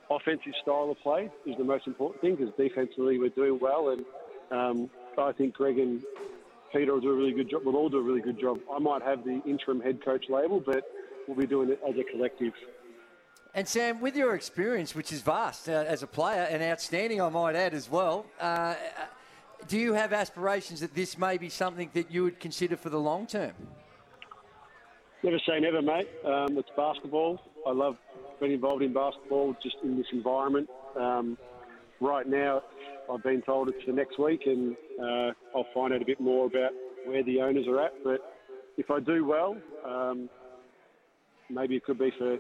offensive 0.10 0.53
style 0.62 0.89
of 0.91 0.99
play 0.99 1.30
is 1.45 1.55
the 1.58 1.64
most 1.64 1.88
important 1.88 2.22
thing 2.22 2.36
because 2.36 2.53
defensively 2.58 3.20
we're 3.20 3.30
doing 3.30 3.60
well. 3.60 3.89
And 3.89 4.05
um, 4.51 4.89
I 5.18 5.32
think 5.32 5.55
Greg 5.55 5.78
and 5.80 6.03
Peter 6.72 6.93
will 6.93 7.01
do 7.01 7.12
a 7.12 7.16
really 7.16 7.34
good 7.34 7.49
job. 7.49 7.62
We'll 7.66 7.76
all 7.76 7.89
do 7.89 7.97
a 7.97 8.03
really 8.03 8.22
good 8.22 8.39
job. 8.39 8.60
I 8.72 8.80
might 8.80 9.01
have 9.01 9.24
the 9.24 9.41
interim 9.45 9.82
head 9.82 10.03
coach 10.03 10.26
label, 10.30 10.60
but 10.60 10.84
we'll 11.28 11.38
be 11.38 11.47
doing 11.47 11.70
it 11.70 11.80
as 11.88 11.95
a 11.97 12.03
collective. 12.03 12.53
And 13.53 13.68
Sam, 13.68 14.01
with 14.01 14.16
your 14.16 14.36
experience, 14.36 14.93
which 14.93 15.12
is 15.12 15.22
vast 15.22 15.68
uh, 15.68 15.72
as 15.72 16.03
a 16.03 16.08
player 16.08 16.43
and 16.49 16.62
outstanding, 16.62 17.22
I 17.22 17.30
might 17.30 17.55
add 17.55 17.74
as 17.74 17.89
well, 17.89 18.26
uh, 18.39 18.76
do 19.68 19.80
you 19.80 19.93
have 19.93 20.14
aspirations 20.14 20.82
that 20.82 20.93
this 20.93 21.18
may 21.18 21.38
be 21.38 21.49
something 21.49 21.89
that 21.93 22.12
you 22.12 22.24
would 22.24 22.39
consider 22.39 22.78
for 22.78 22.89
the 22.89 22.99
long 22.99 23.26
term? 23.26 23.53
Never 25.24 25.39
say 25.47 25.60
never, 25.60 25.82
mate. 25.82 26.08
Um, 26.24 26.58
it's 26.58 26.70
basketball. 26.78 27.41
I 27.66 27.72
love 27.72 27.97
being 28.39 28.53
involved 28.53 28.83
in 28.83 28.93
basketball, 28.93 29.55
just 29.61 29.75
in 29.83 29.97
this 29.97 30.05
environment. 30.11 30.69
Um, 30.99 31.38
right 31.99 32.27
now, 32.27 32.61
I've 33.11 33.23
been 33.23 33.41
told 33.41 33.69
it's 33.69 33.83
for 33.83 33.91
next 33.91 34.19
week, 34.19 34.41
and 34.45 34.75
uh, 35.01 35.31
I'll 35.55 35.67
find 35.73 35.93
out 35.93 36.01
a 36.01 36.05
bit 36.05 36.19
more 36.19 36.47
about 36.47 36.71
where 37.05 37.23
the 37.23 37.41
owners 37.41 37.67
are 37.67 37.83
at. 37.83 37.93
But 38.03 38.19
if 38.77 38.91
I 38.91 38.99
do 38.99 39.25
well, 39.25 39.57
um, 39.85 40.29
maybe 41.49 41.75
it 41.75 41.83
could 41.85 41.99
be 41.99 42.11
for 42.17 42.38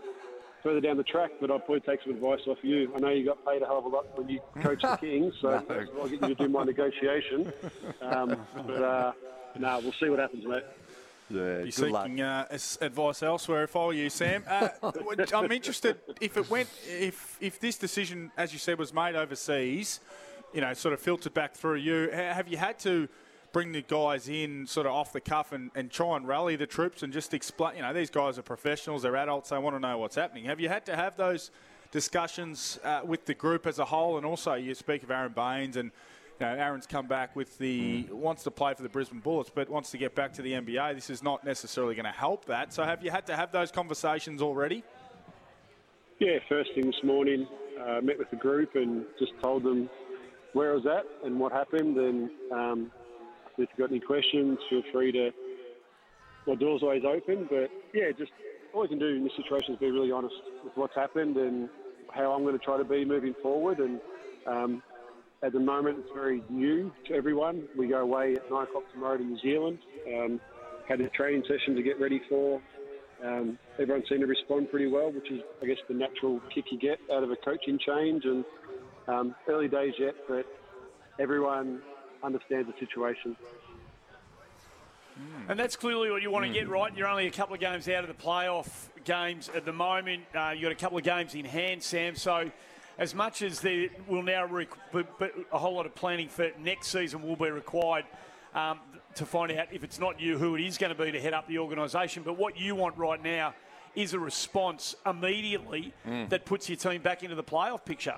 further 0.63 0.81
down 0.81 0.97
the 0.97 1.03
track. 1.03 1.31
But 1.39 1.51
I'll 1.51 1.59
probably 1.59 1.81
take 1.81 2.01
some 2.03 2.13
advice 2.13 2.41
off 2.47 2.57
you. 2.63 2.91
I 2.95 2.99
know 2.99 3.09
you 3.09 3.25
got 3.25 3.43
paid 3.45 3.61
a 3.61 3.65
hell 3.65 3.79
of 3.79 3.85
a 3.85 3.89
lot 3.89 4.05
when 4.15 4.29
you 4.29 4.39
coached 4.61 4.83
the 4.83 4.97
Kings, 4.97 5.33
so 5.41 5.61
I'll 6.01 6.09
get 6.09 6.21
you 6.21 6.27
to 6.27 6.35
do 6.35 6.49
my 6.49 6.63
negotiation. 6.63 7.51
Um, 8.01 8.45
but 8.65 8.83
uh, 8.83 9.11
no, 9.57 9.79
we'll 9.81 9.93
see 9.99 10.09
what 10.09 10.19
happens, 10.19 10.43
mate. 10.45 10.63
Yeah, 11.29 11.63
Be 11.63 11.71
seeking 11.71 12.21
uh, 12.21 12.47
advice 12.79 13.21
elsewhere 13.21 13.63
if 13.63 13.75
I 13.75 13.85
were 13.85 13.93
you, 13.93 14.09
Sam. 14.09 14.43
Uh, 14.47 14.69
I'm 15.33 15.51
interested 15.51 15.97
if 16.21 16.37
it 16.37 16.49
went, 16.49 16.69
if 16.87 17.37
if 17.41 17.59
this 17.59 17.77
decision, 17.77 18.31
as 18.37 18.53
you 18.53 18.59
said, 18.59 18.79
was 18.79 18.93
made 18.93 19.15
overseas, 19.15 19.99
you 20.53 20.61
know, 20.61 20.73
sort 20.73 20.93
of 20.93 21.01
filtered 21.01 21.33
back 21.33 21.53
through 21.53 21.75
you. 21.75 22.09
Have 22.11 22.47
you 22.47 22.57
had 22.57 22.79
to 22.79 23.09
bring 23.51 23.73
the 23.73 23.81
guys 23.81 24.29
in 24.29 24.67
sort 24.67 24.85
of 24.85 24.93
off 24.93 25.11
the 25.11 25.19
cuff 25.19 25.51
and, 25.51 25.71
and 25.75 25.91
try 25.91 26.15
and 26.15 26.27
rally 26.27 26.55
the 26.55 26.67
troops 26.67 27.03
and 27.03 27.11
just 27.11 27.33
explain? 27.33 27.75
You 27.75 27.81
know, 27.81 27.93
these 27.93 28.09
guys 28.09 28.37
are 28.37 28.43
professionals, 28.43 29.01
they're 29.01 29.17
adults, 29.17 29.49
they 29.49 29.57
want 29.57 29.75
to 29.75 29.79
know 29.81 29.97
what's 29.97 30.15
happening. 30.15 30.45
Have 30.45 30.61
you 30.61 30.69
had 30.69 30.85
to 30.85 30.95
have 30.95 31.17
those 31.17 31.51
discussions 31.91 32.79
uh, 32.85 33.01
with 33.03 33.25
the 33.25 33.33
group 33.33 33.67
as 33.67 33.79
a 33.79 33.85
whole? 33.85 34.15
And 34.15 34.25
also, 34.25 34.53
you 34.53 34.73
speak 34.75 35.03
of 35.03 35.11
Aron 35.11 35.33
Baynes 35.33 35.75
and. 35.75 35.91
Know, 36.39 36.53
Aron's 36.53 36.85
come 36.85 37.07
back 37.07 37.35
with 37.35 37.57
the 37.57 38.03
wants 38.11 38.43
to 38.43 38.51
play 38.51 38.73
for 38.75 38.83
the 38.83 38.89
Brisbane 38.89 39.19
Bullets, 39.19 39.49
but 39.53 39.69
wants 39.69 39.89
to 39.91 39.97
get 39.97 40.13
back 40.13 40.33
to 40.33 40.43
the 40.43 40.53
NBA. 40.53 40.93
This 40.93 41.09
is 41.09 41.23
not 41.23 41.43
necessarily 41.43 41.95
going 41.95 42.05
to 42.05 42.11
help 42.11 42.45
that. 42.45 42.71
So, 42.73 42.83
have 42.83 43.03
you 43.03 43.09
had 43.09 43.25
to 43.27 43.35
have 43.35 43.51
those 43.51 43.71
conversations 43.71 44.41
already? 44.41 44.83
Yeah, 46.19 46.37
first 46.47 46.69
thing 46.75 46.85
this 46.85 47.03
morning, 47.03 47.47
uh, 47.79 48.01
met 48.01 48.19
with 48.19 48.29
the 48.29 48.37
group 48.37 48.75
and 48.75 49.05
just 49.19 49.31
told 49.41 49.63
them 49.63 49.89
where 50.53 50.71
I 50.71 50.75
was 50.75 50.85
at 50.85 51.05
and 51.25 51.39
what 51.39 51.51
happened. 51.51 51.97
And 51.97 52.29
um, 52.51 52.91
if 53.57 53.69
you've 53.69 53.77
got 53.77 53.91
any 53.91 53.99
questions, 53.99 54.59
feel 54.69 54.83
free 54.91 55.11
to. 55.11 55.31
My 56.45 56.55
door's 56.55 56.81
always 56.81 57.03
open, 57.03 57.47
but 57.49 57.69
yeah, 57.93 58.11
just 58.17 58.31
all 58.73 58.83
you 58.83 58.89
can 58.89 58.99
do 58.99 59.07
in 59.07 59.23
this 59.23 59.33
situation 59.35 59.73
is 59.73 59.79
be 59.79 59.91
really 59.91 60.11
honest 60.11 60.35
with 60.63 60.73
what's 60.75 60.95
happened 60.95 61.35
and 61.35 61.67
how 62.13 62.31
I'm 62.31 62.43
going 62.43 62.57
to 62.57 62.63
try 62.63 62.77
to 62.77 62.85
be 62.85 63.03
moving 63.03 63.35
forward. 63.41 63.79
And 63.79 63.99
um, 64.45 64.83
at 65.43 65.53
the 65.53 65.59
moment, 65.59 65.99
it's 65.99 66.13
very 66.13 66.41
new 66.49 66.91
to 67.07 67.13
everyone. 67.13 67.63
We 67.77 67.87
go 67.87 67.99
away 67.99 68.33
at 68.33 68.49
nine 68.49 68.63
o'clock 68.63 68.83
tomorrow 68.91 69.17
to 69.17 69.23
New 69.23 69.39
Zealand. 69.39 69.79
Um, 70.07 70.41
had 70.87 71.01
a 71.01 71.09
training 71.09 71.43
session 71.47 71.75
to 71.75 71.83
get 71.83 71.99
ready 71.99 72.21
for. 72.29 72.61
Um, 73.23 73.57
everyone 73.79 74.03
seemed 74.07 74.21
to 74.21 74.27
respond 74.27 74.69
pretty 74.69 74.87
well, 74.87 75.11
which 75.11 75.29
is, 75.31 75.41
I 75.61 75.65
guess, 75.65 75.77
the 75.87 75.93
natural 75.93 76.41
kick 76.53 76.65
you 76.71 76.79
get 76.79 76.99
out 77.11 77.23
of 77.23 77.31
a 77.31 77.35
coaching 77.35 77.79
change. 77.79 78.25
And 78.25 78.45
um, 79.07 79.35
early 79.47 79.67
days 79.67 79.93
yet, 79.99 80.15
but 80.27 80.45
everyone 81.19 81.81
understands 82.23 82.67
the 82.67 82.85
situation. 82.85 83.35
And 85.49 85.59
that's 85.59 85.75
clearly 85.75 86.11
what 86.11 86.21
you 86.21 86.29
want 86.29 86.45
to 86.45 86.53
get 86.53 86.69
right. 86.69 86.95
You're 86.95 87.07
only 87.07 87.27
a 87.27 87.31
couple 87.31 87.55
of 87.55 87.59
games 87.59 87.87
out 87.89 88.03
of 88.03 88.07
the 88.07 88.23
playoff 88.23 88.67
games 89.03 89.49
at 89.55 89.65
the 89.65 89.73
moment. 89.73 90.23
Uh, 90.35 90.51
you've 90.53 90.63
got 90.63 90.71
a 90.71 90.75
couple 90.75 90.97
of 90.97 91.03
games 91.03 91.33
in 91.33 91.45
hand, 91.45 91.81
Sam. 91.81 92.15
So, 92.15 92.51
as 92.97 93.13
much 93.13 93.41
as 93.41 93.59
there 93.59 93.89
will 94.07 94.23
now 94.23 94.45
re- 94.45 94.67
but, 94.91 95.19
but 95.19 95.31
a 95.51 95.57
whole 95.57 95.75
lot 95.75 95.85
of 95.85 95.95
planning 95.95 96.27
for 96.27 96.49
next 96.59 96.87
season 96.87 97.21
will 97.21 97.35
be 97.35 97.49
required 97.49 98.05
um, 98.55 98.79
to 99.15 99.25
find 99.25 99.51
out 99.51 99.67
if 99.71 99.83
it's 99.83 99.99
not 99.99 100.19
you 100.19 100.37
who 100.37 100.55
it 100.55 100.61
is 100.61 100.77
going 100.77 100.95
to 100.95 101.03
be 101.03 101.11
to 101.11 101.19
head 101.19 101.33
up 101.33 101.47
the 101.47 101.59
organisation. 101.59 102.23
But 102.23 102.37
what 102.37 102.57
you 102.57 102.75
want 102.75 102.97
right 102.97 103.21
now 103.21 103.53
is 103.95 104.13
a 104.13 104.19
response 104.19 104.95
immediately 105.05 105.93
that 106.29 106.45
puts 106.45 106.69
your 106.69 106.75
team 106.75 107.01
back 107.01 107.23
into 107.23 107.35
the 107.35 107.43
playoff 107.43 107.83
picture. 107.83 108.15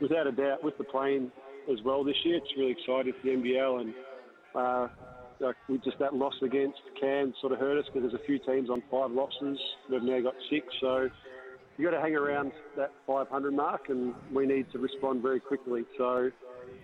Without 0.00 0.26
a 0.26 0.32
doubt, 0.32 0.62
with 0.62 0.76
the 0.76 0.84
playing 0.84 1.30
as 1.72 1.80
well 1.82 2.04
this 2.04 2.16
year, 2.24 2.36
it's 2.36 2.50
really 2.56 2.72
exciting 2.72 3.12
for 3.12 3.26
the 3.26 3.34
NBL. 3.34 3.80
And 3.80 3.94
uh, 4.54 4.88
like 5.40 5.56
we 5.68 5.78
just 5.78 5.98
that 5.98 6.14
loss 6.14 6.34
against 6.42 6.78
Cairns 7.00 7.34
sort 7.40 7.52
of 7.52 7.58
hurt 7.58 7.78
us 7.78 7.84
because 7.86 8.10
there's 8.10 8.20
a 8.20 8.26
few 8.26 8.38
teams 8.40 8.70
on 8.70 8.82
five 8.90 9.10
losses. 9.10 9.58
We've 9.88 10.02
now 10.02 10.20
got 10.20 10.34
six, 10.50 10.66
so 10.80 11.08
you 11.78 11.84
got 11.84 11.96
to 11.96 12.00
hang 12.00 12.14
around 12.14 12.52
that 12.76 12.92
500 13.06 13.54
mark, 13.54 13.88
and 13.88 14.14
we 14.32 14.46
need 14.46 14.70
to 14.72 14.78
respond 14.78 15.22
very 15.22 15.40
quickly. 15.40 15.84
So 15.98 16.30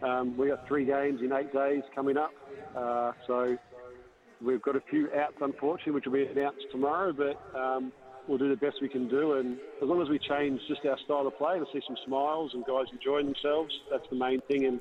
um, 0.02 0.36
we 0.36 0.48
got 0.48 0.66
three 0.66 0.84
games 0.84 1.20
in 1.22 1.32
eight 1.32 1.52
days 1.52 1.82
coming 1.94 2.16
up. 2.16 2.32
Uh, 2.76 3.12
so 3.26 3.56
we've 4.42 4.62
got 4.62 4.76
a 4.76 4.82
few 4.90 5.08
outs, 5.14 5.36
unfortunately, 5.40 5.92
which 5.92 6.06
will 6.06 6.12
be 6.12 6.26
announced 6.26 6.66
tomorrow, 6.70 7.12
but 7.12 7.40
um, 7.58 7.92
we'll 8.28 8.38
do 8.38 8.48
the 8.48 8.56
best 8.56 8.76
we 8.82 8.88
can 8.88 9.08
do. 9.08 9.34
And 9.34 9.58
as 9.82 9.88
long 9.88 10.02
as 10.02 10.08
we 10.08 10.18
change 10.18 10.60
just 10.68 10.84
our 10.84 10.98
style 11.04 11.26
of 11.26 11.36
play 11.38 11.56
and 11.56 11.66
see 11.72 11.80
some 11.86 11.96
smiles 12.06 12.52
and 12.54 12.64
guys 12.64 12.86
enjoying 12.92 13.26
themselves, 13.26 13.72
that's 13.90 14.08
the 14.10 14.16
main 14.16 14.40
thing. 14.42 14.66
And 14.66 14.80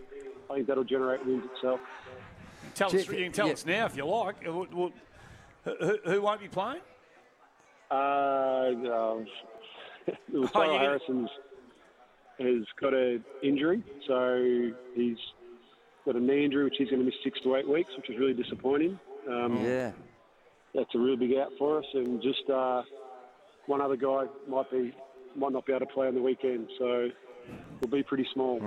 I 0.49 0.55
think 0.55 0.67
that'll 0.67 0.83
generate 0.83 1.25
wins 1.25 1.45
itself. 1.55 1.79
Tell 2.75 2.87
us, 2.87 2.93
you 2.93 3.03
can 3.03 3.31
tell 3.31 3.47
yeah. 3.47 3.53
us 3.53 3.65
now 3.65 3.85
if 3.85 3.95
you 3.95 4.05
like. 4.05 4.47
Uh, 4.47 4.51
Well, 4.51 4.67
well, 4.73 4.91
who, 5.63 5.97
who 6.05 6.21
won't 6.21 6.41
be 6.41 6.47
playing? 6.47 6.81
Uh, 7.89 7.93
um, 7.93 9.27
Oh, 10.35 10.47
Tyrell 10.47 10.73
you- 10.73 10.79
Harrison's 10.79 11.29
has 12.39 12.65
got 12.79 12.93
an 12.93 13.23
injury, 13.43 13.83
so 14.07 14.71
he's 14.95 15.17
got 16.05 16.15
a 16.15 16.19
knee 16.19 16.43
injury, 16.43 16.63
which 16.63 16.73
he's 16.77 16.89
going 16.89 16.99
to 16.99 17.05
miss 17.05 17.13
six 17.23 17.39
to 17.41 17.55
eight 17.55 17.69
weeks, 17.69 17.89
which 17.95 18.09
is 18.09 18.17
really 18.17 18.33
disappointing. 18.33 18.99
Um, 19.29 19.63
Yeah. 19.63 19.91
That's 20.73 20.89
a 20.95 20.97
real 20.97 21.17
big 21.17 21.35
out 21.35 21.51
for 21.59 21.77
us, 21.79 21.85
and 21.93 22.21
just 22.21 22.49
uh, 22.49 22.81
one 23.67 23.81
other 23.81 23.97
guy 23.97 24.23
might 24.47 24.71
be 24.71 24.95
might 25.35 25.51
not 25.51 25.65
be 25.65 25.73
able 25.73 25.85
to 25.85 25.93
play 25.93 26.07
on 26.07 26.15
the 26.15 26.21
weekend, 26.21 26.67
so 26.79 27.09
we'll 27.81 27.91
be 27.91 28.01
pretty 28.03 28.25
small. 28.33 28.59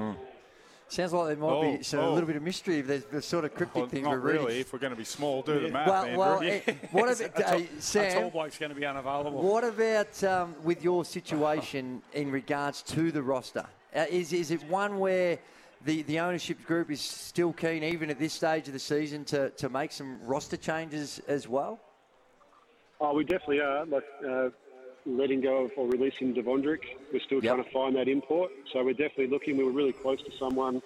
Sounds 0.88 1.12
like 1.12 1.28
there 1.28 1.36
might 1.36 1.46
Oh, 1.50 1.76
be 1.76 1.82
so 1.82 2.00
a 2.00 2.06
oh. 2.06 2.12
little 2.14 2.26
bit 2.26 2.36
of 2.36 2.42
mystery. 2.42 2.78
If 2.78 2.86
there's 2.86 3.04
the 3.04 3.22
sort 3.22 3.44
of 3.44 3.54
cryptic 3.54 3.74
Well, 3.82 3.86
things 3.88 4.04
not 4.04 4.10
we're 4.12 4.18
reading. 4.18 4.42
really. 4.46 4.60
If 4.60 4.72
we're 4.72 4.78
going 4.78 4.92
to 4.92 4.96
be 4.96 5.04
small, 5.04 5.42
do 5.42 5.58
the 5.58 5.68
math, 5.68 5.88
Well, 5.88 6.04
Andrew. 6.04 6.18
well, 6.18 6.44
Yeah. 6.44 6.60
eh, 6.66 6.74
what 6.92 7.04
about 7.04 7.20
A 7.20 7.42
tall- 7.42 8.02
uh, 8.02 8.06
a 8.06 8.14
tall 8.14 8.30
bloke's 8.30 8.58
going 8.58 8.68
to 8.70 8.76
be 8.76 8.86
unavailable. 8.86 9.42
What 9.42 9.64
about 9.64 10.22
um, 10.24 10.54
with 10.62 10.84
your 10.84 11.04
situation 11.04 12.02
in 12.12 12.30
regards 12.30 12.82
to 12.82 13.10
the 13.10 13.22
roster? 13.22 13.66
Uh, 13.96 14.04
is, 14.10 14.32
is 14.32 14.50
it 14.50 14.62
one 14.68 14.98
where 14.98 15.38
the, 15.84 16.02
the 16.02 16.20
ownership 16.20 16.64
group 16.64 16.90
is 16.90 17.00
still 17.00 17.52
keen, 17.52 17.82
even 17.82 18.10
at 18.10 18.18
this 18.18 18.32
stage 18.34 18.66
of 18.68 18.72
the 18.74 18.78
season, 18.78 19.24
to, 19.26 19.50
to 19.50 19.68
make 19.68 19.90
some 19.90 20.18
roster 20.24 20.56
changes 20.56 21.20
as 21.26 21.48
well? 21.48 21.80
Oh, 23.00 23.14
we 23.14 23.24
definitely 23.24 23.60
are. 23.60 23.84
Like 23.86 24.04
uh, 24.26 24.48
letting 25.06 25.40
go 25.40 25.64
of 25.64 25.72
or 25.76 25.86
releasing 25.88 26.34
Devondrick, 26.34 26.80
we're 27.12 27.20
still 27.20 27.40
trying 27.40 27.62
to 27.62 27.70
find 27.70 27.96
that 27.96 28.08
import. 28.08 28.50
So 28.72 28.82
we're 28.82 28.92
definitely 28.92 29.28
looking. 29.28 29.56
We 29.56 29.64
were 29.64 29.72
really 29.72 29.92
close 29.92 30.22
to 30.22 30.32
someone 30.38 30.82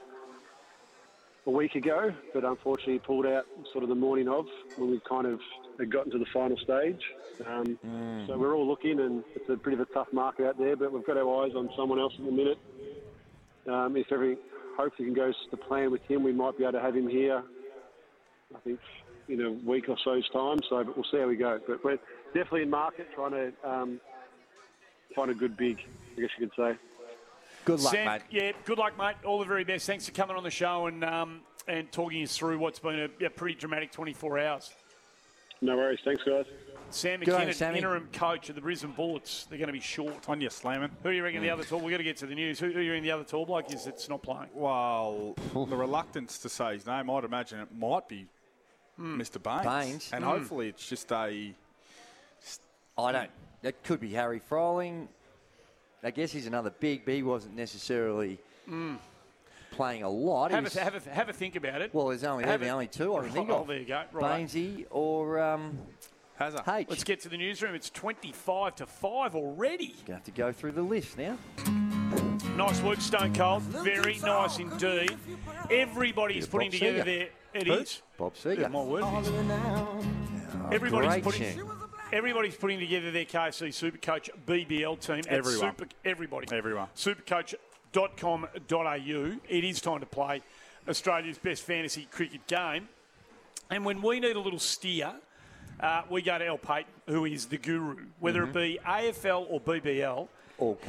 a 1.47 1.51
week 1.51 1.75
ago, 1.77 2.12
but 2.35 2.45
unfortunately 2.45 2.99
pulled 2.99 3.27
out 3.27 3.47
sort 3.73 3.83
of 3.83 3.89
the 3.89 3.95
morning 3.95 4.29
of 4.29 4.47
when 4.77 4.91
we 4.91 5.01
kind 5.09 5.27
of 5.27 5.41
had 5.79 5.91
gotten 5.91 6.11
to 6.12 6.19
the 6.19 6.27
final 6.27 6.57
stage. 6.59 7.01
Um, 7.47 7.79
So 8.27 8.37
we're 8.37 8.55
all 8.55 8.66
looking, 8.66 8.99
and 9.01 9.23
it's 9.35 9.49
a 9.49 9.57
bit 9.57 9.75
of 9.75 9.81
a 9.81 9.87
tough 9.87 10.12
market 10.12 10.47
out 10.47 10.59
there. 10.59 10.77
But 10.77 10.93
we've 10.93 11.07
got 11.07 11.16
our 11.16 11.45
eyes 11.45 11.55
on 11.55 11.71
someone 11.77 11.99
else 11.99 12.14
at 12.19 12.25
the 12.25 12.33
minute. 12.33 12.59
Um, 13.66 13.97
if 13.97 14.11
everything 14.11 14.39
hopefully 14.77 15.07
can 15.07 15.14
go 15.14 15.33
to 15.51 15.57
plan 15.57 15.91
with 15.91 16.03
him, 16.03 16.23
we 16.23 16.33
might 16.33 16.57
be 16.59 16.64
able 16.64 16.73
to 16.73 16.81
have 16.81 16.97
him 16.97 17.09
here. 17.09 17.43
I 18.55 18.59
think 18.61 18.81
in 19.29 19.43
a 19.43 19.51
week 19.51 19.89
or 19.89 19.97
so's 20.03 20.29
time. 20.31 20.59
So, 20.69 20.83
but 20.83 20.97
we'll 20.97 21.05
see 21.11 21.19
how 21.19 21.29
we 21.29 21.37
go. 21.37 21.61
But 21.66 21.85
we're 21.85 21.99
definitely 22.35 22.62
in 22.62 22.71
market 22.71 23.09
trying 23.14 23.33
to 23.33 23.53
um, 23.62 24.01
find 25.14 25.30
a 25.30 25.34
good 25.34 25.56
big. 25.56 25.78
I 26.16 26.20
guess 26.20 26.30
you 26.38 26.48
could 26.48 26.56
say. 26.56 26.78
Good 27.64 27.80
luck, 27.80 27.92
Sam, 27.92 28.06
mate. 28.06 28.22
Yeah, 28.30 28.52
good 28.64 28.78
luck, 28.78 28.96
mate. 28.98 29.16
All 29.24 29.38
the 29.38 29.44
very 29.44 29.64
best. 29.64 29.86
Thanks 29.86 30.06
for 30.06 30.12
coming 30.12 30.36
on 30.36 30.42
the 30.42 30.50
show 30.50 30.86
and 30.86 31.04
um, 31.04 31.40
and 31.66 31.90
talking 31.92 32.22
us 32.22 32.36
through 32.36 32.59
what's 32.59 32.78
been 32.78 33.11
a, 33.20 33.26
a 33.26 33.30
pretty 33.30 33.54
dramatic 33.54 33.92
24 33.92 34.38
hours. 34.38 34.70
No 35.61 35.76
worries. 35.76 35.98
Thanks, 36.04 36.22
guys. 36.24 36.46
Sam 36.90 37.20
Good 37.20 37.34
on 37.34 37.46
Mackinnon, 37.46 37.76
interim 37.76 38.09
coach 38.14 38.48
of 38.48 38.54
the 38.54 38.62
Brisbane 38.62 38.92
Bullets. 38.92 39.44
They're 39.50 39.59
going 39.59 39.66
to 39.66 39.74
be 39.74 39.80
short. 39.80 40.26
On 40.30 40.40
your 40.40 40.48
slamming. 40.48 40.88
Who 41.02 41.11
are 41.11 41.12
you 41.12 41.22
reckon 41.22 41.42
the 41.42 41.50
other 41.50 41.64
tall? 41.64 41.80
We've 41.80 41.90
got 41.90 41.98
to 41.98 42.04
get 42.04 42.16
to 42.18 42.26
the 42.26 42.34
news. 42.34 42.59
Who, 42.59 42.70
who 42.70 42.78
are 42.78 42.82
you 42.82 42.92
reckon 42.92 43.04
the 43.04 43.11
other 43.11 43.24
tall 43.24 43.44
bloke 43.44 43.70
is 43.74 43.84
that's 43.84 44.09
not 44.09 44.22
playing? 44.22 44.48
Well, 44.54 45.34
the 45.52 45.76
reluctance 45.76 46.38
to 46.38 46.48
say 46.48 46.74
his 46.74 46.86
name, 46.86 47.11
I'd 47.11 47.24
imagine 47.24 47.61
it 47.61 47.68
might 47.76 48.09
be 48.09 48.26
Mr. 48.98 49.42
Baynes. 49.42 49.64
Baynes. 49.66 50.11
And 50.14 50.24
Mm. 50.24 50.28
hopefully 50.28 50.68
it's 50.68 50.88
just 50.88 51.12
a. 51.12 51.52
I 52.99 53.12
don't. 53.12 53.30
That 53.62 53.82
could 53.84 54.01
be 54.01 54.12
Harry 54.12 54.38
Froling. 54.40 55.09
I 56.03 56.11
guess 56.11 56.30
he's 56.32 56.46
another 56.46 56.70
big, 56.78 57.05
but 57.05 57.14
he 57.14 57.22
wasn't 57.22 57.57
necessarily 57.57 58.38
playing 59.72 60.03
a 60.03 60.09
lot. 60.09 60.51
Have 60.51 60.64
was- 60.64 60.76
a, 60.76 60.80
have, 60.80 61.07
a, 61.07 61.11
have 61.11 61.28
a 61.28 61.32
think 61.32 61.57
about 61.57 61.82
it. 61.82 61.92
well, 61.94 62.09
there's 62.09 62.24
only 62.24 62.44
Have 62.44 62.61
the 62.61 62.66
a- 62.66 62.70
only 62.70 62.86
two 62.86 63.16
I 63.16 63.22
can 63.24 63.30
think 63.32 63.51
Oh, 63.51 63.57
of. 63.62 63.66
there 63.68 63.78
you 63.78 63.84
go. 63.84 64.03
Right. 64.12 64.44
Baynesy 64.46 64.86
or 64.90 65.40
um, 65.40 65.78
Hazard. 66.36 66.62
H. 66.68 66.86
Let's 66.88 67.05
get 67.05 67.20
to 67.22 67.28
the 67.28 67.36
newsroom. 67.36 67.74
It's 67.74 67.90
25 67.90 68.76
to 68.76 68.86
5 68.86 69.34
already. 69.34 69.94
Gonna 70.07 70.16
have 70.18 70.24
to 70.24 70.30
go 70.30 70.53
through 70.53 70.72
the 70.72 70.82
list 70.82 71.18
now. 71.18 71.36
Nice 72.57 72.80
work, 72.82 73.01
Stone 73.01 73.34
Cold. 73.34 73.62
Very 73.62 74.18
nice 74.18 74.59
indeed. 74.59 75.16
Everybody's 75.70 76.36
Here's 76.36 76.46
putting 76.49 76.70
Bob 76.70 76.78
together 76.80 77.01
Seger. 77.01 77.05
their. 77.05 77.28
It 77.55 77.66
Who? 77.66 77.72
is. 77.74 78.03
Bob 78.16 78.32
Yeah, 78.44 78.53
Seger. 78.55 78.70
my 78.70 78.82
word. 78.82 79.03
Oh, 79.05 80.68
Everybody's 80.72 81.11
great 81.11 81.24
putting. 81.24 81.70
Everybody's 82.12 82.56
putting 82.56 82.80
together 82.80 83.11
their 83.11 83.24
KFC 83.26 83.68
Supercoach 83.68 84.30
BBL 84.46 84.98
team. 85.00 85.22
Everyone. 85.28 85.74
Super, 85.76 85.86
everybody. 86.04 86.46
Everyone. 86.56 86.86
Supercoach.com.au. 86.96 89.32
It 89.48 89.64
is 89.64 89.80
time 89.80 90.00
to 90.00 90.06
play 90.06 90.42
Australia's 90.88 91.38
best 91.38 91.62
fantasy 91.64 92.06
cricket 92.11 92.46
game. 92.46 92.88
And 93.70 93.84
when 93.84 94.00
we 94.00 94.20
need 94.20 94.36
a 94.36 94.40
little 94.40 94.59
steer, 94.59 95.12
uh, 95.80 96.02
we 96.09 96.22
go 96.22 96.38
to 96.38 96.46
Al 96.46 96.56
Paton, 96.56 96.86
who 97.06 97.26
is 97.26 97.44
the 97.46 97.59
guru. 97.59 97.96
Whether 98.20 98.44
it 98.44 98.54
be 98.54 98.78
AFL 98.86 99.46
or 99.50 99.61
BBL, 99.61 100.28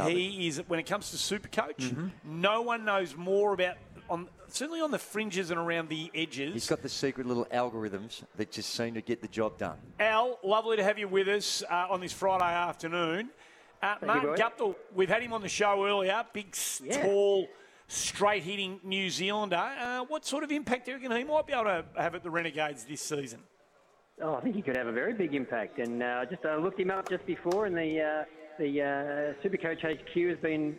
he 0.08 0.48
is. 0.48 0.62
When 0.68 0.80
it 0.80 0.86
comes 0.88 1.12
to 1.12 1.18
Supercoach, 1.18 1.76
Mhm. 1.94 2.12
no 2.24 2.62
one 2.62 2.86
knows 2.86 3.16
more 3.18 3.54
about 3.54 3.76
on 4.10 4.30
certainly 4.52 4.82
on 4.82 4.92
the 4.92 5.00
fringes 5.00 5.52
and 5.52 5.60
around 5.60 5.90
the 5.90 6.12
edges. 6.14 6.54
He's 6.54 6.68
got 6.68 6.82
the 6.82 6.90
secret 6.90 7.28
little 7.28 7.46
algorithms 7.46 8.24
that 8.38 8.52
just 8.52 8.74
seem 8.74 8.94
to 8.96 9.02
get 9.02 9.22
the 9.22 9.28
job 9.28 9.58
done. 9.58 9.78
Al, 10.00 10.40
lovely 10.44 10.78
to 10.78 10.84
have 10.84 10.98
you 11.00 11.08
with 11.08 11.28
us 11.28 11.64
uh, 11.70 11.88
on 11.90 12.02
this 12.02 12.14
Friday 12.14 12.54
afternoon. 12.54 13.30
Uh, 13.82 13.96
Martin. 14.06 14.36
Guptill, 14.36 14.76
we've 14.94 15.10
had 15.10 15.22
him 15.22 15.32
on 15.34 15.42
the 15.42 15.50
show 15.50 15.86
earlier. 15.86 16.26
Big, 16.34 16.56
Yeah. 16.84 17.02
tall, 17.02 17.48
straight 17.88 18.44
hitting 18.44 18.80
New 18.84 19.10
Zealander. 19.10 19.56
Uh, 19.56 20.04
what 20.06 20.26
sort 20.26 20.44
of 20.44 20.52
impact 20.52 20.86
do 20.86 20.92
you 20.92 20.98
reckon 20.98 21.16
he 21.16 21.24
might 21.24 21.48
be 21.48 21.54
able 21.54 21.64
to 21.66 21.86
have 21.98 22.16
at 22.16 22.24
the 22.24 22.30
Renegades 22.30 22.84
this 22.84 23.02
season? 23.02 23.40
Oh, 24.22 24.36
I 24.36 24.42
think 24.42 24.56
he 24.56 24.62
could 24.62 24.76
have 24.76 24.88
a 24.88 24.92
very 24.92 25.14
big 25.14 25.34
impact. 25.34 25.80
And 25.80 26.04
uh, 26.04 26.26
just 26.30 26.44
uh, 26.44 26.58
looked 26.58 26.80
him 26.80 26.92
up 26.92 27.08
just 27.10 27.26
before, 27.26 27.66
and 27.68 27.76
the 27.76 28.02
uh, 28.02 28.26
the 28.60 28.82
uh, 28.82 29.42
Supercoach 29.42 29.80
HQ 29.82 30.30
has 30.30 30.38
been 30.40 30.78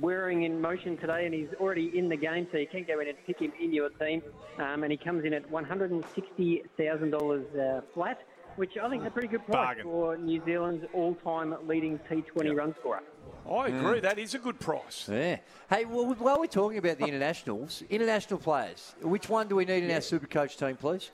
whirring 0.00 0.44
in 0.44 0.60
motion 0.60 0.96
today, 0.96 1.26
and 1.26 1.34
he's 1.34 1.48
already 1.60 1.96
in 1.96 2.08
the 2.08 2.16
game, 2.16 2.46
so 2.50 2.58
you 2.58 2.66
can 2.66 2.84
go 2.84 3.00
in 3.00 3.08
and 3.08 3.16
pick 3.26 3.40
him 3.40 3.52
in 3.60 3.72
your 3.72 3.90
team. 3.90 4.22
Um, 4.58 4.82
and 4.82 4.92
he 4.92 4.98
comes 4.98 5.24
in 5.24 5.32
at 5.32 5.48
one 5.50 5.64
hundred 5.64 5.90
and 5.90 6.04
sixty 6.14 6.62
thousand 6.76 7.10
dollars 7.10 7.46
uh, 7.54 7.80
flat, 7.94 8.20
which 8.56 8.76
I 8.76 8.88
think 8.88 9.02
is 9.02 9.08
a 9.08 9.10
pretty 9.10 9.28
good 9.28 9.44
price 9.46 9.54
Bargain. 9.54 9.84
for 9.84 10.16
New 10.16 10.42
Zealand's 10.44 10.84
all-time 10.92 11.54
leading 11.66 11.98
T20 12.10 12.56
run 12.56 12.74
scorer. 12.80 13.02
I 13.48 13.68
agree. 13.68 13.98
Mm. 13.98 14.02
That 14.02 14.18
is 14.18 14.34
a 14.34 14.38
good 14.38 14.60
price. 14.60 15.08
Yeah. 15.10 15.38
Hey, 15.70 15.84
well, 15.84 16.12
while 16.14 16.38
we're 16.38 16.46
talking 16.46 16.78
about 16.78 16.98
the 16.98 17.06
internationals, 17.06 17.82
international 17.88 18.40
players, 18.40 18.94
which 19.00 19.28
one 19.28 19.48
do 19.48 19.56
we 19.56 19.64
need 19.64 19.84
in 19.84 19.90
our 19.90 20.00
super 20.00 20.26
coach 20.26 20.56
team, 20.56 20.76
please? 20.76 21.10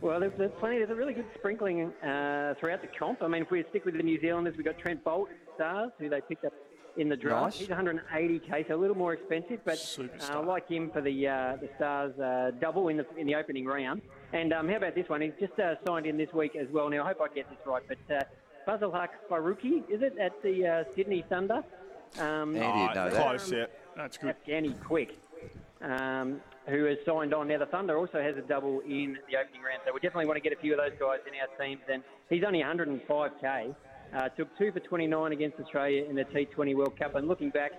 Well, 0.00 0.20
there's, 0.20 0.32
there's 0.38 0.52
plenty. 0.58 0.78
There's 0.78 0.90
a 0.90 0.94
really 0.94 1.12
good 1.12 1.26
sprinkling 1.36 1.92
uh, 2.02 2.54
throughout 2.58 2.82
the 2.82 2.88
comp. 2.98 3.22
I 3.22 3.28
mean, 3.28 3.42
if 3.42 3.50
we 3.50 3.64
stick 3.70 3.84
with 3.84 3.96
the 3.96 4.02
New 4.02 4.20
Zealanders, 4.20 4.56
we've 4.56 4.64
got 4.66 4.78
Trent 4.78 5.04
Boult, 5.04 5.26
Stars, 5.56 5.90
who 5.98 6.08
they 6.08 6.20
picked 6.20 6.44
up 6.44 6.52
in 6.98 7.08
the 7.08 7.16
draft. 7.16 7.58
Nice. 7.58 7.58
He's 7.60 7.68
180k, 7.68 8.68
so 8.68 8.74
a 8.74 8.76
little 8.76 8.96
more 8.96 9.14
expensive, 9.14 9.60
but 9.64 9.98
uh, 10.30 10.42
like 10.42 10.68
him 10.68 10.90
for 10.90 11.00
the 11.00 11.28
uh, 11.28 11.56
the 11.60 11.68
Stars 11.76 12.18
uh, 12.18 12.50
double 12.60 12.88
in 12.88 12.96
the 12.96 13.06
in 13.16 13.26
the 13.26 13.34
opening 13.34 13.64
round. 13.64 14.02
And 14.32 14.52
um, 14.52 14.68
how 14.68 14.76
about 14.76 14.94
this 14.94 15.08
one? 15.08 15.22
He's 15.22 15.32
just 15.40 15.58
uh, 15.58 15.76
signed 15.86 16.06
in 16.06 16.18
this 16.18 16.32
week 16.34 16.56
as 16.56 16.68
well. 16.70 16.90
Now, 16.90 17.04
I 17.04 17.08
hope 17.08 17.20
I 17.22 17.34
get 17.34 17.48
this 17.48 17.58
right, 17.64 17.82
but 17.88 18.14
uh, 18.14 18.22
Fazal 18.66 18.92
Haq 18.92 19.12
Faruqi, 19.30 19.88
is 19.88 20.02
it 20.02 20.18
at 20.18 20.42
the 20.42 20.66
uh, 20.66 20.84
Sydney 20.94 21.24
Thunder? 21.28 21.64
Um, 22.18 22.56
Andy 22.56 22.86
would 22.86 22.94
that. 22.94 23.12
Close, 23.12 23.50
yeah. 23.50 23.66
That's 23.96 24.18
good. 24.18 24.34
Afghani 24.46 24.78
Quick, 24.82 25.18
um, 25.80 26.40
who 26.66 26.84
has 26.84 26.98
signed 27.06 27.32
on. 27.32 27.48
Now, 27.48 27.58
the 27.58 27.66
Thunder 27.66 27.96
also 27.96 28.20
has 28.20 28.36
a 28.36 28.42
double 28.42 28.80
in 28.80 29.16
the 29.30 29.36
opening 29.38 29.62
round, 29.62 29.80
so 29.86 29.92
we 29.94 30.00
definitely 30.00 30.26
want 30.26 30.36
to 30.36 30.42
get 30.42 30.52
a 30.52 30.60
few 30.60 30.72
of 30.72 30.78
those 30.78 30.98
guys 30.98 31.20
in 31.26 31.32
our 31.40 31.66
teams. 31.66 31.80
And 31.90 32.02
he's 32.28 32.44
only 32.44 32.60
105k. 32.60 33.74
Uh, 34.16 34.28
took 34.30 34.48
two 34.56 34.72
for 34.72 34.80
29 34.80 35.32
against 35.32 35.60
Australia 35.60 36.04
in 36.08 36.16
the 36.16 36.24
T20 36.24 36.74
World 36.74 36.98
Cup. 36.98 37.14
And 37.14 37.28
looking 37.28 37.50
back 37.50 37.72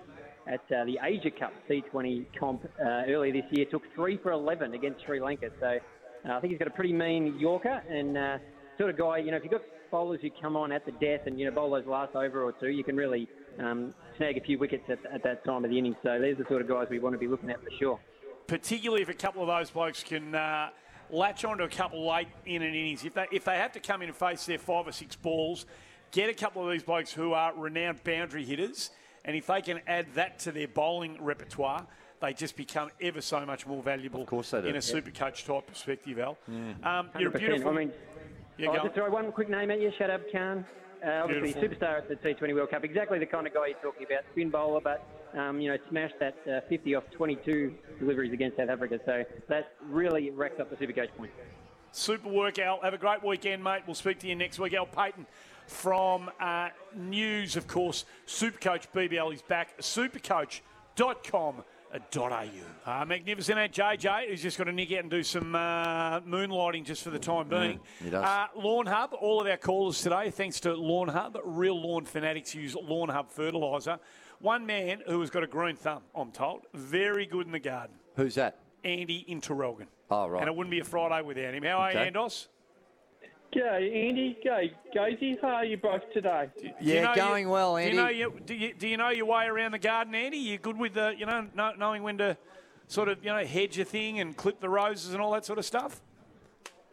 at 0.46 0.60
uh, 0.72 0.84
the 0.84 0.98
Asia 1.02 1.30
Cup 1.30 1.52
T20 1.68 2.26
comp 2.38 2.64
uh, 2.64 3.02
earlier 3.08 3.32
this 3.32 3.44
year, 3.50 3.66
took 3.66 3.82
three 3.94 4.16
for 4.16 4.32
11 4.32 4.74
against 4.74 5.04
Sri 5.04 5.20
Lanka. 5.20 5.50
So 5.58 5.78
uh, 6.28 6.32
I 6.32 6.40
think 6.40 6.52
he's 6.52 6.58
got 6.58 6.68
a 6.68 6.72
pretty 6.72 6.92
mean 6.92 7.36
Yorker 7.38 7.82
and 7.88 8.16
uh, 8.16 8.38
sort 8.78 8.90
of 8.90 8.98
guy. 8.98 9.18
You 9.18 9.32
know, 9.32 9.38
if 9.38 9.42
you've 9.42 9.52
got 9.52 9.62
bowlers 9.90 10.20
who 10.22 10.30
come 10.40 10.56
on 10.56 10.70
at 10.70 10.86
the 10.86 10.92
death 10.92 11.22
and 11.26 11.38
you 11.38 11.46
know 11.46 11.50
bowl 11.52 11.70
those 11.70 11.86
last 11.86 12.14
over 12.14 12.44
or 12.44 12.52
two, 12.52 12.68
you 12.68 12.84
can 12.84 12.96
really 12.96 13.28
um, 13.58 13.92
snag 14.16 14.36
a 14.36 14.40
few 14.40 14.58
wickets 14.58 14.84
at, 14.88 14.98
at 15.12 15.24
that 15.24 15.44
time 15.44 15.64
of 15.64 15.70
the 15.70 15.78
innings. 15.78 15.96
So 16.02 16.18
there's 16.20 16.38
the 16.38 16.44
sort 16.48 16.62
of 16.62 16.68
guys 16.68 16.86
we 16.90 17.00
want 17.00 17.14
to 17.14 17.18
be 17.18 17.26
looking 17.26 17.50
at 17.50 17.60
for 17.62 17.70
sure. 17.78 18.00
particularly 18.46 19.02
if 19.02 19.08
a 19.08 19.14
couple 19.14 19.42
of 19.42 19.48
those 19.48 19.70
blokes 19.70 20.02
can 20.02 20.34
uh, 20.34 20.70
latch 21.10 21.44
onto 21.44 21.64
a 21.64 21.68
couple 21.68 22.08
late 22.08 22.28
in 22.46 22.62
an 22.62 22.74
innings. 22.74 23.04
If 23.04 23.14
they 23.14 23.26
if 23.32 23.44
they 23.44 23.56
have 23.56 23.72
to 23.72 23.80
come 23.80 24.02
in 24.02 24.08
and 24.08 24.16
face 24.16 24.46
their 24.46 24.58
five 24.58 24.86
or 24.86 24.92
six 24.92 25.16
balls, 25.16 25.66
get 26.10 26.28
a 26.28 26.34
couple 26.34 26.64
of 26.64 26.70
these 26.72 26.82
blokes 26.82 27.12
who 27.12 27.32
are 27.32 27.52
renowned 27.54 28.02
boundary 28.04 28.44
hitters, 28.44 28.90
and 29.24 29.36
if 29.36 29.46
they 29.46 29.62
can 29.62 29.80
add 29.86 30.06
that 30.14 30.38
to 30.40 30.52
their 30.52 30.68
bowling 30.68 31.22
repertoire. 31.22 31.86
They 32.20 32.34
just 32.34 32.54
become 32.54 32.90
ever 33.00 33.22
so 33.22 33.46
much 33.46 33.66
more 33.66 33.82
valuable 33.82 34.20
of 34.20 34.26
course 34.26 34.50
they 34.50 34.60
do. 34.60 34.66
in 34.66 34.72
a 34.72 34.74
Yeah. 34.74 34.80
super 34.80 35.10
coach 35.10 35.46
type 35.46 35.66
perspective, 35.66 36.18
Al. 36.18 36.36
Mm. 36.50 36.84
Um, 36.84 37.10
you're 37.18 37.34
a 37.34 37.38
beautiful. 37.38 37.70
I 37.70 37.72
mean, 37.72 37.92
Yeah, 38.58 38.72
I'll 38.72 38.82
just 38.82 38.94
throw 38.94 39.08
one 39.08 39.32
quick 39.32 39.48
name 39.48 39.70
at 39.70 39.80
you, 39.80 39.90
Shadab 39.98 40.30
Khan. 40.30 40.66
Uh, 41.02 41.22
obviously, 41.24 41.54
Beautiful. 41.58 41.88
superstar 41.88 41.96
at 41.96 42.08
the 42.10 42.16
T20 42.16 42.52
World 42.52 42.68
Cup. 42.68 42.84
Exactly 42.84 43.18
the 43.18 43.24
kind 43.24 43.46
of 43.46 43.54
guy 43.54 43.68
you're 43.68 43.78
talking 43.78 44.04
about. 44.04 44.24
Spin 44.32 44.50
bowler, 44.50 44.82
but 44.82 45.02
um, 45.32 45.62
you 45.62 45.70
know, 45.70 45.78
smashed 45.88 46.18
that 46.18 46.36
uh, 46.46 46.60
50 46.68 46.94
off 46.94 47.04
22 47.10 47.74
deliveries 47.98 48.34
against 48.34 48.58
South 48.58 48.68
Africa. 48.68 49.00
So 49.06 49.24
that 49.48 49.72
really 49.88 50.28
racks 50.28 50.60
up 50.60 50.68
the 50.68 50.76
super 50.76 50.92
Supercoach 50.92 51.16
points. 51.16 51.32
Super 51.92 52.28
work, 52.28 52.58
Al. 52.58 52.80
Have 52.82 52.92
a 52.92 52.98
great 52.98 53.24
weekend, 53.24 53.64
mate. 53.64 53.84
We'll 53.86 53.94
speak 53.94 54.18
to 54.18 54.26
you 54.26 54.36
next 54.36 54.58
week. 54.58 54.74
Al 54.74 54.84
Paton 54.84 55.26
from 55.70 56.30
uh, 56.40 56.68
News, 56.96 57.56
of 57.56 57.66
course. 57.66 58.04
Supercoach 58.26 58.86
BBL 58.94 59.32
is 59.32 59.42
back. 59.42 59.78
Supercoach.com. 59.78 61.64
Uh, 61.92 63.04
magnificent 63.04 63.58
at 63.58 63.72
JJ, 63.72 64.28
who's 64.28 64.40
just 64.42 64.56
got 64.58 64.64
to 64.64 64.72
nick 64.72 64.92
out 64.92 65.00
and 65.00 65.10
do 65.10 65.24
some 65.24 65.56
uh, 65.56 66.20
moonlighting 66.20 66.84
just 66.84 67.02
for 67.02 67.10
the 67.10 67.18
time 67.18 67.48
being. 67.48 67.80
he 68.00 68.10
does. 68.10 68.24
Uh, 68.24 68.46
Lawn 68.56 68.86
Hub, 68.86 69.12
all 69.20 69.40
of 69.40 69.46
our 69.48 69.56
callers 69.56 70.00
today, 70.00 70.30
thanks 70.30 70.60
to 70.60 70.72
Lawn 70.74 71.08
Hub. 71.08 71.36
Real 71.44 71.80
lawn 71.80 72.04
fanatics 72.04 72.54
use 72.54 72.76
Lawn 72.76 73.08
Hub 73.08 73.28
fertiliser. 73.30 73.98
One 74.40 74.66
man 74.66 75.02
who 75.06 75.20
has 75.20 75.30
got 75.30 75.42
a 75.42 75.48
green 75.48 75.74
thumb, 75.74 76.02
I'm 76.14 76.30
told, 76.30 76.62
very 76.74 77.26
good 77.26 77.46
in 77.46 77.52
the 77.52 77.58
garden. 77.58 77.96
Who's 78.14 78.36
that? 78.36 78.58
Andy 78.84 79.24
in 79.26 79.40
Traralgon. 79.40 79.86
Oh, 80.12 80.28
right. 80.28 80.40
And 80.42 80.48
it 80.48 80.54
wouldn't 80.54 80.70
be 80.70 80.78
a 80.80 80.84
Friday 80.84 81.22
without 81.26 81.54
him. 81.54 81.64
How 81.64 81.78
are 81.78 81.90
Okay. 81.90 82.04
you, 82.06 82.12
Andos? 82.12 82.46
G'day, 83.54 84.08
Andy. 84.08 84.38
G'day, 84.44 84.70
Gazy. 84.94 85.40
How 85.40 85.48
are 85.48 85.64
you 85.64 85.76
both 85.76 86.02
today? 86.12 86.48
Do 86.56 86.66
you 86.66 86.72
Yeah, 86.80 87.02
know 87.02 87.14
going 87.14 87.44
you- 87.46 87.50
well, 87.50 87.76
Do 87.76 87.82
you 87.82 87.94
know 87.94 88.08
you, 88.08 88.40
do 88.46 88.54
you, 88.54 88.74
do 88.74 88.86
you 88.86 88.96
know 88.96 89.08
your 89.10 89.26
way 89.26 89.46
around 89.46 89.72
the 89.72 89.78
garden, 89.78 90.14
Andy? 90.14 90.36
You 90.38 90.58
good 90.58 90.78
with 90.78 90.94
the, 90.94 91.14
you 91.18 91.26
know, 91.26 91.46
know, 91.54 91.72
knowing 91.76 92.02
when 92.04 92.18
to 92.18 92.36
sort 92.86 93.08
of 93.08 93.24
you 93.24 93.30
know 93.32 93.44
hedge 93.44 93.78
a 93.78 93.84
thing 93.84 94.20
and 94.20 94.36
clip 94.36 94.60
the 94.60 94.68
roses 94.68 95.12
and 95.14 95.22
all 95.22 95.32
that 95.32 95.44
sort 95.44 95.58
of 95.58 95.64
stuff? 95.64 96.00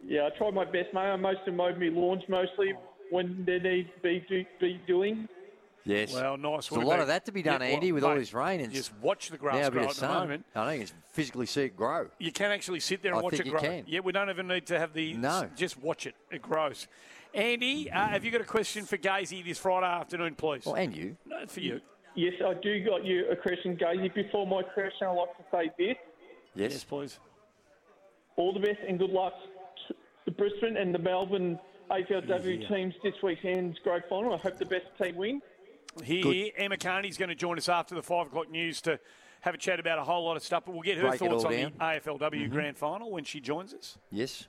Yeah, 0.04 0.26
I 0.26 0.30
try 0.36 0.50
my 0.50 0.64
best, 0.64 0.92
mate. 0.94 1.00
I 1.00 1.16
mostly 1.16 1.52
mowed 1.52 1.78
my 1.78 1.88
lawns 1.88 2.22
mostly 2.28 2.72
when 3.10 3.44
they 3.44 3.58
need 3.58 3.90
to 3.94 4.00
be, 4.02 4.24
do, 4.28 4.44
be 4.60 4.80
doing. 4.86 5.28
Yes. 5.88 6.12
Well, 6.12 6.36
nice. 6.36 6.68
There's 6.68 6.82
a 6.82 6.86
lot 6.86 7.00
of 7.00 7.06
that 7.06 7.24
to 7.24 7.32
be 7.32 7.42
done, 7.42 7.62
Yeah, 7.62 7.68
Andy, 7.68 7.92
well, 7.92 7.94
with 7.96 8.04
all 8.04 8.14
this 8.14 8.34
rain. 8.34 8.60
And 8.60 8.70
just 8.72 8.92
watch 8.98 9.30
the 9.30 9.38
grass 9.38 9.62
now 9.62 9.70
grow 9.70 9.84
at 9.84 9.88
of 9.90 9.94
the 9.94 10.00
sun. 10.00 10.14
moment. 10.14 10.44
I 10.54 10.68
think 10.70 10.80
you 10.82 10.86
can 10.88 10.96
physically 11.12 11.46
see 11.46 11.62
it 11.62 11.76
grow. 11.76 12.08
You 12.18 12.30
can 12.30 12.50
actually 12.50 12.80
sit 12.80 13.02
there 13.02 13.12
and 13.12 13.20
I 13.20 13.22
watch 13.22 13.32
think 13.32 13.40
it 13.40 13.46
you 13.46 13.52
grow. 13.52 13.60
can. 13.62 13.84
Yeah, 13.86 14.00
we 14.00 14.12
don't 14.12 14.28
even 14.28 14.46
need 14.48 14.66
to 14.66 14.78
have 14.78 14.92
the. 14.92 15.14
No. 15.14 15.48
Just 15.56 15.80
watch 15.80 16.06
it. 16.06 16.14
It 16.30 16.42
grows. 16.42 16.88
Andy, 17.32 17.90
uh, 17.90 18.08
have 18.08 18.24
you 18.24 18.30
got 18.30 18.42
a 18.42 18.44
question 18.44 18.84
for 18.84 18.98
Gazy 18.98 19.42
this 19.44 19.58
Friday 19.58 19.86
afternoon, 19.86 20.34
please? 20.34 20.66
Well, 20.66 20.74
and 20.76 20.94
you. 20.94 21.16
No, 21.26 21.46
for 21.46 21.60
you. 21.60 21.80
Yes, 22.14 22.34
I 22.44 22.54
do 22.54 22.84
got 22.84 23.04
you 23.04 23.26
a 23.30 23.36
question, 23.36 23.76
Gazy. 23.76 24.12
Before 24.14 24.46
my 24.46 24.62
question, 24.62 25.06
I'd 25.06 25.12
like 25.12 25.36
to 25.36 25.44
say 25.50 25.70
this. 25.78 25.96
Yes. 26.54 26.84
please. 26.84 27.18
All 28.36 28.52
the 28.52 28.60
best 28.60 28.78
and 28.86 28.98
good 28.98 29.10
luck 29.10 29.32
to 29.88 29.94
the 30.26 30.32
Brisbane 30.32 30.76
and 30.76 30.94
the 30.94 30.98
Melbourne 30.98 31.58
AFLW 31.90 32.68
teams 32.68 32.94
this 33.02 33.14
weekend's 33.22 33.78
great 33.82 34.02
final. 34.08 34.34
I 34.34 34.36
hope 34.36 34.58
the 34.58 34.66
best 34.66 34.86
team 35.00 35.16
win. 35.16 35.40
Here, 36.04 36.22
Good. 36.22 36.34
here, 36.34 36.50
Emma 36.56 36.76
Kearney's 36.76 37.16
going 37.18 37.28
to 37.28 37.34
join 37.34 37.58
us 37.58 37.68
after 37.68 37.94
the 37.94 38.02
five 38.02 38.26
o'clock 38.28 38.50
news 38.50 38.80
to 38.82 38.98
have 39.40 39.54
a 39.54 39.58
chat 39.58 39.78
about 39.80 39.98
a 39.98 40.04
whole 40.04 40.24
lot 40.24 40.36
of 40.36 40.42
stuff. 40.42 40.64
But 40.66 40.72
we'll 40.72 40.82
get 40.82 40.98
her 40.98 41.08
Break 41.08 41.20
thoughts 41.20 41.44
on 41.44 41.52
down. 41.52 41.72
the 41.78 41.84
AFLW 41.84 42.46
Mhm. 42.48 42.50
Grand 42.50 42.76
Final 42.78 43.10
when 43.10 43.24
she 43.24 43.40
joins 43.40 43.72
us. 43.74 43.98
Yes. 44.10 44.48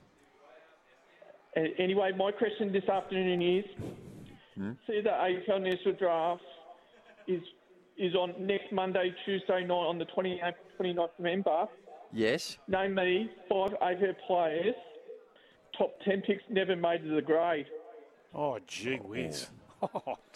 Anyway, 1.56 2.12
my 2.16 2.30
question 2.32 2.72
this 2.72 2.88
afternoon 2.88 3.42
is: 3.42 3.64
Hmm? 4.54 4.72
See, 4.86 5.00
the 5.00 5.10
AFL 5.10 5.58
National 5.60 5.94
Draft 5.94 6.42
is 7.26 7.42
is 7.96 8.14
on 8.14 8.34
next 8.46 8.72
Monday, 8.72 9.14
Tuesday 9.24 9.62
night 9.64 9.74
on 9.74 9.98
the 9.98 10.06
28th, 10.06 10.54
29th 10.78 11.10
November. 11.18 11.68
Yes. 12.12 12.56
Name 12.66 12.94
me 12.94 13.30
five 13.48 13.74
AFL 13.82 14.14
players. 14.26 14.74
Top 15.76 15.92
ten 16.04 16.22
picks 16.22 16.42
never 16.48 16.76
made 16.76 17.02
to 17.02 17.14
the 17.14 17.22
grade. 17.22 17.66
Oh, 18.34 18.58
gee 18.66 18.96
whiz. 18.96 19.48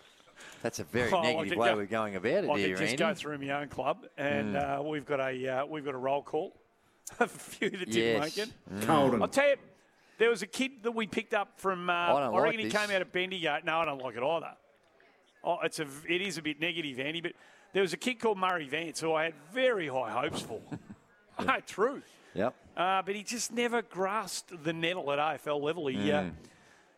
That's 0.65 0.79
a 0.81 0.85
very 0.85 1.13
Oh, 1.13 1.21
negative 1.23 1.59
way 1.59 1.69
go- 1.69 1.77
we're 1.77 1.85
going 1.85 2.17
about 2.17 2.33
it 2.45 2.51
I 2.51 2.59
here, 2.59 2.69
could 2.71 2.79
just 2.79 2.93
Andy. 2.93 2.97
go 2.97 3.15
through 3.15 3.39
my 3.39 3.51
own 3.51 3.69
club, 3.69 4.07
and 4.17 4.55
Mm. 4.57 4.79
uh, 4.79 4.83
we've 4.83 5.05
got 5.05 5.21
a 5.21 5.49
uh, 5.49 5.67
we've 5.67 5.85
got 5.85 5.95
a 5.95 5.99
roll 5.99 6.23
call. 6.23 6.57
Of 7.21 7.21
a 7.21 7.39
few 7.39 7.69
that 7.71 7.91
didn't 7.91 7.95
Yes. 7.95 8.23
make 8.37 8.49
it. 8.49 8.55
Mm. 8.73 8.87
Colden. 8.87 9.21
I'll 9.23 9.29
tell 9.29 9.47
you, 9.47 9.57
there 10.17 10.31
was 10.31 10.41
a 10.41 10.47
kid 10.47 10.83
that 10.85 10.93
we 10.93 11.07
picked 11.07 11.35
up 11.35 11.61
from. 11.61 11.91
Uh, 11.91 11.93
I 11.93 12.21
don't 12.21 12.33
like 12.33 12.43
reckon 12.45 12.61
he 12.61 12.65
this. 12.69 12.73
came 12.75 12.91
out 12.97 13.03
of 13.03 13.13
Bendigo. 13.13 13.59
No, 13.63 13.79
I 13.81 13.85
don't 13.85 13.99
like 14.03 14.17
it 14.17 14.23
either. 14.23 14.53
Oh, 15.45 15.59
it's 15.63 15.79
a 15.81 15.87
it 16.09 16.23
is 16.23 16.39
a 16.39 16.43
bit 16.43 16.59
negative, 16.61 16.99
Andy. 16.99 17.21
But 17.21 17.33
there 17.75 17.83
was 17.83 17.93
a 17.93 17.99
kid 17.99 18.15
called 18.21 18.39
Murray 18.39 18.67
Vance 18.67 19.01
who 19.01 19.13
I 19.13 19.25
had 19.25 19.35
very 19.53 19.87
high 19.89 20.11
hopes 20.13 20.41
for. 20.41 20.61
no, 21.45 21.57
true. 21.67 22.01
Yep. 22.33 22.55
Uh, 22.75 23.03
but 23.03 23.15
he 23.15 23.23
just 23.23 23.53
never 23.53 23.83
grasped 23.83 24.65
the 24.65 24.73
nettle 24.73 25.13
at 25.13 25.19
AFL 25.19 25.61
level. 25.63 25.87
He 25.89 26.11
uh, 26.11 26.23
Mm. 26.23 26.33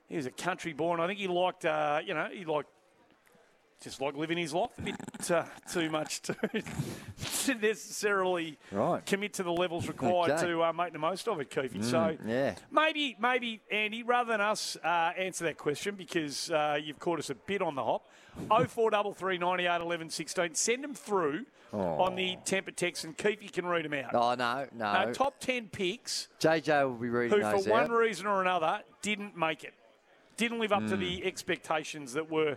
he 0.08 0.14
was 0.16 0.26
a 0.26 0.30
country 0.30 0.72
boy, 0.72 0.92
and 0.92 1.02
I 1.02 1.08
think 1.08 1.18
he 1.18 1.26
liked 1.26 1.64
uh, 1.64 2.00
you 2.06 2.14
know 2.14 2.28
he 2.32 2.44
liked 2.44 2.68
just 3.82 4.00
like 4.00 4.16
living 4.16 4.38
his 4.38 4.54
life 4.54 4.70
a 4.78 4.82
bit 4.82 5.30
uh, 5.30 5.44
too 5.70 5.90
much 5.90 6.20
to, 6.22 6.34
to 7.44 7.54
necessarily 7.60 8.58
Right. 8.72 9.04
commit 9.04 9.34
to 9.34 9.42
the 9.42 9.52
levels 9.52 9.86
required 9.88 10.32
Okay. 10.32 10.46
to 10.46 10.62
uh, 10.64 10.72
make 10.72 10.92
the 10.92 10.98
most 10.98 11.28
of 11.28 11.40
it, 11.40 11.50
Keefy. 11.50 11.76
Mm, 11.78 11.84
So 11.84 12.16
yeah. 12.26 12.54
maybe 12.70 13.16
maybe 13.20 13.60
Andy, 13.70 14.02
rather 14.02 14.32
than 14.32 14.40
us 14.40 14.76
uh, 14.82 15.12
answer 15.16 15.44
that 15.44 15.58
question 15.58 15.94
because 15.94 16.50
uh, 16.50 16.78
you've 16.82 16.98
caught 16.98 17.18
us 17.18 17.30
a 17.30 17.34
bit 17.34 17.60
on 17.62 17.74
the 17.74 17.84
hop. 17.84 18.08
Oh 18.50 18.64
four 18.64 18.90
double 18.90 19.14
three 19.14 19.38
ninety 19.38 19.66
eight 19.66 19.80
eleven 19.80 20.10
sixteen. 20.10 20.54
Send 20.54 20.82
them 20.84 20.94
through 20.94 21.46
Oh. 21.72 21.78
on 22.04 22.14
the 22.14 22.36
temper 22.44 22.70
text, 22.70 23.04
and 23.04 23.18
Keefy 23.18 23.52
can 23.52 23.66
read 23.66 23.84
them 23.84 23.92
out. 23.92 24.14
Oh 24.14 24.34
no, 24.36 24.66
no. 24.72 25.12
Top 25.12 25.40
ten 25.40 25.66
picks 25.68 26.28
JJ 26.40 26.84
will 26.86 26.94
be 26.94 27.08
reading 27.08 27.36
who, 27.38 27.42
those 27.42 27.64
for 27.66 27.70
one 27.72 27.90
reason 27.90 28.26
or 28.26 28.40
another, 28.40 28.80
didn't 29.02 29.36
make 29.36 29.64
it, 29.64 29.74
didn't 30.36 30.60
live 30.60 30.70
up 30.72 30.86
to 30.86 30.96
Mm. 30.96 31.00
the 31.00 31.24
expectations 31.26 32.12
that 32.12 32.30
were, 32.30 32.56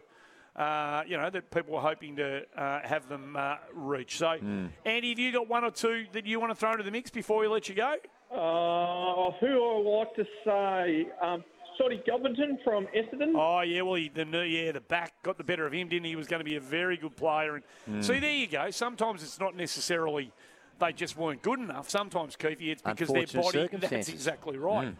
uh, 0.59 1.03
you 1.07 1.15
know, 1.17 1.29
that 1.29 1.49
people 1.51 1.73
were 1.73 1.79
hoping 1.81 2.17
to 2.17 2.41
uh, 2.57 2.81
have 2.83 3.07
them 3.07 3.35
uh, 3.37 3.55
reach. 3.73 4.17
So, 4.17 4.27
Mm. 4.39 4.69
Andy, 4.85 5.09
have 5.09 5.19
you 5.19 5.31
got 5.31 5.47
one 5.47 5.63
or 5.63 5.71
two 5.71 6.05
that 6.11 6.25
you 6.25 6.39
want 6.39 6.51
to 6.51 6.55
throw 6.55 6.71
into 6.73 6.83
the 6.83 6.91
mix 6.91 7.09
before 7.09 7.39
we 7.39 7.47
let 7.47 7.69
you 7.69 7.75
go? 7.75 7.95
Uh, 8.31 9.31
who 9.39 9.47
I 9.47 9.99
like 9.99 10.15
to 10.15 10.25
say, 10.45 11.07
um, 11.21 11.43
Scotty 11.75 12.01
Gumbleton 12.07 12.61
from 12.63 12.87
Essendon. 12.95 13.33
Oh 13.35 13.61
yeah, 13.61 13.81
well, 13.81 13.95
he, 13.95 14.09
the 14.09 14.25
new- 14.25 14.41
yeah, 14.41 14.71
the 14.73 14.81
back 14.81 15.13
got 15.23 15.37
the 15.37 15.43
better 15.45 15.65
of 15.65 15.71
him, 15.73 15.87
didn't 15.87 16.03
he? 16.03 16.11
He 16.11 16.15
was 16.17 16.27
going 16.27 16.41
to 16.41 16.43
be 16.45 16.55
a 16.57 16.59
very 16.61 16.97
good 16.97 17.15
player. 17.15 17.55
And 17.55 17.63
Mm. 17.89 18.03
see, 18.03 18.19
there 18.19 18.31
you 18.31 18.47
go. 18.47 18.69
Sometimes 18.71 19.23
it's 19.23 19.39
not 19.39 19.55
necessarily 19.55 20.31
they 20.79 20.91
just 20.93 21.17
weren't 21.17 21.41
good 21.41 21.59
enough. 21.59 21.89
Sometimes, 21.89 22.35
Keefe, 22.35 22.61
it's 22.61 22.81
because 22.81 23.07
their 23.09 23.25
body. 23.25 23.33
That's 23.33 23.51
circumstances. 23.51 24.13
exactly 24.13 24.57
right. 24.57 24.95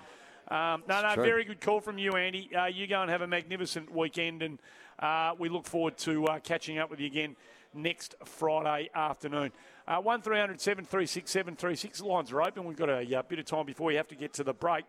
Um, 0.51 0.83
no, 0.87 0.95
It's 0.95 1.03
no, 1.03 1.13
true. 1.15 1.23
very 1.25 1.43
good 1.43 1.61
call 1.61 1.79
from 1.79 1.97
you, 1.97 2.13
Andy. 2.13 2.49
Uh, 2.55 2.65
you 2.65 2.87
go 2.87 3.01
and 3.01 3.11
have 3.11 3.21
a 3.21 3.27
magnificent 3.27 3.93
weekend, 3.93 4.41
and 4.41 4.59
uh, 4.99 5.33
we 5.37 5.49
look 5.49 5.65
forward 5.65 5.97
to 5.99 6.25
uh, 6.25 6.39
catching 6.39 6.77
up 6.77 6.89
with 6.89 6.99
you 6.99 7.07
again 7.07 7.35
next 7.73 8.15
Friday 8.25 8.89
afternoon. 8.93 9.51
Uh, 9.87 9.97
one 10.01 10.21
736 10.23 11.29
736 11.31 12.01
Lines 12.01 12.31
are 12.31 12.41
open. 12.41 12.65
We've 12.65 12.77
got 12.77 12.89
a 12.89 13.17
uh, 13.19 13.21
bit 13.23 13.39
of 13.39 13.45
time 13.45 13.65
before 13.65 13.87
we 13.87 13.95
have 13.95 14.07
to 14.09 14.15
get 14.15 14.33
to 14.33 14.43
the 14.43 14.53
break. 14.53 14.85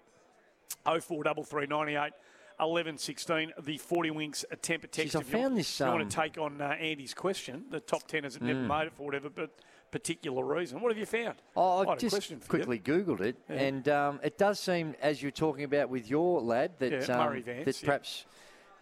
043398 0.84 2.12
11 2.60 2.98
16. 2.98 3.52
The 3.62 3.78
40 3.78 4.10
Winks 4.10 4.44
temper 4.62 4.86
text. 4.86 5.14
Jeez, 5.14 5.20
I 5.20 5.22
found 5.22 5.56
this, 5.56 5.72
if 5.74 5.80
you 5.80 5.86
um, 5.86 5.98
want 5.98 6.10
to 6.10 6.16
take 6.16 6.38
on 6.38 6.60
uh, 6.60 6.64
Andy's 6.78 7.14
question, 7.14 7.64
the 7.70 7.80
top 7.80 8.06
10 8.06 8.24
hasn't 8.24 8.44
never 8.44 8.60
Mm. 8.60 8.66
made 8.66 8.86
it 8.88 8.92
for 8.94 9.06
whatever 9.06 9.30
but 9.30 9.50
particular 9.90 10.44
reason. 10.44 10.80
What 10.80 10.90
have 10.92 10.98
you 10.98 11.06
found? 11.06 11.36
Oh, 11.56 11.84
I 11.84 11.92
I 11.92 11.96
just 11.96 12.26
for 12.28 12.34
you. 12.34 12.40
quickly 12.48 12.78
Googled 12.78 13.20
it, 13.20 13.36
Yeah. 13.48 13.56
and 13.56 13.88
um, 13.88 14.20
it 14.22 14.38
does 14.38 14.60
seem, 14.60 14.94
as 15.00 15.22
you're 15.22 15.32
talking 15.32 15.64
about 15.64 15.88
with 15.88 16.08
your 16.08 16.40
lad, 16.40 16.72
that 16.78 16.92
Yeah, 16.92 17.14
um, 17.16 17.26
Murray 17.26 17.42
Vance, 17.42 17.64
that 17.64 17.82
yeah. 17.82 17.86
perhaps 17.86 18.26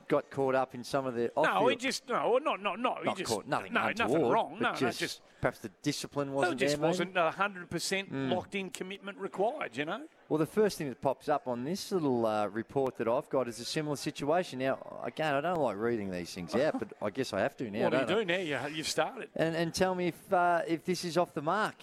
got 0.08 0.30
caught 0.30 0.54
up 0.54 0.74
in 0.74 0.82
some 0.82 1.06
of 1.06 1.14
the 1.14 1.30
No, 1.36 1.68
he 1.68 1.76
just 1.76 2.08
no, 2.08 2.38
not 2.38 2.62
not 2.62 2.78
no. 2.80 2.96
He 3.00 3.04
not 3.06 3.16
just 3.18 3.30
caught, 3.30 3.46
nothing, 3.46 3.72
no, 3.72 3.90
nothing 3.96 4.28
wrong. 4.28 4.58
No, 4.60 4.70
no, 4.72 4.76
just, 4.76 4.98
just 4.98 5.20
perhaps 5.40 5.58
the 5.60 5.70
discipline 5.82 6.32
wasn't 6.32 6.60
it 6.60 6.64
just 6.64 6.80
there. 6.80 6.88
wasn't 6.88 7.16
a 7.16 7.30
hundred 7.30 7.70
percent 7.70 8.12
Mm. 8.12 8.32
locked 8.32 8.54
in 8.54 8.70
commitment 8.70 9.18
required. 9.18 9.76
You 9.76 9.84
know. 9.84 10.02
Well, 10.28 10.38
the 10.38 10.46
first 10.46 10.78
thing 10.78 10.88
that 10.88 11.00
pops 11.00 11.28
up 11.28 11.46
on 11.46 11.64
this 11.64 11.92
little 11.92 12.26
uh, 12.26 12.46
report 12.48 12.96
that 12.98 13.08
I've 13.08 13.28
got 13.28 13.48
is 13.48 13.60
a 13.60 13.64
similar 13.64 13.96
situation. 13.96 14.58
Now, 14.58 15.00
again, 15.04 15.34
I 15.34 15.40
don't 15.40 15.60
like 15.60 15.76
reading 15.76 16.10
these 16.10 16.32
things 16.34 16.54
out, 16.54 16.78
but 16.78 16.88
I 17.00 17.10
guess 17.10 17.32
I 17.32 17.40
have 17.40 17.56
to 17.58 17.70
now. 17.70 17.84
what 17.90 18.06
do 18.08 18.14
you 18.14 18.20
do 18.20 18.24
now? 18.24 18.38
You, 18.38 18.74
you've 18.76 18.88
started. 18.88 19.28
And, 19.36 19.54
and 19.54 19.72
tell 19.74 19.94
me 19.94 20.08
if 20.08 20.32
uh, 20.32 20.62
if 20.66 20.84
this 20.84 21.04
is 21.04 21.16
off 21.16 21.34
the 21.34 21.42
mark. 21.42 21.74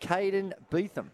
Caden 0.00 0.54
Beetham, 0.70 1.08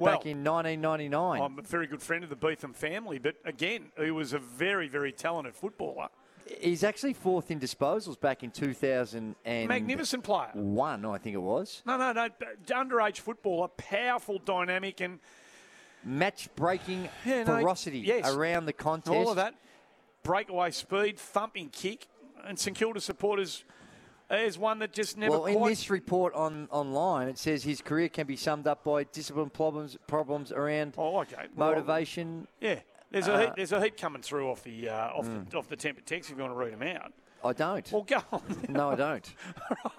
Well, 0.00 0.16
back 0.16 0.26
in 0.26 0.42
1999. 0.42 1.40
I'm 1.42 1.58
a 1.58 1.62
very 1.62 1.86
good 1.86 2.02
friend 2.02 2.24
of 2.24 2.30
the 2.30 2.36
Beetham 2.36 2.74
family, 2.74 3.18
but 3.18 3.36
again, 3.44 3.92
he 4.02 4.10
was 4.10 4.32
a 4.32 4.38
very 4.38 4.88
very 4.88 5.12
talented 5.12 5.54
footballer. 5.54 6.08
He's 6.60 6.82
actually 6.82 7.12
fourth 7.12 7.50
in 7.50 7.60
disposals 7.60 8.18
back 8.18 8.42
in 8.42 8.50
2000 8.50 9.36
and 9.44 9.68
Magnificent 9.68 10.24
player. 10.24 10.50
One, 10.54 11.04
I 11.04 11.18
think 11.18 11.34
it 11.34 11.42
was. 11.42 11.82
No, 11.86 11.96
no, 11.96 12.12
no. 12.12 12.28
Underage 12.66 13.18
footballer, 13.18 13.68
powerful, 13.68 14.38
dynamic, 14.38 15.00
and 15.00 15.20
Match 16.02 16.48
breaking 16.56 17.08
Yeah, 17.24 17.44
no, 17.44 17.60
ferocity 17.60 17.98
yes. 18.00 18.28
around 18.34 18.66
the 18.66 18.72
contest. 18.72 19.14
all 19.14 19.30
of 19.30 19.36
that. 19.36 19.54
Breakaway 20.22 20.70
speed, 20.70 21.18
thumping 21.18 21.68
kick, 21.70 22.06
and 22.44 22.58
St 22.58 22.76
Kilda 22.76 23.00
supporters. 23.00 23.64
There's 24.30 24.56
one 24.56 24.78
that 24.78 24.92
just 24.92 25.18
never 25.18 25.32
well, 25.40 25.46
in 25.46 25.62
this 25.64 25.90
report 25.90 26.32
on 26.34 26.68
online, 26.70 27.28
it 27.28 27.36
says 27.36 27.64
his 27.64 27.82
career 27.82 28.08
can 28.08 28.26
be 28.28 28.36
summed 28.36 28.66
up 28.68 28.84
by 28.84 29.02
discipline 29.04 29.50
problems 29.50 29.96
problems 30.06 30.52
around 30.52 30.94
Oh, 30.96 31.18
okay. 31.22 31.46
Well, 31.56 31.70
motivation. 31.70 32.46
Yeah, 32.60 32.78
there's 33.10 33.26
a 33.26 33.32
Uh, 33.34 33.40
heap, 33.40 33.50
there's 33.56 33.72
a 33.72 33.82
heap 33.82 33.96
coming 33.96 34.22
through 34.22 34.48
off 34.48 34.62
the 34.62 34.88
uh, 34.88 35.08
off 35.08 35.26
Mm. 35.26 35.50
the 35.50 35.58
off 35.58 35.68
the 35.68 35.74
temper 35.76 36.00
text 36.02 36.30
if 36.30 36.36
you 36.36 36.42
want 36.42 36.54
to 36.54 36.58
read 36.58 36.72
them 36.72 36.82
out. 36.96 37.12
I 37.42 37.52
don't. 37.54 37.90
Well, 37.90 38.02
go 38.02 38.18
on. 38.32 38.42
No, 38.68 38.90
I 38.90 38.94
don't. 38.96 39.34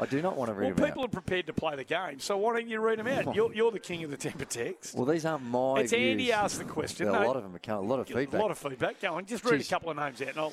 I 0.00 0.06
do 0.06 0.22
not 0.22 0.34
want 0.36 0.48
to 0.48 0.54
Well, 0.54 0.62
read 0.68 0.76
them 0.76 0.86
people 0.86 1.02
out. 1.02 1.08
are 1.08 1.12
prepared 1.12 1.46
to 1.46 1.52
play 1.52 1.76
the 1.76 1.84
game, 1.84 2.18
so 2.20 2.38
why 2.38 2.54
don't 2.54 2.68
you 2.68 2.80
read 2.80 2.98
them 2.98 3.06
out? 3.06 3.34
You're, 3.36 3.52
you're 3.52 3.70
the 3.70 3.78
king 3.78 4.02
of 4.02 4.10
the 4.10 4.16
temper 4.16 4.46
text. 4.46 4.94
Well, 4.96 5.04
these 5.04 5.26
aren't 5.26 5.44
my 5.44 5.80
it's 5.80 5.92
Andy 5.92 6.14
views. 6.24 6.30
asked 6.30 6.58
the 6.58 6.64
question. 6.64 7.06
A 7.08 7.12
lot 7.12 7.36
of 7.36 7.42
them. 7.42 7.54
A 7.68 7.80
lot 7.80 8.00
of 8.00 8.06
Get 8.06 8.16
a 8.16 8.20
feedback. 8.20 8.40
lot 8.40 8.50
of 8.50 8.58
feedback. 8.58 9.00
Go 9.00 9.14
on, 9.14 9.26
just 9.26 9.44
read 9.44 9.60
Jeez. 9.60 9.66
a 9.66 9.70
couple 9.70 9.90
of 9.90 9.96
names 9.98 10.22
out, 10.22 10.28
and 10.28 10.38
I'll, 10.38 10.52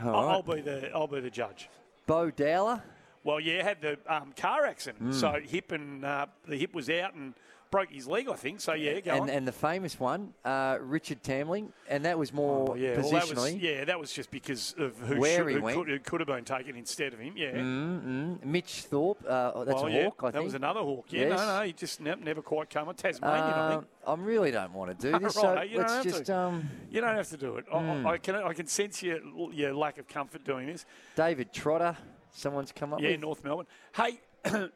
I'll, 0.00 0.06
right. 0.12 0.32
I'll 0.32 0.42
be 0.42 0.60
the 0.62 0.90
I'll 0.94 1.06
be 1.08 1.20
the 1.20 1.28
judge. 1.30 1.68
Beau 2.08 2.30
Dowler. 2.30 2.82
Well, 3.22 3.38
yeah, 3.38 3.62
had 3.62 3.82
the 3.82 3.98
um, 4.06 4.32
car 4.32 4.64
accident, 4.64 5.10
Mm. 5.10 5.14
so 5.14 5.38
hip 5.44 5.72
and 5.72 6.04
uh, 6.04 6.26
the 6.46 6.56
hip 6.56 6.74
was 6.74 6.88
out 6.88 7.12
and 7.14 7.34
broke 7.70 7.90
his 7.90 8.06
leg, 8.06 8.28
I 8.28 8.34
think. 8.34 8.60
So 8.60 8.72
yeah, 8.72 9.00
go 9.00 9.12
and, 9.12 9.20
on. 9.22 9.30
and 9.30 9.46
the 9.48 9.52
famous 9.52 9.98
one, 10.00 10.32
uh, 10.44 10.78
Richard 10.80 11.22
Tambling, 11.22 11.68
and 11.88 12.04
that 12.04 12.18
was 12.18 12.32
more 12.32 12.70
Oh, 12.70 12.74
yeah, 12.74 12.98
well, 12.98 13.10
that 13.10 13.28
was, 13.28 13.32
positionally. 13.32 13.60
yeah, 13.62 13.84
that 13.84 13.98
was 14.00 14.12
just 14.12 14.30
because 14.30 14.74
of 14.78 14.96
who, 14.98 15.18
Where 15.20 15.38
should, 15.38 15.48
he 15.48 15.54
who, 15.56 15.60
went. 15.62 15.76
could, 15.76 15.88
who 15.88 15.98
could 15.98 16.20
have 16.20 16.26
been 16.28 16.44
taken 16.44 16.76
instead 16.76 17.12
of 17.12 17.18
him. 17.20 17.34
Yeah. 17.36 17.52
Mm, 17.52 18.02
mm. 18.40 18.44
Mitch 18.44 18.82
Thorpe, 18.82 19.22
uh, 19.28 19.64
that's 19.64 19.74
well, 19.82 19.86
a 19.86 19.90
yeah, 19.90 20.04
hawk, 20.04 20.20
I 20.22 20.26
that 20.26 20.32
think. 20.34 20.44
was 20.44 20.54
another 20.54 20.80
hawk. 20.80 21.06
Yeah, 21.10 21.28
Yes. 21.28 21.38
no, 21.38 21.58
no, 21.58 21.62
he 21.64 21.72
just 21.72 22.00
ne- 22.00 22.14
never 22.16 22.42
quite 22.42 22.70
come. 22.70 22.88
A 22.88 22.94
Tasmanian, 22.94 23.42
I 23.44 23.50
Uh, 23.50 23.70
think. 23.80 23.86
I 24.06 24.14
really 24.14 24.50
don't 24.50 24.72
want 24.72 24.98
to 24.98 25.12
do 25.12 25.18
this, 25.18 25.36
Right, 25.36 25.42
so 25.42 25.62
you 25.62 25.68
don't 25.76 25.78
let's 25.82 25.92
have 25.94 26.04
just 26.04 26.24
to. 26.26 26.36
um, 26.36 26.70
You 26.90 27.00
don't 27.00 27.14
have 27.16 27.28
to 27.28 27.36
do 27.36 27.56
it. 27.56 27.64
I- 27.72 27.76
Mm. 27.78 28.06
I, 28.06 28.10
I 28.12 28.18
can 28.18 28.34
I 28.36 28.52
can 28.54 28.66
sense 28.66 29.02
your 29.02 29.18
your 29.52 29.74
lack 29.74 29.98
of 29.98 30.08
comfort 30.08 30.44
doing 30.44 30.66
this. 30.66 30.84
David 31.16 31.52
Trotter. 31.52 31.96
Someone's 32.30 32.72
come 32.72 32.92
up 32.92 33.00
Yeah, 33.00 33.10
with. 33.12 33.20
North 33.20 33.42
Melbourne. 33.44 33.66
Hey, 33.94 34.20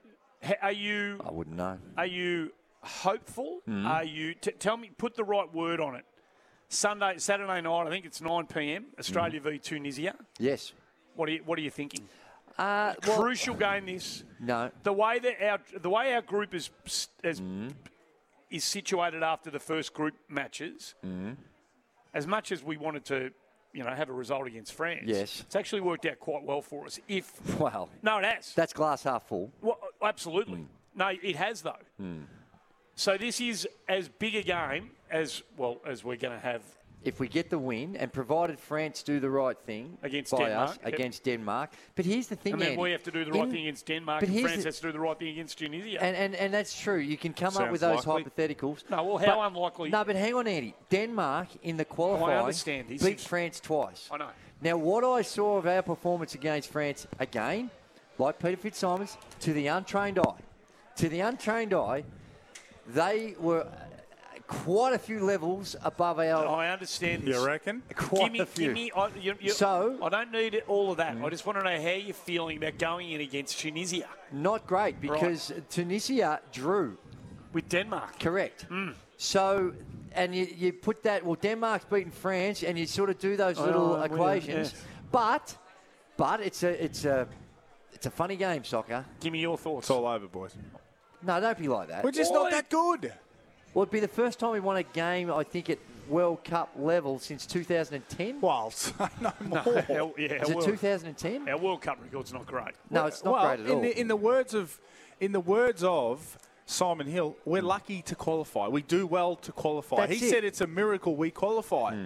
Are 0.62 0.72
you? 0.72 1.20
I 1.24 1.30
wouldn't 1.30 1.56
know. 1.56 1.78
Are 1.96 2.06
you 2.06 2.50
hopeful? 2.82 3.60
Mhm. 3.68 3.86
Are 3.86 4.04
you? 4.04 4.34
T- 4.34 4.52
tell 4.52 4.76
me. 4.76 4.90
Put 4.96 5.14
the 5.14 5.24
right 5.24 5.52
word 5.52 5.80
on 5.80 5.94
it. 5.96 6.04
Sunday, 6.68 7.18
Saturday 7.18 7.60
night. 7.60 7.86
I 7.86 7.90
think 7.90 8.04
it's 8.06 8.20
nine 8.20 8.46
p.m. 8.46 8.86
Australia 8.98 9.40
Mm-hmm. 9.40 9.50
v 9.50 9.58
Tunisia. 9.58 10.14
Yes. 10.38 10.72
What 11.14 11.28
are 11.28 11.32
you? 11.32 11.42
What 11.44 11.58
are 11.58 11.62
you 11.62 11.70
thinking? 11.70 12.08
Uh, 12.58 12.94
well- 13.06 13.18
Crucial 13.20 13.54
game. 13.54 13.86
This. 13.86 14.24
No. 14.40 14.70
The 14.82 14.92
way 14.92 15.18
that 15.18 15.42
our 15.42 15.60
the 15.80 15.90
way 15.90 16.14
our 16.14 16.22
group 16.22 16.54
is 16.54 16.70
is, 17.22 17.40
Mm-hmm. 17.40 17.68
is 18.50 18.64
situated 18.64 19.22
after 19.22 19.50
the 19.50 19.60
first 19.60 19.92
group 19.94 20.14
matches. 20.28 20.94
Mm-hmm. 21.04 21.32
As 22.14 22.26
much 22.26 22.52
as 22.52 22.62
we 22.62 22.76
wanted 22.76 23.06
to, 23.06 23.30
you 23.72 23.82
know, 23.84 23.90
have 23.90 24.10
a 24.10 24.12
result 24.12 24.46
against 24.46 24.74
France. 24.74 25.04
Yes. 25.06 25.40
It's 25.46 25.56
actually 25.56 25.80
worked 25.80 26.04
out 26.04 26.20
quite 26.20 26.42
well 26.42 26.60
for 26.60 26.84
us. 26.84 27.00
If 27.08 27.32
Well, 27.58 27.88
no, 28.02 28.18
it 28.18 28.24
has. 28.26 28.52
that's 28.54 28.74
glass 28.74 29.02
half 29.04 29.26
full. 29.28 29.50
Well, 29.62 29.78
absolutely. 30.02 30.66
No, 30.94 31.08
it 31.08 31.36
has 31.36 31.62
though. 31.62 31.76
So 33.02 33.16
this 33.16 33.40
is 33.40 33.66
as 33.88 34.08
big 34.08 34.36
a 34.36 34.42
game 34.42 34.90
as 35.10 35.42
well 35.56 35.78
as 35.84 36.04
we're 36.04 36.14
going 36.14 36.34
to 36.34 36.46
have 36.52 36.62
If 37.02 37.18
we 37.18 37.26
get 37.26 37.50
the 37.50 37.58
win, 37.58 37.96
and 37.96 38.12
provided 38.12 38.60
France 38.60 39.02
do 39.02 39.18
the 39.18 39.28
right 39.28 39.58
thing 39.66 39.98
Against 40.04 40.30
by 40.30 40.44
Denmark, 40.44 40.70
us 40.70 40.78
yep. 40.84 40.94
against 40.94 41.24
Denmark, 41.24 41.70
but 41.96 42.04
here's 42.04 42.28
the 42.28 42.36
thing, 42.36 42.52
and 42.52 42.62
then 42.62 42.68
Andy. 42.70 42.82
we 42.82 42.92
have 42.92 43.02
to 43.02 43.10
do 43.10 43.24
the 43.24 43.32
right 43.32 43.42
In- 43.42 43.50
thing 43.50 43.62
against 43.66 43.86
Denmark, 43.86 44.20
but 44.20 44.28
and 44.28 44.40
France 44.40 44.62
the- 44.62 44.68
has 44.68 44.76
to 44.78 44.86
do 44.86 44.92
the 44.92 45.00
right 45.00 45.18
thing 45.18 45.30
against 45.30 45.58
Tunisia. 45.58 46.00
And, 46.00 46.16
and, 46.16 46.36
and 46.36 46.54
that's 46.54 46.78
true. 46.80 46.98
You 46.98 47.16
can 47.16 47.32
come 47.32 47.56
up 47.56 47.72
with 47.72 47.80
those 47.80 48.06
likely. 48.06 48.22
hypotheticals. 48.22 48.88
No, 48.88 49.02
well, 49.02 49.18
how 49.18 49.38
But- 49.40 49.46
unlikely- 49.48 49.90
No, 49.90 50.04
but 50.04 50.14
hang 50.14 50.34
on, 50.34 50.46
Andy. 50.46 50.72
Denmark 50.88 51.48
in 51.64 51.76
the 51.76 51.88
oh, 51.90 51.94
qualifying 51.96 52.38
understand 52.38 52.88
this 52.88 53.02
beat 53.02 53.20
France 53.20 53.58
twice. 53.58 54.08
I 54.12 54.16
know. 54.18 54.30
Now, 54.60 54.76
what 54.76 55.02
I 55.02 55.22
saw 55.22 55.58
of 55.58 55.66
our 55.66 55.82
performance 55.82 56.36
against 56.36 56.70
France, 56.70 57.08
again, 57.18 57.68
like 58.18 58.38
Peter 58.38 58.56
Fitzsimons, 58.56 59.18
to 59.40 59.52
the 59.52 59.66
untrained 59.66 60.20
eye, 60.20 60.40
to 61.02 61.08
the 61.08 61.18
untrained 61.18 61.74
eye, 61.74 62.04
they 62.86 63.34
were 63.38 63.62
uh, 63.62 63.68
quite 64.46 64.92
a 64.94 64.98
few 64.98 65.20
levels 65.24 65.76
above 65.84 66.18
our. 66.18 66.46
I 66.46 66.70
understand 66.70 67.22
this. 67.22 67.36
You 67.36 67.46
reckon? 67.46 67.82
Quite 67.94 68.24
give 68.24 68.32
me, 68.32 68.38
a 68.40 68.46
few. 68.46 68.64
Give 68.66 68.74
me, 68.74 68.90
I, 68.96 69.08
you, 69.20 69.34
you, 69.40 69.50
So- 69.50 69.98
I 70.02 70.08
don't 70.08 70.32
need 70.32 70.62
all 70.68 70.90
of 70.90 70.96
that. 70.98 71.16
I 71.22 71.28
just 71.30 71.46
want 71.46 71.58
to 71.58 71.64
know 71.64 71.80
how 71.82 71.90
you're 71.96 72.14
feeling 72.14 72.56
about 72.58 72.78
going 72.78 73.10
in 73.12 73.20
against 73.20 73.58
Tunisia 73.60 74.08
Not 74.32 74.66
great 74.66 75.00
because 75.00 75.52
Tunisia 75.70 76.40
drew. 76.52 76.96
with 77.52 77.68
Denmark. 77.68 78.18
Correct. 78.18 78.62
Hmm. 78.62 78.90
So, 79.16 79.72
and 80.14 80.34
you, 80.34 80.46
you 80.58 80.72
put 80.72 81.02
that, 81.04 81.24
well, 81.24 81.36
Denmark's 81.40 81.84
beaten 81.84 82.10
France, 82.10 82.62
and 82.64 82.78
you 82.78 82.86
sort 82.86 83.08
of 83.10 83.18
do 83.18 83.36
those 83.36 83.58
little 83.58 83.92
Oh, 83.94 84.02
equations. 84.02 84.72
yeah. 84.74 84.80
But, 85.12 85.56
but 86.16 86.40
it's 86.40 86.62
a, 86.62 86.84
it's 86.84 87.04
a, 87.04 87.28
it's 87.92 88.06
a 88.06 88.10
funny 88.10 88.36
game, 88.36 88.64
soccer. 88.64 89.04
Give 89.20 89.32
me 89.32 89.40
your 89.40 89.56
thoughts. 89.58 89.84
It's 89.84 89.90
all 89.90 90.06
over, 90.06 90.26
boys. 90.26 90.54
No, 91.24 91.40
don't 91.40 91.58
be 91.58 91.68
like 91.68 91.88
that. 91.88 92.04
We're 92.04 92.10
just 92.10 92.32
not 92.32 92.50
that 92.50 92.68
good. 92.68 93.12
Well, 93.74 93.84
it'd 93.84 93.92
be 93.92 94.00
the 94.00 94.08
first 94.08 94.38
time 94.38 94.52
we 94.52 94.60
won 94.60 94.76
a 94.76 94.82
game, 94.82 95.30
I 95.30 95.44
think, 95.44 95.70
at 95.70 95.78
World 96.08 96.44
Cup 96.44 96.70
level 96.76 97.18
since 97.18 97.46
2010. 97.46 98.40
Well, 98.40 98.72
no 99.20 99.32
more. 99.40 99.58
Our- 99.58 100.12
yeah, 100.18 100.34
Is 100.34 100.42
our 100.48 100.50
it 100.50 100.56
World- 100.56 100.64
2010? 100.64 101.48
Our 101.48 101.58
World 101.58 101.80
Cup 101.80 101.98
record's 102.02 102.32
not 102.32 102.46
great. 102.46 102.74
No, 102.90 103.06
it's 103.06 103.24
not 103.24 103.32
well, 103.34 103.46
great 103.56 103.60
at 103.60 103.66
in 103.66 103.72
all. 103.76 103.80
The, 103.82 104.00
in 104.00 104.08
the 104.08 104.16
words 104.16 104.52
of, 104.54 104.78
in 105.20 105.32
the 105.32 105.40
words 105.40 105.82
of 105.84 106.38
Simon 106.66 107.06
Hill, 107.06 107.36
we're 107.44 107.62
lucky 107.62 108.02
to 108.02 108.14
qualify. 108.14 108.68
We 108.68 108.82
do 108.82 109.06
well 109.06 109.36
to 109.36 109.52
qualify. 109.52 110.06
That's 110.06 110.20
he 110.20 110.26
it. 110.26 110.30
said 110.30 110.44
it's 110.44 110.60
a 110.60 110.66
miracle 110.66 111.16
we 111.16 111.30
qualify, 111.30 111.96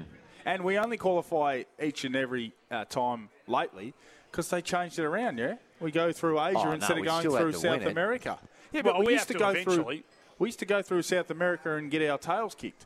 and 0.44 0.62
we 0.64 0.78
only 0.78 0.96
qualify 0.98 1.64
each 1.82 2.04
and 2.04 2.14
every 2.14 2.52
uh, 2.70 2.84
time 2.84 3.28
lately 3.48 3.94
because 4.30 4.50
they 4.50 4.62
changed 4.62 4.98
it 4.98 5.04
around. 5.04 5.38
Yeah, 5.38 5.54
we 5.80 5.90
go 5.90 6.12
through 6.12 6.40
Asia 6.40 6.58
Oh, 6.58 6.64
no, 6.64 6.72
instead 6.72 6.98
of 6.98 7.04
going 7.04 7.22
through 7.22 7.52
South 7.54 7.84
America. 7.86 8.38
it. 8.42 8.48
America. 8.80 8.88
Yeah, 8.88 8.92
Well, 8.92 8.94
but 8.94 9.00
we, 9.00 9.06
we 9.06 9.12
used 9.14 9.26
to 9.28 9.32
to 9.34 9.38
go 9.38 9.48
eventually. 9.50 9.96
through. 9.98 10.04
We 10.38 10.48
used 10.48 10.58
to 10.58 10.66
go 10.66 10.82
through 10.82 11.02
South 11.02 11.30
America 11.30 11.76
and 11.76 11.90
get 11.90 12.08
our 12.10 12.18
tails 12.18 12.54
kicked. 12.54 12.84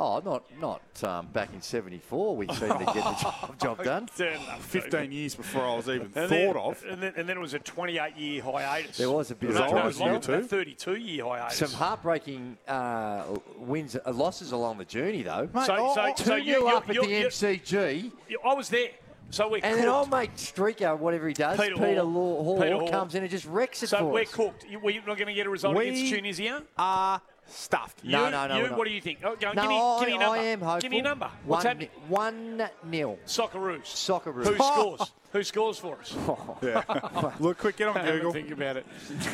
Oh, 0.00 0.20
not 0.24 0.44
not 0.60 0.80
um, 1.02 1.26
back 1.32 1.52
in 1.52 1.60
'74. 1.60 2.36
We 2.36 2.46
seemed 2.46 2.60
to 2.60 2.66
get 2.84 2.94
the 2.94 3.00
job, 3.20 3.58
job 3.60 3.82
done. 3.84 4.06
Fifteen 4.60 5.10
years 5.10 5.34
before 5.34 5.64
I 5.64 5.74
was 5.74 5.88
even 5.88 6.02
And 6.02 6.12
thought 6.12 6.28
then, 6.28 6.56
of. 6.56 6.84
And 6.88 7.02
then, 7.02 7.12
and 7.16 7.28
then 7.28 7.36
it 7.36 7.40
was 7.40 7.54
a 7.54 7.58
28 7.58 8.16
year 8.16 8.42
hiatus. 8.42 8.96
There 8.96 9.10
was 9.10 9.32
a 9.32 9.34
bit 9.34 9.50
of 9.50 9.56
no, 9.56 9.62
a 9.62 9.66
no, 9.66 9.70
dry 9.72 9.86
was 9.86 9.98
longer 9.98 10.22
spell. 10.22 10.34
than 10.36 10.42
that, 10.42 10.50
32 10.50 10.94
year 10.94 11.24
hiatus. 11.24 11.58
Some 11.58 11.72
heartbreaking 11.72 12.58
uh, 12.68 13.24
wins, 13.56 13.96
uh, 13.96 14.12
losses 14.12 14.52
along 14.52 14.78
the 14.78 14.84
journey, 14.84 15.22
though. 15.24 15.48
Mate, 15.52 15.66
So- 15.66 15.74
I- 15.74 15.94
so- 15.94 16.00
I- 16.02 16.12
Two 16.12 16.24
so 16.24 16.36
nil 16.36 16.44
you- 16.46 16.68
up 16.68 16.88
at 16.88 16.94
you- 16.94 17.02
the 17.02 17.08
you- 17.08 17.26
MCG, 17.26 18.12
I 18.44 18.54
was 18.54 18.68
there. 18.68 18.90
So 19.30 19.48
we're 19.48 19.56
and 19.56 19.64
cooked. 19.64 19.76
then 19.78 19.88
old 19.88 20.10
mate 20.10 20.34
Streaker, 20.36 20.98
whatever 20.98 21.28
he 21.28 21.34
does, 21.34 21.58
Peter 21.60 21.74
Peter, 21.76 22.00
Hall. 22.00 22.04
Law, 22.10 22.42
Hall, 22.44 22.60
Peter 22.62 22.76
Hall. 22.76 22.88
comes 22.90 23.14
in 23.14 23.22
and 23.22 23.30
just 23.30 23.44
wrecks 23.46 23.82
it 23.82 23.88
so 23.88 23.98
for 23.98 24.04
we're 24.06 24.22
us. 24.22 24.32
cooked. 24.32 24.64
We're 24.82 24.96
not 25.06 25.16
going 25.18 25.26
to 25.28 25.34
get 25.34 25.46
a 25.46 25.50
result 25.50 25.76
We- 25.76 25.88
against 25.88 26.12
Tunisia? 26.12 26.62
are 26.78 27.20
stuffed. 27.46 28.04
No, 28.04 28.26
you, 28.26 28.30
no, 28.30 28.46
no, 28.46 28.56
You, 28.58 28.66
what 28.76 28.86
do 28.86 28.92
you 28.92 29.00
think? 29.00 29.20
Oh, 29.24 29.34
go, 29.36 29.52
No, 29.52 29.62
give, 29.62 29.70
me, 29.70 29.78
I, 29.78 29.98
give 30.00 30.08
me 30.08 30.14
a 30.14 30.18
number. 30.18 30.38
I 30.38 30.42
am 30.44 30.60
hopeful. 30.60 30.80
Give 30.80 30.90
me 30.90 30.98
a 30.98 31.02
number. 31.02 31.30
What's 31.44 31.64
one, 31.64 31.66
happening? 31.66 31.88
One 32.08 32.68
nil. 32.84 33.18
Socceroos. 33.26 33.82
Socceroos. 33.84 34.46
Who 34.46 34.54
scores? 34.56 35.12
Who 35.32 35.42
scores 35.44 35.78
for 35.78 35.98
us? 35.98 36.14
Yeah. 36.62 37.32
Look, 37.38 37.58
quick, 37.58 37.76
get 37.76 37.88
on 37.88 37.94
Have 37.96 38.06
a 38.06 38.12
Google. 38.12 38.32
Think 38.32 38.50
about 38.50 38.76
it. 38.78 38.86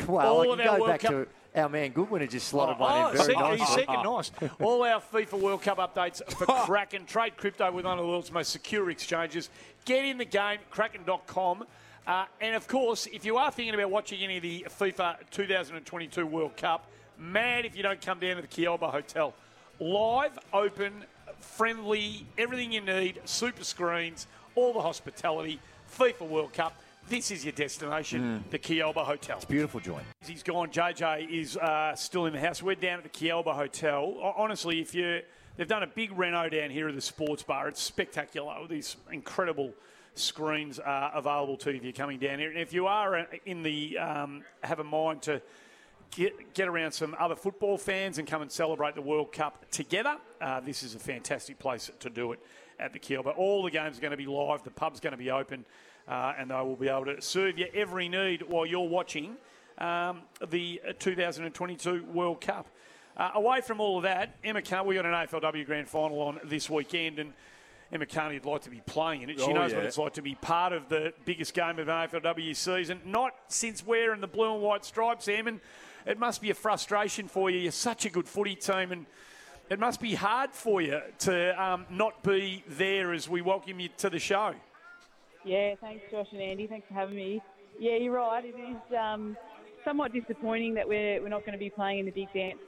Well, 0.07 0.27
All 0.27 0.41
I 0.41 0.53
of 0.53 0.59
can 0.59 0.67
our 0.67 0.77
go 0.77 0.83
World 0.83 0.91
back 0.91 0.99
Cup- 1.01 1.11
to 1.11 1.27
our 1.55 1.69
man 1.69 1.91
Goodwin 1.91 2.21
who 2.21 2.27
just 2.27 2.47
slotted 2.47 2.75
Oh, 2.79 2.83
one 2.83 3.11
in 3.11 3.17
very 3.17 3.25
second, 3.27 3.41
nicely. 3.41 3.57
he's 3.65 3.69
second, 3.69 4.03
nice. 4.03 4.31
All 4.59 4.83
our 4.83 5.01
FIFA 5.01 5.39
World 5.39 5.61
Cup 5.61 5.77
updates 5.77 6.21
for 6.33 6.45
Kraken. 6.65 7.05
Trade 7.05 7.37
crypto 7.37 7.71
with 7.71 7.85
one 7.85 7.97
of 7.97 8.03
the 8.05 8.09
world's 8.09 8.31
most 8.31 8.51
secure 8.51 8.89
exchanges. 8.89 9.49
Get 9.85 10.03
in 10.05 10.17
the 10.17 10.25
game, 10.25 10.59
kraken.com. 10.71 11.65
Uh, 12.07 12.25
and 12.41 12.55
of 12.55 12.67
course, 12.67 13.07
if 13.07 13.25
you 13.25 13.37
are 13.37 13.49
thinking 13.51 13.73
about 13.73 13.89
watching 13.89 14.21
any 14.21 14.37
of 14.37 14.43
the 14.43 14.65
FIFA 14.69 15.17
2022 15.31 16.25
World 16.25 16.55
Cup, 16.57 16.87
mad 17.17 17.65
if 17.65 17.75
you 17.75 17.83
don't 17.83 18.01
come 18.01 18.19
down 18.19 18.35
to 18.35 18.41
the 18.41 18.47
Kealba 18.47 18.91
Hotel. 18.91 19.33
Live, 19.79 20.37
open, 20.53 21.03
friendly, 21.39 22.25
everything 22.37 22.71
you 22.71 22.81
need, 22.81 23.21
super 23.25 23.63
screens, 23.63 24.27
all 24.55 24.73
the 24.73 24.81
hospitality, 24.81 25.59
FIFA 25.97 26.27
World 26.27 26.53
Cup. 26.53 26.75
This 27.07 27.29
is 27.29 27.45
your 27.45 27.51
destination, 27.51 28.43
the 28.49 28.57
Kealba 28.57 29.05
Hotel. 29.05 29.35
It's 29.35 29.45
a 29.45 29.47
beautiful 29.47 29.79
joint. 29.79 30.03
He's 30.25 30.41
gone. 30.41 30.69
JJ 30.69 31.29
is 31.29 31.55
uh, 31.55 31.95
still 31.95 32.25
in 32.25 32.33
the 32.33 32.39
house. 32.39 32.63
We're 32.63 32.73
down 32.75 32.97
at 32.97 33.03
the 33.03 33.09
Kealba 33.09 33.53
Hotel. 33.55 34.01
O- 34.17 34.33
Honestly, 34.35 34.81
if 34.81 34.95
you 34.95 35.21
they've 35.55 35.67
done 35.67 35.83
a 35.83 35.87
big 35.87 36.17
reno 36.17 36.49
down 36.49 36.71
here 36.71 36.89
at 36.89 36.95
the 36.95 37.01
sports 37.01 37.43
bar, 37.43 37.67
it's 37.67 37.79
spectacular. 37.81 38.55
These 38.67 38.95
incredible 39.11 39.71
screens 40.15 40.79
are 40.79 41.11
available 41.15 41.57
to 41.57 41.69
you 41.71 41.77
if 41.77 41.83
you're 41.83 41.93
coming 41.93 42.17
down 42.17 42.39
here. 42.39 42.49
And 42.49 42.57
if 42.59 42.73
you 42.73 42.87
are 42.87 43.19
uh, 43.19 43.25
in 43.45 43.61
the 43.61 43.99
um, 43.99 44.43
have 44.63 44.79
a 44.79 44.83
mind 44.83 45.21
to 45.23 45.43
get 46.09 46.55
get 46.55 46.67
around 46.67 46.91
some 46.93 47.15
other 47.19 47.35
football 47.35 47.77
fans 47.77 48.17
and 48.17 48.27
come 48.27 48.41
and 48.41 48.51
celebrate 48.51 48.95
the 48.95 49.01
World 49.03 49.31
Cup 49.31 49.69
together, 49.69 50.17
uh, 50.41 50.59
this 50.59 50.81
is 50.81 50.95
a 50.95 50.99
fantastic 50.99 51.59
place 51.59 51.91
to 51.99 52.09
do 52.09 52.31
it 52.31 52.39
at 52.79 52.93
the 52.93 52.99
Kealba. 52.99 53.37
All 53.37 53.61
the 53.61 53.69
games 53.71 53.99
are 53.99 54.01
going 54.01 54.09
to 54.11 54.17
be 54.17 54.25
live. 54.25 54.63
The 54.63 54.71
pub's 54.71 54.99
going 54.99 55.11
to 55.11 55.17
be 55.17 55.29
open. 55.29 55.65
Uh, 56.07 56.33
and 56.37 56.51
they 56.51 56.55
will 56.55 56.75
be 56.75 56.87
able 56.87 57.05
to 57.05 57.19
serve 57.21 57.57
you 57.57 57.65
every 57.73 58.07
need 58.07 58.43
while 58.43 58.65
you're 58.65 58.87
watching 58.87 59.35
um, 59.79 60.21
the 60.49 60.79
2022 60.99 62.05
World 62.13 62.41
Cup. 62.41 62.67
Uh, 63.17 63.31
away 63.35 63.61
from 63.61 63.79
all 63.79 63.97
of 63.97 64.03
that, 64.03 64.35
Emma 64.43 64.61
Kearney, 64.61 64.87
we 64.87 64.95
got 64.95 65.05
an 65.05 65.13
AFLW 65.13 65.65
Grand 65.65 65.87
Final 65.87 66.19
on 66.21 66.39
this 66.43 66.69
weekend, 66.69 67.17
and 67.17 67.33
Emma 67.91 68.05
Kearney 68.05 68.35
would 68.35 68.45
like 68.45 68.61
to 68.63 68.69
be 68.69 68.81
playing 68.85 69.21
in 69.23 69.29
it. 69.29 69.39
She 69.39 69.45
Oh, 69.45 69.53
knows 69.53 69.73
what 69.73 69.83
it's 69.83 69.97
like 69.97 70.13
to 70.13 70.21
be 70.21 70.35
part 70.35 70.73
of 70.73 70.89
the 70.89 71.13
biggest 71.23 71.53
game 71.53 71.79
of 71.79 71.87
AFLW 71.87 72.55
season. 72.55 72.99
Not 73.05 73.33
since 73.47 73.85
wearing 73.85 74.21
the 74.21 74.27
blue 74.27 74.53
and 74.53 74.61
white 74.61 74.83
stripes, 74.85 75.27
Em, 75.27 75.47
and 75.47 75.59
it 76.05 76.19
must 76.19 76.41
be 76.41 76.49
a 76.49 76.53
frustration 76.53 77.27
for 77.27 77.49
you. 77.49 77.59
You're 77.59 77.71
such 77.71 78.05
a 78.05 78.09
good 78.09 78.27
footy 78.27 78.55
team, 78.55 78.91
and 78.91 79.05
it 79.69 79.79
must 79.79 79.99
be 80.01 80.13
hard 80.13 80.51
for 80.51 80.81
you 80.81 80.99
to 81.19 81.63
um, 81.63 81.85
not 81.89 82.21
be 82.21 82.63
there 82.67 83.13
as 83.13 83.27
we 83.29 83.41
welcome 83.41 83.79
you 83.79 83.89
to 83.97 84.09
the 84.09 84.19
show. 84.19 84.53
Yeah, 85.45 85.75
thanks, 85.79 86.03
Josh 86.11 86.27
and 86.31 86.41
Andy. 86.41 86.67
Thanks 86.67 86.87
for 86.87 86.95
having 86.95 87.15
me. 87.15 87.41
Yeah, 87.79 87.97
you're 87.97 88.13
right. 88.13 88.43
It 88.43 88.57
is 88.59 88.97
um, 88.97 89.37
somewhat 89.85 90.11
disappointing 90.11 90.73
that 90.73 90.87
we're 90.87 91.21
we're 91.21 91.29
not 91.29 91.45
going 91.45 91.53
to 91.53 91.59
be 91.59 91.69
playing 91.69 91.99
in 91.99 92.05
the 92.07 92.11
big 92.11 92.33
dance 92.33 92.59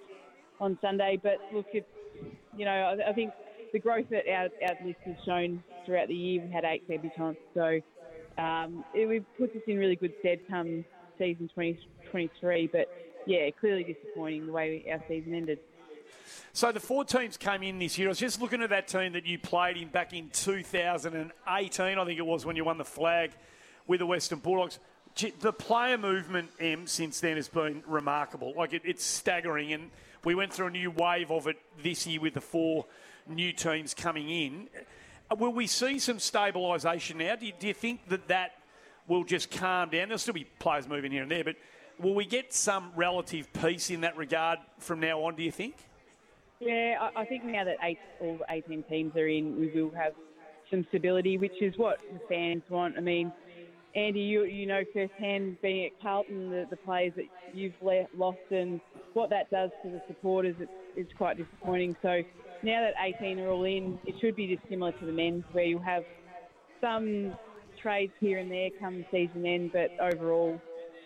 on 0.60 0.78
Sunday. 0.82 1.20
But 1.22 1.40
look, 1.52 1.66
it's 1.74 1.88
you 2.56 2.66
know 2.66 2.72
I, 2.72 3.10
I 3.10 3.14
think 3.14 3.34
the 3.74 3.80
growth 3.80 4.06
that 4.12 4.30
our 4.30 4.50
our 4.68 4.76
list 4.86 5.00
has 5.06 5.16
shown 5.26 5.64
throughout 5.86 6.08
the 6.08 6.14
year. 6.14 6.42
We've 6.44 6.52
had 6.52 6.66
eight 6.66 6.88
debutants, 6.88 7.38
so 7.56 7.82
um, 8.42 8.86
it, 8.94 9.10
it 9.10 9.26
puts 9.40 9.56
us 9.56 9.64
in 9.68 9.78
really 9.78 9.96
good 9.96 10.14
stead 10.20 10.40
come 10.48 10.86
season 11.18 11.50
2023. 11.56 12.68
but 12.72 12.88
yeah, 13.26 13.50
clearly 13.60 13.84
disappointing 13.84 14.46
the 14.46 14.54
way 14.54 14.86
our 14.92 15.04
season 15.08 15.34
ended. 15.34 15.60
So 16.54 16.72
the 16.72 16.80
four 16.80 17.06
teams 17.06 17.38
came 17.38 17.62
in 17.62 17.78
this 17.78 17.98
year. 17.98 18.08
I 18.08 18.10
was 18.10 18.18
just 18.18 18.42
looking 18.42 18.64
at 18.64 18.72
that 18.72 18.88
team 18.88 19.14
that 19.14 19.26
you 19.26 19.38
played 19.38 19.78
in 19.78 19.90
back 19.90 20.14
in 20.14 20.30
2018, 20.30 21.30
I 21.48 22.06
think 22.06 22.18
it 22.18 22.26
was, 22.26 22.46
when 22.46 22.56
you 22.56 22.64
won 22.64 22.78
the 22.78 22.84
flag 22.84 23.32
with 23.86 24.00
the 24.00 24.06
Western 24.06 24.40
Bulldogs. 24.40 24.80
The 25.40 25.54
player 25.54 25.98
movement, 25.98 26.50
M, 26.60 26.88
since 26.88 27.20
then 27.20 27.38
has 27.38 27.48
been 27.48 27.84
remarkable. 27.88 28.54
Like 28.56 28.74
it, 28.74 28.82
it's 28.86 29.04
staggering, 29.04 29.74
and 29.74 29.90
we 30.24 30.36
went 30.36 30.54
through 30.54 30.68
a 30.68 30.72
new 30.72 30.92
wave 30.92 31.32
of 31.32 31.48
it 31.48 31.58
this 31.82 32.06
year 32.06 32.22
with 32.22 32.34
the 32.36 32.42
four 32.42 32.86
new 33.28 33.52
teams 33.52 33.94
coming 33.94 34.30
in. 34.30 34.68
Uh, 35.32 35.36
Will 35.36 35.54
we 35.54 35.68
see 35.68 36.00
some 36.00 36.18
stabilisation 36.18 37.18
now? 37.18 37.36
Do 37.36 37.46
you, 37.46 37.54
do 37.60 37.68
you 37.68 37.74
think 37.74 38.08
that 38.10 38.28
that 38.28 38.54
will 39.08 39.24
just 39.24 39.52
calm 39.52 39.90
down? 39.90 40.08
There'll 40.08 40.20
still 40.20 40.34
be 40.34 40.46
players 40.60 40.88
moving 40.88 41.12
here 41.12 41.24
and 41.24 41.32
there, 41.32 41.44
but 41.44 41.56
will 42.00 42.16
we 42.16 42.26
get 42.26 42.54
some 42.54 42.92
relative 42.96 43.52
peace 43.54 43.90
in 43.90 44.02
that 44.02 44.18
regard 44.18 44.60
from 44.80 45.00
now 45.00 45.24
on? 45.24 45.36
Do 45.36 45.44
you 45.44 45.52
think? 45.52 45.76
Yeah, 46.60 46.96
I, 47.16 47.22
I 47.22 47.26
think 47.26 47.44
now 47.46 47.64
that 47.66 47.78
eight, 47.84 48.00
all 48.20 48.40
18 48.50 48.84
teams 48.90 49.16
are 49.16 49.28
in, 49.28 49.60
we 49.60 49.70
will 49.82 49.92
have 49.96 50.14
some 50.72 50.86
stability, 50.90 51.38
which 51.38 51.62
is 51.62 51.74
what 51.78 51.98
the 52.12 52.20
fans 52.28 52.64
want. 52.70 52.96
I 52.98 53.02
mean, 53.02 53.32
Andy, 53.96 54.20
you 54.20 54.44
you 54.44 54.66
know 54.66 54.82
firsthand 54.94 55.58
being 55.62 55.86
at 55.86 55.92
Carlton, 56.02 56.50
the, 56.50 56.66
the 56.70 56.78
players 56.78 57.14
that 57.16 57.26
you've 57.54 57.74
le- 57.82 58.08
lost 58.16 58.40
and 58.52 58.80
what 59.14 59.30
that 59.30 59.50
does 59.50 59.70
to 59.84 59.90
the 59.90 60.02
supporters, 60.08 60.56
it's, 60.60 60.72
it's 60.96 61.14
quite 61.18 61.38
disappointing. 61.38 61.96
So 62.02 62.22
now 62.64 62.82
that 62.82 62.94
18 63.22 63.40
are 63.40 63.50
all 63.50 63.64
in, 63.64 63.98
it 64.06 64.16
should 64.20 64.36
be 64.36 64.48
just 64.48 64.68
similar 64.70 64.92
to 64.94 65.06
the 65.06 65.12
men's, 65.12 65.44
where 65.52 65.64
you'll 65.64 65.82
have 65.82 66.04
some 66.82 67.36
trades 67.82 68.14
here 68.20 68.40
and 68.40 68.52
there 68.52 68.70
come 68.80 69.06
season 69.12 69.46
end, 69.46 69.72
but 69.74 69.92
overall, 70.00 70.60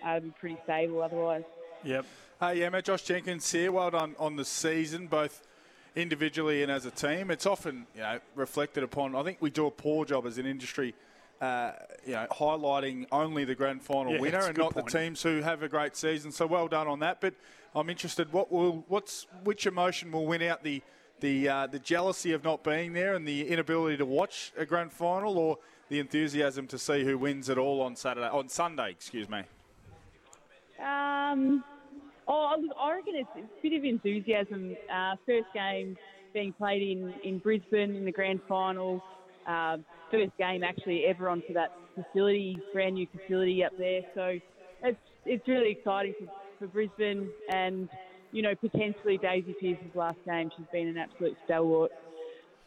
um, 0.06 0.34
pretty 0.40 0.58
stable 0.64 1.02
otherwise. 1.02 1.44
Yep. 1.84 2.06
Hey, 2.40 2.64
Emma, 2.64 2.82
Josh 2.82 3.04
Jenkins 3.04 3.52
here. 3.52 3.72
Well 3.72 3.92
done 3.92 4.16
on 4.20 4.36
the 4.36 4.46
season, 4.46 5.08
both 5.08 5.48
individually 5.96 6.64
and 6.64 6.72
as 6.72 6.86
a 6.86 6.92
team. 6.92 7.32
It's 7.32 7.46
often, 7.46 7.86
you 7.96 8.02
know, 8.02 8.20
reflected 8.36 8.84
upon. 8.84 9.16
I 9.16 9.24
think 9.24 9.38
we 9.42 9.50
do 9.50 9.68
a 9.68 9.72
poor 9.72 10.06
job 10.06 10.26
as 10.26 10.38
an 10.38 10.46
industry, 10.46 10.94
uh, 11.40 11.72
you 12.06 12.14
know, 12.14 12.28
highlighting 12.32 13.08
only 13.12 13.46
the 13.46 13.56
grand 13.56 13.82
final 13.82 14.14
Yeah, 14.14 14.20
winner 14.20 14.40
and 14.40 14.58
not 14.58 14.74
point. 14.74 14.88
the 14.88 15.00
teams 15.00 15.24
who 15.24 15.42
have 15.42 15.64
a 15.64 15.68
great 15.70 15.96
season. 15.96 16.32
So 16.32 16.46
well 16.46 16.68
done 16.68 16.88
on 16.88 17.00
that. 17.00 17.20
But 17.20 17.34
I'm 17.76 17.90
interested. 17.90 18.32
What 18.32 18.52
will, 18.52 18.86
what's, 18.88 19.28
which 19.44 19.66
emotion 19.66 20.12
will 20.12 20.26
win 20.26 20.44
out 20.44 20.64
the, 20.64 20.82
the, 21.20 21.50
uh, 21.50 21.68
the 21.68 21.80
jealousy 21.80 22.32
of 22.34 22.44
not 22.44 22.64
being 22.64 22.94
there 22.94 23.16
and 23.16 23.28
the 23.28 23.48
inability 23.48 23.98
to 23.98 24.06
watch 24.06 24.52
a 24.58 24.66
grand 24.66 24.92
final, 24.92 25.38
or 25.38 25.58
the 25.90 26.00
enthusiasm 26.00 26.68
to 26.68 26.78
see 26.78 27.04
who 27.04 27.18
wins 27.18 27.50
it 27.50 27.58
all 27.58 27.82
on 27.82 27.96
Saturday, 27.96 28.30
on 28.30 28.50
Sunday? 28.50 28.92
Excuse 28.92 29.28
me. 29.30 29.42
Um, 30.84 31.64
oh, 32.28 32.56
look, 32.60 32.76
I 32.80 32.96
reckon 32.96 33.16
it's 33.16 33.30
a 33.36 33.62
bit 33.62 33.78
of 33.78 33.84
enthusiasm. 33.84 34.76
Uh, 34.94 35.16
first 35.26 35.48
game 35.54 35.98
being 36.34 36.54
played 36.54 36.82
in, 36.82 37.14
in 37.24 37.40
Brisbane 37.40 37.96
in 37.96 38.06
the 38.06 38.12
grand 38.12 38.40
final. 38.48 39.02
Uh, 39.48 39.78
first 40.12 40.32
game 40.38 40.64
actually 40.64 41.06
ever 41.06 41.30
onto 41.30 41.54
that 41.54 41.72
facility, 41.96 42.58
brand 42.74 42.96
new 42.96 43.08
facility 43.08 43.64
up 43.64 43.72
there. 43.78 44.02
So 44.14 44.40
it's 44.84 45.00
it's 45.26 45.48
really 45.48 45.72
exciting 45.72 46.14
for, 46.20 46.28
for 46.60 46.68
Brisbane 46.68 47.30
and 47.52 47.90
you 48.32 48.42
know 48.42 48.56
potentially 48.56 49.18
Daisy 49.18 49.56
Pearce's 49.60 49.96
last 49.96 50.18
game. 50.26 50.52
She's 50.56 50.66
been 50.72 50.88
an 50.88 50.98
absolute 50.98 51.38
stalwart 51.46 51.92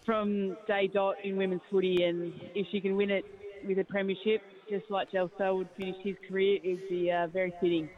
from 0.05 0.57
day 0.67 0.89
dot 0.93 1.17
in 1.25 1.37
women's 1.37 1.63
footy, 1.71 2.05
and 2.05 2.33
if 2.55 2.67
she 2.71 2.81
can 2.81 2.97
win 2.97 3.11
it 3.11 3.25
with 3.67 3.79
a 3.79 3.85
premiership, 3.85 4.43
just 4.69 4.91
like 4.91 5.11
Joel 5.11 5.31
Selwood 5.39 5.69
finished 5.77 6.01
his 6.03 6.17
career, 6.29 6.59
it'd 6.63 6.89
be 6.89 7.11
uh, 7.11 7.27
very 7.29 7.55
fitting. 7.61 7.89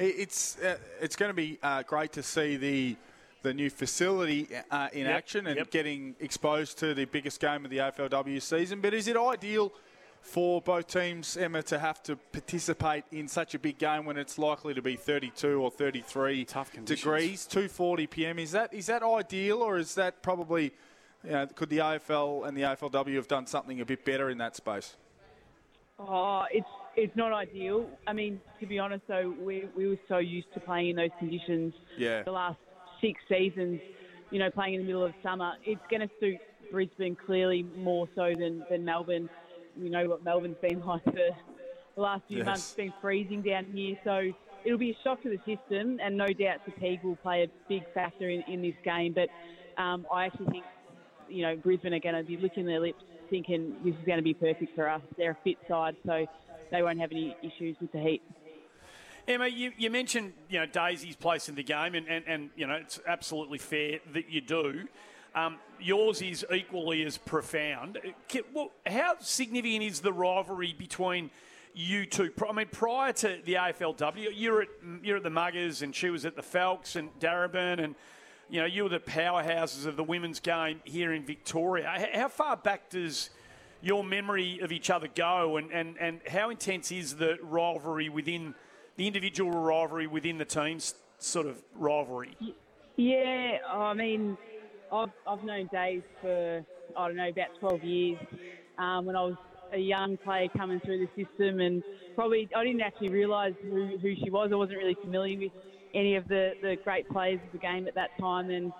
It- 0.00 0.14
It's 0.18 0.58
uh, 0.58 0.76
it's 1.00 1.16
going 1.16 1.30
to 1.30 1.34
be 1.34 1.58
uh, 1.62 1.82
great 1.82 2.12
to 2.12 2.22
see 2.22 2.56
the 2.56 2.96
the 3.42 3.54
new 3.54 3.70
facility 3.70 4.48
uh, 4.70 4.88
in 4.92 5.06
Yep, 5.06 5.16
action 5.16 5.46
and 5.46 5.56
yep. 5.56 5.70
getting 5.70 6.14
exposed 6.20 6.78
to 6.78 6.92
the 6.92 7.06
biggest 7.06 7.40
game 7.40 7.64
of 7.64 7.70
the 7.70 7.78
AFLW 7.78 8.40
season. 8.42 8.82
But 8.82 8.92
is 8.92 9.08
it 9.08 9.16
ideal 9.16 9.72
for 10.20 10.60
both 10.60 10.86
teams, 10.88 11.38
Emma, 11.38 11.62
to 11.62 11.78
have 11.78 12.02
to 12.02 12.16
participate 12.16 13.04
in 13.10 13.26
such 13.28 13.54
a 13.54 13.58
big 13.58 13.78
game 13.78 14.04
when 14.04 14.18
it's 14.18 14.36
likely 14.38 14.74
to 14.74 14.82
be 14.82 14.94
32 14.94 15.58
or 15.62 15.70
33 15.70 16.44
conditions. 16.44 16.84
degrees, 16.86 17.48
2:40 17.50 18.10
p.m. 18.10 18.38
Is 18.38 18.52
that 18.52 18.74
is 18.74 18.86
that 18.86 19.02
ideal, 19.02 19.62
or 19.62 19.78
is 19.78 19.94
that 19.94 20.22
probably 20.22 20.72
you 21.24 21.30
know, 21.30 21.46
could 21.46 21.70
the 21.70 21.78
AFL 21.78 22.46
and 22.46 22.54
the 22.56 22.62
AFLW 22.62 23.14
have 23.16 23.28
done 23.28 23.46
something 23.46 23.80
a 23.80 23.86
bit 23.86 24.04
better 24.04 24.28
in 24.28 24.36
that 24.38 24.56
space? 24.56 24.96
Oh, 25.98 26.44
it's 26.50 26.68
it's 26.96 27.14
not 27.16 27.32
ideal. 27.32 27.98
I 28.06 28.12
mean, 28.12 28.40
to 28.60 28.66
be 28.66 28.78
honest, 28.78 29.04
though, 29.08 29.34
we 29.38 29.64
we 29.74 29.88
were 29.88 29.96
so 30.08 30.18
used 30.18 30.52
to 30.54 30.60
playing 30.60 30.90
in 30.90 30.96
those 30.96 31.10
conditions. 31.18 31.74
Yeah. 31.96 32.22
The 32.24 32.32
last 32.32 32.58
six 33.00 33.20
seasons, 33.28 33.80
you 34.30 34.38
know, 34.38 34.50
playing 34.50 34.74
in 34.74 34.80
the 34.80 34.86
middle 34.86 35.04
of 35.04 35.14
summer, 35.22 35.52
it's 35.64 35.80
going 35.90 36.00
to 36.02 36.10
suit 36.20 36.38
Brisbane 36.70 37.16
clearly 37.16 37.64
more 37.76 38.08
so 38.14 38.32
than 38.38 38.64
than 38.68 38.84
Melbourne. 38.84 39.28
You 39.76 39.90
know 39.90 40.08
what 40.08 40.24
Melbourne's 40.24 40.58
been 40.60 40.80
like 40.86 41.04
for 41.04 41.12
the 41.12 42.00
last 42.00 42.22
few 42.28 42.38
Yes. 42.38 42.46
months. 42.46 42.66
It's 42.68 42.76
been 42.76 42.92
freezing 43.00 43.42
down 43.42 43.66
here, 43.72 43.96
so 44.04 44.30
it'll 44.64 44.78
be 44.78 44.90
a 44.90 44.98
shock 45.02 45.22
to 45.22 45.30
the 45.30 45.38
system, 45.38 45.98
and 46.02 46.16
no 46.16 46.26
doubt 46.26 46.60
fatigue 46.64 47.02
will 47.02 47.16
play 47.16 47.44
a 47.44 47.48
big 47.68 47.84
factor 47.94 48.28
in, 48.28 48.42
in 48.42 48.62
this 48.62 48.74
game. 48.84 49.14
But 49.14 49.30
um, 49.82 50.06
I 50.12 50.26
actually 50.26 50.46
think 50.46 50.64
you 51.28 51.42
know, 51.42 51.56
Brisbane 51.56 51.94
are 51.94 52.00
going 52.00 52.16
to 52.16 52.24
be 52.24 52.36
licking 52.36 52.66
their 52.66 52.80
lips 52.80 53.02
thinking 53.30 53.76
this 53.84 53.94
is 53.94 54.04
going 54.04 54.18
to 54.18 54.24
be 54.24 54.34
perfect 54.34 54.74
for 54.74 54.88
us. 54.88 55.00
They're 55.16 55.30
a 55.32 55.36
fit 55.44 55.56
side, 55.68 55.96
so 56.04 56.26
they 56.70 56.82
won't 56.82 57.00
have 57.00 57.12
any 57.12 57.36
issues 57.42 57.76
with 57.80 57.92
the 57.92 58.00
heat. 58.00 58.22
Emma, 59.28 59.46
you, 59.46 59.72
you 59.76 59.90
mentioned 59.90 60.32
you 60.48 60.58
know 60.58 60.66
Daisy's 60.66 61.16
place 61.16 61.48
in 61.48 61.54
the 61.54 61.62
game, 61.62 61.94
and, 61.94 62.08
and, 62.08 62.24
and 62.26 62.50
you 62.56 62.66
know 62.66 62.74
it's 62.74 62.98
absolutely 63.06 63.58
fair 63.58 64.00
that 64.12 64.30
you 64.30 64.40
do. 64.40 64.88
Um, 65.34 65.58
yours 65.78 66.22
is 66.22 66.44
equally 66.52 67.04
as 67.04 67.16
profound. 67.16 67.98
How 68.86 69.14
significant 69.20 69.84
is 69.84 70.00
the 70.00 70.12
rivalry 70.12 70.74
between 70.76 71.30
you 71.74 72.06
two? 72.06 72.32
I 72.48 72.52
mean, 72.52 72.66
prior 72.66 73.12
to 73.12 73.38
the 73.44 73.54
AFLW, 73.54 74.30
you're 74.34 74.62
at 74.62 74.68
you're 75.02 75.18
at 75.18 75.22
the 75.22 75.30
Mugars, 75.30 75.82
and 75.82 75.94
she 75.94 76.10
was 76.10 76.24
at 76.24 76.34
the 76.34 76.42
Falcons 76.42 76.96
and 76.96 77.10
Darebin, 77.20 77.82
and 77.82 77.94
you 78.48 78.60
know 78.60 78.66
you 78.66 78.82
were 78.82 78.88
the 78.88 78.98
powerhouses 78.98 79.86
of 79.86 79.96
the 79.96 80.04
women's 80.04 80.40
game 80.40 80.80
here 80.84 81.12
in 81.12 81.24
Victoria. 81.24 82.08
How 82.14 82.28
far 82.28 82.56
back 82.56 82.90
does 82.90 83.30
your 83.82 84.04
memory 84.04 84.60
of 84.60 84.72
each 84.72 84.90
other 84.90 85.08
go, 85.08 85.56
and, 85.56 85.72
and, 85.72 85.96
and 85.98 86.20
how 86.28 86.50
intense 86.50 86.92
is 86.92 87.16
the 87.16 87.38
rivalry 87.42 88.08
within 88.08 88.54
the 88.96 89.06
individual 89.06 89.50
rivalry 89.50 90.06
within 90.06 90.38
the 90.38 90.44
team's 90.44 90.94
sort 91.18 91.46
of 91.46 91.62
rivalry? 91.74 92.36
Yeah, 92.96 93.58
I 93.68 93.94
mean, 93.94 94.36
I've, 94.92 95.10
I've 95.26 95.42
known 95.44 95.68
Dave 95.72 96.02
for, 96.20 96.64
I 96.96 97.06
don't 97.06 97.16
know, 97.16 97.28
about 97.28 97.58
12 97.60 97.84
years. 97.84 98.18
Um, 98.78 99.04
when 99.04 99.16
I 99.16 99.22
was 99.22 99.36
a 99.72 99.78
young 99.78 100.16
player 100.18 100.48
coming 100.56 100.80
through 100.80 101.06
the 101.06 101.24
system, 101.24 101.60
and 101.60 101.82
probably 102.14 102.48
I 102.54 102.64
didn't 102.64 102.82
actually 102.82 103.10
realise 103.10 103.54
who, 103.62 103.98
who 103.98 104.14
she 104.16 104.30
was. 104.30 104.50
I 104.52 104.56
wasn't 104.56 104.78
really 104.78 104.96
familiar 105.00 105.38
with 105.38 105.52
any 105.94 106.16
of 106.16 106.26
the, 106.28 106.52
the 106.62 106.76
great 106.82 107.08
players 107.08 107.40
of 107.44 107.52
the 107.52 107.58
game 107.58 107.86
at 107.86 107.94
that 107.94 108.10
time. 108.18 108.50
And 108.50 108.72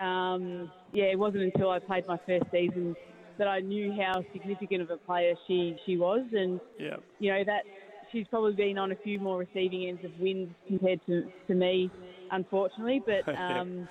um, 0.00 0.70
yeah, 0.92 1.04
it 1.04 1.18
wasn't 1.18 1.44
until 1.44 1.70
I 1.70 1.78
played 1.78 2.06
my 2.06 2.18
first 2.26 2.44
season 2.50 2.96
that 3.40 3.48
I 3.48 3.60
knew 3.60 3.98
how 3.98 4.22
significant 4.32 4.82
of 4.82 4.90
a 4.90 4.98
player 4.98 5.32
she, 5.46 5.74
she 5.86 5.96
was. 5.96 6.26
And 6.32 6.60
Yeah. 6.78 6.96
you 7.18 7.32
know 7.32 7.42
that 7.44 7.64
she's 8.12 8.26
probably 8.28 8.52
been 8.52 8.76
on 8.76 8.92
a 8.92 8.96
few 8.96 9.18
more 9.18 9.38
receiving 9.38 9.88
ends 9.88 10.04
of 10.04 10.12
wins 10.20 10.50
compared 10.68 11.00
to, 11.06 11.24
to 11.48 11.54
me, 11.54 11.90
unfortunately. 12.30 13.02
But 13.04 13.24
um, 13.38 13.88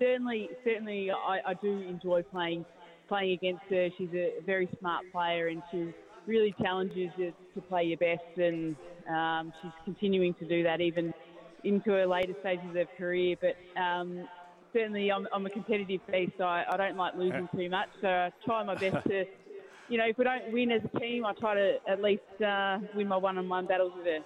certainly, 0.00 0.50
certainly, 0.62 1.10
I, 1.10 1.38
I 1.50 1.54
do 1.54 1.86
enjoy 1.88 2.22
playing 2.30 2.66
playing 3.08 3.32
against 3.32 3.62
her. 3.70 3.88
She's 3.96 4.12
a 4.12 4.32
very 4.44 4.68
smart 4.78 5.04
player, 5.10 5.48
and 5.48 5.62
she 5.70 5.88
really 6.26 6.54
challenges 6.62 7.10
you 7.16 7.32
to 7.54 7.62
play 7.62 7.84
your 7.84 7.98
best. 7.98 8.22
And 8.36 8.76
um, 9.08 9.52
she's 9.62 9.72
continuing 9.86 10.34
to 10.34 10.44
do 10.44 10.62
that 10.64 10.82
even 10.82 11.14
into 11.64 11.92
her 11.92 12.06
later 12.06 12.34
stages 12.40 12.68
of 12.68 12.74
her 12.74 12.86
career. 12.98 13.36
But 13.40 13.56
um, 13.80 14.28
certainly, 14.76 15.10
I'm, 15.10 15.26
I'm 15.32 15.46
a 15.46 15.50
competitive 15.50 16.00
beast. 16.10 16.32
So 16.38 16.44
I, 16.44 16.64
I 16.70 16.76
don't 16.76 16.96
like 16.96 17.14
losing 17.16 17.48
too 17.54 17.70
much. 17.70 17.88
So 18.00 18.08
I 18.08 18.32
try 18.44 18.62
my 18.62 18.74
best 18.74 19.06
to. 19.08 19.24
You 19.88 19.98
know, 19.98 20.06
if 20.06 20.18
we 20.18 20.24
don't 20.24 20.52
win 20.52 20.72
as 20.72 20.82
a 20.82 20.98
team, 20.98 21.24
I 21.24 21.32
try 21.34 21.54
to 21.54 21.76
at 21.88 22.02
least 22.02 22.42
uh, 22.44 22.80
win 22.96 23.06
my 23.06 23.16
one-on-one 23.16 23.66
battles 23.66 23.92
with 23.96 24.04
her. 24.04 24.18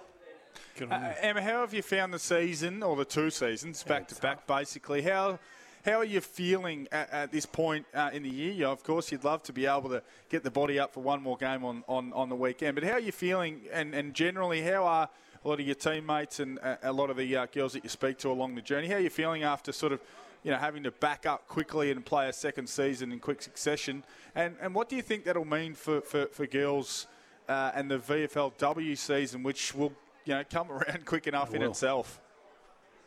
Uh, 0.89 1.13
Emma, 1.21 1.39
how 1.39 1.61
have 1.61 1.71
you 1.71 1.83
found 1.83 2.11
the 2.11 2.17
season 2.17 2.81
or 2.81 2.95
the 2.95 3.05
two 3.05 3.29
seasons 3.29 3.83
back 3.83 4.07
to 4.07 4.15
back? 4.15 4.47
Basically, 4.47 5.03
how 5.03 5.37
how 5.85 5.99
are 5.99 6.05
you 6.05 6.21
feeling 6.21 6.87
at, 6.91 7.11
at 7.11 7.31
this 7.31 7.45
point 7.45 7.85
uh, 7.93 8.09
in 8.11 8.23
the 8.23 8.29
year? 8.29 8.51
You 8.51 8.67
of 8.67 8.83
course, 8.83 9.11
you'd 9.11 9.23
love 9.23 9.43
to 9.43 9.53
be 9.53 9.65
able 9.65 9.89
to 9.89 10.01
get 10.29 10.43
the 10.43 10.51
body 10.51 10.79
up 10.79 10.93
for 10.93 11.01
one 11.01 11.21
more 11.21 11.37
game 11.37 11.63
on, 11.63 11.83
on, 11.87 12.11
on 12.13 12.29
the 12.29 12.35
weekend. 12.35 12.75
But 12.75 12.83
how 12.83 12.93
are 12.93 12.99
you 12.99 13.11
feeling? 13.11 13.61
And, 13.71 13.93
and 13.93 14.13
generally, 14.13 14.61
how 14.61 14.85
are 14.85 15.09
a 15.43 15.47
lot 15.47 15.59
of 15.59 15.65
your 15.65 15.75
teammates 15.75 16.39
and 16.39 16.59
uh, 16.59 16.77
a 16.83 16.91
lot 16.91 17.09
of 17.09 17.17
the 17.17 17.35
uh, 17.35 17.45
girls 17.47 17.73
that 17.73 17.83
you 17.83 17.89
speak 17.89 18.17
to 18.19 18.29
along 18.29 18.55
the 18.55 18.61
journey? 18.61 18.87
How 18.87 18.95
are 18.95 18.99
you 18.99 19.09
feeling 19.09 19.43
after 19.43 19.71
sort 19.71 19.93
of 19.93 20.01
you 20.43 20.51
know 20.51 20.57
having 20.57 20.83
to 20.83 20.91
back 20.91 21.25
up 21.25 21.47
quickly 21.47 21.91
and 21.91 22.05
play 22.05 22.27
a 22.27 22.33
second 22.33 22.67
season 22.67 23.11
in 23.11 23.19
quick 23.19 23.41
succession? 23.41 24.03
And 24.35 24.55
and 24.61 24.73
what 24.73 24.89
do 24.89 24.95
you 24.95 25.01
think 25.01 25.25
that'll 25.25 25.45
mean 25.45 25.73
for 25.73 26.01
for, 26.01 26.27
for 26.27 26.45
girls? 26.45 27.07
Uh, 27.49 27.71
and 27.75 27.91
the 27.91 27.97
VFLW 27.97 28.97
season, 28.97 29.43
which 29.43 29.75
will 29.75 29.91
you 30.25 30.33
know 30.33 30.43
come 30.49 30.71
around 30.71 31.05
quick 31.05 31.27
enough 31.27 31.53
in 31.53 31.61
will. 31.61 31.71
itself. 31.71 32.21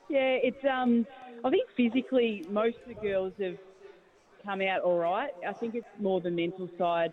Yeah, 0.09 0.39
it's. 0.43 0.65
Um, 0.65 1.06
I 1.44 1.51
think 1.51 1.69
physically, 1.77 2.44
most 2.51 2.77
of 2.82 2.89
the 2.89 3.01
girls 3.01 3.32
have 3.40 3.56
come 4.44 4.61
out 4.61 4.82
all 4.82 4.98
right. 4.98 5.31
I 5.47 5.52
think 5.52 5.74
it's 5.74 5.86
more 5.98 6.20
the 6.20 6.31
mental 6.31 6.69
side. 6.77 7.12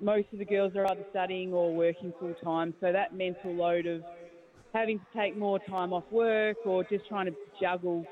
Most 0.00 0.28
of 0.32 0.38
the 0.38 0.44
girls 0.44 0.74
are 0.76 0.86
either 0.86 1.04
studying 1.10 1.52
or 1.52 1.74
working 1.74 2.12
full 2.18 2.34
time, 2.42 2.72
so 2.80 2.92
that 2.92 3.14
mental 3.14 3.52
load 3.52 3.86
of 3.86 4.02
having 4.72 4.98
to 4.98 5.04
take 5.14 5.36
more 5.36 5.58
time 5.58 5.92
off 5.92 6.04
work 6.10 6.58
or 6.64 6.84
just 6.84 7.06
trying 7.08 7.26
to 7.26 7.34
juggle 7.60 8.06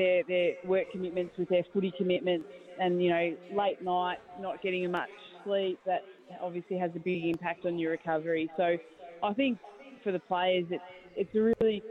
their 0.00 0.22
their 0.24 0.52
work 0.64 0.90
commitments 0.90 1.36
with 1.38 1.48
their 1.48 1.64
footy 1.72 1.92
commitments, 1.96 2.48
and 2.78 3.02
you 3.02 3.10
know, 3.10 3.36
late 3.50 3.80
night, 3.82 4.18
not 4.38 4.62
getting 4.62 4.90
much 4.90 5.10
sleep. 5.44 5.78
That 5.86 6.02
obviously 6.40 6.78
has 6.78 6.90
a 6.96 7.00
big 7.00 7.26
impact 7.26 7.66
on 7.66 7.78
your 7.78 7.90
recovery. 7.92 8.50
So, 8.56 8.76
I 9.22 9.34
think 9.34 9.58
for 10.02 10.12
the 10.12 10.20
players, 10.20 10.66
it's 10.70 10.84
it's 11.16 11.34
a 11.34 11.52
really 11.60 11.84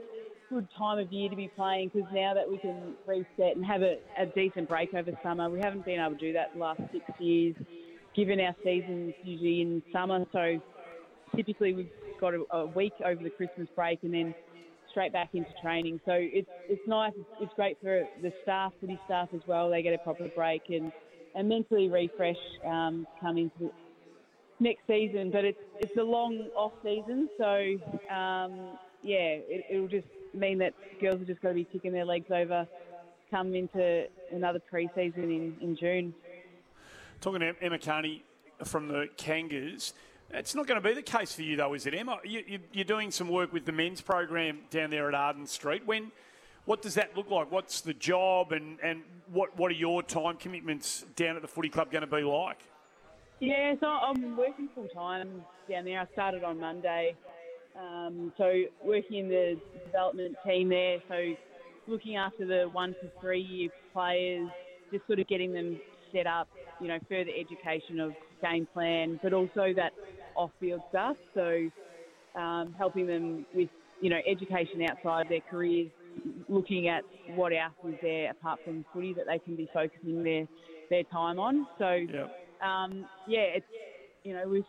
good 0.49 0.68
time 0.77 0.98
of 0.98 1.11
year 1.11 1.30
to 1.30 1.36
be 1.36 1.52
playing 1.56 1.91
because 1.94 2.10
now 2.11 2.34
that 2.34 2.49
we 2.49 2.57
can 2.57 2.95
reset 3.06 3.56
and 3.56 3.64
have 3.64 3.84
a, 3.84 3.98
a 4.18 4.26
decent 4.26 4.68
break 4.68 4.94
over 4.95 5.11
summer, 5.22 5.49
we 5.49 5.60
haven't 5.60 5.86
been 5.86 5.99
able 5.99 6.18
to 6.18 6.18
do 6.18 6.34
that 6.34 6.52
the 6.53 6.60
last 6.60 6.81
six 6.91 7.06
years, 7.19 7.56
given 8.15 8.40
our 8.40 8.56
seasons 8.64 9.14
usually 9.22 9.61
in 9.61 9.84
summer. 9.91 10.26
So 10.31 10.60
typically 11.36 11.73
we've 11.73 11.91
got 12.19 12.34
a, 12.34 12.44
a 12.52 12.65
week 12.68 12.94
over 13.06 13.23
the 13.23 13.30
Christmas 13.30 13.68
break 13.76 13.99
and 14.03 14.14
then 14.14 14.36
straight 14.91 15.14
back 15.14 15.30
into 15.34 15.49
training. 15.61 15.99
So 16.06 16.14
it's 16.14 16.49
it's 16.68 16.88
nice. 16.88 17.14
It's, 17.40 17.53
great 17.56 17.78
for 17.82 18.07
the 18.22 18.34
staff, 18.44 18.74
footy 18.80 18.99
staff 19.06 19.30
as 19.34 19.41
well. 19.48 19.70
They 19.70 19.82
get 19.82 19.94
a 19.94 19.98
proper 19.99 20.28
break 20.30 20.64
and 20.70 20.91
and 21.36 21.48
mentally 21.48 21.90
refresh 21.90 22.38
um, 22.66 23.07
come 23.22 23.38
into 23.38 23.72
next 24.60 24.82
season. 24.88 25.32
But 25.32 25.45
it's 25.45 25.60
it's 25.80 25.98
a 25.98 26.03
long 26.03 26.48
off 26.56 26.74
season, 26.84 27.30
so 27.38 27.76
um, 28.14 28.78
yeah, 29.02 29.38
it, 29.48 29.66
it'll 29.70 29.88
just 29.88 30.07
mean 30.34 30.60
that 30.60 30.74
girls 31.02 31.22
are 31.22 31.26
just 31.26 31.41
going 31.41 31.56
to 31.56 31.60
be 31.60 31.66
kicking 31.66 31.91
their 31.91 32.06
legs 32.06 32.30
over 32.32 32.68
come 33.30 33.53
into 33.53 34.07
another 34.32 34.60
pre-season 34.60 35.24
in, 35.24 35.56
in 35.61 35.76
June. 35.76 36.14
Talking 37.22 37.41
to 37.41 37.53
Emma 37.61 37.78
Kearney 37.78 38.24
from 38.64 38.88
the 38.88 39.07
Kangas, 39.18 39.94
it's 40.31 40.53
not 40.53 40.68
going 40.68 40.81
to 40.81 40.88
be 40.88 40.93
the 40.93 41.01
case 41.01 41.34
for 41.34 41.41
you 41.41 41.56
though, 41.56 41.73
is 41.73 41.85
it, 41.85 41.93
Emma? 41.93 42.19
You, 42.23 42.60
are 42.77 42.84
doing 42.84 43.11
some 43.11 43.30
work 43.30 43.51
with 43.51 43.65
the 43.65 43.72
men's 43.72 44.01
program 44.01 44.60
down 44.69 44.89
there 44.89 45.07
at 45.07 45.15
Arden 45.15 45.47
Street. 45.47 45.85
When, 45.85 46.11
what 46.65 46.81
does 46.81 46.93
that 46.95 47.18
look 47.18 47.30
like? 47.30 47.51
What's 47.51 47.81
the 47.81 47.93
job, 47.93 48.51
and, 48.51 48.77
and 48.84 49.01
what 49.31 49.57
what 49.57 49.72
are 49.72 49.76
your 49.76 50.03
time 50.03 50.38
commitments 50.38 51.06
down 51.15 51.35
at 51.35 51.41
the 51.41 51.47
footy 51.47 51.69
club 51.69 51.91
going 51.91 52.01
to 52.01 52.07
be 52.07 52.22
like? 52.22 52.60
Yeah, 53.39 53.73
so 53.80 53.88
I'm 53.88 54.38
working 54.38 54.69
full 54.76 54.88
time 54.89 55.43
down 55.69 55.85
there. 55.85 55.99
I 55.99 56.06
started 56.14 56.43
on 56.43 56.60
Monday, 56.60 57.15
um, 57.80 58.34
so 58.38 58.64
working 58.84 59.18
in 59.18 59.30
the 59.30 59.60
development 59.85 60.35
team 60.45 60.69
there. 60.69 60.99
So 61.07 61.34
looking 61.88 62.18
after 62.18 62.45
the 62.45 62.69
one 62.72 62.93
to 63.01 63.10
three 63.19 63.41
year 63.41 63.69
players, 63.93 64.49
just 64.91 65.07
sort 65.07 65.19
of 65.19 65.27
getting 65.27 65.53
them 65.53 65.80
set 66.11 66.27
up, 66.27 66.47
you 66.80 66.88
know, 66.88 66.99
further 67.07 67.31
education 67.35 67.99
of 67.99 68.14
game 68.41 68.68
plan, 68.73 69.19
but 69.23 69.34
also 69.34 69.73
that 69.76 69.93
off-field 70.40 70.82
stuff. 70.90 71.18
So 71.34 71.70
um, 72.36 72.74
helping 72.78 73.06
them 73.07 73.45
with, 73.53 73.70
you 74.02 74.10
know, 74.10 74.20
education 74.28 74.82
outside 74.90 75.28
their 75.30 75.41
careers, 75.49 75.90
looking 76.48 76.88
at 76.88 77.03
what 77.36 77.52
else 77.52 77.74
is 77.88 77.95
there 78.02 78.32
apart 78.32 78.60
from 78.64 78.86
footy 78.94 79.14
that 79.14 79.26
they 79.28 79.40
can 79.40 79.56
be 79.56 79.70
focusing 79.74 80.24
their 80.24 80.48
their 80.90 81.03
time 81.03 81.40
on. 81.40 81.68
So 81.78 81.91
yep. 81.91 82.32
um, 82.64 83.06
yeah, 83.28 83.45
it's 83.56 83.66
you 84.24 84.34
know 84.34 84.48
with 84.48 84.66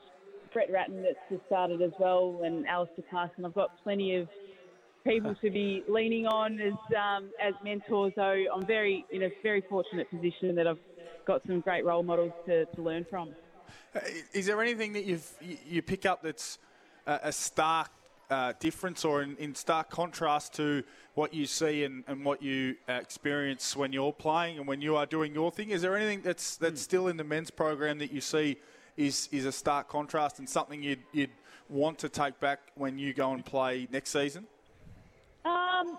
Brett 0.53 0.71
Ratten 0.71 1.03
that's 1.03 1.17
just 1.31 1.43
started 1.47 1.81
as 1.81 1.93
well, 1.99 2.41
and 2.45 2.67
Alastair 2.67 3.05
Clarkson, 3.11 3.45
I've 3.45 3.55
got 3.55 3.71
plenty 3.83 4.17
of 4.17 4.29
people 5.07 5.35
to 5.37 5.51
be 5.51 5.83
leaning 5.89 6.27
on 6.27 6.61
as 6.61 6.75
um, 6.97 7.31
as 7.43 7.55
mentors. 7.65 8.13
So 8.15 8.23
I'm 8.23 8.67
very 8.67 9.05
in 9.11 9.23
a 9.23 9.31
very 9.43 9.63
fortunate 9.69 10.11
position 10.11 10.55
that 10.57 10.67
I've 10.67 10.79
got 11.27 11.43
some 11.47 11.61
great 11.61 11.85
role 11.85 12.03
models 12.03 12.33
to, 12.47 12.67
to 12.67 12.83
learn 12.83 13.07
from. 13.09 13.35
Uh, 13.95 14.01
is 14.33 14.47
there 14.47 14.61
anything 14.61 14.93
that 14.93 15.05
you've, 15.05 15.29
you 15.67 15.83
pick 15.83 16.07
up 16.07 16.23
that's 16.23 16.59
a 17.07 17.33
stark 17.33 17.91
uh, 18.31 18.53
difference 18.61 19.05
or 19.05 19.23
in, 19.23 19.37
in, 19.39 19.55
stark 19.55 19.91
contrast 19.91 20.55
to 20.55 20.85
what 21.15 21.35
you 21.35 21.47
see 21.47 21.85
and, 21.85 22.05
and 22.07 22.25
what 22.25 22.41
you 22.41 22.77
uh, 22.89 22.93
experience 22.93 23.77
when 23.77 23.93
you're 23.93 24.13
playing 24.13 24.59
and 24.59 24.67
when 24.67 24.81
you 24.81 24.95
are 24.97 25.07
doing 25.07 25.35
your 25.35 25.51
thing? 25.51 25.71
Is 25.71 25.83
there 25.83 25.97
anything 25.97 26.23
that's 26.23 26.57
that's 26.57 26.81
mm. 26.81 26.85
still 26.85 27.09
in 27.09 27.17
the 27.17 27.25
men's 27.25 27.51
program 27.51 27.99
that 27.99 28.13
you 28.13 28.21
see 28.21 28.57
is 28.97 29.29
is 29.33 29.47
a 29.47 29.53
stark 29.53 29.89
contrast 29.89 30.39
and 30.39 30.49
something 30.49 30.83
you'd, 30.83 31.03
you'd 31.13 31.31
want 31.69 31.99
to 31.99 32.09
take 32.09 32.39
back 32.39 32.61
when 32.77 32.99
you 32.99 33.13
go 33.13 33.33
and 33.33 33.45
play 33.45 33.89
next 33.91 34.11
season? 34.11 34.47
Um, 35.45 35.99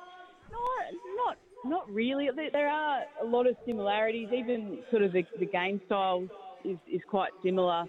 not 0.52 0.86
not 1.18 1.38
not 1.66 1.92
really. 1.92 2.30
There 2.34 2.70
are 2.70 3.04
a 3.22 3.26
lot 3.26 3.46
of 3.46 3.58
similarities. 3.66 4.30
Even 4.34 4.80
sort 4.90 5.04
of 5.04 5.12
the, 5.12 5.26
the 5.38 5.46
game 5.46 5.82
styles 5.86 6.30
is, 6.64 6.78
is 6.92 7.02
quite 7.10 7.32
similar. 7.44 7.86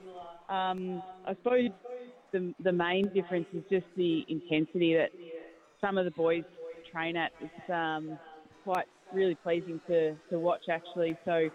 Um, 0.49 1.03
I 1.27 1.35
suppose 1.35 1.70
the, 2.32 2.55
the 2.62 2.73
main 2.73 3.09
difference 3.15 3.47
is 3.55 3.62
just 3.70 3.86
the 3.97 4.24
intensity 4.28 4.94
that 4.94 5.11
some 5.81 5.99
of 5.99 6.05
the 6.05 6.11
boys 6.12 6.44
train 6.90 7.16
at. 7.16 7.32
It's 7.40 7.70
um, 7.70 8.19
quite 8.65 8.86
really 9.12 9.35
pleasing 9.35 9.81
to, 9.89 10.15
to 10.31 10.39
watch 10.39 10.62
actually. 10.70 11.16
So 11.24 11.49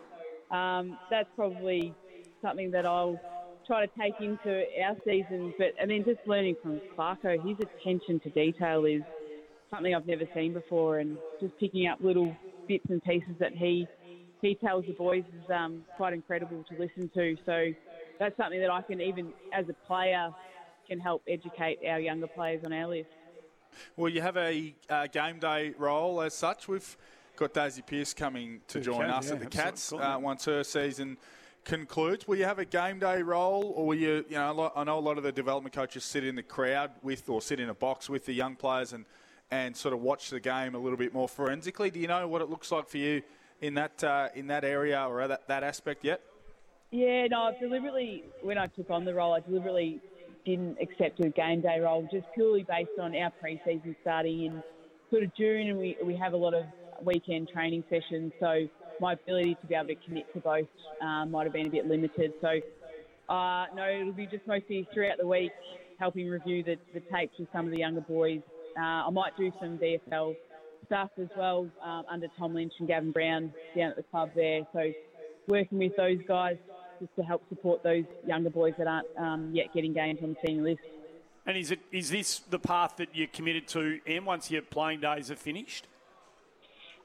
um, 0.56 0.98
that's 1.10 1.30
probably 1.36 1.94
something 2.42 2.72
that 2.72 2.86
I'll 2.86 3.20
try 3.66 3.86
to 3.86 3.92
take 4.00 4.14
into 4.22 4.64
our 4.84 4.96
season. 5.06 5.54
But 5.58 5.74
I 5.82 5.86
mean, 5.86 6.06
just 6.06 6.20
learning 6.26 6.56
from 6.62 6.80
Clarko, 6.98 7.46
his 7.46 7.58
attention 7.60 8.20
to 8.22 8.30
detail 8.30 8.86
is 8.86 9.02
something 9.70 9.94
I've 9.94 10.08
never 10.08 10.24
seen 10.34 10.54
before, 10.54 11.00
and 11.00 11.18
just 11.42 11.58
picking 11.60 11.88
up 11.88 12.00
little 12.02 12.34
bits 12.68 12.86
and 12.90 13.04
pieces 13.04 13.36
that 13.40 13.52
he 13.54 13.86
he 14.42 14.56
tells 14.56 14.86
the 14.86 14.94
boys 14.94 15.24
is 15.34 15.50
um, 15.52 15.84
quite 15.96 16.14
incredible 16.14 16.64
to 16.70 16.80
listen 16.80 17.10
to. 17.14 17.38
So 17.46 17.68
that's 18.20 18.38
something 18.38 18.60
that 18.60 18.70
I 18.70 18.82
can 18.82 19.02
even 19.02 19.34
as 19.54 19.66
a 19.70 19.74
player 19.88 20.34
can 20.88 21.00
help 21.00 21.24
educate 21.28 21.80
our 21.88 22.00
younger 22.00 22.28
players 22.28 22.64
on 22.66 22.74
our 22.74 22.88
list. 22.88 23.10
Well, 23.96 24.10
you 24.10 24.22
have 24.22 24.38
a 24.38 24.74
uh, 24.90 25.08
game 25.08 25.40
day 25.40 25.74
role 25.78 26.22
as 26.22 26.34
such. 26.34 26.68
We've 26.68 26.98
got 27.36 27.54
Daisy 27.54 27.82
Pearce 27.82 28.14
coming 28.14 28.62
to 28.70 28.80
join 28.80 29.02
can, 29.02 29.10
us 29.10 29.28
yeah, 29.28 29.34
at 29.34 29.40
the 29.40 29.46
Cats 29.46 29.94
uh, 29.94 30.18
once 30.20 30.46
her 30.46 30.64
season 30.64 31.18
concludes. 31.64 32.28
Will 32.28 32.38
you 32.38 32.46
have 32.46 32.60
a 32.60 32.66
game 32.66 33.00
day 33.00 33.22
role, 33.22 33.74
or 33.76 33.88
will 33.88 33.96
you? 33.96 34.26
You 34.30 34.38
know, 34.38 34.72
I 34.76 34.84
know 34.84 34.98
a 34.98 35.02
lot 35.02 35.18
of 35.18 35.24
the 35.24 35.32
development 35.32 35.76
coaches 35.76 36.06
sit 36.06 36.24
in 36.24 36.36
the 36.36 36.44
crowd 36.44 36.92
with, 37.04 37.28
or 37.30 37.42
sit 37.42 37.60
in 37.60 37.70
a 37.70 37.74
box 37.74 38.10
with 38.10 38.26
the 38.26 38.34
young 38.34 38.56
players 38.56 38.94
and 38.94 39.06
and 39.52 39.76
sort 39.76 39.94
of 39.94 40.02
watch 40.02 40.30
the 40.30 40.40
game 40.40 40.76
a 40.76 40.80
little 40.80 40.98
bit 40.98 41.14
more 41.14 41.30
forensically. 41.30 41.90
Do 41.90 42.00
you 42.00 42.08
know 42.08 42.28
what 42.28 42.42
it 42.42 42.50
looks 42.50 42.72
like 42.72 42.90
for 42.90 42.98
you 42.98 43.22
in 43.62 43.74
that 43.76 44.04
uh, 44.04 44.30
in 44.36 44.48
that 44.48 44.64
area 44.64 45.06
or 45.08 45.28
that, 45.28 45.48
that 45.48 45.64
aspect 45.64 46.04
yet? 46.04 46.22
Yeah, 46.92 47.28
no, 47.28 47.44
I've 47.44 47.60
deliberately, 47.60 48.24
when 48.42 48.58
I 48.58 48.68
took 48.68 48.90
on 48.90 49.04
the 49.04 49.14
role, 49.14 49.34
I 49.34 49.42
deliberately 49.42 50.00
didn't 50.46 50.78
accept 50.82 51.20
a 51.20 51.30
game 51.30 51.62
day 51.62 51.80
role 51.82 52.08
just 52.10 52.26
purely 52.34 52.64
based 52.64 52.98
on 53.02 53.14
our 53.14 53.30
pre-season 53.42 53.94
starting 54.02 54.46
in 54.46 54.64
sort 55.10 55.24
of 55.24 55.36
June 55.36 55.68
and 55.68 55.78
we, 55.78 55.98
we 56.06 56.16
have 56.16 56.32
a 56.32 56.38
lot 56.38 56.54
of 56.54 56.64
weekend 57.04 57.50
training 57.50 57.84
sessions. 57.90 58.32
So 58.40 58.68
my 59.02 59.14
ability 59.14 59.58
to 59.60 59.68
be 59.68 59.76
able 59.76 59.88
to 59.88 59.96
commit 59.96 60.32
to 60.34 60.40
both 60.40 60.68
um, 61.02 61.32
might 61.32 61.44
have 61.44 61.52
been 61.52 61.68
a 61.68 61.70
bit 61.70 61.88
limited. 61.88 62.32
So 62.40 62.48
uh, 63.28 63.66
no, 63.76 63.90
it'll 63.90 64.14
be 64.14 64.28
just 64.28 64.48
mostly 64.48 64.88
throughout 64.94 65.18
the 65.18 65.28
week 65.28 65.52
helping 66.00 66.30
review 66.30 66.64
the, 66.64 66.78
the 66.94 67.02
tapes 67.14 67.38
with 67.38 67.50
some 67.52 67.66
of 67.66 67.72
the 67.72 67.80
younger 67.80 68.02
boys. 68.02 68.42
Uh, 68.80 69.08
I 69.08 69.10
might 69.10 69.36
do 69.36 69.52
some 69.60 69.78
VFL 69.78 70.36
stuff 70.88 71.10
as 71.22 71.28
well 71.38 71.68
um, 71.84 72.04
under 72.10 72.28
Tom 72.38 72.56
Lynch 72.56 72.74
and 72.80 72.88
Gavin 72.88 73.12
Brown 73.12 73.54
down 73.76 73.92
at 73.92 73.96
the 73.96 74.04
club 74.04 74.32
there. 74.36 74.62
So 74.74 74.92
working 75.48 75.78
with 75.78 75.96
those 75.96 76.20
guys 76.28 76.58
just 77.00 77.16
to 77.16 77.24
help 77.24 77.48
support 77.50 77.84
those 77.84 78.06
younger 78.26 78.50
boys 78.50 78.74
that 78.78 78.88
aren't 78.88 79.08
um, 79.18 79.52
yet 79.54 79.68
getting 79.74 79.94
games 79.94 80.20
on 80.24 80.30
the 80.30 80.48
senior 80.48 80.64
list. 80.64 80.82
And 81.46 81.56
is 81.56 81.72
it 81.72 81.80
is 81.92 82.10
this 82.10 82.40
the 82.40 82.60
path 82.60 82.96
that 82.98 83.10
you're 83.14 83.28
committed 83.28 83.68
to, 83.70 84.00
Em, 84.06 84.26
once 84.26 84.52
your 84.52 84.64
playing 84.64 85.00
days 85.00 85.32
are 85.32 85.36
finished? 85.36 85.88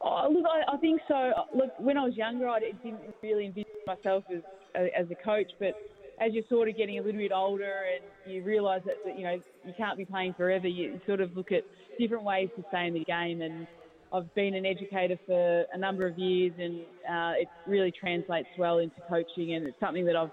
Oh, 0.01 0.29
look, 0.33 0.45
I, 0.51 0.75
I, 0.75 0.77
think 0.79 1.01
so. 1.07 1.33
Look, 1.55 1.71
when 1.79 1.97
I 1.97 2.05
was 2.05 2.17
younger, 2.17 2.49
I 2.49 2.59
didn't 2.59 2.99
really 3.23 3.47
envision 3.47 3.71
myself 3.87 4.25
as, 4.35 4.41
as 4.75 5.07
a 5.13 5.15
coach, 5.15 5.53
but 5.61 5.75
as 6.21 6.33
you're 6.33 6.45
sort 6.49 6.69
of 6.69 6.77
getting 6.77 6.99
a 6.99 7.03
little 7.03 7.21
bit 7.21 7.33
older 7.33 7.85
and 7.95 8.33
you 8.33 8.43
realise 8.43 8.83
that, 8.85 8.97
that, 9.05 9.19
you 9.19 9.25
know 9.25 9.41
you 9.65 9.73
can't 9.77 9.97
be 9.97 10.05
playing 10.05 10.35
forever, 10.35 10.69
you 10.69 11.01
sort 11.07 11.21
of 11.21 11.37
look 11.37 11.53
at 11.53 11.65
different 11.99 12.25
ways 12.25 12.49
to 12.57 12.65
stay 12.69 12.87
in 12.87 12.95
the 12.95 13.05
game. 13.05 13.43
And 13.43 13.67
I've 14.13 14.33
been 14.35 14.55
an 14.55 14.67
educator 14.67 15.19
for 15.27 15.65
a 15.73 15.79
number 15.79 16.07
of 16.07 16.19
years, 16.19 16.53
and 16.59 16.81
uh, 17.09 17.41
it 17.41 17.49
really 17.67 17.93
translates 17.93 18.49
well 18.59 18.79
into 18.79 18.97
coaching, 19.09 19.55
and 19.55 19.67
it's 19.67 19.81
something 19.81 20.05
that 20.07 20.17
I've 20.17 20.31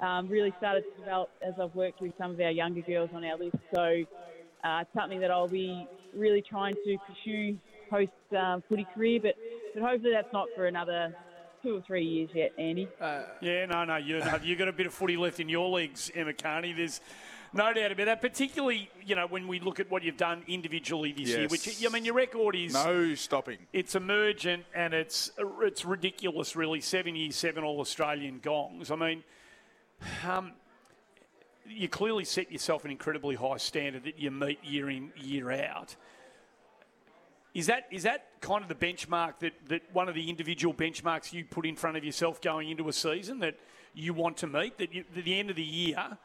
um, 0.00 0.28
really 0.28 0.54
started 0.58 0.84
to 0.94 1.00
develop 1.00 1.28
as 1.46 1.54
I've 1.60 1.74
worked 1.74 2.00
with 2.00 2.12
some 2.16 2.30
of 2.30 2.40
our 2.40 2.50
younger 2.50 2.80
girls 2.80 3.10
on 3.14 3.24
our 3.24 3.36
list. 3.36 3.56
So 3.74 3.82
uh, 4.64 4.80
it's 4.82 4.90
something 4.94 5.20
that 5.20 5.30
I'll 5.30 5.48
be 5.48 5.86
really 6.14 6.42
trying 6.42 6.74
to 6.74 6.96
pursue 7.06 7.58
post 7.90 8.10
um, 8.36 8.62
footy 8.68 8.86
career, 8.94 9.20
but 9.22 9.34
but 9.74 9.82
hopefully 9.82 10.12
that's 10.12 10.32
not 10.32 10.48
for 10.56 10.66
another 10.66 11.14
two 11.62 11.76
or 11.76 11.80
three 11.80 12.04
years 12.04 12.30
yet, 12.34 12.52
Andy. 12.58 12.88
Uh, 13.00 13.22
yeah, 13.40 13.66
no, 13.66 13.84
no, 13.84 13.96
you 13.96 14.22
you've 14.42 14.58
got 14.58 14.68
a 14.68 14.72
bit 14.72 14.86
of 14.86 14.94
footy 14.94 15.16
left 15.16 15.40
in 15.40 15.48
your 15.48 15.68
legs, 15.68 16.10
Emma 16.14 16.32
Kearney. 16.32 16.72
There's 16.72 17.00
no 17.52 17.72
doubt 17.72 17.92
about 17.92 18.06
that. 18.06 18.20
Particularly, 18.20 18.90
you 19.04 19.16
know, 19.16 19.26
when 19.26 19.48
we 19.48 19.60
look 19.60 19.80
at 19.80 19.90
what 19.90 20.02
you've 20.02 20.16
done 20.16 20.42
individually 20.46 21.12
this 21.12 21.28
yes. 21.28 21.38
year, 21.38 21.48
which 21.48 21.84
I 21.84 21.88
mean, 21.88 22.04
your 22.04 22.14
record 22.14 22.54
is 22.54 22.72
no 22.72 23.14
stopping. 23.14 23.58
It's 23.72 23.94
emergent 23.94 24.64
and 24.74 24.94
it's 24.94 25.30
it's 25.62 25.84
ridiculous, 25.84 26.56
really. 26.56 26.80
Seven 26.80 27.16
years, 27.16 27.36
seven 27.36 27.64
All 27.64 27.80
Australian 27.80 28.40
gongs. 28.40 28.90
I 28.90 28.96
mean, 28.96 29.24
um, 30.26 30.52
you 31.66 31.88
clearly 31.88 32.24
set 32.24 32.50
yourself 32.50 32.84
an 32.84 32.90
incredibly 32.90 33.34
high 33.34 33.56
standard 33.56 34.04
that 34.04 34.18
you 34.18 34.30
meet 34.30 34.62
year 34.64 34.90
in 34.90 35.12
year 35.16 35.50
out. 35.50 35.96
Is 37.52 37.66
that 37.66 37.86
is 37.90 38.04
that 38.04 38.26
kind 38.40 38.62
of 38.62 38.68
the 38.68 38.74
benchmark 38.74 39.40
that, 39.40 39.52
that 39.68 39.82
one 39.92 40.08
of 40.08 40.14
the 40.14 40.28
individual 40.28 40.72
benchmarks 40.72 41.32
you 41.32 41.44
put 41.44 41.66
in 41.66 41.74
front 41.74 41.96
of 41.96 42.04
yourself 42.04 42.40
going 42.40 42.70
into 42.70 42.88
a 42.88 42.92
season 42.92 43.40
that 43.40 43.56
you 43.92 44.14
want 44.14 44.36
to 44.38 44.46
meet? 44.46 44.78
That 44.78 44.94
you, 44.94 45.04
at 45.16 45.24
the 45.24 45.38
end 45.38 45.50
of 45.50 45.56
the 45.56 45.62
year, 45.62 46.18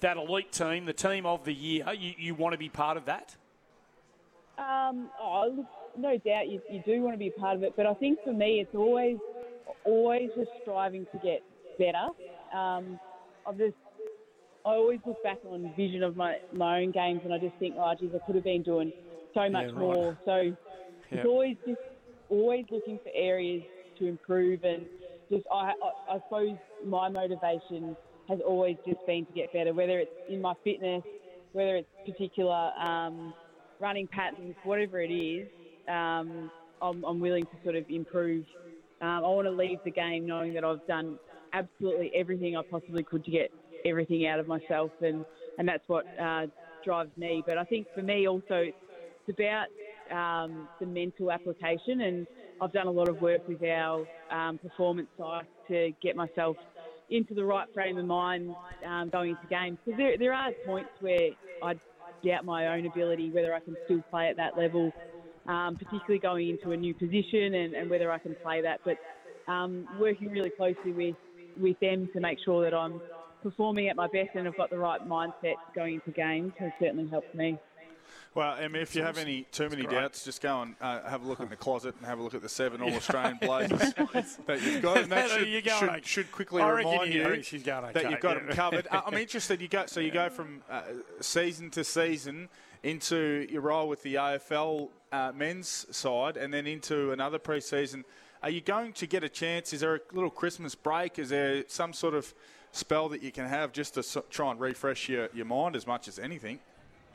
that 0.00 0.16
elite 0.16 0.52
team, 0.52 0.84
the 0.86 0.92
team 0.92 1.26
of 1.26 1.44
the 1.44 1.52
year, 1.52 1.84
you, 1.92 2.14
you 2.16 2.34
want 2.34 2.52
to 2.52 2.58
be 2.58 2.68
part 2.68 2.96
of 2.96 3.06
that? 3.06 3.36
Um, 4.56 5.08
oh, 5.20 5.52
look, 5.56 5.66
no 5.96 6.16
doubt 6.18 6.48
you, 6.48 6.60
you 6.70 6.82
do 6.84 7.00
want 7.00 7.14
to 7.14 7.18
be 7.18 7.30
part 7.30 7.56
of 7.56 7.62
it, 7.62 7.74
but 7.76 7.86
I 7.86 7.94
think 7.94 8.18
for 8.24 8.32
me 8.32 8.60
it's 8.60 8.74
always, 8.74 9.16
always 9.84 10.30
just 10.36 10.50
striving 10.62 11.06
to 11.12 11.18
get 11.18 11.42
better. 11.78 12.08
Um, 12.56 12.98
I've 13.46 13.56
just, 13.56 13.76
I 14.64 14.70
always 14.70 15.00
look 15.06 15.22
back 15.22 15.38
on 15.48 15.72
vision 15.76 16.02
of 16.02 16.16
my, 16.16 16.38
my 16.52 16.80
own 16.80 16.90
games 16.90 17.20
and 17.24 17.32
I 17.32 17.38
just 17.38 17.56
think, 17.56 17.76
oh, 17.78 17.94
geez, 17.98 18.10
I 18.14 18.24
could 18.26 18.34
have 18.34 18.44
been 18.44 18.62
doing 18.62 18.92
so 19.34 19.48
much 19.48 19.66
right. 19.66 19.74
more. 19.76 20.18
So 20.24 20.56
Yep. 21.10 21.18
it's 21.18 21.26
always 21.26 21.56
just, 21.66 21.80
always 22.28 22.64
looking 22.70 22.98
for 23.02 23.10
areas 23.14 23.62
to 23.98 24.06
improve 24.06 24.62
and 24.64 24.86
just, 25.30 25.44
I, 25.52 25.72
I, 25.82 26.14
I 26.14 26.18
suppose 26.20 26.56
my 26.84 27.08
motivation 27.08 27.96
has 28.28 28.40
always 28.46 28.76
just 28.86 29.04
been 29.06 29.26
to 29.26 29.32
get 29.32 29.50
better, 29.52 29.72
whether 29.72 29.98
it's 29.98 30.12
in 30.28 30.40
my 30.40 30.54
fitness, 30.62 31.02
whether 31.52 31.76
it's 31.76 31.88
particular 32.04 32.72
um, 32.78 33.34
running 33.80 34.06
patterns, 34.08 34.56
whatever 34.62 35.00
it 35.00 35.10
is, 35.10 35.48
um, 35.88 36.50
I'm, 36.80 37.04
I'm 37.04 37.20
willing 37.20 37.46
to 37.46 37.58
sort 37.62 37.76
of 37.76 37.84
improve. 37.88 38.44
Um, 39.00 39.08
I 39.08 39.20
want 39.20 39.46
to 39.46 39.52
leave 39.52 39.78
the 39.84 39.90
game 39.90 40.26
knowing 40.26 40.52
that 40.54 40.64
I've 40.64 40.84
done 40.86 41.18
absolutely 41.52 42.12
everything 42.14 42.56
I 42.56 42.62
possibly 42.68 43.02
could 43.04 43.24
to 43.24 43.30
get 43.30 43.50
everything 43.84 44.26
out 44.26 44.40
of 44.40 44.46
myself, 44.46 44.92
and, 45.00 45.24
and 45.56 45.66
that's 45.68 45.84
what 45.86 46.06
uh, 46.20 46.46
drives 46.84 47.16
me. 47.16 47.42
But 47.46 47.58
I 47.58 47.64
think 47.64 47.88
for 47.94 48.02
me 48.02 48.28
also, 48.28 48.64
it's 48.66 49.38
about 49.38 49.68
um, 50.10 50.68
the 50.80 50.86
mental 50.86 51.30
application, 51.30 52.00
and 52.02 52.26
I've 52.60 52.72
done 52.72 52.86
a 52.86 52.90
lot 52.90 53.08
of 53.08 53.20
work 53.20 53.46
with 53.46 53.62
our 53.62 54.06
um, 54.30 54.58
performance 54.58 55.08
side 55.18 55.46
to 55.68 55.92
get 56.02 56.16
myself 56.16 56.56
into 57.10 57.34
the 57.34 57.44
right 57.44 57.66
frame 57.72 57.98
of 57.98 58.04
mind 58.04 58.54
um, 58.86 59.08
going 59.10 59.30
into 59.30 59.46
games. 59.48 59.78
Because 59.84 59.98
there, 59.98 60.18
there 60.18 60.32
are 60.32 60.50
points 60.66 60.90
where 61.00 61.30
I 61.62 61.74
doubt 62.24 62.44
my 62.44 62.74
own 62.74 62.86
ability, 62.86 63.30
whether 63.30 63.54
I 63.54 63.60
can 63.60 63.76
still 63.84 64.02
play 64.10 64.28
at 64.28 64.36
that 64.36 64.56
level, 64.56 64.92
um, 65.46 65.76
particularly 65.76 66.18
going 66.18 66.48
into 66.50 66.72
a 66.72 66.76
new 66.76 66.94
position 66.94 67.54
and, 67.54 67.74
and 67.74 67.90
whether 67.90 68.10
I 68.10 68.18
can 68.18 68.34
play 68.42 68.62
that. 68.62 68.80
But 68.84 68.98
um, 69.50 69.86
working 69.98 70.30
really 70.30 70.50
closely 70.50 70.92
with, 70.92 71.16
with 71.58 71.78
them 71.80 72.08
to 72.12 72.20
make 72.20 72.38
sure 72.44 72.64
that 72.64 72.74
I'm 72.74 73.00
performing 73.42 73.88
at 73.88 73.96
my 73.96 74.08
best 74.08 74.30
and 74.34 74.46
I've 74.46 74.56
got 74.56 74.70
the 74.70 74.78
right 74.78 75.00
mindset 75.08 75.54
going 75.74 75.94
into 75.94 76.10
games 76.10 76.52
has 76.58 76.70
certainly 76.80 77.08
helped 77.08 77.34
me. 77.34 77.56
Well, 78.34 78.56
if 78.60 78.94
you 78.94 79.02
have 79.02 79.18
any 79.18 79.46
too 79.52 79.68
many 79.68 79.82
doubts, 79.84 80.24
just 80.24 80.40
go 80.40 80.62
and 80.62 80.74
uh, 80.80 81.02
have 81.08 81.24
a 81.24 81.28
look 81.28 81.40
in 81.40 81.48
the 81.48 81.56
closet 81.56 81.94
and 81.98 82.06
have 82.06 82.18
a 82.18 82.22
look 82.22 82.34
at 82.34 82.42
the 82.42 82.48
seven 82.48 82.80
All 82.80 82.92
Australian 82.92 83.38
Blazers 83.42 83.94
that 84.46 84.62
you've 84.62 84.82
got, 84.82 84.98
and 84.98 85.12
that 85.12 85.30
should, 85.30 85.48
should, 85.48 85.88
okay? 85.88 86.00
should 86.04 86.32
quickly 86.32 86.62
remind 86.62 87.12
you- 87.12 87.20
you 87.20 87.24
going 87.60 87.92
that 87.92 88.10
you've 88.10 88.20
got 88.20 88.36
yeah. 88.36 88.44
them 88.44 88.54
covered. 88.54 88.86
Uh, 88.90 89.02
I'm 89.06 89.14
interested. 89.18 89.60
You 89.60 89.68
go 89.68 89.86
so 89.86 90.00
you 90.00 90.10
go 90.10 90.28
from 90.28 90.62
uh, 90.70 90.82
season 91.20 91.70
to 91.70 91.84
season 91.84 92.48
into 92.82 93.46
your 93.50 93.62
role 93.62 93.88
with 93.88 94.02
the 94.02 94.14
AFL 94.14 94.88
uh, 95.12 95.32
men's 95.34 95.86
side, 95.90 96.36
and 96.36 96.52
then 96.52 96.66
into 96.66 97.12
another 97.12 97.38
pre-season. 97.38 98.04
Are 98.42 98.50
you 98.50 98.60
going 98.60 98.92
to 98.94 99.06
get 99.06 99.24
a 99.24 99.28
chance? 99.28 99.72
Is 99.72 99.80
there 99.80 99.96
a 99.96 100.00
little 100.12 100.30
Christmas 100.30 100.74
break? 100.74 101.18
Is 101.18 101.30
there 101.30 101.64
some 101.66 101.92
sort 101.92 102.14
of 102.14 102.32
spell 102.70 103.08
that 103.08 103.22
you 103.22 103.32
can 103.32 103.46
have 103.46 103.72
just 103.72 103.94
to 103.94 104.02
so- 104.02 104.24
try 104.30 104.50
and 104.50 104.60
refresh 104.60 105.08
your, 105.08 105.28
your 105.34 105.46
mind 105.46 105.74
as 105.74 105.86
much 105.86 106.06
as 106.06 106.18
anything? 106.18 106.60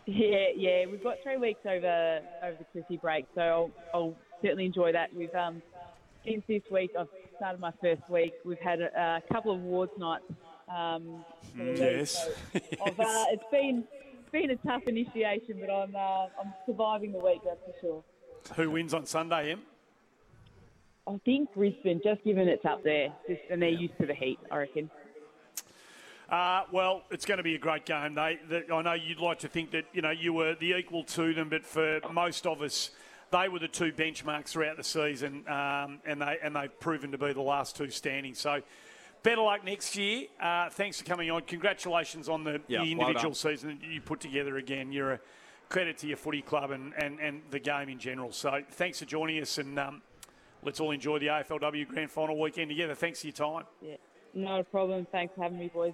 Yeah, 0.06 0.48
yeah, 0.56 0.86
we've 0.86 1.04
got 1.04 1.16
three 1.24 1.38
weeks 1.38 1.62
over 1.66 2.20
over 2.44 2.58
the 2.58 2.66
Chrissy 2.74 2.98
break, 2.98 3.26
so 3.36 3.42
I'll, 3.42 3.72
I'll 3.94 4.16
certainly 4.42 4.66
enjoy 4.66 4.92
that. 4.92 5.14
We've 5.16 5.34
um, 5.34 5.62
since 6.26 6.44
this 6.48 6.62
week 6.70 6.92
I've 7.00 7.08
started 7.38 7.62
my 7.62 7.72
first 7.82 8.02
week. 8.10 8.34
We've 8.46 8.60
had 8.60 8.82
a, 8.82 9.22
a 9.28 9.34
couple 9.34 9.54
of 9.54 9.60
awards 9.60 9.92
nights. 9.98 10.24
Um, 10.74 11.24
league, 11.58 11.78
Yes. 11.78 12.28
so 12.54 12.60
uh, 12.60 12.60
it's 13.32 13.44
been 13.52 13.86
it's 14.20 14.32
been 14.32 14.50
a 14.52 14.56
tough 14.68 14.84
initiation, 14.88 15.58
but 15.62 15.72
I'm 15.72 15.96
uh, 15.96 16.26
I'm 16.42 16.54
surviving 16.66 17.14
the 17.14 17.20
week. 17.20 17.42
That's 17.46 17.60
for 17.66 17.74
sure. 17.80 18.04
Who 18.56 18.72
wins 18.72 18.94
on 18.94 19.06
Sunday, 19.06 19.54
Em? 19.54 19.62
I 21.08 21.18
think 21.26 21.54
Brisbane, 21.54 22.02
just 22.04 22.24
given 22.24 22.48
it's 22.48 22.64
up 22.66 22.84
there, 22.84 23.10
just, 23.30 23.42
and 23.50 23.62
they're 23.62 23.70
used 23.70 23.98
to 24.02 24.06
the 24.08 24.14
heat. 24.16 24.40
I 24.52 24.58
reckon. 24.58 24.90
Uh, 26.30 26.64
well, 26.72 27.04
it's 27.12 27.26
going 27.26 27.38
to 27.38 27.44
be 27.44 27.56
a 27.56 27.60
great 27.60 27.86
game. 27.86 28.16
They, 28.16 28.40
the, 28.50 28.74
I 28.74 28.82
know 28.82 28.94
you'd 28.94 29.20
like 29.20 29.40
to 29.40 29.48
think 29.48 29.72
that 29.72 29.86
you 29.94 30.02
know 30.02 30.12
you 30.12 30.34
were 30.34 30.56
the 30.56 30.78
equal 30.78 31.04
to 31.04 31.34
them, 31.34 31.50
but 31.50 31.66
for 31.66 32.00
most 32.12 32.48
of 32.48 32.62
us, 32.62 32.92
they 33.32 33.50
were 33.50 33.60
the 33.60 33.68
two 33.68 33.92
benchmarks 33.92 34.50
throughout 34.50 34.78
the 34.78 34.84
season, 34.84 35.48
um, 35.48 36.00
and 36.06 36.22
they 36.22 36.38
and 36.42 36.56
they've 36.56 36.80
proven 36.80 37.12
to 37.12 37.18
be 37.18 37.34
the 37.34 37.42
last 37.42 37.76
two 37.76 37.90
standing. 37.90 38.34
So. 38.34 38.62
Better 39.22 39.42
luck 39.42 39.64
next 39.64 39.96
year. 39.96 40.26
Uh, 40.38 40.70
thanks 40.70 41.00
for 41.00 41.06
coming 41.06 41.32
on. 41.32 41.44
Congratulations 41.44 42.28
on 42.28 42.44
the, 42.44 42.60
Yeah, 42.68 42.84
the 42.84 42.92
individual 42.92 43.32
done. 43.32 43.34
season 43.34 43.80
that 43.80 43.88
you 43.88 44.02
put 44.02 44.20
together 44.20 44.58
again. 44.58 44.92
You're 44.92 45.14
a 45.14 45.20
credit 45.70 45.98
to 46.00 46.08
your 46.08 46.18
footy 46.18 46.42
club 46.42 46.72
and, 46.72 46.94
and, 46.98 47.22
and 47.22 47.42
the 47.50 47.60
game 47.60 47.88
in 47.88 48.00
general. 48.00 48.34
So 48.34 48.62
thanks 48.72 49.00
for 49.00 49.06
joining 49.06 49.42
us, 49.42 49.60
and 49.60 49.80
um, 49.80 50.02
let's 50.62 50.82
all 50.82 50.92
enjoy 50.92 51.20
the 51.20 51.28
AFLW 51.28 51.88
Grand 51.88 52.12
Final 52.12 52.38
weekend 52.38 52.70
together. 52.70 52.96
Thanks 52.96 53.22
for 53.22 53.28
your 53.28 53.34
time. 53.34 53.64
Yeah, 53.82 53.96
not 54.34 54.60
a 54.60 54.64
problem. 54.66 55.08
Thanks 55.10 55.34
for 55.36 55.44
having 55.44 55.58
me, 55.58 55.70
boys. 55.74 55.94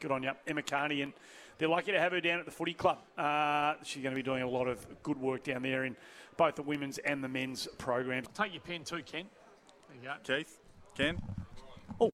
Good 0.00 0.10
on 0.10 0.22
you, 0.22 0.30
Emma 0.46 0.62
Kearney, 0.62 1.02
and 1.02 1.12
they're 1.58 1.68
lucky 1.68 1.92
to 1.92 2.00
have 2.00 2.12
her 2.12 2.20
down 2.20 2.38
at 2.40 2.46
the 2.46 2.50
footy 2.50 2.72
club. 2.74 2.98
Uh, 3.18 3.74
she's 3.84 4.02
going 4.02 4.14
to 4.14 4.16
be 4.18 4.22
doing 4.22 4.42
a 4.42 4.48
lot 4.48 4.66
of 4.66 4.84
good 5.02 5.18
work 5.20 5.44
down 5.44 5.62
there 5.62 5.84
in 5.84 5.94
both 6.38 6.54
the 6.54 6.62
women's 6.62 6.96
and 6.98 7.22
the 7.22 7.28
men's 7.28 7.68
programs. 7.78 8.26
Take 8.34 8.54
your 8.54 8.62
pen 8.62 8.82
too, 8.84 9.02
Ken. 9.02 9.26
There 9.88 9.96
you 10.02 10.08
go. 10.08 10.36
Keith, 10.36 10.58
Ken. 10.96 11.18
Oh, 12.00 12.10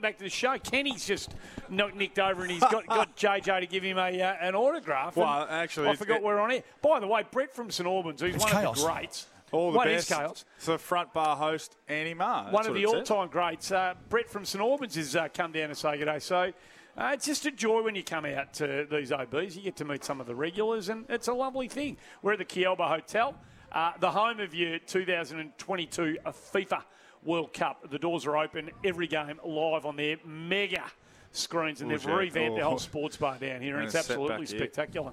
back 0.00 0.16
to 0.18 0.24
the 0.24 0.30
show. 0.30 0.56
Kenny's 0.58 1.06
just 1.06 1.34
knocked 1.68 1.96
nicked 1.96 2.18
over, 2.18 2.42
and 2.42 2.50
he's 2.50 2.60
got, 2.60 2.86
got 2.86 3.14
JJ 3.16 3.60
to 3.60 3.66
give 3.66 3.82
him 3.82 3.98
a 3.98 4.22
uh, 4.22 4.34
an 4.40 4.54
autograph. 4.54 5.16
Well, 5.16 5.46
actually, 5.50 5.88
I 5.88 5.96
forgot 5.96 6.16
it- 6.18 6.22
we're 6.22 6.40
on 6.40 6.48
here. 6.50 6.62
By 6.80 6.98
the 7.00 7.06
way, 7.06 7.24
Brett 7.30 7.54
from 7.54 7.70
St 7.70 7.86
Albans, 7.86 8.22
who's 8.22 8.34
It's 8.36 8.44
one 8.44 8.52
chaos. 8.52 8.78
of 8.82 8.86
the 8.86 8.92
greats. 8.94 9.26
All 9.50 9.70
the 9.70 9.76
What 9.76 9.88
is 9.88 10.08
best 10.08 10.18
chaos? 10.18 10.44
for 10.56 10.78
front 10.78 11.12
bar 11.12 11.36
host 11.36 11.76
Andy 11.86 12.14
Maher. 12.14 12.50
one 12.52 12.66
of 12.66 12.72
the 12.72 12.86
all-time 12.86 13.28
greats. 13.28 13.70
Uh, 13.70 13.92
Brett 14.08 14.30
from 14.30 14.46
St 14.46 14.62
Albans 14.64 14.94
has 14.94 15.14
uh, 15.14 15.28
come 15.28 15.52
down 15.52 15.68
to 15.68 15.74
say 15.74 15.98
good 15.98 16.06
day. 16.06 16.20
So 16.20 16.54
uh, 16.96 17.10
it's 17.14 17.26
just 17.26 17.46
a 17.46 17.50
joy 17.50 17.82
when 17.82 17.94
you 17.94 18.04
come 18.04 18.24
out 18.26 18.52
to 18.54 18.86
these 18.90 19.12
OBs. 19.12 19.56
You 19.56 19.62
get 19.62 19.76
to 19.76 19.84
meet 19.84 20.04
some 20.04 20.20
of 20.20 20.26
the 20.26 20.34
regulars, 20.34 20.88
and 20.88 21.06
it's 21.08 21.28
a 21.28 21.32
lovely 21.32 21.68
thing. 21.68 21.96
We're 22.22 22.32
at 22.34 22.38
the 22.38 22.44
Kealba 22.44 22.86
Hotel, 22.88 23.34
uh, 23.72 23.92
the 23.98 24.10
home 24.10 24.40
of 24.40 24.54
your 24.54 24.78
2022 24.78 26.18
FIFA 26.26 26.82
World 27.24 27.52
Cup. 27.52 27.90
The 27.90 27.98
doors 27.98 28.26
are 28.26 28.36
open. 28.36 28.70
Every 28.84 29.06
game 29.06 29.40
live 29.44 29.86
on 29.86 29.96
their 29.96 30.16
mega 30.24 30.82
screens, 31.30 31.80
and 31.80 31.90
they've 31.90 32.04
revamped 32.04 32.56
the 32.56 32.62
Oh. 32.62 32.70
whole 32.70 32.78
sports 32.78 33.16
bar 33.16 33.38
down 33.38 33.62
here, 33.62 33.76
and 33.76 33.86
it's 33.86 33.94
absolutely 33.94 34.46
spectacular. 34.46 35.12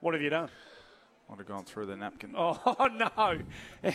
What 0.00 0.12
have 0.14 0.22
you 0.22 0.30
done? 0.30 0.50
I'd 1.30 1.38
have 1.38 1.46
gone 1.48 1.64
through 1.64 1.86
the 1.86 1.96
napkin. 1.96 2.34
Oh, 2.36 2.88
no. 2.94 3.38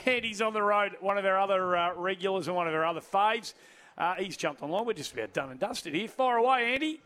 Andy's 0.06 0.42
on 0.42 0.54
the 0.54 0.64
road, 0.64 0.96
one 1.00 1.20
of 1.20 1.26
our 1.26 1.38
other 1.40 1.78
uh, 1.78 1.94
regulars 1.94 2.48
and 2.48 2.56
one 2.56 2.68
of 2.68 2.74
our 2.74 2.84
other 2.86 3.02
faves. 3.02 3.54
Uh, 3.96 4.16
he's 4.16 4.36
jumped 4.36 4.64
online. 4.64 4.86
We're 4.86 4.94
just 4.94 5.14
about 5.14 5.34
done 5.34 5.52
and 5.52 5.60
dusted 5.60 5.94
here. 5.94 6.08
Fire 6.08 6.38
away, 6.38 6.74
Andy. 6.74 7.02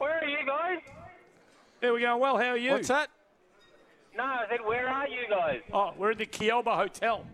Where 0.00 0.18
are 0.18 0.24
you 0.24 0.38
guys? 0.46 0.78
There 1.82 1.92
we 1.92 2.00
go. 2.00 2.16
Well, 2.16 2.38
how 2.38 2.46
are 2.48 2.56
you? 2.56 2.72
What's 2.72 2.88
that? 2.88 3.10
No, 4.16 4.24
I 4.24 4.46
said, 4.48 4.60
where 4.64 4.88
are 4.88 5.06
you 5.06 5.28
guys? 5.28 5.60
Oh, 5.74 5.92
we're 5.98 6.12
at 6.12 6.18
the 6.18 6.24
Kealba 6.26 6.74
Hotel. 6.74 7.24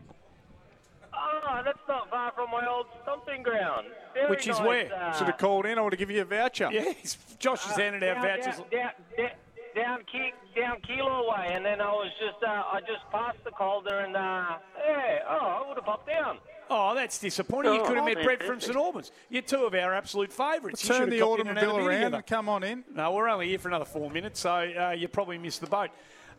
Oh, 1.15 1.63
that's 1.65 1.79
not 1.87 2.11
far 2.11 2.33
from 2.33 2.51
my 2.51 2.67
old 2.67 2.87
stomping 3.03 3.45
ground. 3.45 3.87
Very 4.15 4.29
Which 4.31 4.49
is 4.49 4.59
nice, 4.59 4.67
where? 4.67 4.93
Uh, 4.95 5.13
Should 5.13 5.29
have 5.29 5.39
called 5.39 5.65
in. 5.65 5.79
I 5.79 5.83
would 5.83 5.93
have 5.93 5.99
given 6.01 6.17
you 6.17 6.23
a 6.23 6.25
voucher. 6.25 6.69
Yes, 6.73 7.17
Josh 7.39 7.63
has 7.67 7.77
handed 7.77 8.03
out 8.03 8.17
down, 8.17 8.25
vouchers. 8.25 8.57
Down, 8.57 8.67
down, 8.73 8.91
down, 9.17 9.31
down, 9.77 9.99
Ki- 10.11 10.61
down 10.61 10.77
Keilor 10.83 11.29
way, 11.31 11.53
and 11.53 11.65
then 11.65 11.81
I 11.81 11.91
was 11.93 12.11
just, 12.19 12.43
uh, 12.43 12.49
I 12.51 12.81
just 12.81 13.09
passed 13.13 13.39
the 13.45 13.53
Calder, 13.53 14.01
and 14.01 14.17
uh, 14.17 14.59
yeah, 14.85 15.19
oh, 15.31 15.63
I 15.65 15.69
would 15.69 15.77
have 15.77 15.85
popped 15.87 16.09
down. 16.09 16.39
Oh, 16.69 16.95
that's 16.95 17.19
disappointing. 17.19 17.75
You 17.75 17.81
Oh, 17.83 17.87
could 17.87 17.97
have 17.97 18.05
met 18.07 18.23
Brett 18.25 18.43
from. 18.43 18.61
St 18.61 18.77
Albans. 18.77 19.13
You're 19.31 19.43
two 19.43 19.65
of 19.67 19.75
our 19.75 19.95
absolute 19.95 20.33
favourites. 20.33 20.83
You 20.83 20.95
Turn 20.95 21.11
the 21.11 21.17
have 21.19 21.25
copped 21.27 21.41
in 21.41 21.49
and 21.49 21.59
had 21.59 21.67
a 21.67 21.71
automobile 21.71 21.87
around 21.89 21.99
together. 22.01 22.17
and 22.17 22.27
come 22.27 22.49
on 22.49 22.63
in. 22.65 22.85
No, 22.95 23.13
we're 23.13 23.29
only 23.29 23.49
here 23.49 23.59
for 23.59 23.69
another 23.69 23.85
four 23.85 24.11
minutes, 24.11 24.41
so 24.41 24.51
uh, 24.51 24.91
you 24.91 25.07
probably 25.09 25.39
missed 25.39 25.61
the 25.61 25.69
boat. 25.69 25.91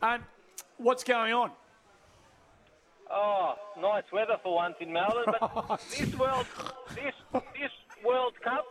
Um, 0.02 0.24
what's 0.78 1.04
going 1.06 1.32
on? 1.34 1.52
Oh, 3.10 3.56
nice 3.80 4.04
weather 4.12 4.36
for 4.44 4.54
once 4.56 4.76
in 4.82 4.92
Melbourne, 4.92 5.34
but 5.40 5.82
this 5.98 6.14
World, 6.16 6.46
this 6.94 7.14
this 7.32 7.72
World 8.06 8.34
Cup, 8.44 8.66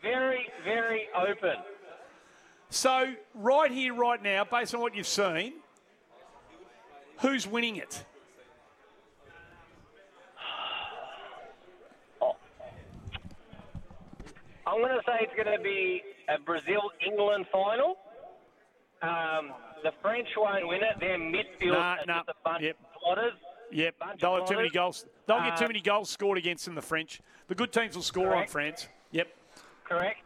very 0.00 0.48
very 0.64 1.08
open. 1.14 1.56
So, 2.70 3.12
right 3.34 3.70
here, 3.70 3.94
right 3.94 4.20
now, 4.22 4.44
based 4.44 4.74
on 4.74 4.80
what 4.80 4.94
you've 4.96 5.06
seen, 5.06 5.52
who's 7.20 7.46
winning 7.46 7.76
it? 7.76 8.02
I'm 14.66 14.78
going 14.80 14.90
to 14.96 15.02
say 15.06 15.18
it's 15.20 15.34
going 15.36 15.56
to 15.56 15.62
be 15.62 16.02
a 16.28 16.38
Brazil 16.40 16.90
England 17.06 17.46
final. 17.52 17.96
Um, 19.02 19.52
the 19.82 19.92
French 20.02 20.26
won't 20.36 20.66
win 20.66 20.80
it. 20.82 20.98
Their 21.00 21.18
midfield 21.18 21.72
Nah, 21.72 21.96
are 21.96 21.98
nah, 22.06 22.14
just 22.18 22.28
a 22.30 22.34
bunch 22.44 22.62
yep. 22.62 22.76
of 22.80 23.00
plotters. 23.00 23.32
Yep, 23.72 23.98
Bunch 23.98 24.20
they'll 24.20 24.34
of 24.34 24.40
have 24.40 24.48
too 24.48 24.56
many 24.56 24.70
goals. 24.70 25.06
They'll 25.26 25.40
get 25.40 25.56
too 25.56 25.64
Uh, 25.64 25.68
many 25.68 25.80
goals 25.80 26.08
scored 26.10 26.38
against 26.38 26.64
them, 26.64 26.74
the 26.76 26.82
French. 26.82 27.20
The 27.48 27.54
good 27.54 27.72
teams 27.72 27.96
will 27.96 28.02
score 28.02 28.34
on. 28.34 28.46
France. 28.46 28.88
Yep. 29.10 29.28
Correct. 29.84 30.20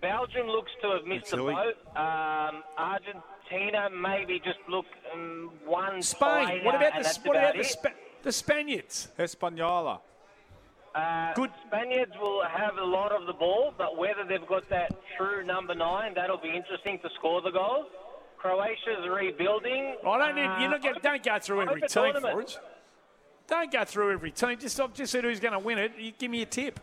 Belgium 0.00 0.46
looks 0.48 0.70
to 0.82 0.90
have 0.92 1.04
missed 1.04 1.30
the 1.30 1.36
boat. 1.36 1.76
Um, 1.96 2.62
Argentina 2.78 3.90
maybe 3.90 4.40
just 4.40 4.58
look 4.68 4.86
um, 5.12 5.50
one 5.64 6.02
Spain. 6.02 6.64
What 6.64 6.74
about 6.74 6.94
the 6.96 7.02
that's 7.02 7.18
what 7.18 7.36
about 7.36 7.42
about 7.50 7.54
the, 7.54 7.60
it. 7.60 7.66
Spa- 7.66 7.88
the 8.22 8.32
Spaniards? 8.32 9.08
Espanola. 9.18 10.00
Uh, 10.94 11.32
Good. 11.34 11.50
Spaniards 11.66 12.12
will 12.20 12.42
have 12.44 12.76
a 12.76 12.84
lot 12.84 13.12
of 13.12 13.26
the 13.26 13.32
ball, 13.32 13.72
but 13.78 13.96
whether 13.96 14.24
they've 14.28 14.46
got 14.48 14.68
that 14.70 14.92
true 15.16 15.44
number 15.44 15.74
nine, 15.74 16.14
that'll 16.14 16.38
be 16.38 16.50
interesting 16.50 16.98
to 17.02 17.08
score 17.16 17.40
the 17.42 17.50
goals. 17.50 17.86
Croatia's 18.38 19.06
rebuilding. 19.08 19.96
I 20.04 20.18
don't 20.18 20.34
need. 20.34 20.46
Uh, 20.46 20.58
You're 20.58 20.70
not 20.70 20.82
get, 20.82 21.02
don't 21.02 21.22
go 21.22 21.38
through 21.38 21.62
every 21.62 21.82
team. 21.82 22.14
Forge. 22.20 22.56
Don't 23.46 23.70
go 23.70 23.84
through 23.84 24.12
every 24.12 24.30
team. 24.30 24.58
Just 24.58 24.80
I've 24.80 24.94
just 24.94 25.12
said 25.12 25.24
who's 25.24 25.40
going 25.40 25.52
to 25.52 25.58
win 25.58 25.78
it. 25.78 25.92
You 25.98 26.12
give 26.18 26.30
me 26.30 26.42
a 26.42 26.46
tip. 26.46 26.80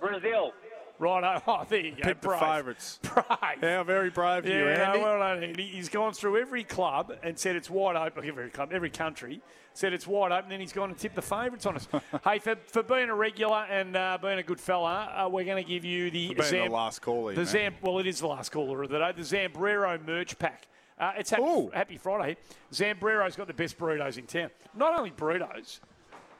Brazil. 0.00 0.52
Right. 0.98 1.42
Oh, 1.46 1.64
there 1.68 1.80
you 1.80 1.90
go. 1.92 2.02
Pick 2.02 2.20
the 2.20 2.30
favourites. 2.30 2.98
Brave. 3.02 3.60
How 3.60 3.82
very 3.84 4.10
brave 4.10 4.44
of 4.44 4.50
you, 4.50 4.68
Andy. 4.68 4.98
no, 4.98 5.04
well 5.04 5.18
done, 5.18 5.42
Andy. 5.42 5.64
He's 5.66 5.88
gone 5.88 6.12
through 6.12 6.38
every 6.40 6.64
club 6.64 7.12
and 7.22 7.38
said 7.38 7.56
it's 7.56 7.68
wide 7.68 7.96
open. 7.96 8.24
Every 8.26 8.50
club, 8.50 8.72
every 8.72 8.90
country 8.90 9.40
said 9.74 9.92
it's 9.92 10.06
wide 10.06 10.30
open. 10.32 10.44
And 10.44 10.52
then 10.52 10.60
he's 10.60 10.72
gone 10.72 10.90
and 10.90 10.98
tipped 10.98 11.16
the 11.16 11.22
favourites 11.22 11.66
on 11.66 11.76
us. 11.76 11.88
hey, 12.24 12.38
for, 12.38 12.56
for 12.66 12.82
being 12.82 13.08
a 13.08 13.14
regular 13.14 13.64
and 13.68 13.96
uh, 13.96 14.18
being 14.22 14.38
a 14.38 14.42
good 14.42 14.60
fella, 14.60 15.12
uh, 15.24 15.28
we're 15.28 15.44
going 15.44 15.62
to 15.62 15.68
give 15.68 15.84
you 15.84 16.10
the 16.10 16.28
For 16.28 16.34
being 16.34 16.48
Zam- 16.48 16.68
the 16.68 16.74
last 16.74 17.02
caller, 17.02 17.34
The 17.34 17.40
know. 17.40 17.44
Zam- 17.44 17.74
well, 17.82 17.98
it 17.98 18.06
is 18.06 18.20
the 18.20 18.28
last 18.28 18.50
caller 18.52 18.82
of 18.82 18.90
the 18.90 18.98
day. 18.98 19.12
The 19.16 19.22
Zambrero 19.22 20.04
merch 20.06 20.38
pack. 20.38 20.68
Uh, 20.98 21.12
it's 21.18 21.30
happy, 21.30 21.68
happy 21.74 21.96
Friday. 21.98 22.36
Zambrero's 22.72 23.34
got 23.34 23.48
the 23.48 23.52
best 23.52 23.76
burritos 23.76 24.16
in 24.16 24.26
town. 24.26 24.50
Not 24.76 24.96
only 24.96 25.10
burritos, 25.10 25.80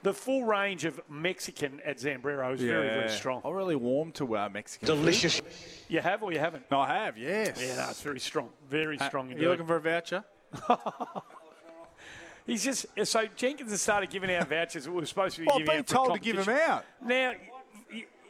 the 0.05 0.13
full 0.15 0.45
range 0.45 0.85
of 0.85 1.01
Mexican 1.09 1.81
at 1.85 1.97
Zambrero 1.97 2.53
is 2.55 2.61
very, 2.61 2.89
very 2.89 3.09
strong. 3.09 3.41
I'm 3.45 3.53
really 3.55 3.75
warm 3.75 4.13
to 4.13 4.37
uh, 4.37 4.49
Mexican. 4.51 4.87
food. 4.87 4.97
Delicious. 4.97 5.41
You 5.89 6.01
have 6.01 6.23
or 6.23 6.31
you 6.31 6.39
haven't? 6.39 6.71
No, 6.71 6.79
I 6.81 6.95
have. 7.05 7.17
Yes. 7.19 7.59
Yeah, 7.61 7.77
no, 7.77 7.89
it's 7.91 8.03
very 8.03 8.21
strong. 8.21 8.51
Very 8.69 8.99
Uh, 9.01 9.07
strong 9.09 9.31
Indeed. 9.31 9.43
you 9.43 9.51
indeed. 9.51 9.65
looking 9.65 9.67
for 9.67 9.77
a 9.77 9.81
voucher? 9.81 10.23
He's 12.47 12.63
just 12.63 12.85
so 13.05 13.25
Jenkins 13.35 13.71
has 13.71 13.81
started 13.81 14.11
giving 14.11 14.31
out 14.31 14.47
vouchers 14.49 14.85
that 14.85 14.91
we 14.91 15.01
were 15.01 15.07
supposed 15.07 15.37
to 15.37 15.41
be 15.41 15.47
Well, 15.47 15.59
giving 15.59 15.71
I've 15.73 15.79
out. 15.81 15.87
been 15.87 15.97
for 15.97 16.05
told 16.07 16.15
to 16.15 16.21
give 16.21 16.45
them 16.45 16.55
out. 16.69 16.85
Now, 17.03 17.33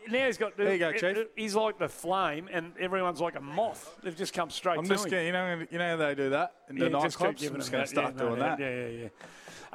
now 0.08 0.26
he's 0.26 0.38
got. 0.38 0.56
There 0.56 0.72
you 0.72 0.78
go, 0.78 0.92
Chief. 0.92 1.26
He's 1.34 1.56
like 1.56 1.78
the 1.78 1.88
flame, 1.88 2.48
and 2.52 2.72
everyone's 2.78 3.20
like 3.20 3.34
a 3.34 3.40
moth. 3.40 3.96
They've 4.04 4.14
just 4.14 4.32
come 4.32 4.50
straight 4.50 4.78
I'm 4.78 4.84
to 4.84 4.90
just 4.90 5.06
him. 5.06 5.10
going. 5.10 5.26
You 5.26 5.32
know, 5.32 5.66
you 5.68 5.78
know 5.78 5.88
how 5.90 5.96
they 5.96 6.14
do 6.14 6.30
that 6.30 6.52
in 6.70 6.76
the 6.78 6.84
Yeah, 6.88 7.00
just 7.02 7.18
nightclubs. 7.18 7.48
I'm 7.48 7.56
just 7.56 7.72
going 7.72 7.84
to 7.84 7.90
start 7.90 8.14
Yeah, 8.14 8.22
no, 8.22 8.28
doing 8.28 8.40
yeah, 8.40 8.48
that. 8.48 8.60
Yeah, 8.60 8.68
yeah, 8.70 8.86
yeah. 9.02 9.08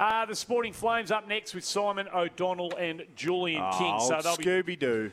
Uh, 0.00 0.24
the 0.24 0.34
Sporting 0.34 0.72
Flames 0.72 1.10
up 1.10 1.28
next 1.28 1.54
with 1.54 1.62
Simon 1.62 2.08
O'Donnell 2.14 2.74
and 2.78 3.04
Julian 3.14 3.62
King. 3.72 3.96
Oh, 3.98 4.08
So 4.08 4.20
they'll 4.22 4.36
be 4.38 4.44
Scooby 4.44 4.78
Doo. 4.78 5.12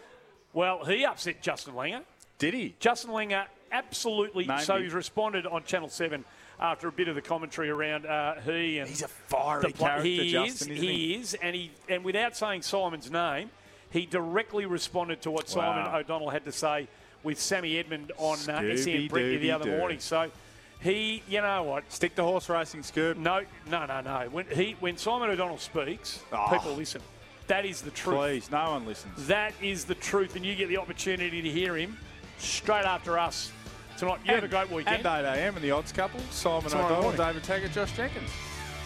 well, 0.53 0.85
he 0.85 1.05
upset 1.05 1.41
Justin 1.41 1.73
Langer. 1.73 2.03
Did 2.39 2.53
he? 2.53 2.73
Justin 2.79 3.11
Langer 3.11 3.47
absolutely. 3.69 4.45
Named 4.45 4.61
so 4.61 4.81
he's 4.81 4.93
responded 4.93 5.45
on 5.45 5.65
Channel 5.65 5.89
7 5.89 6.23
after 6.61 6.87
a 6.87 6.91
bit 6.93 7.09
of 7.09 7.15
the 7.15 7.21
commentary 7.21 7.69
around 7.69 8.05
uh, 8.05 8.39
he 8.39 8.79
and. 8.79 8.87
He's 8.87 9.01
a 9.01 9.09
fiery 9.09 9.63
the 9.63 9.73
character, 9.73 10.03
he 10.03 10.31
Justin, 10.31 10.71
is, 10.71 10.77
isn't 10.77 10.83
he? 10.87 11.15
is, 11.15 11.33
and 11.33 11.53
he 11.53 11.71
and 11.89 12.05
without 12.05 12.37
saying 12.37 12.61
Simon's 12.61 13.11
name, 13.11 13.49
he 13.91 14.05
directly 14.05 14.65
responded 14.65 15.21
to 15.23 15.31
what 15.31 15.49
Simon 15.49 15.93
O'Donnell 15.93 16.29
had 16.29 16.45
to 16.45 16.53
say 16.53 16.87
with 17.23 17.41
Sammy 17.41 17.77
Edmund 17.77 18.13
on 18.17 18.37
uh, 18.49 18.77
SEN 18.77 19.07
Brittany 19.07 19.37
the 19.37 19.51
other 19.51 19.77
morning. 19.77 19.99
So 19.99 20.31
he, 20.79 21.23
you 21.27 21.41
know 21.41 21.63
what? 21.63 21.91
Stick 21.91 22.15
to 22.15 22.23
horse 22.23 22.49
racing, 22.49 22.81
Scoob. 22.81 23.17
No, 23.17 23.41
no, 23.69 23.85
no, 23.85 24.01
no. 24.01 24.27
When 24.31 24.45
he, 24.47 24.75
when 24.79 24.97
Simon 24.97 25.29
O'Donnell 25.29 25.57
speaks, 25.57 26.21
Oh. 26.31 26.47
people 26.51 26.73
listen. 26.73 27.01
That 27.47 27.65
is 27.65 27.81
the 27.81 27.91
truth. 27.91 28.17
Please, 28.17 28.51
no 28.51 28.71
one 28.71 28.85
listens. 28.85 29.27
That 29.27 29.53
is 29.61 29.85
the 29.85 29.95
truth, 29.95 30.35
and 30.35 30.45
you 30.45 30.53
get 30.55 30.67
the 30.67 30.77
opportunity 30.77 31.41
to 31.41 31.49
hear 31.49 31.75
him 31.77 31.97
straight 32.37 32.83
after 32.85 33.17
us 33.17 33.51
tonight. 33.97 34.19
You 34.25 34.33
have 34.35 34.43
a 34.43 34.47
great 34.49 34.69
weekend. 34.69 35.05
And 35.05 35.25
8 35.25 35.37
a.m. 35.39 35.55
in 35.55 35.61
the 35.61 35.71
odds 35.71 35.91
couple. 35.93 36.19
Simon 36.29 36.69
Tomorrow 36.69 36.85
O'Donnell, 36.87 37.01
morning. 37.03 37.17
David 37.21 37.43
Taggart, 37.43 37.71
Josh 37.71 37.95
Jenkins. 37.95 38.29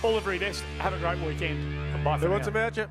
All 0.03 0.15
of 0.15 0.25
Redest. 0.27 0.61
Have 0.77 0.93
a 0.93 0.99
great 0.99 1.19
weekend. 1.27 1.59
And 1.93 2.03
bye 2.03 2.17
for 2.19 2.27
now. 2.29 2.47
about 2.47 2.77
you? 2.77 2.85